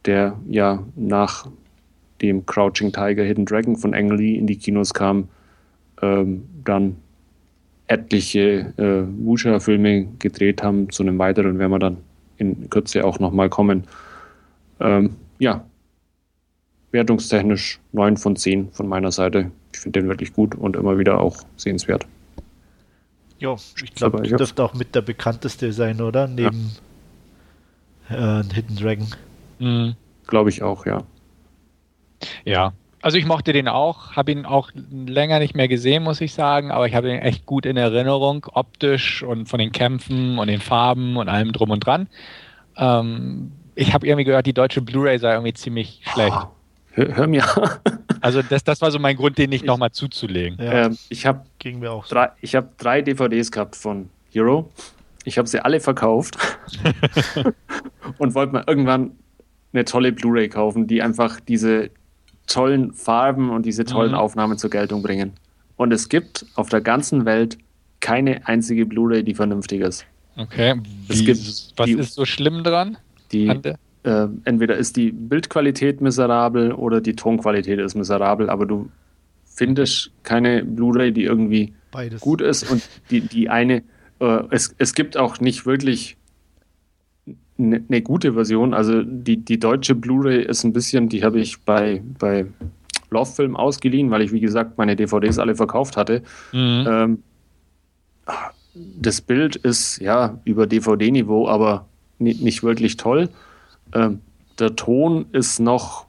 der 0.06 0.38
ja 0.48 0.84
nach 0.96 1.48
dem 2.22 2.46
Crouching 2.46 2.92
Tiger, 2.92 3.24
Hidden 3.24 3.46
Dragon 3.46 3.76
von 3.76 3.94
Ang 3.94 4.12
Lee 4.12 4.36
in 4.36 4.48
die 4.48 4.58
Kinos 4.58 4.94
kam, 4.94 5.28
ähm, 6.02 6.44
dann 6.64 6.98
etliche 7.94 8.74
äh, 8.78 9.26
Wuxia-Filme 9.26 10.08
gedreht 10.20 10.64
haben. 10.64 10.90
Zu 10.90 11.04
einem 11.04 11.20
weiteren 11.20 11.60
werden 11.60 11.72
wir 11.72 11.80
dann 11.80 11.98
in 12.38 12.70
Kürze 12.70 13.06
auch 13.06 13.20
nochmal 13.20 13.50
kommen. 13.50 13.84
Ähm, 14.80 15.16
ja, 15.40 15.64
wertungstechnisch 16.92 17.80
9 17.92 18.18
von 18.18 18.36
10 18.36 18.72
von 18.72 18.88
meiner 18.88 19.12
Seite. 19.12 19.52
Ich 19.74 19.80
finde 19.80 20.02
den 20.02 20.10
wirklich 20.10 20.34
gut 20.34 20.56
und 20.56 20.76
immer 20.76 20.98
wieder 20.98 21.20
auch 21.20 21.38
sehenswert. 21.56 22.06
Ja, 23.40 23.56
ich 23.84 23.94
glaube, 23.94 24.20
das 24.22 24.32
ja. 24.32 24.38
dürfte 24.38 24.64
auch 24.64 24.74
mit 24.74 24.96
der 24.96 25.02
bekannteste 25.02 25.72
sein, 25.74 26.02
oder? 26.02 26.28
Neben 26.28 26.72
äh, 28.10 28.44
Hidden 28.44 28.76
Dragon. 28.76 29.08
Mhm. 29.60 29.96
Glaube 30.28 30.50
ich 30.50 30.64
auch, 30.64 30.86
ja. 30.86 31.04
Ja, 32.46 32.74
also 33.04 33.18
ich 33.18 33.26
mochte 33.26 33.52
den 33.52 33.68
auch, 33.68 34.14
habe 34.14 34.32
ihn 34.32 34.46
auch 34.46 34.72
länger 34.92 35.40
nicht 35.40 35.56
mehr 35.56 35.68
gesehen, 35.68 36.04
muss 36.04 36.22
ich 36.22 36.34
sagen, 36.34 36.72
aber 36.72 36.88
ich 36.88 36.96
habe 36.96 37.12
ihn 37.12 37.20
echt 37.20 37.46
gut 37.46 37.66
in 37.66 37.76
Erinnerung, 37.76 38.48
optisch 38.54 39.24
und 39.24 39.48
von 39.48 39.60
den 39.60 39.74
Kämpfen 39.74 40.40
und 40.40 40.48
den 40.48 40.62
Farben 40.62 41.18
und 41.18 41.28
allem 41.28 41.52
drum 41.52 41.72
und 41.72 41.86
dran. 41.86 42.08
Ähm, 42.78 43.52
ich 43.76 43.94
habe 43.94 44.08
irgendwie 44.08 44.24
gehört, 44.24 44.46
die 44.46 44.54
deutsche 44.54 44.82
Blu-ray 44.82 45.20
sei 45.20 45.34
irgendwie 45.34 45.54
ziemlich 45.54 46.02
schlecht. 46.14 46.38
Hör, 46.92 47.16
hör 47.18 47.28
mir, 47.28 47.44
Also 48.22 48.42
das, 48.42 48.64
das 48.64 48.80
war 48.82 48.90
so 48.90 49.00
mein 49.00 49.18
Grund, 49.18 49.38
den 49.38 49.50
nicht 49.50 49.66
nochmal 49.66 49.92
zuzulegen. 49.92 50.58
Ja, 50.58 50.86
ähm, 50.86 50.98
ich 51.10 51.26
habe 51.26 51.44
drei, 51.60 52.30
hab 52.42 52.78
drei 52.78 53.02
DVDs 53.02 53.52
gehabt 53.52 53.76
von 53.76 54.10
Hero. 54.32 54.72
Ich 55.26 55.38
habe 55.38 55.50
sie 55.50 55.60
alle 55.60 55.82
verkauft 55.82 56.38
und 58.18 58.34
wollte 58.34 58.54
mal 58.54 58.64
irgendwann 58.66 59.12
eine 59.74 59.84
tolle 59.84 60.14
Blu-ray 60.14 60.48
kaufen, 60.48 60.88
die 60.88 61.02
einfach 61.02 61.42
diese 61.42 61.90
tollen 62.48 62.94
Farben 62.94 63.50
und 63.50 63.66
diese 63.66 63.86
tollen 63.86 64.12
mhm. 64.12 64.18
Aufnahmen 64.18 64.58
zur 64.58 64.70
Geltung 64.70 65.02
bringen. 65.02 65.34
Und 65.76 65.92
es 65.92 66.10
gibt 66.10 66.46
auf 66.56 66.70
der 66.70 66.82
ganzen 66.82 67.26
Welt 67.26 67.58
keine 68.00 68.48
einzige 68.48 68.86
Blu-ray, 68.86 69.24
die 69.24 69.34
vernünftig 69.34 69.82
ist. 69.82 70.06
Okay. 70.36 70.76
Wie, 71.08 71.28
was 71.28 71.86
die, 71.86 71.94
ist 71.94 72.14
so 72.14 72.26
schlimm 72.26 72.64
dran? 72.64 72.98
Die, 73.32 73.48
äh, 73.48 74.28
entweder 74.44 74.76
ist 74.76 74.98
die 74.98 75.12
Bildqualität 75.12 76.02
miserabel 76.02 76.74
oder 76.74 77.02
die 77.02 77.16
Tonqualität 77.16 77.80
ist 77.80 77.96
miserabel, 77.96 78.50
aber 78.50 78.66
du 78.66 78.90
findest 79.46 80.12
keine 80.24 80.64
Blu-ray, 80.64 81.12
die 81.12 81.24
irgendwie 81.24 81.74
Beides. 81.92 82.22
gut 82.22 82.42
ist 82.42 82.70
und 82.70 82.84
die, 83.10 83.22
die 83.22 83.50
eine, 83.50 83.84
äh, 84.20 84.44
es, 84.50 84.76
es 84.78 84.94
gibt 84.94 85.16
auch 85.16 85.40
nicht 85.40 85.66
wirklich 85.66 86.18
eine 87.58 87.84
ne 87.88 88.02
gute 88.02 88.34
Version. 88.34 88.74
Also 88.74 89.04
die, 89.04 89.38
die 89.38 89.60
deutsche 89.60 89.96
Blu-ray 89.96 90.44
ist 90.44 90.64
ein 90.64 90.74
bisschen, 90.74 91.10
die 91.10 91.24
habe 91.24 91.40
ich 91.40 91.62
bei, 91.62 92.02
bei 92.20 92.46
Love-Film 93.10 93.56
ausgeliehen, 93.56 94.12
weil 94.12 94.22
ich, 94.22 94.32
wie 94.32 94.40
gesagt, 94.40 94.78
meine 94.78 94.96
DVDs 94.96 95.40
alle 95.40 95.56
verkauft 95.56 95.98
hatte. 95.98 96.24
Mhm. 96.52 96.86
Ähm, 96.88 97.24
das 98.74 99.22
Bild 99.22 99.56
ist 99.56 100.00
ja 100.00 100.40
über 100.46 100.66
DVD-Niveau, 100.66 101.48
aber 101.48 101.86
nicht 102.18 102.64
wirklich 102.64 102.98
toll. 102.98 103.30
Ähm, 103.94 104.22
der 104.60 104.76
Ton 104.76 105.26
ist 105.32 105.60
noch 105.60 106.08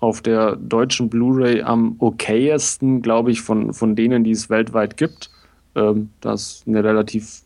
auf 0.00 0.20
der 0.20 0.56
deutschen 0.56 1.08
Blu-ray 1.08 1.62
am 1.62 1.94
okayesten, 1.98 3.02
glaube 3.02 3.30
ich, 3.30 3.40
von, 3.40 3.72
von 3.72 3.94
denen, 3.94 4.24
die 4.24 4.32
es 4.32 4.50
weltweit 4.50 4.96
gibt. 4.96 5.30
Ähm, 5.74 6.10
das 6.20 6.42
ist 6.42 6.68
eine 6.68 6.82
relativ 6.82 7.42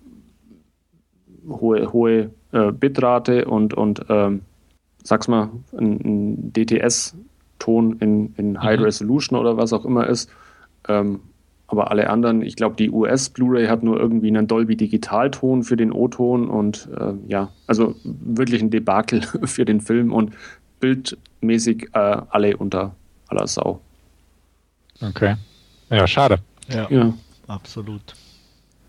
hohe, 1.49 1.93
hohe 1.93 2.31
äh, 2.57 2.73
Bitrate 2.73 3.45
und, 3.45 3.75
und 3.75 4.07
ähm, 4.09 4.41
sag's 5.03 5.29
mal, 5.29 5.51
ein, 5.77 6.01
ein 6.01 6.53
DTS-Ton 6.53 7.99
in, 8.01 8.35
in 8.37 8.63
High 8.63 8.79
mhm. 8.79 8.85
Resolution 8.85 9.39
oder 9.39 9.57
was 9.57 9.73
auch 9.73 9.85
immer 9.85 10.07
ist. 10.07 10.31
Ähm, 10.89 11.21
aber 11.69 11.91
alle 11.91 12.09
anderen, 12.09 12.43
ich 12.43 12.57
glaube, 12.57 12.77
die 12.77 12.91
US 12.91 13.29
Blu-ray 13.29 13.67
hat 13.67 13.83
nur 13.83 13.99
irgendwie 13.99 14.29
einen 14.29 14.47
Dolby 14.47 14.77
Digitalton 14.77 15.65
für 15.65 15.77
den 15.77 15.93
O-Ton 15.93 16.49
und 16.49 16.89
äh, 16.97 17.13
ja, 17.27 17.51
also 17.67 17.97
wirklich 18.05 18.63
ein 18.63 18.71
Debakel 18.71 19.23
für 19.45 19.65
den 19.65 19.81
Film 19.81 20.13
und 20.13 20.33
bildmäßig 20.81 21.89
äh, 21.93 21.99
alle 22.29 22.57
unter 22.57 22.95
aller 23.27 23.47
Sau. 23.49 23.81
Okay. 25.01 25.35
Ja, 25.91 26.07
schade. 26.07 26.39
Ja, 26.69 26.89
ja, 26.89 27.13
absolut. 27.49 28.15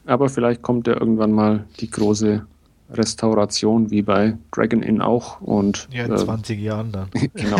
Aber 0.05 0.29
vielleicht 0.29 0.61
kommt 0.61 0.87
ja 0.87 0.93
irgendwann 0.93 1.31
mal 1.31 1.65
die 1.79 1.89
große 1.89 2.45
Restauration 2.89 3.91
wie 3.91 4.01
bei 4.01 4.37
Dragon 4.51 4.81
Inn 4.81 5.01
auch 5.01 5.41
und 5.41 5.87
ja 5.91 6.05
in 6.05 6.11
äh, 6.11 6.17
20 6.17 6.59
Jahren 6.59 6.91
dann. 6.91 7.09
genau. 7.33 7.57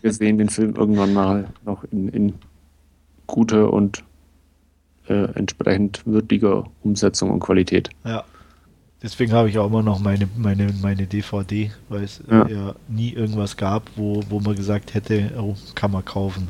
Wir 0.00 0.12
sehen 0.12 0.38
den 0.38 0.48
Film 0.48 0.74
irgendwann 0.74 1.12
mal 1.12 1.48
noch 1.64 1.84
in, 1.84 2.08
in 2.08 2.34
guter 3.26 3.72
und 3.72 4.02
äh, 5.08 5.24
entsprechend 5.34 6.06
würdiger 6.06 6.64
Umsetzung 6.82 7.30
und 7.30 7.40
Qualität. 7.40 7.90
Ja. 8.04 8.24
Deswegen 9.02 9.32
habe 9.32 9.48
ich 9.48 9.58
auch 9.58 9.66
immer 9.66 9.82
noch 9.82 9.98
meine, 9.98 10.28
meine, 10.36 10.72
meine 10.80 11.06
DVD, 11.06 11.72
weil 11.88 12.04
es 12.04 12.22
ja. 12.30 12.46
ja 12.46 12.74
nie 12.88 13.12
irgendwas 13.12 13.56
gab, 13.56 13.90
wo, 13.96 14.22
wo 14.28 14.38
man 14.38 14.54
gesagt 14.54 14.94
hätte, 14.94 15.32
oh, 15.38 15.56
kann 15.74 15.90
man 15.90 16.04
kaufen. 16.04 16.46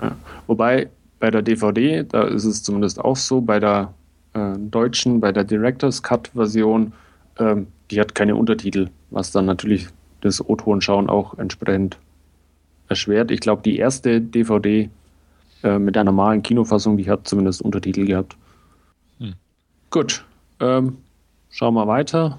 Ja. 0.00 0.14
Wobei 0.46 0.88
bei 1.18 1.30
der 1.30 1.42
DVD, 1.42 2.04
da 2.04 2.22
ist 2.22 2.44
es 2.44 2.62
zumindest 2.62 3.00
auch 3.00 3.16
so, 3.16 3.40
bei 3.40 3.58
der 3.58 3.92
äh, 4.34 4.52
deutschen, 4.56 5.20
bei 5.20 5.32
der 5.32 5.42
Director's 5.42 6.02
Cut 6.02 6.28
Version, 6.28 6.92
ähm, 7.38 7.68
die 7.90 8.00
hat 8.00 8.14
keine 8.14 8.36
Untertitel, 8.36 8.90
was 9.10 9.32
dann 9.32 9.46
natürlich 9.46 9.88
das 10.20 10.46
O-Ton-Schauen 10.46 11.08
auch 11.08 11.38
entsprechend 11.38 11.98
erschwert. 12.88 13.30
Ich 13.30 13.40
glaube, 13.40 13.62
die 13.62 13.78
erste 13.78 14.20
DVD 14.20 14.90
äh, 15.62 15.78
mit 15.78 15.96
der 15.96 16.04
normalen 16.04 16.42
Kinofassung, 16.42 16.96
die 16.96 17.10
hat 17.10 17.26
zumindest 17.28 17.62
Untertitel 17.62 18.04
gehabt. 18.04 18.36
Hm. 19.18 19.34
Gut, 19.90 20.24
ähm, 20.60 20.98
schauen 21.50 21.74
wir 21.74 21.86
weiter. 21.86 22.38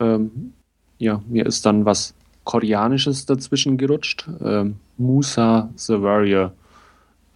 Ähm, 0.00 0.52
ja, 0.98 1.22
mir 1.28 1.46
ist 1.46 1.64
dann 1.66 1.84
was 1.84 2.14
Koreanisches 2.44 3.26
dazwischen 3.26 3.76
gerutscht. 3.76 4.28
Ähm, 4.42 4.76
Musa 4.96 5.70
the 5.76 6.00
Warrior 6.00 6.52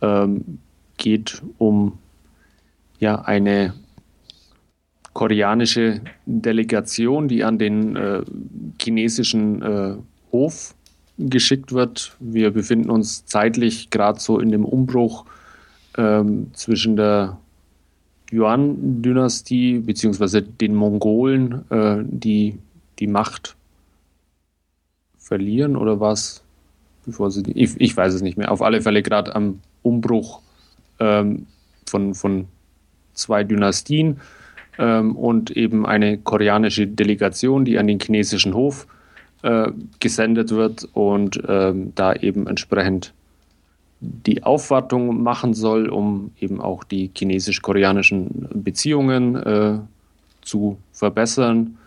ähm, 0.00 0.58
geht 0.96 1.42
um 1.58 1.98
ja 2.98 3.20
eine 3.22 3.74
koreanische 5.12 6.00
Delegation, 6.26 7.28
die 7.28 7.44
an 7.44 7.58
den 7.58 7.96
äh, 7.96 8.22
chinesischen 8.80 9.62
äh, 9.62 9.94
Hof 10.32 10.74
geschickt 11.18 11.72
wird. 11.72 12.16
Wir 12.20 12.50
befinden 12.50 12.90
uns 12.90 13.26
zeitlich 13.26 13.90
gerade 13.90 14.18
so 14.20 14.38
in 14.38 14.50
dem 14.50 14.64
Umbruch 14.64 15.26
ähm, 15.98 16.48
zwischen 16.54 16.96
der 16.96 17.38
Yuan-Dynastie 18.32 19.80
bzw. 19.80 20.40
den 20.40 20.74
Mongolen, 20.74 21.70
äh, 21.70 21.98
die 22.02 22.58
die 22.98 23.06
Macht 23.06 23.56
verlieren 25.18 25.76
oder 25.76 26.00
was? 26.00 26.42
Bevor 27.04 27.30
sie, 27.30 27.42
ich, 27.54 27.80
ich 27.80 27.96
weiß 27.96 28.14
es 28.14 28.22
nicht 28.22 28.38
mehr. 28.38 28.52
Auf 28.52 28.62
alle 28.62 28.80
Fälle 28.80 29.02
gerade 29.02 29.34
am 29.34 29.60
Umbruch 29.82 30.40
ähm, 31.00 31.46
von, 31.86 32.14
von 32.14 32.46
zwei 33.12 33.42
Dynastien 33.44 34.20
ähm, 34.78 35.16
und 35.16 35.50
eben 35.50 35.86
eine 35.86 36.18
koreanische 36.18 36.86
Delegation, 36.86 37.64
die 37.64 37.78
an 37.78 37.86
den 37.86 38.00
chinesischen 38.00 38.54
Hof 38.54 38.86
äh, 39.42 39.70
gesendet 40.00 40.50
wird 40.50 40.88
und 40.92 41.40
ähm, 41.48 41.92
da 41.94 42.14
eben 42.14 42.46
entsprechend 42.46 43.12
die 44.00 44.42
Aufwartung 44.42 45.22
machen 45.22 45.54
soll, 45.54 45.88
um 45.88 46.32
eben 46.40 46.60
auch 46.60 46.82
die 46.82 47.10
chinesisch-koreanischen 47.16 48.48
Beziehungen 48.52 49.36
äh, 49.36 49.78
zu 50.42 50.78
verbessern. 50.92 51.78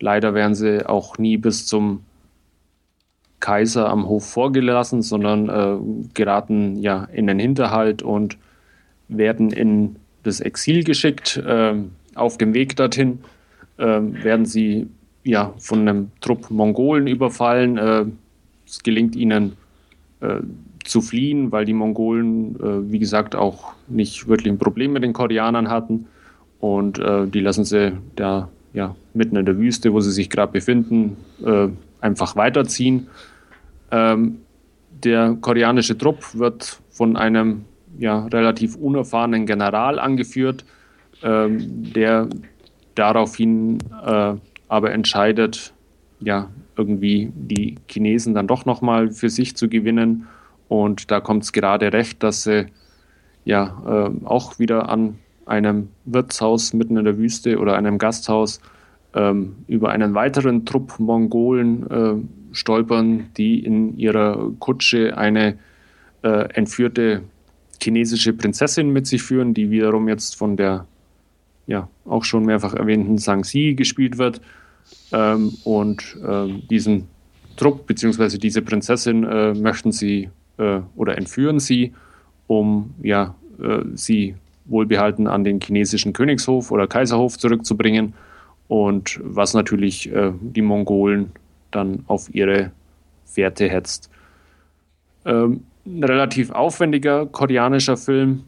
Leider 0.00 0.32
werden 0.32 0.54
sie 0.54 0.88
auch 0.88 1.18
nie 1.18 1.36
bis 1.36 1.66
zum 1.66 2.04
Kaiser 3.40 3.88
am 3.88 4.08
Hof 4.08 4.28
vorgelassen, 4.28 5.02
sondern 5.02 5.48
äh, 5.48 6.08
geraten 6.14 6.76
ja 6.76 7.04
in 7.12 7.26
den 7.26 7.38
Hinterhalt 7.38 8.02
und 8.02 8.38
werden 9.08 9.50
in 9.50 9.96
das 10.22 10.40
Exil 10.40 10.84
geschickt. 10.84 11.36
Äh, 11.36 11.74
auf 12.18 12.38
dem 12.38 12.54
Weg 12.54 12.76
dorthin 12.76 13.20
äh, 13.76 13.84
werden 13.84 14.46
sie 14.46 14.88
ja, 15.24 15.52
von 15.58 15.80
einem 15.80 16.10
Trupp 16.20 16.50
Mongolen 16.50 17.06
überfallen. 17.06 17.76
Äh, 17.76 18.06
es 18.66 18.82
gelingt 18.82 19.16
ihnen 19.16 19.56
äh, 20.20 20.40
zu 20.84 21.00
fliehen, 21.00 21.52
weil 21.52 21.64
die 21.64 21.74
Mongolen, 21.74 22.56
äh, 22.56 22.92
wie 22.92 22.98
gesagt, 22.98 23.36
auch 23.36 23.72
nicht 23.88 24.28
wirklich 24.28 24.52
ein 24.52 24.58
Problem 24.58 24.92
mit 24.92 25.02
den 25.02 25.12
Koreanern 25.12 25.68
hatten. 25.68 26.06
Und 26.60 26.98
äh, 26.98 27.26
die 27.26 27.40
lassen 27.40 27.64
sie 27.64 27.92
da 28.16 28.48
ja, 28.72 28.96
mitten 29.14 29.36
in 29.36 29.46
der 29.46 29.58
Wüste, 29.58 29.92
wo 29.92 30.00
sie 30.00 30.10
sich 30.10 30.30
gerade 30.30 30.52
befinden, 30.52 31.16
äh, 31.44 31.68
einfach 32.00 32.36
weiterziehen. 32.36 33.08
Ähm, 33.90 34.38
der 35.04 35.36
koreanische 35.40 35.96
Trupp 35.96 36.34
wird 36.34 36.80
von 36.90 37.16
einem 37.16 37.64
ja, 37.98 38.26
relativ 38.26 38.76
unerfahrenen 38.76 39.46
General 39.46 39.98
angeführt, 39.98 40.64
ähm, 41.22 41.92
der 41.92 42.28
daraufhin 42.94 43.78
äh, 44.04 44.34
aber 44.68 44.92
entscheidet, 44.92 45.72
ja, 46.20 46.50
irgendwie 46.76 47.32
die 47.34 47.76
Chinesen 47.88 48.34
dann 48.34 48.46
doch 48.46 48.64
nochmal 48.64 49.10
für 49.10 49.30
sich 49.30 49.56
zu 49.56 49.68
gewinnen. 49.68 50.26
Und 50.68 51.10
da 51.10 51.20
kommt 51.20 51.44
es 51.44 51.52
gerade 51.52 51.92
recht, 51.92 52.22
dass 52.22 52.44
sie 52.44 52.66
ja 53.44 53.82
äh, 53.86 54.26
auch 54.26 54.58
wieder 54.58 54.88
an 54.88 55.18
einem 55.46 55.88
Wirtshaus 56.04 56.72
mitten 56.72 56.96
in 56.96 57.04
der 57.04 57.18
Wüste 57.18 57.58
oder 57.58 57.76
einem 57.76 57.98
Gasthaus 57.98 58.60
ähm, 59.14 59.56
über 59.66 59.90
einen 59.90 60.14
weiteren 60.14 60.66
Trupp 60.66 60.98
Mongolen 60.98 61.90
äh, 61.90 62.54
stolpern, 62.54 63.30
die 63.36 63.64
in 63.64 63.96
ihrer 63.96 64.50
Kutsche 64.58 65.16
eine 65.16 65.58
äh, 66.22 66.52
entführte 66.52 67.22
chinesische 67.82 68.32
Prinzessin 68.32 68.90
mit 68.90 69.06
sich 69.06 69.22
führen, 69.22 69.54
die 69.54 69.70
wiederum 69.70 70.08
jetzt 70.08 70.36
von 70.36 70.56
der 70.56 70.86
ja 71.68 71.88
auch 72.04 72.24
schon 72.24 72.44
mehrfach 72.44 72.74
erwähnten 72.74 73.18
Sang-Si 73.18 73.74
gespielt 73.74 74.18
wird. 74.18 74.40
Ähm, 75.12 75.52
und 75.64 76.16
ähm, 76.26 76.62
diesen 76.68 77.06
Trupp 77.56 77.86
bzw. 77.86 78.38
diese 78.38 78.62
Prinzessin 78.62 79.24
äh, 79.24 79.54
möchten 79.54 79.92
sie 79.92 80.30
äh, 80.56 80.80
oder 80.96 81.16
entführen 81.16 81.60
sie, 81.60 81.92
um 82.46 82.94
ja, 83.02 83.34
äh, 83.62 83.82
sie 83.94 84.34
wohlbehalten 84.64 85.26
an 85.26 85.44
den 85.44 85.60
chinesischen 85.60 86.12
Königshof 86.12 86.70
oder 86.70 86.86
Kaiserhof 86.86 87.38
zurückzubringen. 87.38 88.14
Und 88.66 89.20
was 89.22 89.54
natürlich 89.54 90.10
äh, 90.12 90.32
die 90.40 90.62
Mongolen 90.62 91.32
dann 91.70 92.04
auf 92.06 92.34
ihre 92.34 92.72
Fährte 93.24 93.68
hetzt. 93.68 94.10
Ähm, 95.24 95.64
ein 95.86 96.04
relativ 96.04 96.50
aufwendiger 96.50 97.26
koreanischer 97.26 97.96
Film. 97.96 98.44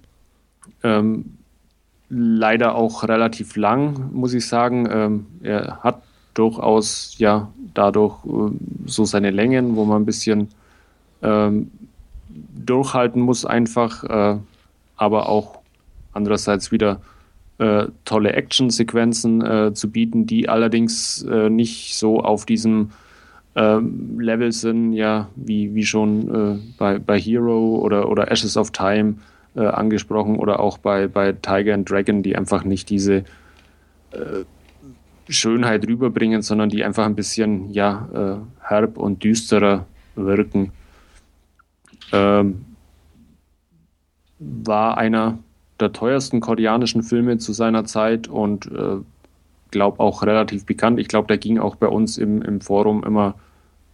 Ähm, 0.82 1.38
leider 2.10 2.74
auch 2.74 3.04
relativ 3.04 3.56
lang, 3.56 4.10
muss 4.12 4.34
ich 4.34 4.46
sagen. 4.46 4.88
Ähm, 4.90 5.26
er 5.42 5.78
hat 5.82 6.02
durchaus 6.34 7.14
ja 7.18 7.50
dadurch 7.72 8.24
äh, 8.26 8.50
so 8.86 9.04
seine 9.04 9.30
Längen, 9.30 9.76
wo 9.76 9.84
man 9.84 10.02
ein 10.02 10.06
bisschen 10.06 10.48
ähm, 11.22 11.70
durchhalten 12.28 13.22
muss 13.22 13.44
einfach, 13.44 14.04
äh, 14.04 14.38
aber 14.96 15.28
auch 15.28 15.60
andererseits 16.12 16.72
wieder 16.72 17.00
äh, 17.58 17.86
tolle 18.04 18.32
Action-Sequenzen 18.32 19.44
äh, 19.44 19.74
zu 19.74 19.90
bieten, 19.90 20.26
die 20.26 20.48
allerdings 20.48 21.22
äh, 21.22 21.48
nicht 21.48 21.96
so 21.96 22.20
auf 22.20 22.44
diesem 22.44 22.90
ähm, 23.54 24.18
Level 24.18 24.52
sind, 24.52 24.92
ja, 24.92 25.28
wie, 25.36 25.74
wie 25.74 25.84
schon 25.84 26.34
äh, 26.34 26.58
bei, 26.78 26.98
bei 26.98 27.18
Hero 27.18 27.76
oder, 27.76 28.08
oder 28.08 28.30
Ashes 28.30 28.56
of 28.56 28.70
Time 28.70 29.16
äh, 29.56 29.66
angesprochen 29.66 30.36
oder 30.36 30.60
auch 30.60 30.78
bei, 30.78 31.06
bei 31.08 31.32
Tiger 31.32 31.74
and 31.74 31.88
Dragon, 31.88 32.22
die 32.22 32.36
einfach 32.36 32.64
nicht 32.64 32.90
diese 32.90 33.24
Schönheit 35.28 35.86
rüberbringen, 35.86 36.42
sondern 36.42 36.68
die 36.68 36.82
einfach 36.82 37.06
ein 37.06 37.14
bisschen 37.14 37.70
ja, 37.70 38.42
herb 38.60 38.98
und 38.98 39.22
düsterer 39.22 39.86
wirken. 40.16 40.72
Ähm, 42.12 42.64
war 44.40 44.98
einer 44.98 45.38
der 45.78 45.92
teuersten 45.92 46.40
koreanischen 46.40 47.02
Filme 47.02 47.38
zu 47.38 47.52
seiner 47.52 47.84
Zeit 47.84 48.28
und 48.28 48.66
äh, 48.66 48.96
glaube 49.70 50.00
auch 50.00 50.22
relativ 50.22 50.66
bekannt. 50.66 50.98
Ich 50.98 51.08
glaube, 51.08 51.28
der 51.28 51.38
ging 51.38 51.58
auch 51.58 51.76
bei 51.76 51.86
uns 51.86 52.18
im, 52.18 52.42
im 52.42 52.60
Forum 52.60 53.04
immer 53.04 53.34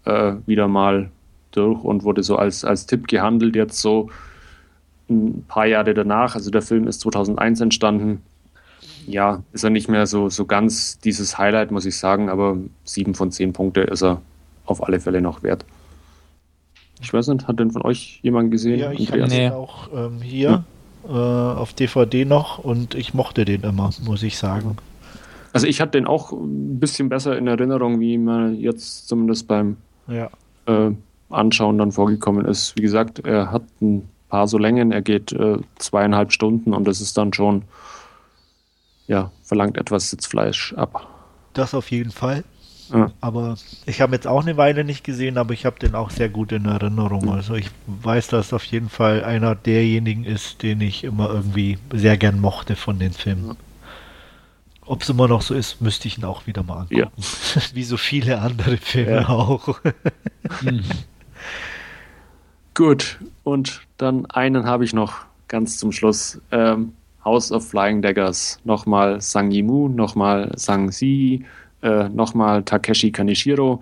äh, 0.05 0.35
wieder 0.47 0.69
mal 0.69 1.11
durch 1.53 1.83
und 1.83 2.05
wurde 2.05 2.23
so 2.23 2.37
als, 2.37 2.65
als 2.65 2.87
Tipp 2.87 3.09
gehandelt. 3.09 3.57
Jetzt 3.57 3.81
so 3.81 4.11
ein 5.09 5.45
paar 5.47 5.67
Jahre 5.67 5.95
danach, 5.95 6.35
also 6.35 6.51
der 6.51 6.63
Film 6.63 6.87
ist 6.89 7.01
2001 7.01 7.61
entstanden. 7.61 8.23
Ja, 9.07 9.43
ist 9.53 9.63
er 9.63 9.71
nicht 9.71 9.89
mehr 9.89 10.07
so, 10.07 10.29
so 10.29 10.47
ganz 10.47 10.99
dieses 10.99 11.39
Highlight, 11.39 11.71
muss 11.71 11.87
ich 11.87 11.97
sagen, 11.97 12.29
aber 12.29 12.57
sieben 12.85 13.15
von 13.15 13.31
zehn 13.31 13.53
Punkte 13.53 13.83
ist 13.83 14.03
er 14.03 14.21
auf 14.65 14.83
alle 14.83 14.99
Fälle 14.99 15.21
noch 15.21 15.43
wert. 15.45 15.65
Ich 17.01 17.13
weiß 17.13 17.29
nicht, 17.29 17.47
hat 17.47 17.61
denn 17.61 17.71
von 17.71 17.83
euch 17.83 18.21
jemand 18.23 18.51
gesehen? 18.51 18.81
Ja, 18.81 18.91
ich 18.91 19.13
habe 19.13 19.23
nee. 19.29 19.49
den 19.49 19.53
auch 19.53 19.89
ähm, 19.95 20.21
hier 20.23 20.65
hm. 21.05 21.15
äh, 21.15 21.19
auf 21.19 21.73
DVD 21.73 22.25
noch 22.25 22.59
und 22.59 22.95
ich 22.95 23.15
mochte 23.15 23.45
den 23.45 23.63
immer, 23.63 23.91
muss 24.05 24.23
ich 24.23 24.39
sagen. 24.39 24.77
Also 25.53 25.67
ich 25.67 25.81
hatte 25.81 25.93
den 25.93 26.07
auch 26.07 26.33
ein 26.33 26.81
bisschen 26.81 27.09
besser 27.09 27.39
in 27.39 27.47
Erinnerung, 27.47 28.01
wie 28.01 28.19
man 28.19 28.57
jetzt 28.57 29.09
zumindest 29.09 29.47
beim 29.47 29.77
ja. 30.09 30.31
äh, 30.67 30.91
Anschauen 31.31 31.79
dann 31.79 31.93
vorgekommen 31.93 32.45
ist. 32.45 32.77
Wie 32.77 32.83
gesagt, 32.83 33.21
er 33.21 33.53
hat 33.53 33.63
ein 33.81 34.09
paar 34.29 34.49
so 34.49 34.59
Längen, 34.59 34.93
er 34.93 35.03
geht 35.03 35.33
äh, 35.33 35.59
zweieinhalb 35.79 36.33
Stunden 36.33 36.75
und 36.75 36.87
das 36.87 37.01
ist 37.01 37.17
dann 37.17 37.33
schon, 37.33 37.63
ja, 39.07 39.31
verlangt 39.43 39.77
etwas 39.77 40.11
Sitzfleisch 40.11 40.75
ab. 40.75 41.09
Das 41.53 41.75
auf 41.75 41.91
jeden 41.91 42.11
Fall. 42.11 42.45
Ja. 42.93 43.11
Aber 43.21 43.57
ich 43.87 44.01
habe 44.01 44.15
jetzt 44.15 44.27
auch 44.27 44.43
eine 44.43 44.57
Weile 44.57 44.85
nicht 44.85 45.03
gesehen, 45.03 45.39
aber 45.39 45.55
ich 45.55 45.67
habe 45.67 45.79
den 45.79 45.95
auch 45.95 46.11
sehr 46.11 46.29
gut 46.29 46.53
in 46.53 46.67
Erinnerung. 46.67 47.31
Also 47.31 47.55
ich 47.55 47.71
weiß, 47.87 48.29
dass 48.29 48.53
auf 48.53 48.65
jeden 48.65 48.89
Fall 48.89 49.25
einer 49.25 49.55
derjenigen 49.55 50.25
ist, 50.25 50.63
den 50.63 50.81
ich 50.81 51.03
immer 51.05 51.29
irgendwie 51.31 51.79
sehr 51.93 52.17
gern 52.17 52.41
mochte 52.41 52.77
von 52.77 52.99
den 52.99 53.13
Filmen. 53.13 53.57
Ob 54.83 55.03
es 55.03 55.09
immer 55.09 55.27
noch 55.27 55.43
so 55.43 55.53
ist, 55.53 55.81
müsste 55.81 56.07
ich 56.07 56.19
ihn 56.19 56.25
auch 56.25 56.47
wieder 56.47 56.63
mal 56.63 56.83
angucken. 56.83 56.97
Ja. 56.97 57.11
Wie 57.75 57.83
so 57.83 57.97
viele 57.97 58.41
andere 58.41 58.77
Filme 58.77 59.23
ja. 59.23 59.29
auch. 59.29 59.81
hm. 60.61 60.85
Gut, 62.75 63.19
und 63.47 63.83
dann 63.97 64.27
einen 64.27 64.67
habe 64.67 64.85
ich 64.85 64.93
noch 64.93 65.25
ganz 65.47 65.79
zum 65.79 65.93
Schluss. 65.93 66.41
Ähm, 66.51 66.95
House 67.25 67.53
of 67.53 67.69
Flying 67.69 68.03
Daggers. 68.03 68.59
Nochmal 68.65 69.21
Sang 69.21 69.53
Yimou, 69.53 69.89
nochmal 69.89 70.51
Sang 70.57 70.91
Si, 70.91 71.45
äh, 71.81 72.09
nochmal 72.09 72.65
Takeshi 72.65 73.13
Kaneshiro. 73.13 73.81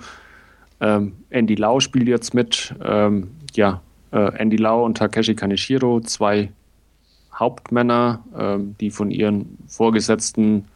Ähm, 0.80 1.14
Andy 1.30 1.54
Lau 1.54 1.80
spielt 1.80 2.08
jetzt 2.08 2.34
mit. 2.34 2.74
Ähm, 2.84 3.30
ja, 3.54 3.80
äh, 4.12 4.36
Andy 4.36 4.58
Lau 4.58 4.84
und 4.84 4.98
Takeshi 4.98 5.34
Kaneshiro, 5.34 6.02
zwei 6.02 6.52
Hauptmänner, 7.34 8.22
ähm, 8.36 8.76
die 8.80 8.90
von 8.90 9.10
ihren 9.10 9.56
Vorgesetzten 9.66 10.66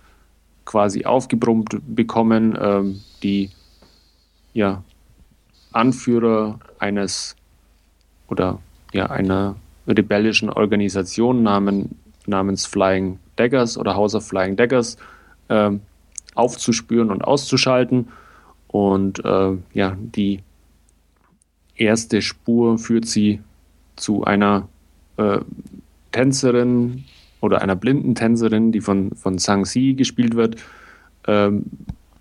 quasi 0.65 1.05
aufgebrummt 1.05 1.77
bekommen, 1.86 2.56
ähm, 2.59 3.02
die 3.23 3.51
ja, 4.55 4.82
Anführer 5.73 6.59
eines 6.78 7.36
oder 8.28 8.60
ja, 8.93 9.06
einer 9.06 9.56
rebellischen 9.86 10.51
Organisation 10.51 11.43
namen, 11.43 11.97
namens 12.27 12.66
Flying 12.66 13.19
Daggers 13.36 13.78
oder 13.78 13.94
House 13.94 14.15
of 14.15 14.27
Flying 14.27 14.56
Daggers 14.56 14.97
ähm, 15.48 15.81
aufzuspüren 16.35 17.10
und 17.10 17.23
auszuschalten. 17.23 18.09
Und 18.69 19.24
äh, 19.24 19.56
ja, 19.73 19.97
die 19.98 20.43
erste 21.74 22.20
Spur 22.23 22.78
führt 22.78 23.06
sie 23.06 23.40
zu 23.97 24.24
einer 24.24 24.69
äh, 25.16 25.39
Tänzerin 26.12 27.05
oder 27.40 27.62
einer 27.62 27.77
blinden 27.77 28.15
Tänzerin, 28.15 28.73
die 28.73 28.81
von, 28.81 29.12
von 29.15 29.39
Sang 29.39 29.65
Si 29.65 29.94
gespielt 29.94 30.35
wird. 30.35 30.56
Ähm, 31.27 31.65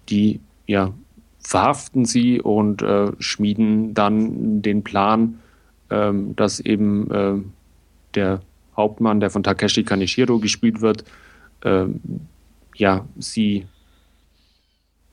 die 0.09 0.39
ja, 0.67 0.93
verhaften 1.39 2.05
sie 2.05 2.41
und 2.41 2.81
äh, 2.81 3.11
schmieden 3.19 3.93
dann 3.93 4.61
den 4.61 4.83
Plan, 4.83 5.39
ähm, 5.89 6.35
dass 6.35 6.59
eben 6.59 7.11
äh, 7.11 7.35
der 8.15 8.41
Hauptmann, 8.75 9.19
der 9.19 9.29
von 9.29 9.43
Takeshi 9.43 9.83
Kaneshiro 9.83 10.39
gespielt 10.39 10.81
wird, 10.81 11.03
ähm, 11.63 12.01
ja, 12.75 13.05
sie 13.17 13.65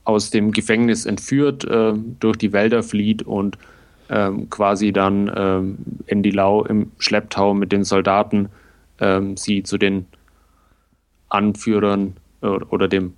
aus 0.04 0.30
dem 0.30 0.52
Gefängnis 0.52 1.06
entführt, 1.06 1.64
äh, 1.64 1.94
durch 2.20 2.36
die 2.36 2.52
Wälder 2.52 2.82
flieht 2.82 3.22
und 3.22 3.58
ähm, 4.10 4.50
quasi 4.50 4.92
dann 4.92 5.32
ähm, 5.34 5.78
in 6.06 6.22
die 6.22 6.30
Lau 6.30 6.64
im 6.64 6.92
Schlepptau 6.98 7.54
mit 7.54 7.72
den 7.72 7.84
Soldaten 7.84 8.50
ähm, 9.00 9.36
sie 9.36 9.62
zu 9.62 9.78
den 9.78 10.06
Anführern 11.30 12.14
äh, 12.42 12.46
oder 12.46 12.86
dem 12.86 13.14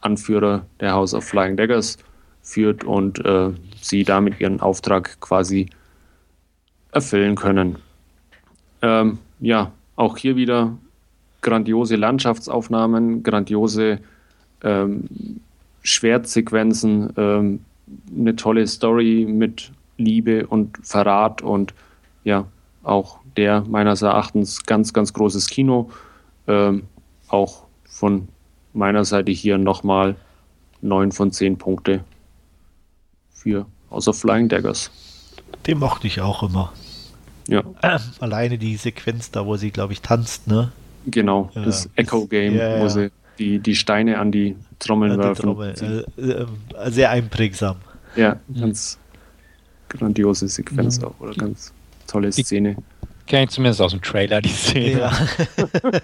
Anführer 0.00 0.64
der 0.80 0.94
House 0.94 1.12
of 1.12 1.24
Flying 1.24 1.56
Daggers 1.56 1.98
führt 2.42 2.84
und 2.84 3.24
äh, 3.24 3.50
sie 3.80 4.04
damit 4.04 4.40
ihren 4.40 4.60
Auftrag 4.60 5.20
quasi 5.20 5.68
erfüllen 6.92 7.36
können. 7.36 7.76
Ähm, 8.82 9.18
ja, 9.40 9.72
auch 9.96 10.16
hier 10.16 10.36
wieder 10.36 10.76
grandiose 11.42 11.96
Landschaftsaufnahmen, 11.96 13.22
grandiose 13.22 14.00
ähm, 14.62 15.40
Schwertsequenzen, 15.82 17.12
ähm, 17.16 17.64
eine 18.16 18.36
tolle 18.36 18.66
Story 18.66 19.26
mit 19.28 19.72
Liebe 19.96 20.46
und 20.46 20.78
Verrat 20.82 21.42
und 21.42 21.74
ja, 22.24 22.46
auch 22.82 23.18
der 23.36 23.64
meines 23.68 24.02
Erachtens 24.02 24.64
ganz, 24.64 24.92
ganz 24.92 25.12
großes 25.12 25.48
Kino. 25.48 25.90
Ähm, 26.46 26.84
auch 27.28 27.64
von 27.84 28.28
meiner 28.72 29.04
Seite 29.04 29.32
hier 29.32 29.58
nochmal 29.58 30.16
9 30.82 31.12
von 31.12 31.32
10 31.32 31.58
Punkte 31.58 32.04
für 33.30 33.66
Außer 33.90 34.14
Flying 34.14 34.48
Daggers. 34.48 34.90
Den 35.66 35.78
mochte 35.78 36.06
ich 36.06 36.20
auch 36.20 36.42
immer. 36.42 36.72
Ja. 37.48 37.62
Äh, 37.82 37.98
alleine 38.20 38.58
die 38.58 38.76
Sequenz 38.76 39.30
da, 39.30 39.46
wo 39.46 39.56
sie, 39.56 39.70
glaube 39.70 39.92
ich, 39.92 40.00
tanzt, 40.02 40.46
ne? 40.46 40.72
Genau, 41.06 41.50
das 41.54 41.84
ja. 41.84 41.90
Echo 41.96 42.26
Game, 42.26 42.54
ja, 42.54 42.76
ja. 42.76 42.82
wo 42.82 42.88
sie 42.88 43.10
die, 43.38 43.58
die 43.58 43.74
Steine 43.74 44.18
an 44.18 44.30
die 44.30 44.56
Trommeln 44.78 45.12
an 45.12 45.18
werfen. 45.18 45.42
Trommel. 45.42 45.74
Äh, 46.16 46.22
äh, 46.22 46.46
sehr 46.90 47.10
einprägsam. 47.10 47.76
Ja, 48.16 48.36
ganz 48.58 48.98
grandiose 49.88 50.48
Sequenz 50.48 51.00
mhm. 51.00 51.06
auch, 51.06 51.20
oder 51.20 51.34
ganz 51.34 51.72
tolle 52.06 52.30
Szene. 52.32 52.76
Kenne 53.30 53.44
ich 53.44 53.50
zumindest 53.50 53.80
aus 53.80 53.92
dem 53.92 54.02
Trailer, 54.02 54.40
die 54.40 54.48
Szene. 54.48 54.98
Ja. 54.98 55.12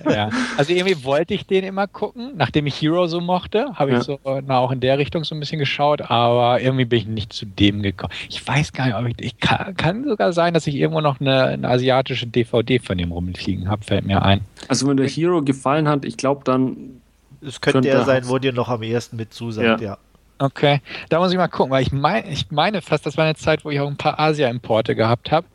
ja. 0.12 0.30
Also 0.56 0.72
irgendwie 0.72 1.02
wollte 1.02 1.34
ich 1.34 1.44
den 1.44 1.64
immer 1.64 1.88
gucken, 1.88 2.34
nachdem 2.36 2.68
ich 2.68 2.80
Hero 2.80 3.08
so 3.08 3.20
mochte, 3.20 3.66
habe 3.74 3.90
ich 3.90 3.96
ja. 3.96 4.02
so 4.04 4.20
na, 4.46 4.58
auch 4.58 4.70
in 4.70 4.78
der 4.78 4.96
Richtung 4.96 5.24
so 5.24 5.34
ein 5.34 5.40
bisschen 5.40 5.58
geschaut, 5.58 6.02
aber 6.08 6.60
irgendwie 6.60 6.84
bin 6.84 7.00
ich 7.00 7.06
nicht 7.06 7.32
zu 7.32 7.44
dem 7.44 7.82
gekommen. 7.82 8.12
Ich 8.28 8.46
weiß 8.46 8.72
gar 8.72 8.86
nicht, 8.86 8.94
ob 8.94 9.06
ich, 9.08 9.14
ich 9.18 9.40
kann, 9.40 9.76
kann 9.76 10.04
sogar 10.04 10.32
sein, 10.32 10.54
dass 10.54 10.68
ich 10.68 10.76
irgendwo 10.76 11.00
noch 11.00 11.18
eine, 11.20 11.46
eine 11.46 11.68
asiatische 11.68 12.28
DVD 12.28 12.78
von 12.78 12.96
dem 12.96 13.10
rumfliegen 13.10 13.68
habe, 13.68 13.82
fällt 13.82 14.06
mir 14.06 14.22
ein. 14.22 14.42
Also 14.68 14.86
wenn 14.86 14.96
der 14.96 15.08
Hero 15.08 15.42
gefallen 15.42 15.88
hat, 15.88 16.04
ich 16.04 16.16
glaube 16.16 16.42
dann 16.44 17.00
es 17.40 17.60
könnte, 17.60 17.80
könnte 17.80 17.88
der 17.88 18.04
sein, 18.04 18.28
wo 18.28 18.38
dir 18.38 18.52
noch 18.52 18.68
am 18.68 18.84
ersten 18.84 19.16
mit 19.16 19.34
zusagt, 19.34 19.80
ja. 19.80 19.88
ja. 19.88 19.98
Okay, 20.38 20.80
da 21.08 21.18
muss 21.18 21.32
ich 21.32 21.38
mal 21.38 21.48
gucken, 21.48 21.72
weil 21.72 21.82
ich, 21.82 21.90
mein, 21.90 22.30
ich 22.30 22.52
meine 22.52 22.82
fast, 22.82 23.04
das 23.04 23.16
war 23.16 23.24
eine 23.24 23.34
Zeit, 23.34 23.64
wo 23.64 23.70
ich 23.70 23.80
auch 23.80 23.88
ein 23.88 23.96
paar 23.96 24.20
Asia-Importe 24.20 24.94
gehabt 24.94 25.32
habe. 25.32 25.46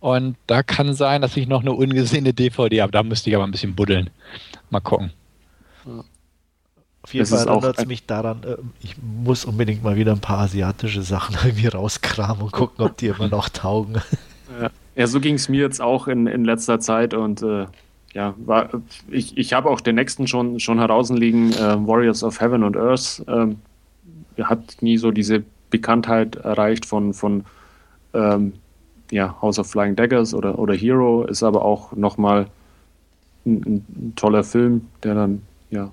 Und 0.00 0.36
da 0.46 0.62
kann 0.62 0.94
sein, 0.94 1.22
dass 1.22 1.36
ich 1.36 1.48
noch 1.48 1.62
eine 1.62 1.72
ungesehene 1.72 2.32
DVD 2.32 2.82
habe. 2.82 2.92
Da 2.92 3.02
müsste 3.02 3.30
ich 3.30 3.36
aber 3.36 3.44
ein 3.44 3.50
bisschen 3.50 3.74
buddeln. 3.74 4.10
Mal 4.70 4.80
gucken. 4.80 5.12
Auf 7.02 7.14
jeden 7.14 7.28
das 7.28 7.44
Fall 7.44 7.52
erinnert 7.52 7.78
es 7.78 7.86
mich 7.86 8.06
daran, 8.06 8.42
äh, 8.44 8.56
ich 8.80 8.96
muss 8.98 9.44
unbedingt 9.44 9.82
mal 9.82 9.96
wieder 9.96 10.12
ein 10.12 10.20
paar 10.20 10.40
asiatische 10.40 11.02
Sachen 11.02 11.36
irgendwie 11.44 11.68
rauskramen 11.68 12.42
und 12.42 12.52
gucken, 12.52 12.84
ob 12.84 12.96
die 12.96 13.06
immer 13.06 13.28
noch 13.28 13.48
taugen. 13.48 13.96
Ja, 14.60 14.70
Ja, 14.98 15.06
so 15.06 15.20
ging 15.20 15.36
es 15.36 15.48
mir 15.48 15.60
jetzt 15.60 15.80
auch 15.80 16.08
in, 16.08 16.26
in 16.26 16.44
letzter 16.44 16.80
Zeit 16.80 17.14
und 17.14 17.40
äh, 17.40 17.66
ja, 18.14 18.34
war, 18.36 18.68
ich, 19.08 19.38
ich 19.38 19.52
habe 19.52 19.70
auch 19.70 19.80
den 19.80 19.94
nächsten 19.94 20.26
schon, 20.26 20.58
schon 20.58 20.80
herausliegen, 20.80 21.52
äh, 21.52 21.86
Warriors 21.86 22.24
of 22.24 22.40
Heaven 22.40 22.64
and 22.64 22.76
Earth. 22.76 23.22
Ähm, 23.28 23.60
hat 24.42 24.78
nie 24.80 24.96
so 24.96 25.12
diese 25.12 25.44
Bekanntheit 25.70 26.34
erreicht 26.34 26.84
von, 26.84 27.14
von 27.14 27.44
ähm, 28.12 28.54
ja, 29.10 29.40
House 29.40 29.58
of 29.58 29.70
Flying 29.70 29.96
Daggers 29.96 30.34
oder, 30.34 30.58
oder 30.58 30.74
Hero, 30.74 31.24
ist 31.24 31.42
aber 31.42 31.64
auch 31.64 31.92
nochmal 31.92 32.46
ein, 33.46 33.84
ein 33.96 34.12
toller 34.16 34.44
Film, 34.44 34.82
der 35.02 35.14
dann 35.14 35.42
ja 35.70 35.90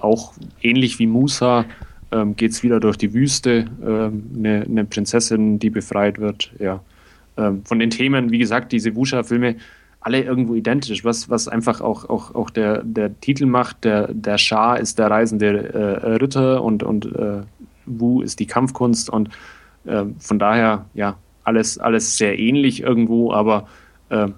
auch 0.00 0.34
ähnlich 0.60 0.98
wie 0.98 1.06
Musa 1.06 1.64
ähm, 2.12 2.36
geht 2.36 2.52
es 2.52 2.62
wieder 2.62 2.78
durch 2.78 2.98
die 2.98 3.14
Wüste, 3.14 3.66
ähm, 3.84 4.30
eine, 4.36 4.62
eine, 4.62 4.84
Prinzessin, 4.84 5.58
die 5.58 5.70
befreit 5.70 6.18
wird. 6.18 6.52
Ja. 6.58 6.80
Ähm, 7.36 7.64
von 7.64 7.78
den 7.78 7.90
Themen, 7.90 8.30
wie 8.30 8.38
gesagt, 8.38 8.72
diese 8.72 8.94
Wusha-Filme, 8.94 9.56
alle 10.00 10.22
irgendwo 10.22 10.54
identisch, 10.54 11.04
was, 11.04 11.30
was 11.30 11.48
einfach 11.48 11.80
auch, 11.80 12.08
auch, 12.10 12.34
auch 12.34 12.50
der, 12.50 12.82
der 12.82 13.18
Titel 13.20 13.46
macht. 13.46 13.84
Der, 13.84 14.12
der 14.12 14.36
Schah 14.36 14.74
ist 14.74 14.98
der 14.98 15.10
reisende 15.10 15.72
äh, 15.72 16.14
Ritter 16.16 16.62
und, 16.62 16.82
und 16.82 17.06
äh, 17.06 17.42
Wu 17.86 18.20
ist 18.20 18.40
die 18.40 18.46
Kampfkunst 18.46 19.08
und 19.08 19.30
äh, 19.84 20.04
von 20.18 20.38
daher, 20.38 20.86
ja, 20.94 21.16
alles, 21.44 21.78
alles 21.78 22.16
sehr 22.16 22.38
ähnlich 22.38 22.82
irgendwo, 22.82 23.32
aber 23.32 23.68
äh, 24.08 24.28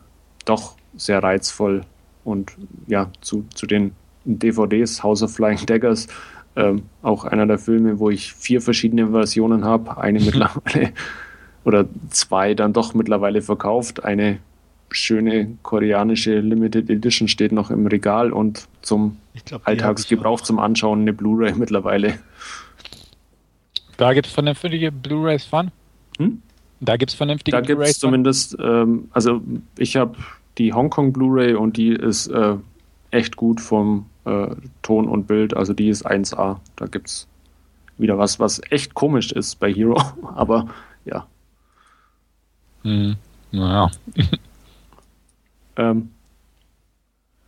doch 0.45 0.77
sehr 0.97 1.23
reizvoll 1.23 1.83
und 2.25 2.53
ja, 2.87 3.11
zu, 3.21 3.45
zu 3.55 3.67
den 3.67 3.93
DVDs, 4.25 5.03
House 5.03 5.23
of 5.23 5.35
Flying 5.35 5.67
Daggers, 5.67 6.09
ähm, 6.57 6.85
auch 7.03 7.25
einer 7.25 7.47
der 7.47 7.59
Filme, 7.59 7.99
wo 7.99 8.11
ich 8.11 8.33
vier 8.33 8.61
verschiedene 8.61 9.11
Versionen 9.11 9.65
habe. 9.65 9.99
Eine 9.99 10.21
mittlerweile 10.25 10.93
oder 11.65 11.87
zwei 12.11 12.55
dann 12.55 12.73
doch 12.73 12.95
mittlerweile 12.95 13.43
verkauft. 13.43 14.05
Eine 14.05 14.39
schöne 14.91 15.57
koreanische 15.63 16.39
Limited 16.39 16.89
Edition 16.91 17.27
steht 17.27 17.53
noch 17.53 17.71
im 17.71 17.87
Regal 17.87 18.33
und 18.33 18.69
zum 18.83 19.17
glaub, 19.45 19.67
Alltagsgebrauch 19.67 20.41
zum 20.43 20.59
Anschauen 20.59 21.01
eine 21.01 21.13
Blu-ray 21.13 21.55
mittlerweile. 21.55 22.19
Da 23.97 24.13
gibt 24.13 24.27
es 24.27 24.33
vernünftige 24.33 24.93
Blu-rays 24.93 25.45
von? 25.45 25.71
Hm? 26.19 26.43
Da 26.81 26.97
gibt 26.97 27.11
es 27.11 27.17
vernünftige 27.17 27.57
Blu-rays. 27.57 27.67
Da 27.67 27.75
gibt 27.75 27.89
es 27.89 27.99
zumindest, 27.99 28.57
ähm, 28.61 29.09
also 29.13 29.41
ich 29.79 29.97
habe 29.97 30.17
die 30.59 30.73
Hongkong 30.73 31.13
Blu-ray 31.13 31.55
und 31.55 31.77
die 31.77 31.91
ist 31.91 32.29
äh, 32.29 32.57
echt 33.11 33.37
gut 33.37 33.61
vom 33.61 34.07
äh, 34.25 34.49
Ton 34.83 35.09
und 35.09 35.27
Bild. 35.27 35.57
Also 35.57 35.73
die 35.73 35.89
ist 35.89 36.07
1A. 36.07 36.59
Da 36.77 36.87
gibt 36.87 37.09
es 37.09 37.29
wieder 37.99 38.19
was, 38.19 38.41
was 38.41 38.61
echt 38.71 38.95
komisch 38.95 39.33
ist 39.33 39.57
bei 39.61 39.73
Hero. 39.73 40.01
Aber 40.35 40.69
ja. 41.05 41.27
Mhm. 42.83 43.17
Naja. 43.53 43.91
ähm, 45.77 46.11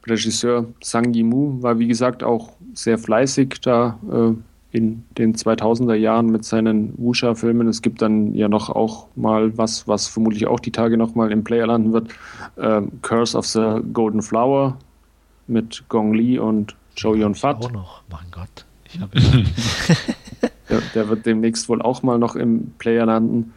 Regisseur 0.07 0.66
Sang 0.81 1.12
Yimou 1.12 1.62
war 1.62 1.78
wie 1.78 1.89
gesagt 1.89 2.23
auch 2.23 2.53
sehr 2.74 2.97
fleißig 2.97 3.61
da 3.61 3.98
äh, 4.11 4.35
in 4.77 5.05
den 5.16 5.35
2000er 5.35 5.94
Jahren 5.94 6.27
mit 6.27 6.44
seinen 6.44 6.93
Wuxia-Filmen. 6.98 7.66
Es 7.66 7.81
gibt 7.81 8.03
dann 8.03 8.35
ja 8.35 8.47
noch 8.47 8.69
auch 8.69 9.07
mal 9.16 9.57
was, 9.57 9.89
was 9.89 10.07
vermutlich 10.07 10.47
auch 10.47 10.61
die 10.61 10.70
Tage 10.70 10.98
noch 10.98 11.15
mal 11.15 11.32
im 11.32 11.44
Player 11.44 11.66
landen 11.66 11.94
wird. 11.94 12.11
Ähm, 12.59 12.93
Curse 13.01 13.39
of 13.39 13.47
the 13.47 13.81
Golden 13.94 14.20
Flower 14.20 14.77
mit 15.47 15.85
Gong 15.89 16.12
Li 16.12 16.39
und 16.39 16.77
Chow 17.01 17.16
Yun 17.16 17.35
Fat. 17.35 17.65
Auch 17.65 17.73
noch, 17.73 18.03
mein 18.11 18.27
Gott. 18.31 18.66
Ich 18.85 19.01
der, 20.69 20.82
der, 20.94 21.09
wird 21.09 21.24
demnächst 21.24 21.70
wohl 21.70 21.81
auch 21.81 22.03
mal 22.03 22.19
noch 22.19 22.36
im 22.36 22.73
Player 22.77 23.07
landen. 23.07 23.55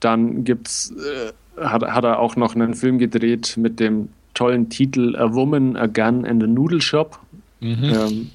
Dann 0.00 0.44
gibt's, 0.44 0.92
äh, 0.92 1.64
hat, 1.64 1.82
hat 1.82 2.04
er 2.04 2.18
auch 2.18 2.36
noch 2.36 2.54
einen 2.54 2.74
Film 2.74 2.98
gedreht 2.98 3.56
mit 3.56 3.80
dem 3.80 4.10
tollen 4.34 4.68
Titel 4.68 5.16
A 5.16 5.32
Woman, 5.32 5.76
A 5.76 5.86
Gun 5.86 6.26
and 6.26 6.42
a 6.42 6.46
Noodle 6.46 6.82
Shop. 6.82 7.18
Mhm. 7.60 7.84
Ähm, 7.84 8.30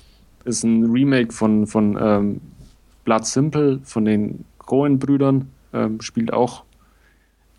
ist 0.45 0.63
ein 0.63 0.91
Remake 0.91 1.31
von, 1.31 1.67
von 1.67 1.97
ähm, 1.99 2.41
Blood 3.05 3.25
Simple, 3.25 3.79
von 3.83 4.05
den 4.05 4.45
Cohen-Brüdern. 4.59 5.49
Ähm, 5.73 6.01
spielt 6.01 6.31
auch 6.31 6.63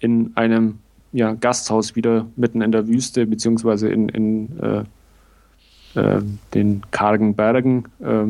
in 0.00 0.32
einem 0.36 0.78
ja, 1.12 1.32
Gasthaus 1.34 1.96
wieder 1.96 2.26
mitten 2.36 2.60
in 2.60 2.72
der 2.72 2.88
Wüste, 2.88 3.26
beziehungsweise 3.26 3.88
in, 3.88 4.08
in 4.08 4.58
äh, 4.60 4.84
äh, 5.98 6.22
den 6.52 6.82
kargen 6.90 7.34
Bergen. 7.34 7.84
Äh, 8.00 8.26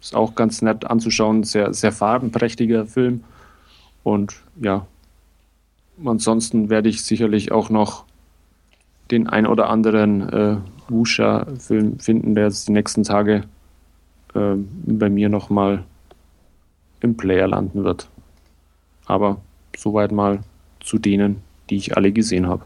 ist 0.00 0.16
auch 0.16 0.34
ganz 0.34 0.62
nett 0.62 0.84
anzuschauen, 0.84 1.44
sehr, 1.44 1.72
sehr 1.74 1.92
farbenprächtiger 1.92 2.86
Film. 2.86 3.22
Und 4.02 4.34
ja, 4.60 4.86
ansonsten 6.04 6.70
werde 6.70 6.88
ich 6.88 7.04
sicherlich 7.04 7.52
auch 7.52 7.70
noch 7.70 8.04
den 9.12 9.28
ein 9.28 9.46
oder 9.46 9.68
anderen 9.68 10.64
Wusha-Film 10.88 11.98
finden, 11.98 12.34
der 12.34 12.44
jetzt 12.44 12.68
die 12.68 12.72
nächsten 12.72 13.04
Tage 13.04 13.44
äh, 14.34 14.54
bei 14.86 15.08
mir 15.08 15.28
nochmal 15.28 15.84
im 17.00 17.16
Player 17.16 17.48
landen 17.48 17.84
wird. 17.84 18.08
Aber 19.06 19.38
soweit 19.76 20.12
mal 20.12 20.40
zu 20.80 20.98
denen, 20.98 21.42
die 21.70 21.76
ich 21.76 21.96
alle 21.96 22.12
gesehen 22.12 22.46
habe. 22.46 22.64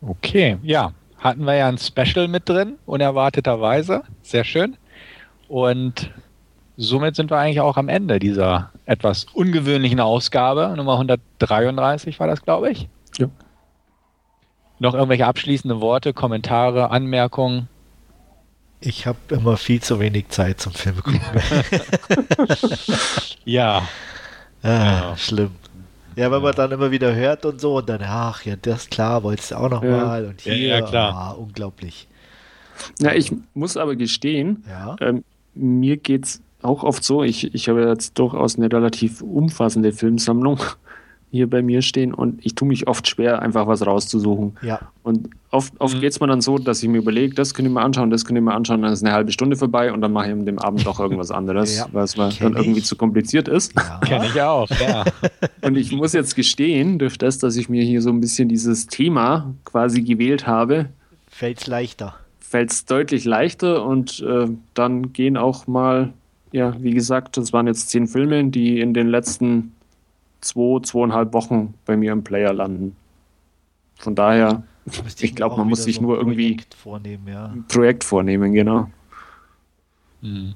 Okay, 0.00 0.58
ja, 0.62 0.92
hatten 1.18 1.44
wir 1.44 1.54
ja 1.54 1.68
ein 1.68 1.78
Special 1.78 2.28
mit 2.28 2.48
drin, 2.48 2.74
unerwarteterweise. 2.86 4.02
Sehr 4.22 4.44
schön. 4.44 4.76
Und 5.48 6.10
somit 6.76 7.14
sind 7.14 7.30
wir 7.30 7.38
eigentlich 7.38 7.60
auch 7.60 7.76
am 7.76 7.88
Ende 7.88 8.18
dieser 8.18 8.70
etwas 8.86 9.26
ungewöhnlichen 9.32 10.00
Ausgabe. 10.00 10.74
Nummer 10.76 10.94
133 10.94 12.18
war 12.18 12.26
das, 12.26 12.42
glaube 12.42 12.70
ich. 12.70 12.88
Ja. 13.18 13.28
Noch 14.82 14.94
irgendwelche 14.94 15.26
abschließende 15.26 15.80
Worte, 15.80 16.12
Kommentare, 16.12 16.90
Anmerkungen? 16.90 17.68
Ich 18.80 19.06
habe 19.06 19.16
immer 19.28 19.56
viel 19.56 19.80
zu 19.80 20.00
wenig 20.00 20.30
Zeit 20.30 20.60
zum 20.60 20.72
Film 20.72 20.96
gucken. 20.96 21.20
ja. 23.44 23.86
Ah, 24.64 24.68
ja. 24.68 25.16
Schlimm. 25.16 25.52
Ja, 26.16 26.32
wenn 26.32 26.42
man 26.42 26.52
dann 26.56 26.72
immer 26.72 26.90
wieder 26.90 27.14
hört 27.14 27.46
und 27.46 27.60
so 27.60 27.76
und 27.76 27.88
dann, 27.88 28.00
ach 28.02 28.44
ja, 28.44 28.56
das 28.56 28.90
klar, 28.90 29.22
wolltest 29.22 29.52
du 29.52 29.54
auch 29.54 29.70
noch 29.70 29.84
ja. 29.84 30.04
mal 30.04 30.26
und 30.26 30.40
hier, 30.40 30.56
ja, 30.56 30.82
klar. 30.82 31.14
Ah, 31.14 31.30
unglaublich. 31.30 32.08
Ja, 32.98 33.12
ich 33.12 33.32
muss 33.54 33.76
aber 33.76 33.94
gestehen, 33.94 34.64
ja? 34.68 34.96
ähm, 35.00 35.22
mir 35.54 36.00
es 36.08 36.42
auch 36.62 36.82
oft 36.82 37.04
so, 37.04 37.22
ich, 37.22 37.54
ich 37.54 37.68
habe 37.68 37.86
jetzt 37.86 38.18
durchaus 38.18 38.56
eine 38.56 38.66
relativ 38.66 39.22
umfassende 39.22 39.92
Filmsammlung 39.92 40.58
hier 41.32 41.48
bei 41.48 41.62
mir 41.62 41.80
stehen 41.80 42.12
und 42.12 42.44
ich 42.44 42.54
tue 42.54 42.68
mich 42.68 42.86
oft 42.88 43.08
schwer, 43.08 43.40
einfach 43.40 43.66
was 43.66 43.86
rauszusuchen. 43.86 44.58
Ja. 44.60 44.80
Und 45.02 45.30
oft, 45.50 45.72
oft 45.80 45.96
mhm. 45.96 46.00
geht 46.00 46.12
es 46.12 46.20
mir 46.20 46.26
dann 46.26 46.42
so, 46.42 46.58
dass 46.58 46.82
ich 46.82 46.90
mir 46.90 46.98
überlege, 46.98 47.34
das 47.34 47.54
könnte 47.54 47.70
ich 47.70 47.74
mir 47.74 47.80
anschauen, 47.80 48.10
das 48.10 48.26
könnte 48.26 48.40
ich 48.40 48.44
mir 48.44 48.52
anschauen, 48.52 48.82
dann 48.82 48.92
ist 48.92 49.02
eine 49.02 49.14
halbe 49.14 49.32
Stunde 49.32 49.56
vorbei 49.56 49.94
und 49.94 50.02
dann 50.02 50.12
mache 50.12 50.26
ich 50.26 50.32
an 50.32 50.44
dem 50.44 50.58
Abend 50.58 50.86
doch 50.86 51.00
irgendwas 51.00 51.30
anderes, 51.32 51.78
ja. 51.78 51.86
weil 51.92 52.04
es 52.04 52.16
dann 52.16 52.32
irgendwie 52.38 52.80
ich. 52.80 52.84
zu 52.84 52.96
kompliziert 52.96 53.48
ist. 53.48 53.74
Ja. 53.74 53.98
Kenne 54.04 54.26
ich 54.26 54.42
auch, 54.42 54.68
ja. 54.68 55.04
und 55.62 55.76
ich 55.76 55.90
muss 55.92 56.12
jetzt 56.12 56.36
gestehen, 56.36 56.98
durch 56.98 57.16
das, 57.16 57.38
dass 57.38 57.56
ich 57.56 57.70
mir 57.70 57.82
hier 57.82 58.02
so 58.02 58.10
ein 58.10 58.20
bisschen 58.20 58.50
dieses 58.50 58.86
Thema 58.86 59.54
quasi 59.64 60.02
gewählt 60.02 60.46
habe, 60.46 60.90
fällt 61.30 61.62
es 61.62 61.66
leichter. 61.66 62.14
Fällt 62.40 62.72
es 62.72 62.84
deutlich 62.84 63.24
leichter 63.24 63.86
und 63.86 64.20
äh, 64.20 64.48
dann 64.74 65.14
gehen 65.14 65.38
auch 65.38 65.66
mal, 65.66 66.12
ja, 66.52 66.74
wie 66.78 66.90
gesagt, 66.92 67.38
das 67.38 67.54
waren 67.54 67.66
jetzt 67.66 67.88
zehn 67.88 68.06
Filme, 68.06 68.44
die 68.44 68.80
in 68.80 68.92
den 68.92 69.08
letzten 69.08 69.72
zwei, 70.42 70.80
zweieinhalb 70.80 71.32
Wochen 71.32 71.74
bei 71.86 71.96
mir 71.96 72.12
im 72.12 72.22
Player 72.22 72.52
landen. 72.52 72.94
Von 73.96 74.14
daher, 74.14 74.62
ich 75.20 75.34
glaube, 75.34 75.56
man 75.56 75.68
muss 75.68 75.84
sich 75.84 75.96
so 75.96 76.02
nur 76.02 76.18
irgendwie 76.18 76.54
Projekt 76.54 76.74
vornehmen, 76.74 77.28
ja. 77.28 77.46
ein 77.46 77.64
Projekt 77.68 78.04
vornehmen, 78.04 78.52
genau. 78.52 78.90
Mhm. 80.20 80.54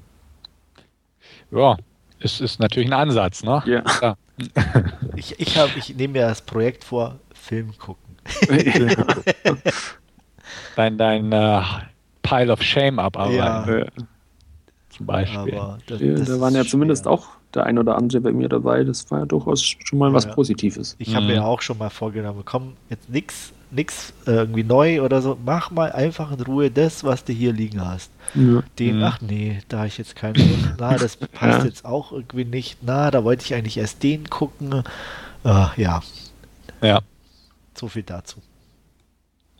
Ja, 1.51 1.77
es 2.19 2.41
ist 2.41 2.59
natürlich 2.59 2.89
ein 2.89 2.93
Ansatz, 2.93 3.43
ne? 3.43 3.63
Ja. 3.65 3.83
ja. 4.01 4.17
ich 5.15 5.39
ich, 5.39 5.57
ich 5.77 5.95
nehme 5.95 6.13
mir 6.13 6.27
das 6.27 6.41
Projekt 6.41 6.83
vor, 6.83 7.19
Film 7.33 7.75
gucken. 7.77 8.17
dein 10.75 10.97
dein 10.97 11.33
uh, 11.33 11.63
Pile 12.21 12.51
of 12.51 12.61
Shame 12.61 12.99
abarbeiten. 12.99 13.79
Ja. 13.79 13.85
Zum 14.89 15.05
Beispiel. 15.05 15.61
Das, 15.87 16.01
ja, 16.01 16.15
da 16.15 16.41
waren 16.41 16.55
ja 16.55 16.65
zumindest 16.65 17.07
auch 17.07 17.36
der 17.53 17.65
ein 17.65 17.77
oder 17.77 17.95
andere 17.95 18.21
bei 18.21 18.31
mir 18.31 18.49
dabei. 18.49 18.83
Das 18.83 19.09
war 19.11 19.19
ja 19.19 19.25
durchaus 19.25 19.63
schon 19.63 19.99
mal 19.99 20.13
was 20.13 20.25
ja. 20.25 20.33
Positives. 20.33 20.95
Ich 20.99 21.15
habe 21.15 21.25
mhm. 21.25 21.31
mir 21.31 21.45
auch 21.45 21.61
schon 21.61 21.77
mal 21.77 21.89
vorgenommen, 21.89 22.41
komm, 22.45 22.73
jetzt 22.89 23.09
nix, 23.09 23.53
nix 23.71 24.13
äh, 24.25 24.31
irgendwie 24.31 24.63
neu 24.63 25.01
oder 25.01 25.21
so, 25.21 25.37
mach 25.43 25.71
mal 25.71 25.91
einfach 25.91 26.31
in 26.31 26.41
Ruhe 26.41 26.69
das, 26.71 27.03
was 27.03 27.23
du 27.23 27.33
hier 27.33 27.53
liegen 27.53 27.85
hast. 27.85 28.11
Ja. 28.35 28.63
Den, 28.79 28.97
mhm. 28.97 29.03
ach 29.03 29.21
nee, 29.21 29.59
da 29.69 29.79
habe 29.79 29.87
ich 29.87 29.97
jetzt 29.97 30.15
keine 30.15 30.39
Lust. 30.39 30.73
Na, 30.79 30.97
das 30.97 31.17
passt 31.17 31.59
ja. 31.59 31.65
jetzt 31.65 31.85
auch 31.85 32.11
irgendwie 32.11 32.45
nicht. 32.45 32.77
Na, 32.81 33.11
da 33.11 33.23
wollte 33.23 33.45
ich 33.45 33.53
eigentlich 33.53 33.77
erst 33.77 34.03
den 34.03 34.29
gucken. 34.29 34.83
Uh, 35.43 35.67
ja. 35.77 36.01
Ja. 36.81 36.99
So 37.75 37.87
viel 37.87 38.03
dazu. 38.03 38.41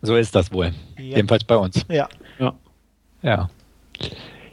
So 0.02 0.16
ist 0.16 0.36
das 0.36 0.52
wohl. 0.52 0.74
Jedenfalls 0.98 1.44
bei 1.44 1.58
uns. 1.58 1.86
Ja. 1.90 2.08
Ja. 2.40 2.54
Ja. 3.22 3.50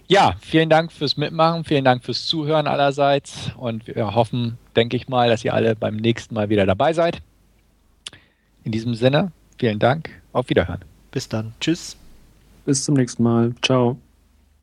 Ja, 0.06 0.34
vielen 0.40 0.68
Dank 0.68 0.92
fürs 0.92 1.16
Mitmachen, 1.16 1.64
vielen 1.64 1.84
Dank 1.84 2.04
fürs 2.04 2.26
Zuhören 2.26 2.66
allerseits 2.66 3.52
und 3.56 3.86
wir 3.86 4.14
hoffen, 4.14 4.58
denke 4.76 4.96
ich 4.96 5.08
mal, 5.08 5.28
dass 5.28 5.44
ihr 5.44 5.54
alle 5.54 5.74
beim 5.74 5.96
nächsten 5.96 6.34
Mal 6.34 6.50
wieder 6.50 6.66
dabei 6.66 6.92
seid. 6.92 7.22
In 8.64 8.72
diesem 8.72 8.94
Sinne, 8.94 9.32
vielen 9.58 9.78
Dank. 9.78 10.10
Auf 10.32 10.50
Wiederhören. 10.50 10.80
Bis 11.10 11.28
dann. 11.28 11.54
Tschüss. 11.60 11.96
Bis 12.66 12.84
zum 12.84 12.96
nächsten 12.96 13.22
Mal. 13.22 13.54
Ciao. 13.62 13.98